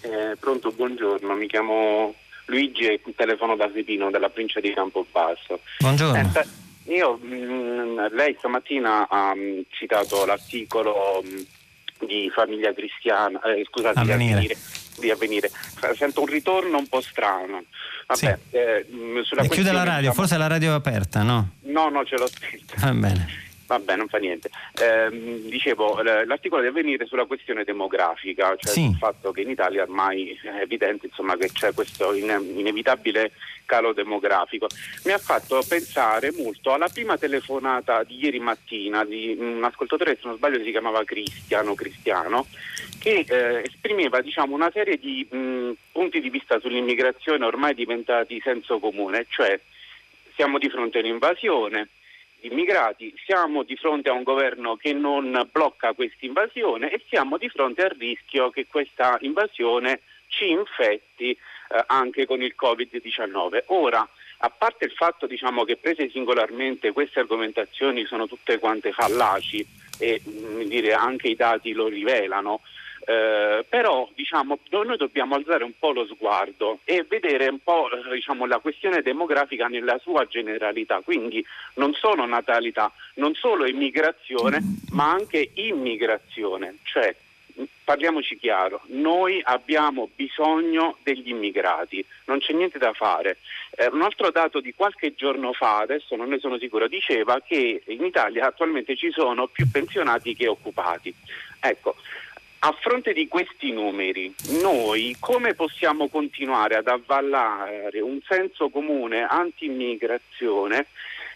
Eh, 0.00 0.36
pronto, 0.40 0.72
buongiorno, 0.72 1.36
mi 1.36 1.46
chiamo 1.46 2.14
Luigi 2.46 2.84
e 2.84 3.00
telefono 3.14 3.56
da 3.56 3.70
Sepino 3.72 4.10
della 4.10 4.28
provincia 4.28 4.60
di 4.60 4.72
Campobasso. 4.72 5.60
Buongiorno. 5.78 6.32
Eh, 6.34 6.94
io, 6.94 7.18
mh, 7.20 7.34
mm, 7.34 7.98
lei 8.12 8.34
stamattina 8.38 9.08
ha 9.08 9.34
mh, 9.34 9.40
mm, 9.40 9.60
citato 9.70 10.24
l'articolo 10.26 11.22
mh, 11.22 11.28
mm, 11.28 12.06
di 12.06 12.30
Famiglia 12.34 12.72
Cristiana, 12.74 13.40
eh, 13.42 13.64
scusate, 13.64 13.98
avvenire. 13.98 14.40
Di, 14.40 14.52
avvenire, 14.52 14.56
di 14.98 15.10
avvenire. 15.10 15.50
Sento 15.96 16.20
un 16.20 16.26
ritorno 16.26 16.78
un 16.78 16.86
po' 16.86 17.00
strano. 17.00 17.64
Vabbè, 18.06 18.38
sì. 18.50 18.56
eh, 18.56 18.86
sulla 19.22 19.46
chiude 19.46 19.72
la 19.72 19.84
radio, 19.84 20.10
diciamo... 20.10 20.14
forse 20.14 20.36
la 20.36 20.46
radio 20.46 20.72
è 20.72 20.74
aperta, 20.74 21.22
no? 21.22 21.52
No, 21.62 21.88
no, 21.88 22.04
ce 22.04 22.16
l'ho 22.16 22.26
spenta. 22.26 22.74
Va 22.78 22.92
bene. 22.92 23.43
Vabbè, 23.66 23.96
non 23.96 24.08
fa 24.08 24.18
niente. 24.18 24.50
Eh, 24.80 25.42
dicevo, 25.48 26.02
l'articolo 26.02 26.60
deve 26.60 26.82
venire 26.82 27.06
sulla 27.06 27.24
questione 27.24 27.64
demografica, 27.64 28.54
cioè 28.56 28.72
sì. 28.72 28.84
il 28.90 28.96
fatto 28.96 29.32
che 29.32 29.40
in 29.40 29.50
Italia 29.50 29.82
ormai 29.82 30.38
è 30.42 30.60
evidente 30.60 31.06
insomma, 31.06 31.36
che 31.36 31.50
c'è 31.52 31.72
questo 31.72 32.12
inevitabile 32.12 33.32
calo 33.64 33.92
demografico. 33.92 34.66
Mi 35.04 35.12
ha 35.12 35.18
fatto 35.18 35.62
pensare 35.66 36.32
molto 36.36 36.72
alla 36.72 36.88
prima 36.88 37.16
telefonata 37.16 38.02
di 38.02 38.22
ieri 38.22 38.38
mattina 38.38 39.04
di 39.04 39.34
un 39.38 39.62
ascoltatore, 39.64 40.16
se 40.16 40.26
non 40.26 40.36
sbaglio 40.36 40.62
si 40.62 40.70
chiamava 40.70 41.02
Cristiano, 41.04 41.74
Cristiano 41.74 42.46
che 42.98 43.24
eh, 43.28 43.62
esprimeva 43.66 44.22
diciamo, 44.22 44.54
una 44.54 44.70
serie 44.72 44.98
di 44.98 45.26
mh, 45.30 45.72
punti 45.92 46.20
di 46.20 46.30
vista 46.30 46.58
sull'immigrazione 46.58 47.44
ormai 47.44 47.74
diventati 47.74 48.40
senso 48.42 48.78
comune, 48.78 49.26
cioè 49.28 49.60
siamo 50.34 50.58
di 50.58 50.70
fronte 50.70 50.98
a 50.98 51.00
un'invasione 51.02 51.88
immigrati, 52.46 53.14
siamo 53.24 53.62
di 53.62 53.76
fronte 53.76 54.08
a 54.08 54.12
un 54.12 54.22
governo 54.22 54.76
che 54.76 54.92
non 54.92 55.48
blocca 55.50 55.92
questa 55.92 56.26
invasione 56.26 56.90
e 56.90 57.02
siamo 57.08 57.38
di 57.38 57.48
fronte 57.48 57.82
al 57.82 57.96
rischio 57.98 58.50
che 58.50 58.66
questa 58.66 59.16
invasione 59.20 60.00
ci 60.28 60.50
infetti 60.50 61.30
eh, 61.30 61.84
anche 61.86 62.26
con 62.26 62.42
il 62.42 62.54
Covid-19. 62.60 63.64
Ora, 63.66 64.06
a 64.38 64.50
parte 64.50 64.84
il 64.84 64.92
fatto 64.92 65.26
diciamo, 65.26 65.64
che 65.64 65.76
prese 65.76 66.10
singolarmente 66.10 66.92
queste 66.92 67.20
argomentazioni 67.20 68.04
sono 68.04 68.26
tutte 68.26 68.58
quante 68.58 68.92
fallaci 68.92 69.66
e 69.98 70.20
mm, 70.28 70.62
dire, 70.62 70.92
anche 70.92 71.28
i 71.28 71.36
dati 71.36 71.72
lo 71.72 71.88
rivelano, 71.88 72.60
eh, 73.06 73.64
però 73.68 74.08
diciamo, 74.14 74.58
noi 74.70 74.96
dobbiamo 74.96 75.34
alzare 75.34 75.64
un 75.64 75.72
po' 75.78 75.92
lo 75.92 76.06
sguardo 76.06 76.78
e 76.84 77.04
vedere 77.08 77.48
un 77.48 77.58
po' 77.62 77.90
eh, 77.90 78.14
diciamo, 78.14 78.46
la 78.46 78.58
questione 78.58 79.02
demografica 79.02 79.66
nella 79.66 79.98
sua 79.98 80.26
generalità, 80.26 81.00
quindi 81.00 81.44
non 81.74 81.92
solo 81.94 82.24
natalità, 82.24 82.90
non 83.14 83.34
solo 83.34 83.66
immigrazione, 83.66 84.60
ma 84.92 85.10
anche 85.10 85.50
immigrazione, 85.54 86.78
cioè 86.84 87.14
parliamoci 87.84 88.36
chiaro, 88.36 88.80
noi 88.86 89.40
abbiamo 89.44 90.08
bisogno 90.14 90.96
degli 91.02 91.28
immigrati, 91.28 92.04
non 92.24 92.38
c'è 92.38 92.52
niente 92.52 92.78
da 92.78 92.92
fare. 92.92 93.38
Eh, 93.76 93.86
un 93.92 94.02
altro 94.02 94.30
dato 94.30 94.60
di 94.60 94.74
qualche 94.74 95.14
giorno 95.14 95.52
fa, 95.52 95.78
adesso 95.78 96.16
non 96.16 96.28
ne 96.28 96.38
sono 96.38 96.58
sicuro, 96.58 96.88
diceva 96.88 97.40
che 97.40 97.82
in 97.86 98.04
Italia 98.04 98.46
attualmente 98.46 98.96
ci 98.96 99.10
sono 99.10 99.46
più 99.46 99.70
pensionati 99.70 100.34
che 100.34 100.48
occupati. 100.48 101.14
Ecco, 101.60 101.96
a 102.66 102.74
fronte 102.80 103.12
di 103.12 103.28
questi 103.28 103.72
numeri, 103.72 104.34
noi 104.62 105.14
come 105.20 105.52
possiamo 105.52 106.08
continuare 106.08 106.76
ad 106.76 106.88
avvallare 106.88 108.00
un 108.00 108.20
senso 108.26 108.70
comune 108.70 109.26
anti-immigrazione 109.28 110.86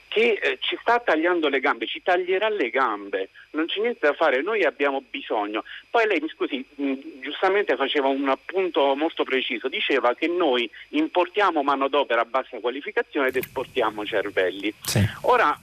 che 0.09 0.39
eh, 0.41 0.57
ci 0.61 0.79
sta 0.81 1.01
tagliando 1.01 1.49
le 1.49 1.61
gambe, 1.61 1.87
ci 1.87 2.01
taglierà 2.03 2.49
le 2.49 2.71
gambe, 2.71 3.29
non 3.51 3.67
c'è 3.67 3.81
niente 3.81 4.07
da 4.07 4.15
fare, 4.15 4.41
noi 4.41 4.65
abbiamo 4.65 5.03
bisogno. 5.07 5.65
Poi 5.91 6.07
lei, 6.07 6.19
mi 6.19 6.31
scusi, 6.31 6.65
mh, 6.77 7.21
giustamente 7.21 7.77
faceva 7.77 8.09
un 8.09 8.27
appunto 8.31 8.95
molto 8.97 9.23
preciso, 9.25 9.69
diceva 9.69 10.15
che 10.15 10.29
noi 10.29 10.69
importiamo 10.91 11.63
manodopera 11.63 12.23
a 12.23 12.25
bassa 12.25 12.59
qualificazione 12.59 13.29
ed 13.29 13.37
esportiamo 13.37 14.07
cervelli. 14.07 14.73
Sì. 14.81 15.07
Ora, 15.23 15.61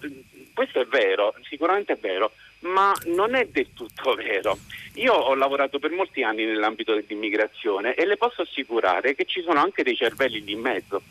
questo 0.53 0.79
è 0.79 0.85
vero, 0.85 1.33
sicuramente 1.49 1.93
è 1.93 1.97
vero, 1.97 2.33
ma 2.65 2.93
non 3.05 3.35
è 3.35 3.45
del 3.45 3.73
tutto 3.73 4.13
vero. 4.13 4.57
Io 4.95 5.13
ho 5.13 5.35
lavorato 5.35 5.79
per 5.79 5.91
molti 5.91 6.23
anni 6.23 6.45
nell'ambito 6.45 6.93
dell'immigrazione 6.93 7.95
e 7.95 8.05
le 8.05 8.17
posso 8.17 8.41
assicurare 8.41 9.15
che 9.15 9.25
ci 9.25 9.41
sono 9.41 9.59
anche 9.59 9.83
dei 9.83 9.95
cervelli 9.95 10.43
lì 10.43 10.53
in 10.53 10.61
mezzo, 10.61 11.03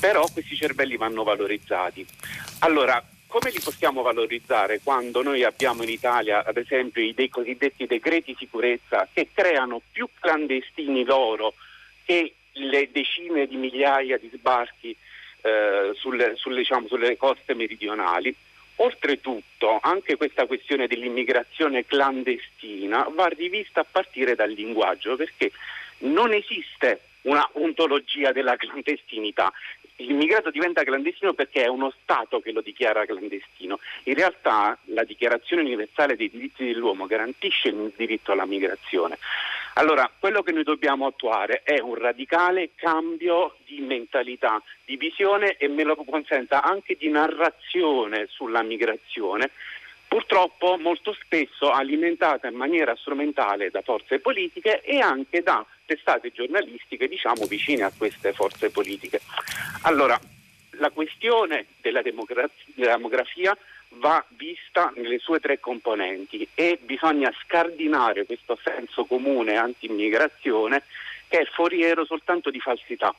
però 0.00 0.26
questi 0.32 0.56
cervelli 0.56 0.96
vanno 0.96 1.22
valorizzati. 1.24 2.06
Allora, 2.60 3.02
come 3.26 3.50
li 3.50 3.60
possiamo 3.62 4.02
valorizzare 4.02 4.80
quando 4.82 5.22
noi 5.22 5.44
abbiamo 5.44 5.82
in 5.82 5.90
Italia, 5.90 6.44
ad 6.44 6.56
esempio, 6.56 7.02
i 7.02 7.12
dei 7.14 7.28
cosiddetti 7.28 7.86
decreti 7.86 8.34
sicurezza 8.38 9.06
che 9.12 9.28
creano 9.32 9.82
più 9.92 10.08
clandestini 10.18 11.04
loro 11.04 11.52
che 12.04 12.32
le 12.52 12.88
decine 12.90 13.46
di 13.46 13.56
migliaia 13.56 14.16
di 14.16 14.30
sbarchi 14.32 14.96
eh, 15.42 15.92
sulle, 15.94 16.34
sulle, 16.36 16.56
diciamo, 16.56 16.88
sulle 16.88 17.16
coste 17.18 17.54
meridionali? 17.54 18.34
Oltretutto, 18.80 19.80
anche 19.82 20.16
questa 20.16 20.46
questione 20.46 20.86
dell'immigrazione 20.86 21.84
clandestina 21.84 23.08
va 23.12 23.26
rivista 23.26 23.80
a 23.80 23.86
partire 23.90 24.36
dal 24.36 24.50
linguaggio, 24.50 25.16
perché 25.16 25.50
non 25.98 26.32
esiste 26.32 27.00
una 27.22 27.46
ontologia 27.54 28.30
della 28.30 28.56
clandestinità. 28.56 29.52
L'immigrato 29.96 30.50
diventa 30.50 30.84
clandestino 30.84 31.32
perché 31.32 31.64
è 31.64 31.66
uno 31.66 31.92
Stato 32.02 32.38
che 32.38 32.52
lo 32.52 32.60
dichiara 32.60 33.04
clandestino. 33.04 33.80
In 34.04 34.14
realtà 34.14 34.78
la 34.84 35.02
Dichiarazione 35.02 35.62
universale 35.62 36.14
dei 36.14 36.30
diritti 36.30 36.64
dell'uomo 36.64 37.06
garantisce 37.06 37.68
il 37.68 37.92
diritto 37.96 38.30
alla 38.30 38.46
migrazione. 38.46 39.18
Allora, 39.78 40.10
quello 40.18 40.42
che 40.42 40.50
noi 40.50 40.64
dobbiamo 40.64 41.06
attuare 41.06 41.62
è 41.62 41.78
un 41.78 41.94
radicale 41.94 42.70
cambio 42.74 43.58
di 43.64 43.78
mentalità, 43.78 44.60
di 44.84 44.96
visione 44.96 45.56
e 45.56 45.68
me 45.68 45.84
lo 45.84 45.94
consenta 45.94 46.64
anche 46.64 46.96
di 46.98 47.08
narrazione 47.08 48.26
sulla 48.28 48.62
migrazione 48.62 49.50
purtroppo 50.08 50.78
molto 50.78 51.12
spesso 51.12 51.70
alimentata 51.70 52.48
in 52.48 52.56
maniera 52.56 52.96
strumentale 52.96 53.70
da 53.70 53.82
forze 53.82 54.18
politiche 54.18 54.80
e 54.80 54.98
anche 54.98 55.42
da 55.42 55.64
testate 55.84 56.32
giornalistiche 56.32 57.06
diciamo 57.06 57.44
vicine 57.46 57.84
a 57.84 57.92
queste 57.96 58.32
forze 58.32 58.70
politiche. 58.70 59.20
Allora, 59.82 60.18
la 60.78 60.90
questione 60.90 61.66
della 61.80 62.02
demografia 62.02 63.56
va 63.90 64.24
vista 64.30 64.92
nelle 64.96 65.18
sue 65.18 65.40
tre 65.40 65.60
componenti 65.60 66.46
e 66.54 66.78
bisogna 66.82 67.32
scardinare 67.42 68.26
questo 68.26 68.58
senso 68.62 69.04
comune 69.04 69.56
anti-immigrazione 69.56 70.82
che 71.28 71.38
è 71.38 71.44
foriero 71.44 72.04
soltanto 72.04 72.50
di 72.50 72.60
falsità. 72.60 73.14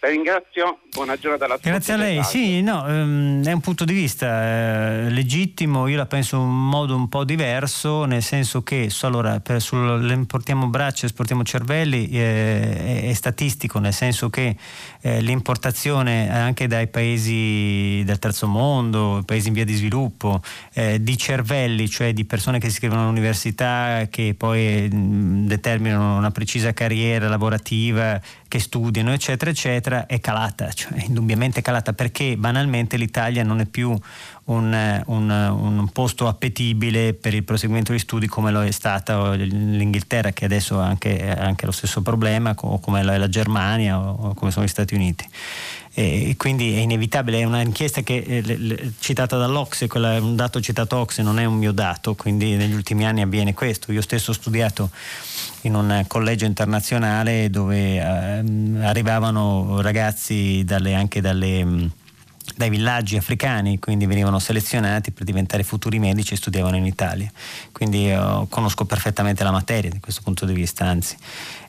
La 0.00 0.10
ringrazio, 0.10 0.78
buona 0.92 1.16
giornata 1.16 1.46
a 1.46 1.56
tutti. 1.56 1.68
Grazie 1.68 1.94
a 1.94 1.96
lei, 1.96 2.22
sì, 2.22 2.62
no, 2.62 2.86
ehm, 2.86 3.44
è 3.44 3.50
un 3.50 3.60
punto 3.60 3.84
di 3.84 3.92
vista 3.92 5.06
eh, 5.06 5.10
legittimo, 5.10 5.88
io 5.88 5.96
la 5.96 6.06
penso 6.06 6.36
in 6.36 6.42
un 6.42 6.68
modo 6.68 6.94
un 6.94 7.08
po' 7.08 7.24
diverso, 7.24 8.04
nel 8.04 8.22
senso 8.22 8.62
che 8.62 8.92
allora, 9.00 9.40
per, 9.40 9.60
sul, 9.60 10.08
importiamo 10.08 10.68
braccia, 10.68 11.06
esportiamo 11.06 11.42
cervelli, 11.42 12.10
eh, 12.10 13.02
è, 13.02 13.08
è, 13.08 13.12
statistico, 13.12 13.80
nel 13.80 13.92
senso 13.92 14.30
che 14.30 14.56
eh, 15.00 15.20
l'importazione 15.20 16.30
anche 16.30 16.68
dai 16.68 16.86
paesi 16.86 18.04
del 18.04 18.20
terzo 18.20 18.46
mondo, 18.46 19.24
paesi 19.26 19.48
in 19.48 19.54
via 19.54 19.64
di 19.64 19.74
sviluppo, 19.74 20.40
eh, 20.74 21.02
di 21.02 21.18
cervelli, 21.18 21.88
cioè 21.88 22.12
di 22.12 22.24
persone 22.24 22.60
che 22.60 22.66
si 22.66 22.74
iscrivono 22.74 23.02
all'università, 23.02 24.06
che 24.08 24.36
poi 24.38 24.88
mh, 24.88 25.48
determinano 25.48 26.18
una 26.18 26.30
precisa 26.30 26.72
carriera 26.72 27.26
lavorativa, 27.26 28.20
che 28.48 28.58
studiano, 28.58 29.12
eccetera, 29.12 29.50
eccetera, 29.50 30.06
è 30.06 30.20
calata, 30.20 30.72
cioè 30.72 31.04
indubbiamente 31.06 31.60
calata 31.60 31.92
perché 31.92 32.36
banalmente 32.36 32.96
l'Italia 32.96 33.44
non 33.44 33.60
è 33.60 33.66
più 33.66 33.96
un, 34.44 35.02
un, 35.06 35.30
un, 35.30 35.88
posto 35.92 36.26
appetibile 36.26 37.12
per 37.12 37.34
il 37.34 37.44
proseguimento 37.44 37.92
degli 37.92 38.00
studi 38.00 38.26
come 38.26 38.50
lo 38.50 38.62
è 38.62 38.70
stata 38.70 39.34
l'Inghilterra, 39.34 40.30
che 40.30 40.46
adesso 40.46 40.80
ha 40.80 40.86
anche, 40.86 41.30
anche 41.30 41.66
lo 41.66 41.72
stesso 41.72 42.00
problema, 42.00 42.54
come 42.54 43.02
la, 43.02 43.18
la 43.18 43.28
Germania 43.28 43.98
o, 43.98 44.28
o 44.28 44.34
come 44.34 44.50
sono 44.50 44.64
gli 44.64 44.68
Stati 44.68 44.94
Uniti 44.94 45.28
e 45.98 46.34
quindi 46.36 46.74
è 46.74 46.78
inevitabile, 46.78 47.40
è 47.40 47.42
un'inchiesta 47.42 48.02
che 48.02 48.18
eh, 48.18 48.92
citata 49.00 49.36
dall'Ocse, 49.36 49.88
quella, 49.88 50.20
un 50.20 50.36
dato 50.36 50.60
citato 50.60 50.96
Ocse 50.96 51.22
non 51.22 51.40
è 51.40 51.44
un 51.44 51.56
mio 51.56 51.72
dato, 51.72 52.14
quindi 52.14 52.54
negli 52.54 52.72
ultimi 52.72 53.04
anni 53.04 53.20
avviene 53.20 53.52
questo. 53.52 53.90
Io 53.90 54.00
stesso 54.00 54.30
ho 54.30 54.34
studiato 54.34 54.90
in 55.62 55.74
un 55.74 56.04
collegio 56.06 56.44
internazionale 56.44 57.50
dove 57.50 57.96
eh, 57.96 58.00
arrivavano 58.80 59.80
ragazzi 59.80 60.62
dalle, 60.64 60.94
anche 60.94 61.20
dalle 61.20 61.64
mm, 61.64 61.86
dai 62.54 62.70
villaggi 62.70 63.16
africani, 63.16 63.78
quindi 63.78 64.06
venivano 64.06 64.38
selezionati 64.38 65.10
per 65.10 65.24
diventare 65.24 65.62
futuri 65.62 65.98
medici 65.98 66.34
e 66.34 66.36
studiavano 66.36 66.76
in 66.76 66.86
Italia. 66.86 67.30
Quindi 67.72 68.10
eh, 68.10 68.46
conosco 68.48 68.84
perfettamente 68.84 69.42
la 69.42 69.50
materia 69.50 69.90
da 69.90 69.98
questo 70.00 70.22
punto 70.22 70.46
di 70.46 70.52
vista, 70.52 70.84
anzi. 70.84 71.16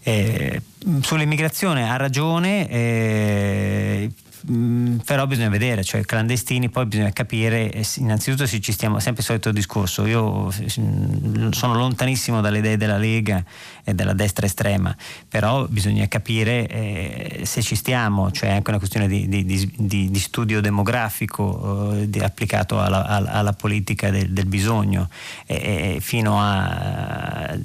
Eh, 0.09 0.61
sull'immigrazione 1.01 1.87
ha 1.87 1.95
ragione, 1.95 2.67
eh, 2.67 4.09
Mm, 4.49 4.97
però 4.99 5.27
bisogna 5.27 5.49
vedere, 5.49 5.83
cioè 5.83 6.01
clandestini, 6.05 6.69
poi 6.69 6.85
bisogna 6.85 7.11
capire, 7.11 7.71
eh, 7.71 7.85
innanzitutto 7.97 8.45
se 8.45 8.61
ci 8.61 8.71
stiamo, 8.71 8.99
sempre 8.99 9.21
il 9.21 9.27
solito 9.27 9.51
discorso, 9.51 10.05
io 10.05 10.45
mm, 10.79 11.49
sono 11.51 11.73
lontanissimo 11.75 12.39
dalle 12.39 12.59
idee 12.59 12.77
della 12.77 12.97
Lega 12.97 13.43
e 13.83 13.93
della 13.93 14.13
destra 14.13 14.45
estrema, 14.45 14.95
però 15.27 15.67
bisogna 15.67 16.07
capire 16.07 16.67
eh, 16.67 17.41
se 17.43 17.61
ci 17.61 17.75
stiamo, 17.75 18.31
cioè 18.31 18.51
anche 18.51 18.69
una 18.69 18.79
questione 18.79 19.07
di, 19.07 19.27
di, 19.27 19.43
di, 19.43 20.09
di 20.09 20.19
studio 20.19 20.61
demografico 20.61 21.93
eh, 21.93 22.23
applicato 22.23 22.81
alla, 22.81 23.05
alla, 23.05 23.53
politica 23.53 24.09
del, 24.09 24.29
del 24.29 24.45
bisogno. 24.45 25.09
E, 25.45 25.97
fino, 25.99 26.39
a, 26.39 27.57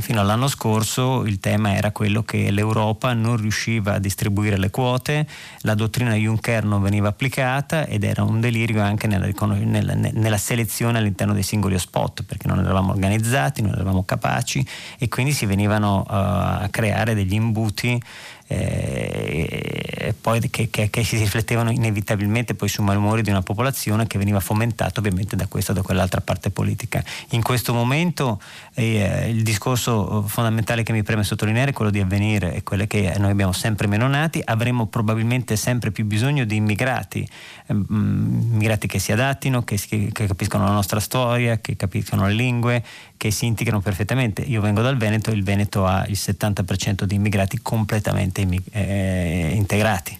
fino 0.00 0.20
all'anno 0.20 0.48
scorso 0.48 1.24
il 1.24 1.40
tema 1.40 1.74
era 1.74 1.90
quello 1.90 2.22
che 2.22 2.50
l'Europa 2.50 3.14
non 3.14 3.36
riusciva 3.36 3.94
a 3.94 3.98
distribuire 3.98 4.58
le 4.58 4.70
quote, 4.70 5.26
la 5.60 5.74
dottrina 5.74 6.16
Juncker 6.18 6.64
non 6.64 6.82
veniva 6.82 7.08
applicata 7.08 7.86
ed 7.86 8.04
era 8.04 8.22
un 8.22 8.40
delirio 8.40 8.82
anche 8.82 9.06
nella, 9.06 9.28
nella, 9.46 9.94
nella 9.94 10.36
selezione 10.36 10.98
all'interno 10.98 11.32
dei 11.32 11.42
singoli 11.42 11.74
hotspot 11.74 12.24
perché 12.24 12.46
non 12.46 12.58
eravamo 12.58 12.92
organizzati, 12.92 13.62
non 13.62 13.72
eravamo 13.72 14.04
capaci 14.04 14.66
e 14.98 15.08
quindi 15.08 15.32
si 15.32 15.46
venivano 15.46 16.00
uh, 16.00 16.04
a 16.08 16.68
creare 16.70 17.14
degli 17.14 17.34
imbuti 17.34 18.00
eh, 18.48 20.14
che, 20.50 20.68
che, 20.70 20.90
che, 20.90 21.04
si 21.04 21.16
riflettevano 21.16 21.70
inevitabilmente 21.70 22.54
poi 22.54 22.68
sui 22.68 22.84
malumori 22.84 23.22
di 23.22 23.30
una 23.30 23.42
popolazione 23.42 24.06
che 24.06 24.18
veniva 24.18 24.40
fomentata 24.40 25.00
ovviamente 25.00 25.36
da 25.36 25.46
questa 25.46 25.72
o 25.72 25.74
da 25.74 25.82
quell'altra 25.82 26.20
parte 26.20 26.50
politica. 26.50 27.02
In 27.30 27.42
questo 27.42 27.72
momento 27.72 28.40
eh, 28.74 29.28
il 29.28 29.42
discorso 29.42 30.24
fondamentale 30.26 30.82
che 30.82 30.92
mi 30.92 31.02
preme 31.02 31.24
sottolineare 31.24 31.70
è 31.70 31.72
quello 31.74 31.90
di 31.90 32.00
avvenire, 32.00 32.54
è 32.54 32.62
quello 32.62 32.86
che 32.86 33.14
noi 33.18 33.30
abbiamo 33.30 33.52
sempre 33.52 33.86
meno 33.86 34.08
nati, 34.08 34.40
avremo 34.44 34.86
probabilmente 34.86 35.56
sempre 35.56 35.90
più 35.90 36.04
bisogno 36.06 36.44
di 36.44 36.56
immigrati, 36.56 37.28
eh, 37.66 37.74
immigrati 37.88 38.86
che 38.86 38.98
si 38.98 39.12
adattino, 39.12 39.62
che, 39.62 39.78
che 39.78 40.26
capiscano 40.26 40.64
la 40.64 40.72
nostra 40.72 41.00
storia, 41.00 41.58
che 41.58 41.76
capiscano 41.76 42.26
le 42.26 42.34
lingue, 42.34 42.84
che 43.18 43.30
si 43.30 43.44
integrano 43.44 43.82
perfettamente. 43.82 44.40
Io 44.40 44.62
vengo 44.62 44.80
dal 44.80 44.96
Veneto, 44.96 45.30
il 45.30 45.42
Veneto 45.42 45.84
ha 45.84 46.06
il 46.06 46.16
70% 46.18 47.04
di 47.04 47.16
immigrati 47.16 47.58
completamente 47.60 48.46
eh, 48.70 49.50
integrati. 49.52 50.16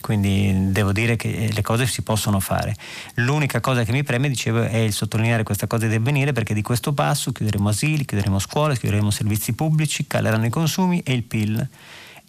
Quindi 0.00 0.72
devo 0.72 0.92
dire 0.92 1.16
che 1.16 1.50
le 1.52 1.62
cose 1.62 1.86
si 1.86 2.02
possono 2.02 2.40
fare. 2.40 2.74
L'unica 3.16 3.60
cosa 3.60 3.84
che 3.84 3.92
mi 3.92 4.02
preme, 4.02 4.28
dicevo, 4.28 4.62
è 4.62 4.78
il 4.78 4.92
sottolineare 4.92 5.42
questa 5.42 5.66
cosa 5.66 5.86
di 5.86 5.94
avvenire 5.94 6.32
perché 6.32 6.52
di 6.52 6.62
questo 6.62 6.92
passo 6.92 7.32
chiuderemo 7.32 7.68
asili, 7.68 8.04
chiuderemo 8.04 8.38
scuole, 8.38 8.76
chiuderemo 8.76 9.10
servizi 9.10 9.52
pubblici, 9.52 10.06
caleranno 10.06 10.46
i 10.46 10.50
consumi 10.50 11.00
e 11.04 11.12
il 11.12 11.22
PIL 11.22 11.68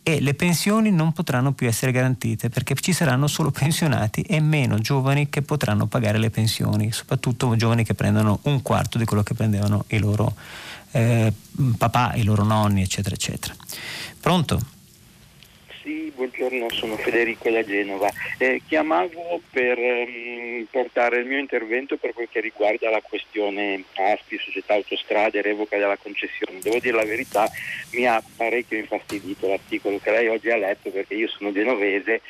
e 0.04 0.20
le 0.20 0.34
pensioni 0.34 0.92
non 0.92 1.12
potranno 1.12 1.52
più 1.52 1.68
essere 1.68 1.92
garantite 1.92 2.50
perché 2.50 2.74
ci 2.76 2.92
saranno 2.92 3.28
solo 3.28 3.52
pensionati 3.52 4.22
e 4.22 4.40
meno 4.40 4.80
giovani 4.80 5.30
che 5.30 5.42
potranno 5.42 5.86
pagare 5.86 6.18
le 6.18 6.30
pensioni, 6.30 6.92
soprattutto 6.92 7.56
giovani 7.56 7.84
che 7.84 7.94
prendono 7.94 8.40
un 8.44 8.62
quarto 8.62 8.98
di 8.98 9.06
quello 9.06 9.24
che 9.24 9.34
prendevano 9.34 9.86
i 9.90 10.00
loro 10.00 10.34
eh, 10.92 11.32
papà, 11.78 12.14
i 12.16 12.24
loro 12.24 12.44
nonni, 12.44 12.82
eccetera, 12.82 13.14
eccetera. 13.16 13.56
Pronto? 14.20 14.80
Sì, 15.84 16.12
buongiorno, 16.16 16.70
sono 16.70 16.96
Federico 16.96 17.50
da 17.50 17.64
Genova. 17.66 18.08
Eh, 18.38 18.62
chiamavo 18.68 19.42
per 19.50 19.80
um, 19.80 20.68
portare 20.70 21.18
il 21.18 21.26
mio 21.26 21.40
intervento 21.40 21.98
per 21.98 22.14
quel 22.14 22.28
che 22.30 22.40
riguarda 22.40 22.92
la 22.92 23.02
questione 23.02 23.84
ASPI, 23.96 24.38
Società 24.38 24.76
Autostrade, 24.76 25.42
revoca 25.42 25.80
della 25.80 25.98
concessione. 25.98 26.60
Devo 26.62 26.78
dire 26.78 26.96
la 26.96 27.06
verità, 27.06 27.50
mi 27.94 28.06
ha 28.06 28.22
parecchio 28.36 28.78
infastidito 28.78 29.48
l'articolo 29.48 29.98
che 29.98 30.12
lei 30.12 30.28
oggi 30.28 30.52
ha 30.52 30.58
letto 30.58 30.92
perché 30.92 31.16
io 31.16 31.28
sono 31.30 31.52
genovese, 31.52 32.22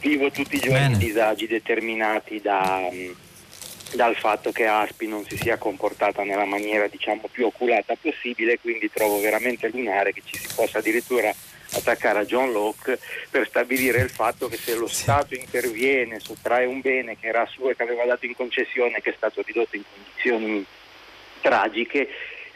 vivo 0.00 0.30
tutti 0.30 0.56
i 0.56 0.60
giorni 0.60 0.98
disagi 0.98 1.46
determinati 1.46 2.42
da... 2.42 2.88
Um, 2.90 3.16
dal 3.94 4.16
fatto 4.16 4.52
che 4.52 4.64
Aspi 4.64 5.06
non 5.06 5.22
si 5.26 5.36
sia 5.36 5.58
comportata 5.58 6.22
nella 6.24 6.46
maniera 6.46 6.88
diciamo, 6.88 7.28
più 7.30 7.44
oculata 7.44 7.94
possibile, 8.00 8.58
quindi 8.58 8.90
trovo 8.90 9.20
veramente 9.20 9.68
lunare 9.68 10.14
che 10.14 10.22
ci 10.24 10.38
si 10.38 10.48
possa 10.54 10.78
addirittura 10.78 11.30
attaccare 11.72 12.20
a 12.20 12.24
John 12.24 12.52
Locke 12.52 12.98
per 13.30 13.46
stabilire 13.46 14.00
il 14.00 14.10
fatto 14.10 14.48
che 14.48 14.56
se 14.56 14.74
lo 14.74 14.86
Stato 14.86 15.34
interviene, 15.34 16.20
sottrae 16.20 16.66
un 16.66 16.80
bene 16.80 17.18
che 17.18 17.28
era 17.28 17.46
suo 17.46 17.70
e 17.70 17.76
che 17.76 17.82
aveva 17.82 18.04
dato 18.04 18.26
in 18.26 18.34
concessione, 18.34 19.00
che 19.00 19.10
è 19.10 19.14
stato 19.16 19.42
ridotto 19.44 19.76
in 19.76 19.82
condizioni 19.90 20.66
tragiche, 21.40 22.08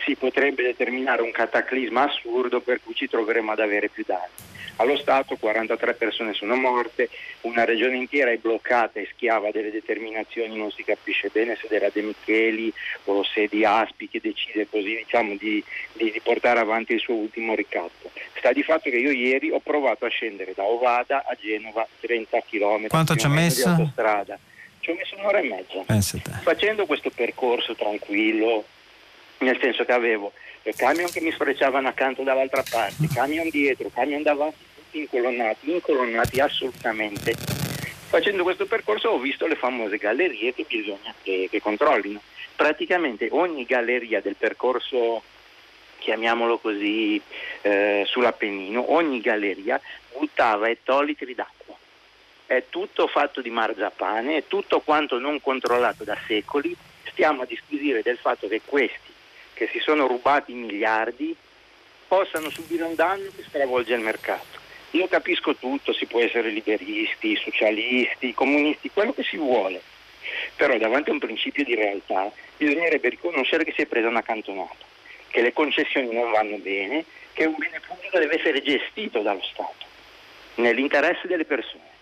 si 0.04 0.14
potrebbe 0.14 0.62
determinare 0.62 1.22
un 1.22 1.32
cataclisma 1.32 2.04
assurdo 2.04 2.60
per 2.60 2.80
cui 2.82 2.94
ci 2.94 3.08
troveremo 3.08 3.52
ad 3.52 3.60
avere 3.60 3.88
più 3.88 4.04
danni. 4.06 4.54
Allo 4.76 4.96
Stato 4.98 5.36
43 5.36 5.94
persone 5.94 6.34
sono 6.34 6.54
morte, 6.54 7.08
una 7.42 7.64
regione 7.64 7.96
intera 7.96 8.30
è 8.30 8.36
bloccata 8.36 9.00
e 9.00 9.08
schiava 9.12 9.50
delle 9.50 9.70
determinazioni, 9.70 10.56
non 10.56 10.70
si 10.70 10.84
capisce 10.84 11.30
bene 11.32 11.56
se 11.56 11.66
della 11.68 11.88
De 11.90 12.02
Micheli 12.02 12.70
o 13.04 13.24
se 13.24 13.46
di 13.48 13.64
Aspi 13.64 14.08
che 14.08 14.20
decide 14.20 14.66
così 14.68 14.96
diciamo, 14.96 15.34
di, 15.36 15.64
di, 15.94 16.10
di, 16.12 16.20
portare 16.22 16.60
avanti 16.60 16.92
il 16.92 17.00
suo 17.00 17.14
ultimo 17.14 17.54
ricatto. 17.54 18.10
Sta 18.36 18.52
di 18.52 18.62
fatto 18.62 18.90
che 18.90 18.96
io 18.96 19.10
ieri 19.10 19.50
ho 19.50 19.60
provato 19.60 20.04
a 20.04 20.08
scendere 20.08 20.52
da 20.54 20.64
Ovada 20.64 21.24
a 21.26 21.34
Genova 21.40 21.86
30 22.00 22.40
km 22.46 22.88
Quanto 22.88 23.16
ci 23.16 23.24
ha 23.24 23.30
messo? 23.30 23.68
di 23.68 23.80
autostrada. 23.80 24.38
Ci 24.80 24.90
ho 24.90 24.94
messo 24.94 25.16
un'ora 25.16 25.38
e 25.38 25.48
mezza. 25.48 25.82
Pensate. 25.86 26.40
Facendo 26.42 26.84
questo 26.84 27.10
percorso 27.10 27.74
tranquillo, 27.74 28.64
nel 29.38 29.58
senso 29.60 29.84
che 29.84 29.92
avevo 29.92 30.32
camion 30.74 31.10
che 31.10 31.20
mi 31.20 31.30
sfrecciavano 31.30 31.88
accanto 31.88 32.22
dall'altra 32.22 32.62
parte, 32.68 33.06
camion 33.12 33.48
dietro, 33.48 33.90
camion 33.92 34.22
davanti, 34.22 34.56
tutti 34.74 34.98
incolonnati, 34.98 35.70
incolonnati 35.70 36.40
assolutamente. 36.40 37.34
Facendo 38.08 38.42
questo 38.42 38.66
percorso 38.66 39.08
ho 39.08 39.18
visto 39.18 39.46
le 39.46 39.56
famose 39.56 39.96
gallerie 39.96 40.54
che 40.54 40.64
bisogna 40.66 41.14
che, 41.22 41.48
che 41.50 41.60
controllino. 41.60 42.20
Praticamente 42.54 43.28
ogni 43.32 43.64
galleria 43.64 44.20
del 44.20 44.36
percorso, 44.36 45.22
chiamiamolo 45.98 46.58
così, 46.58 47.20
eh, 47.62 48.04
sull'Appennino, 48.06 48.92
ogni 48.92 49.20
galleria 49.20 49.80
buttava 50.16 50.68
ettolitri 50.70 51.34
d'acqua. 51.34 51.74
È 52.46 52.62
tutto 52.70 53.08
fatto 53.08 53.42
di 53.42 53.50
marzapane, 53.50 54.36
è 54.36 54.44
tutto 54.46 54.80
quanto 54.80 55.18
non 55.18 55.40
controllato 55.40 56.04
da 56.04 56.16
secoli 56.26 56.74
stiamo 57.10 57.42
a 57.42 57.46
disquisire 57.46 58.02
del 58.02 58.18
fatto 58.18 58.46
che 58.46 58.60
questi, 58.64 59.05
che 59.56 59.68
si 59.72 59.78
sono 59.80 60.06
rubati 60.06 60.52
miliardi, 60.52 61.34
possano 62.06 62.50
subire 62.50 62.84
un 62.84 62.94
danno 62.94 63.30
che 63.34 63.42
stravolge 63.48 63.94
il 63.94 64.00
mercato. 64.00 64.58
Io 64.90 65.08
capisco 65.08 65.56
tutto, 65.56 65.94
si 65.94 66.04
può 66.04 66.20
essere 66.20 66.50
liberisti, 66.50 67.36
socialisti, 67.36 68.34
comunisti, 68.34 68.90
quello 68.90 69.14
che 69.14 69.22
si 69.22 69.38
vuole, 69.38 69.80
però 70.56 70.76
davanti 70.76 71.08
a 71.08 71.14
un 71.14 71.18
principio 71.18 71.64
di 71.64 71.74
realtà 71.74 72.30
bisognerebbe 72.56 73.08
riconoscere 73.08 73.64
che 73.64 73.72
si 73.72 73.82
è 73.82 73.86
presa 73.86 74.08
una 74.08 74.22
cantonata, 74.22 74.84
che 75.28 75.40
le 75.40 75.54
concessioni 75.54 76.12
non 76.12 76.30
vanno 76.30 76.58
bene, 76.58 77.04
che 77.32 77.46
un 77.46 77.56
bene 77.56 77.80
pubblico 77.80 78.18
deve 78.18 78.38
essere 78.38 78.62
gestito 78.62 79.22
dallo 79.22 79.42
Stato, 79.42 79.86
nell'interesse 80.56 81.26
delle 81.26 81.46
persone. 81.46 81.94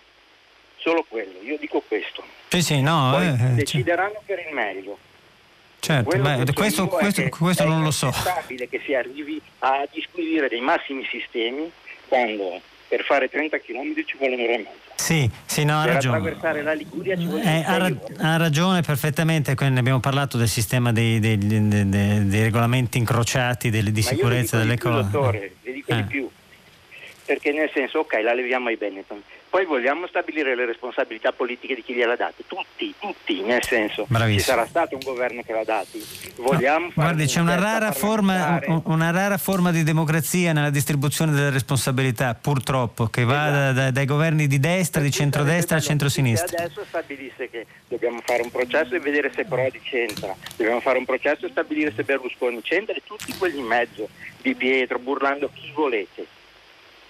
Solo 0.76 1.06
quello, 1.08 1.40
io 1.40 1.56
dico 1.56 1.80
questo. 1.86 2.22
Sì, 2.48 2.60
sì, 2.62 2.80
no, 2.82 3.10
Poi 3.12 3.26
eh, 3.26 3.54
decideranno 3.54 4.14
cioè. 4.14 4.22
per 4.26 4.44
il 4.46 4.52
meglio. 4.52 4.98
Certo, 5.84 6.16
beh, 6.16 6.52
questo, 6.54 6.86
questo, 6.86 7.28
questo 7.28 7.64
non 7.66 7.82
lo 7.82 7.90
so. 7.90 8.06
È 8.06 8.10
inaccettabile 8.10 8.68
che 8.70 8.80
si 8.86 8.94
arrivi 8.94 9.38
a 9.58 9.86
disquisire 9.92 10.48
dei 10.48 10.62
massimi 10.62 11.06
sistemi 11.10 11.70
quando 12.08 12.58
per 12.88 13.04
fare 13.04 13.28
30 13.28 13.58
km 13.58 13.92
ci 14.06 14.16
vuole 14.16 14.34
un'ora 14.34 14.52
e 14.52 14.58
mezza. 14.58 14.94
Sì, 14.94 15.28
sì, 15.44 15.64
no, 15.64 15.78
ha 15.78 15.84
per 15.84 15.92
ragione. 15.94 16.16
attraversare 16.16 16.62
la 16.62 16.72
Liguria 16.72 17.14
ci 17.18 17.26
vuole 17.26 17.42
eh, 17.42 17.64
ha, 17.66 17.76
ra- 17.76 17.96
ha, 18.16 18.36
ragione 18.38 18.80
perfettamente, 18.80 19.54
ne 19.58 19.78
abbiamo 19.78 20.00
parlato 20.00 20.38
del 20.38 20.48
sistema 20.48 20.90
dei, 20.90 21.18
dei, 21.18 21.36
dei, 21.36 21.68
dei 21.68 22.42
regolamenti 22.42 22.96
incrociati, 22.96 23.68
delle, 23.68 23.92
di 23.92 24.00
Ma 24.00 24.06
sicurezza 24.06 24.56
delle 24.56 24.78
cose. 24.78 25.10
Dottore, 25.10 25.56
vi 25.60 25.72
dico 25.72 25.92
eh. 25.92 25.96
di 25.96 26.02
più, 26.04 26.30
perché 27.26 27.52
nel 27.52 27.70
senso, 27.74 27.98
ok, 27.98 28.20
la 28.22 28.32
leviamo 28.32 28.68
ai 28.68 28.76
Benetton, 28.76 29.22
poi 29.54 29.66
vogliamo 29.66 30.08
stabilire 30.08 30.56
le 30.56 30.66
responsabilità 30.66 31.30
politiche 31.30 31.76
di 31.76 31.84
chi 31.84 31.94
gliela 31.94 32.16
date, 32.16 32.42
tutti, 32.44 32.92
tutti, 32.98 33.40
nel 33.42 33.62
senso, 33.62 34.04
Bravissimo. 34.08 34.40
ci 34.40 34.44
sarà 34.44 34.66
stato 34.66 34.96
un 34.96 35.00
governo 35.04 35.42
che 35.42 35.52
l'ha 35.52 35.62
dati. 35.62 36.04
Vogliamo 36.38 36.86
no, 36.86 36.92
guardi, 36.92 37.26
c'è 37.26 37.38
una 37.38 37.54
rara, 37.54 37.92
forma, 37.92 38.60
una 38.86 39.12
rara, 39.12 39.38
forma, 39.38 39.70
di 39.70 39.84
democrazia 39.84 40.52
nella 40.52 40.70
distribuzione 40.70 41.30
delle 41.30 41.50
responsabilità, 41.50 42.34
purtroppo, 42.34 43.06
che 43.06 43.22
va 43.22 43.46
esatto. 43.46 43.52
da, 43.52 43.72
da, 43.72 43.90
dai 43.92 44.06
governi 44.06 44.48
di 44.48 44.58
destra, 44.58 45.00
di 45.00 45.12
centrodestra 45.12 45.76
a 45.76 45.80
centrosinistra. 45.80 46.64
Adesso 46.64 46.84
stabilisse 46.88 47.48
che 47.48 47.64
dobbiamo 47.86 48.22
fare 48.24 48.42
un 48.42 48.50
processo 48.50 48.96
e 48.96 48.98
vedere 48.98 49.30
se 49.32 49.44
Prodi 49.44 49.80
c'entra, 49.82 50.34
dobbiamo 50.56 50.80
fare 50.80 50.98
un 50.98 51.04
processo 51.04 51.46
e 51.46 51.50
stabilire 51.50 51.92
se 51.94 52.02
Berlusconi 52.02 52.60
c'entra 52.60 52.92
e 52.92 53.02
tutti 53.04 53.32
quelli 53.38 53.60
in 53.60 53.66
mezzo, 53.66 54.08
Di 54.42 54.56
Pietro, 54.56 54.98
Burlando, 54.98 55.48
chi 55.54 55.70
volete 55.72 56.33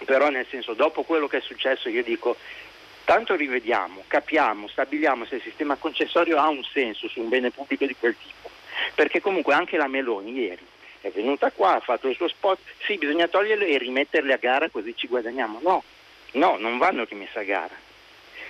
però 0.05 0.29
nel 0.29 0.47
senso 0.49 0.73
dopo 0.73 1.03
quello 1.03 1.27
che 1.27 1.37
è 1.37 1.41
successo 1.41 1.89
io 1.89 2.03
dico 2.03 2.37
tanto 3.03 3.35
rivediamo, 3.35 4.03
capiamo, 4.07 4.67
stabiliamo 4.67 5.25
se 5.25 5.35
il 5.35 5.41
sistema 5.41 5.75
concessorio 5.75 6.37
ha 6.37 6.47
un 6.47 6.63
senso 6.63 7.07
su 7.07 7.19
un 7.19 7.29
bene 7.29 7.51
pubblico 7.51 7.85
di 7.85 7.95
quel 7.99 8.15
tipo, 8.17 8.49
perché 8.95 9.21
comunque 9.21 9.53
anche 9.53 9.77
la 9.77 9.87
Meloni 9.87 10.31
ieri 10.31 10.65
è 11.01 11.11
venuta 11.11 11.51
qua, 11.51 11.75
ha 11.75 11.79
fatto 11.79 12.07
il 12.07 12.15
suo 12.15 12.27
spot, 12.27 12.57
sì 12.83 12.97
bisogna 12.97 13.27
toglierle 13.27 13.67
e 13.67 13.77
rimetterle 13.77 14.33
a 14.33 14.37
gara 14.37 14.69
così 14.69 14.95
ci 14.95 15.07
guadagniamo, 15.07 15.59
no, 15.61 15.83
no, 16.31 16.57
non 16.57 16.79
vanno 16.79 17.05
rimesse 17.05 17.39
a 17.39 17.43
gara, 17.43 17.75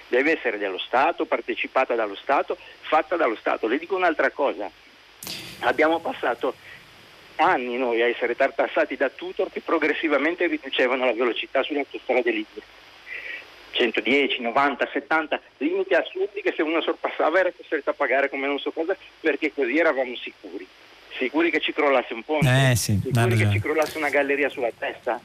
deve 0.07 0.37
essere 0.37 0.57
dello 0.57 0.77
Stato, 0.77 1.25
partecipata 1.25 1.95
dallo 1.95 2.15
Stato, 2.15 2.57
fatta 2.81 3.15
dallo 3.15 3.35
Stato. 3.35 3.67
Le 3.67 3.77
dico 3.77 3.95
un'altra 3.95 4.29
cosa, 4.29 4.69
abbiamo 5.59 5.99
passato 5.99 6.55
anni 7.37 7.77
noi 7.77 8.01
a 8.01 8.07
essere 8.07 8.35
tartassati 8.35 8.95
da 8.95 9.09
tutor 9.09 9.51
che 9.51 9.61
progressivamente 9.61 10.47
riducevano 10.47 11.05
la 11.05 11.13
velocità 11.13 11.63
sulle 11.63 11.79
autostrade 11.79 12.31
libere. 12.31 12.83
110, 13.71 14.41
90, 14.41 14.89
70, 14.91 15.41
limiti 15.57 15.93
assurdi 15.93 16.41
che 16.41 16.53
se 16.55 16.61
uno 16.61 16.81
sorpassava 16.81 17.39
era 17.39 17.51
costretto 17.55 17.89
a 17.89 17.93
pagare 17.93 18.29
come 18.29 18.47
non 18.47 18.57
so 18.57 18.71
cosa 18.71 18.95
perché 19.19 19.51
così 19.53 19.77
eravamo 19.77 20.15
sicuri. 20.15 20.65
Sicuri 21.17 21.49
che 21.49 21.59
ci 21.59 21.73
crollasse 21.73 22.13
un 22.13 22.23
ponte, 22.23 22.71
eh 22.71 22.75
sì, 22.75 22.99
sicuri 23.03 23.37
che 23.37 23.49
ci 23.51 23.59
crollasse 23.59 23.97
una 23.97 24.09
galleria 24.09 24.49
sulla 24.49 24.71
testa. 24.77 25.19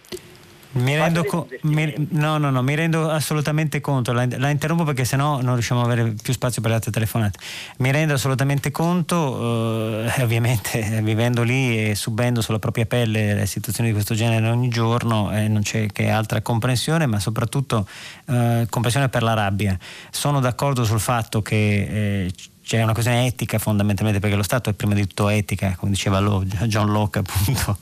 Mi 0.73 0.95
rendo, 0.97 1.25
co- 1.25 1.49
mi, 1.63 1.93
no, 2.11 2.39
no, 2.39 2.51
no, 2.51 2.63
mi 2.63 2.77
rendo 2.77 3.11
assolutamente 3.11 3.81
conto, 3.81 4.13
la, 4.13 4.27
la, 4.37 4.51
interrompo 4.51 4.85
perché 4.85 5.05
sennò 5.05 5.41
non 5.41 5.55
riusciamo 5.55 5.81
ad 5.81 5.91
avere 5.91 6.15
più 6.23 6.33
spazio 6.33 6.61
per 6.63 6.71
le 6.71 6.77
altre 6.77 6.93
telefonate. 6.93 7.39
Mi 7.79 7.91
rendo 7.91 8.15
assolutamente 8.15 8.71
conto, 8.71 10.05
eh, 10.07 10.13
ovviamente 10.23 11.01
vivendo 11.03 11.43
lì 11.43 11.91
e 11.91 11.95
subendo 11.97 12.41
sulla 12.41 12.61
propria 12.61 12.87
pelle 12.87 13.35
le 13.35 13.47
situazioni 13.47 13.89
di 13.89 13.95
questo 13.95 14.15
genere 14.15 14.49
ogni 14.49 14.69
giorno, 14.69 15.33
eh, 15.33 15.49
non 15.49 15.63
c'è 15.63 15.87
che 15.87 16.09
altra 16.09 16.41
comprensione, 16.41 17.07
ma 17.07 17.19
soprattutto 17.19 17.89
eh, 18.27 18.67
comprensione 18.71 19.09
per 19.09 19.25
la 19.25 19.35
rabbia. 19.35 19.77
Sono 20.11 20.39
d'accordo 20.39 20.85
sul 20.85 21.01
fatto 21.01 21.43
che 21.43 22.27
eh, 22.27 22.33
c'è 22.71 22.81
una 22.85 22.93
questione 22.93 23.27
etica 23.27 23.59
fondamentalmente 23.59 24.21
perché 24.21 24.37
lo 24.37 24.45
Stato 24.45 24.71
è 24.71 24.75
prima 24.75 24.95
di 24.95 25.05
tutto 25.05 25.29
etica, 25.29 25.75
come 25.77 25.91
diceva 25.91 26.21
John 26.21 26.93
Locke 26.93 27.19
appunto, 27.19 27.79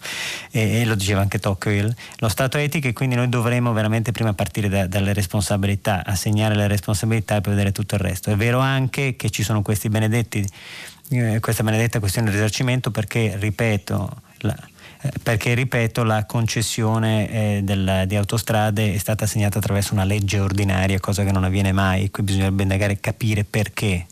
e, 0.50 0.80
e, 0.80 0.84
lo 0.86 0.94
diceva 0.94 1.20
anche 1.20 1.38
Tocqueville, 1.38 1.94
lo 2.16 2.28
Stato 2.30 2.56
è 2.56 2.62
etica 2.62 2.88
e 2.88 2.94
quindi 2.94 3.14
noi 3.14 3.28
dovremmo 3.28 3.74
veramente 3.74 4.12
prima 4.12 4.32
partire 4.32 4.70
da, 4.70 4.86
dalle 4.86 5.12
responsabilità, 5.12 6.06
assegnare 6.06 6.54
le 6.54 6.68
responsabilità 6.68 7.36
e 7.36 7.42
poi 7.42 7.52
vedere 7.52 7.70
tutto 7.72 7.96
il 7.96 8.00
resto. 8.00 8.30
È 8.30 8.36
vero 8.36 8.60
anche 8.60 9.14
che 9.14 9.28
ci 9.28 9.42
sono 9.42 9.60
questi 9.60 9.90
benedetti, 9.90 10.42
eh, 11.10 11.38
questa 11.38 11.62
benedetta 11.62 11.98
questione 11.98 12.30
di 12.30 12.36
risarcimento 12.36 12.90
perché, 12.90 13.36
ripeto, 13.38 14.22
la, 14.38 14.56
eh, 15.02 15.10
perché 15.22 15.52
ripeto 15.52 16.02
la 16.02 16.24
concessione 16.24 17.30
eh, 17.30 17.60
del, 17.62 18.04
di 18.06 18.16
autostrade 18.16 18.94
è 18.94 18.98
stata 18.98 19.24
assegnata 19.24 19.58
attraverso 19.58 19.92
una 19.92 20.04
legge 20.04 20.40
ordinaria, 20.40 20.98
cosa 20.98 21.24
che 21.24 21.30
non 21.30 21.44
avviene 21.44 21.72
mai, 21.72 22.10
qui 22.10 22.22
bisognerebbe 22.22 22.62
indagare 22.62 22.94
e 22.94 23.00
capire 23.00 23.44
perché 23.44 24.06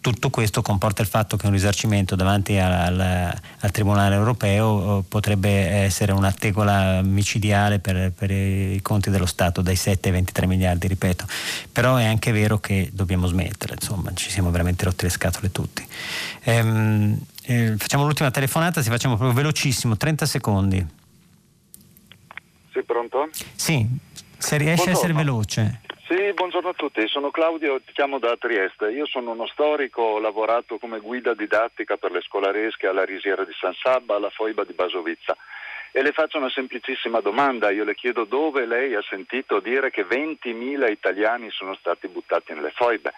tutto 0.00 0.30
questo 0.30 0.62
comporta 0.62 1.02
il 1.02 1.08
fatto 1.08 1.36
che 1.36 1.46
un 1.46 1.52
risarcimento 1.52 2.16
davanti 2.16 2.56
al, 2.56 2.98
al 2.98 3.70
Tribunale 3.70 4.14
europeo 4.14 4.98
eh, 4.98 5.02
potrebbe 5.06 5.50
essere 5.50 6.12
una 6.12 6.32
tegola 6.32 7.02
micidiale 7.02 7.78
per, 7.80 8.10
per, 8.12 8.30
i 8.30 8.80
conti 8.82 9.10
dello 9.10 9.26
Stato 9.26 9.60
dai 9.60 9.76
7 9.76 10.08
ai 10.08 10.14
23 10.14 10.46
miliardi, 10.46 10.88
ripeto. 10.88 11.26
Però 11.70 11.96
è 11.96 12.04
anche 12.04 12.32
vero 12.32 12.58
che 12.58 12.88
dobbiamo 12.92 13.26
smettere, 13.26 13.74
insomma, 13.74 14.12
ci 14.14 14.30
siamo 14.30 14.50
veramente 14.50 14.84
rotti 14.84 15.04
le 15.04 15.10
scatole 15.10 15.52
tutti. 15.52 15.86
Ehm, 16.44 17.18
eh, 17.44 17.74
facciamo 17.76 18.04
l'ultima 18.04 18.30
telefonata, 18.30 18.80
si 18.80 18.88
facciamo 18.88 19.16
proprio 19.16 19.36
velocissimo, 19.36 19.96
30 19.96 20.24
secondi. 20.24 20.86
Sì, 22.72 22.82
pronto? 22.84 23.28
Sì, 23.54 23.86
se 24.38 24.56
riesci 24.56 24.88
a 24.88 24.92
essere 24.92 25.12
veloce. 25.12 25.80
Sì, 26.10 26.32
buongiorno 26.32 26.70
a 26.70 26.74
tutti, 26.74 27.06
sono 27.06 27.30
Claudio, 27.30 27.80
ti 27.82 27.92
chiamo 27.92 28.18
da 28.18 28.36
Trieste. 28.36 28.90
Io 28.90 29.06
sono 29.06 29.30
uno 29.30 29.46
storico, 29.46 30.02
ho 30.02 30.18
lavorato 30.18 30.76
come 30.78 30.98
guida 30.98 31.34
didattica 31.34 31.98
per 31.98 32.10
le 32.10 32.20
scolaresche 32.20 32.88
alla 32.88 33.04
Risiera 33.04 33.44
di 33.44 33.52
San 33.52 33.74
Sabba, 33.80 34.16
alla 34.16 34.28
Foiba 34.28 34.64
di 34.64 34.72
Basovizza. 34.72 35.36
E 35.92 36.02
le 36.02 36.10
faccio 36.10 36.38
una 36.38 36.50
semplicissima 36.50 37.20
domanda, 37.20 37.70
io 37.70 37.84
le 37.84 37.94
chiedo 37.94 38.24
dove 38.24 38.66
lei 38.66 38.96
ha 38.96 39.04
sentito 39.08 39.60
dire 39.60 39.92
che 39.92 40.04
20.000 40.04 40.90
italiani 40.90 41.48
sono 41.50 41.76
stati 41.76 42.08
buttati 42.08 42.54
nelle 42.54 42.72
foibe 42.72 43.12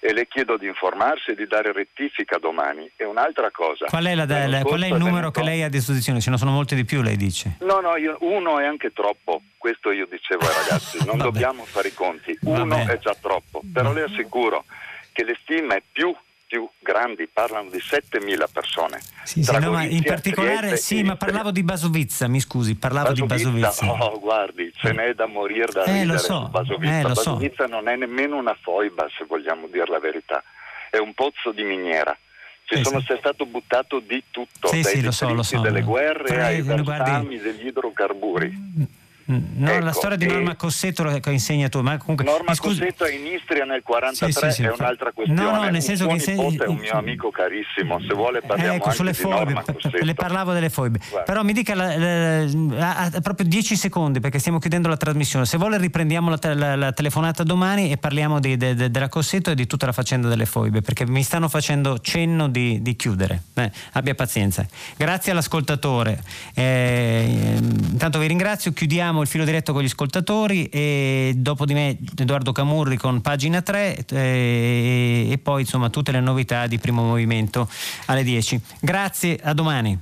e 0.00 0.14
le 0.14 0.26
chiedo 0.26 0.56
di 0.56 0.66
informarsi 0.66 1.30
e 1.30 1.34
di 1.34 1.46
dare 1.46 1.72
rettifica 1.72 2.38
domani. 2.38 2.90
E 2.96 3.04
un'altra 3.04 3.50
cosa. 3.50 3.84
Qual 3.84 4.04
è, 4.04 4.14
la, 4.14 4.24
la, 4.24 4.62
qual 4.62 4.82
è 4.82 4.86
il 4.86 4.96
numero 4.96 5.30
che 5.30 5.42
lei 5.42 5.62
ha 5.62 5.66
a 5.66 5.68
disposizione? 5.68 6.20
Ce 6.20 6.30
ne 6.30 6.38
sono 6.38 6.50
molti 6.50 6.74
di 6.74 6.84
più, 6.84 7.02
lei 7.02 7.16
dice? 7.16 7.56
No, 7.60 7.80
no, 7.80 7.96
io, 7.96 8.16
uno 8.20 8.58
è 8.58 8.64
anche 8.64 8.92
troppo. 8.92 9.42
Questo 9.58 9.90
io 9.90 10.06
dicevo 10.10 10.46
ai 10.46 10.54
ragazzi, 10.54 11.04
non 11.04 11.18
dobbiamo 11.22 11.64
fare 11.64 11.88
i 11.88 11.94
conti. 11.94 12.36
Uno 12.42 12.64
Vabbè. 12.64 12.92
è 12.92 12.98
già 12.98 13.14
troppo. 13.20 13.60
Però 13.72 13.92
le 13.92 14.04
assicuro 14.04 14.64
che 15.12 15.24
le 15.24 15.36
stime 15.42 15.82
più 15.92 16.14
più 16.50 16.68
grandi, 16.80 17.28
parlano 17.32 17.70
di 17.70 17.78
7.000 17.78 18.46
persone. 18.52 19.00
Sì, 19.22 19.44
sì, 19.44 19.56
no, 19.56 19.70
ma 19.70 19.84
in 19.84 20.02
particolare, 20.02 20.76
sì, 20.78 21.04
ma 21.04 21.14
parlavo 21.14 21.52
di 21.52 21.62
Basovizza, 21.62 22.26
mi 22.26 22.40
scusi, 22.40 22.74
parlavo 22.74 23.10
Basovizza, 23.10 23.50
di 23.50 23.60
Basovizza. 23.60 24.04
Oh, 24.04 24.18
guardi, 24.18 24.72
ce 24.74 24.90
n'è 24.90 25.14
da 25.14 25.26
morire 25.26 25.70
da 25.70 25.84
eh, 25.84 26.00
ridere 26.00 26.18
so, 26.18 26.48
Basovizza. 26.48 26.98
Eh, 26.98 27.02
Basovizza 27.02 27.66
so. 27.66 27.72
non 27.72 27.86
è 27.86 27.94
nemmeno 27.94 28.36
una 28.36 28.56
foiba, 28.60 29.06
se 29.16 29.24
vogliamo 29.26 29.68
dire 29.68 29.86
la 29.86 30.00
verità, 30.00 30.42
è 30.90 30.96
un 30.96 31.14
pozzo 31.14 31.52
di 31.52 31.62
miniera. 31.62 32.18
Ci 32.64 32.74
eh, 32.74 32.84
sono 32.84 33.00
sì. 33.00 33.14
stato 33.16 33.46
buttato 33.46 34.00
di 34.00 34.20
tutto, 34.32 34.66
sì, 34.68 34.80
dai 34.80 34.96
sì, 34.96 35.12
so, 35.12 35.42
so. 35.44 35.60
delle 35.60 35.82
guerre 35.82 36.24
Però, 36.24 36.44
ai 36.44 36.62
versami 36.62 37.38
degli 37.38 37.66
idrocarburi. 37.68 38.50
Mm, 38.50 38.82
No, 39.30 39.70
ecco, 39.70 39.84
la 39.84 39.92
storia 39.92 40.16
di 40.16 40.26
Norma 40.26 40.56
Cossetto 40.56 41.02
lo 41.02 41.20
insegna 41.30 41.68
tu, 41.68 41.80
ma 41.80 41.96
comunque... 41.98 42.24
Norma 42.24 42.54
Cossetto 42.56 43.04
è 43.04 43.12
in 43.12 43.26
Istria 43.26 43.64
nel 43.64 43.82
43 43.82 44.32
sì, 44.32 44.46
sì, 44.46 44.50
sì, 44.50 44.62
è 44.62 44.72
un'altra 44.72 45.12
questione. 45.12 45.40
No, 45.40 45.50
no, 45.52 45.68
nel 45.68 45.82
senso 45.82 46.06
che... 46.06 46.18
Se... 46.18 46.34
è 46.34 46.66
un 46.66 46.76
mio 46.76 46.92
amico 46.92 47.30
carissimo, 47.30 48.00
se 48.00 48.14
vuole 48.14 48.40
parliamo 48.42 48.74
ecco, 48.74 48.90
sulle 48.90 49.14
foibe, 49.14 49.62
le 50.02 50.14
parlavo 50.14 50.52
delle 50.52 50.70
foibe. 50.70 50.98
Guarda. 50.98 51.24
Però 51.24 51.42
mi 51.42 51.52
dica 51.52 51.74
la, 51.74 51.96
la, 51.96 52.44
la, 52.44 53.20
proprio 53.22 53.46
10 53.46 53.76
secondi 53.76 54.20
perché 54.20 54.38
stiamo 54.38 54.58
chiudendo 54.58 54.88
la 54.88 54.96
trasmissione. 54.96 55.44
Se 55.44 55.56
vuole 55.56 55.78
riprendiamo 55.78 56.30
la, 56.30 56.92
telefonata 56.92 57.42
domani 57.42 57.90
e 57.90 57.96
parliamo 57.96 58.40
di, 58.40 58.56
de, 58.56 58.74
de, 58.74 58.90
della 58.90 59.08
Cossetto 59.08 59.50
e 59.50 59.54
di 59.54 59.66
tutta 59.66 59.86
la 59.86 59.92
faccenda 59.92 60.28
delle 60.28 60.46
foibe 60.46 60.80
perché 60.80 61.06
mi 61.06 61.22
stanno 61.22 61.48
facendo 61.48 61.98
cenno 62.00 62.48
di, 62.48 62.82
di 62.82 62.96
chiudere. 62.96 63.42
Eh, 63.54 63.70
abbia 63.92 64.14
pazienza. 64.14 64.66
Grazie 64.96 65.32
all'ascoltatore. 65.32 66.22
Eh, 66.54 67.56
intanto 67.58 68.18
vi 68.18 68.26
ringrazio, 68.26 68.72
chiudiamo 68.72 69.19
il 69.22 69.28
filo 69.28 69.44
diretto 69.44 69.72
con 69.72 69.82
gli 69.82 69.86
ascoltatori 69.86 70.66
e 70.66 71.32
dopo 71.36 71.64
di 71.64 71.74
me 71.74 71.98
Edoardo 72.16 72.52
Camurri 72.52 72.96
con 72.96 73.20
pagina 73.20 73.62
3 73.62 74.04
e, 74.10 75.28
e 75.30 75.38
poi 75.38 75.62
insomma 75.62 75.90
tutte 75.90 76.12
le 76.12 76.20
novità 76.20 76.66
di 76.66 76.78
primo 76.78 77.02
movimento 77.02 77.68
alle 78.06 78.22
10. 78.22 78.60
Grazie, 78.80 79.38
a 79.42 79.52
domani. 79.54 79.98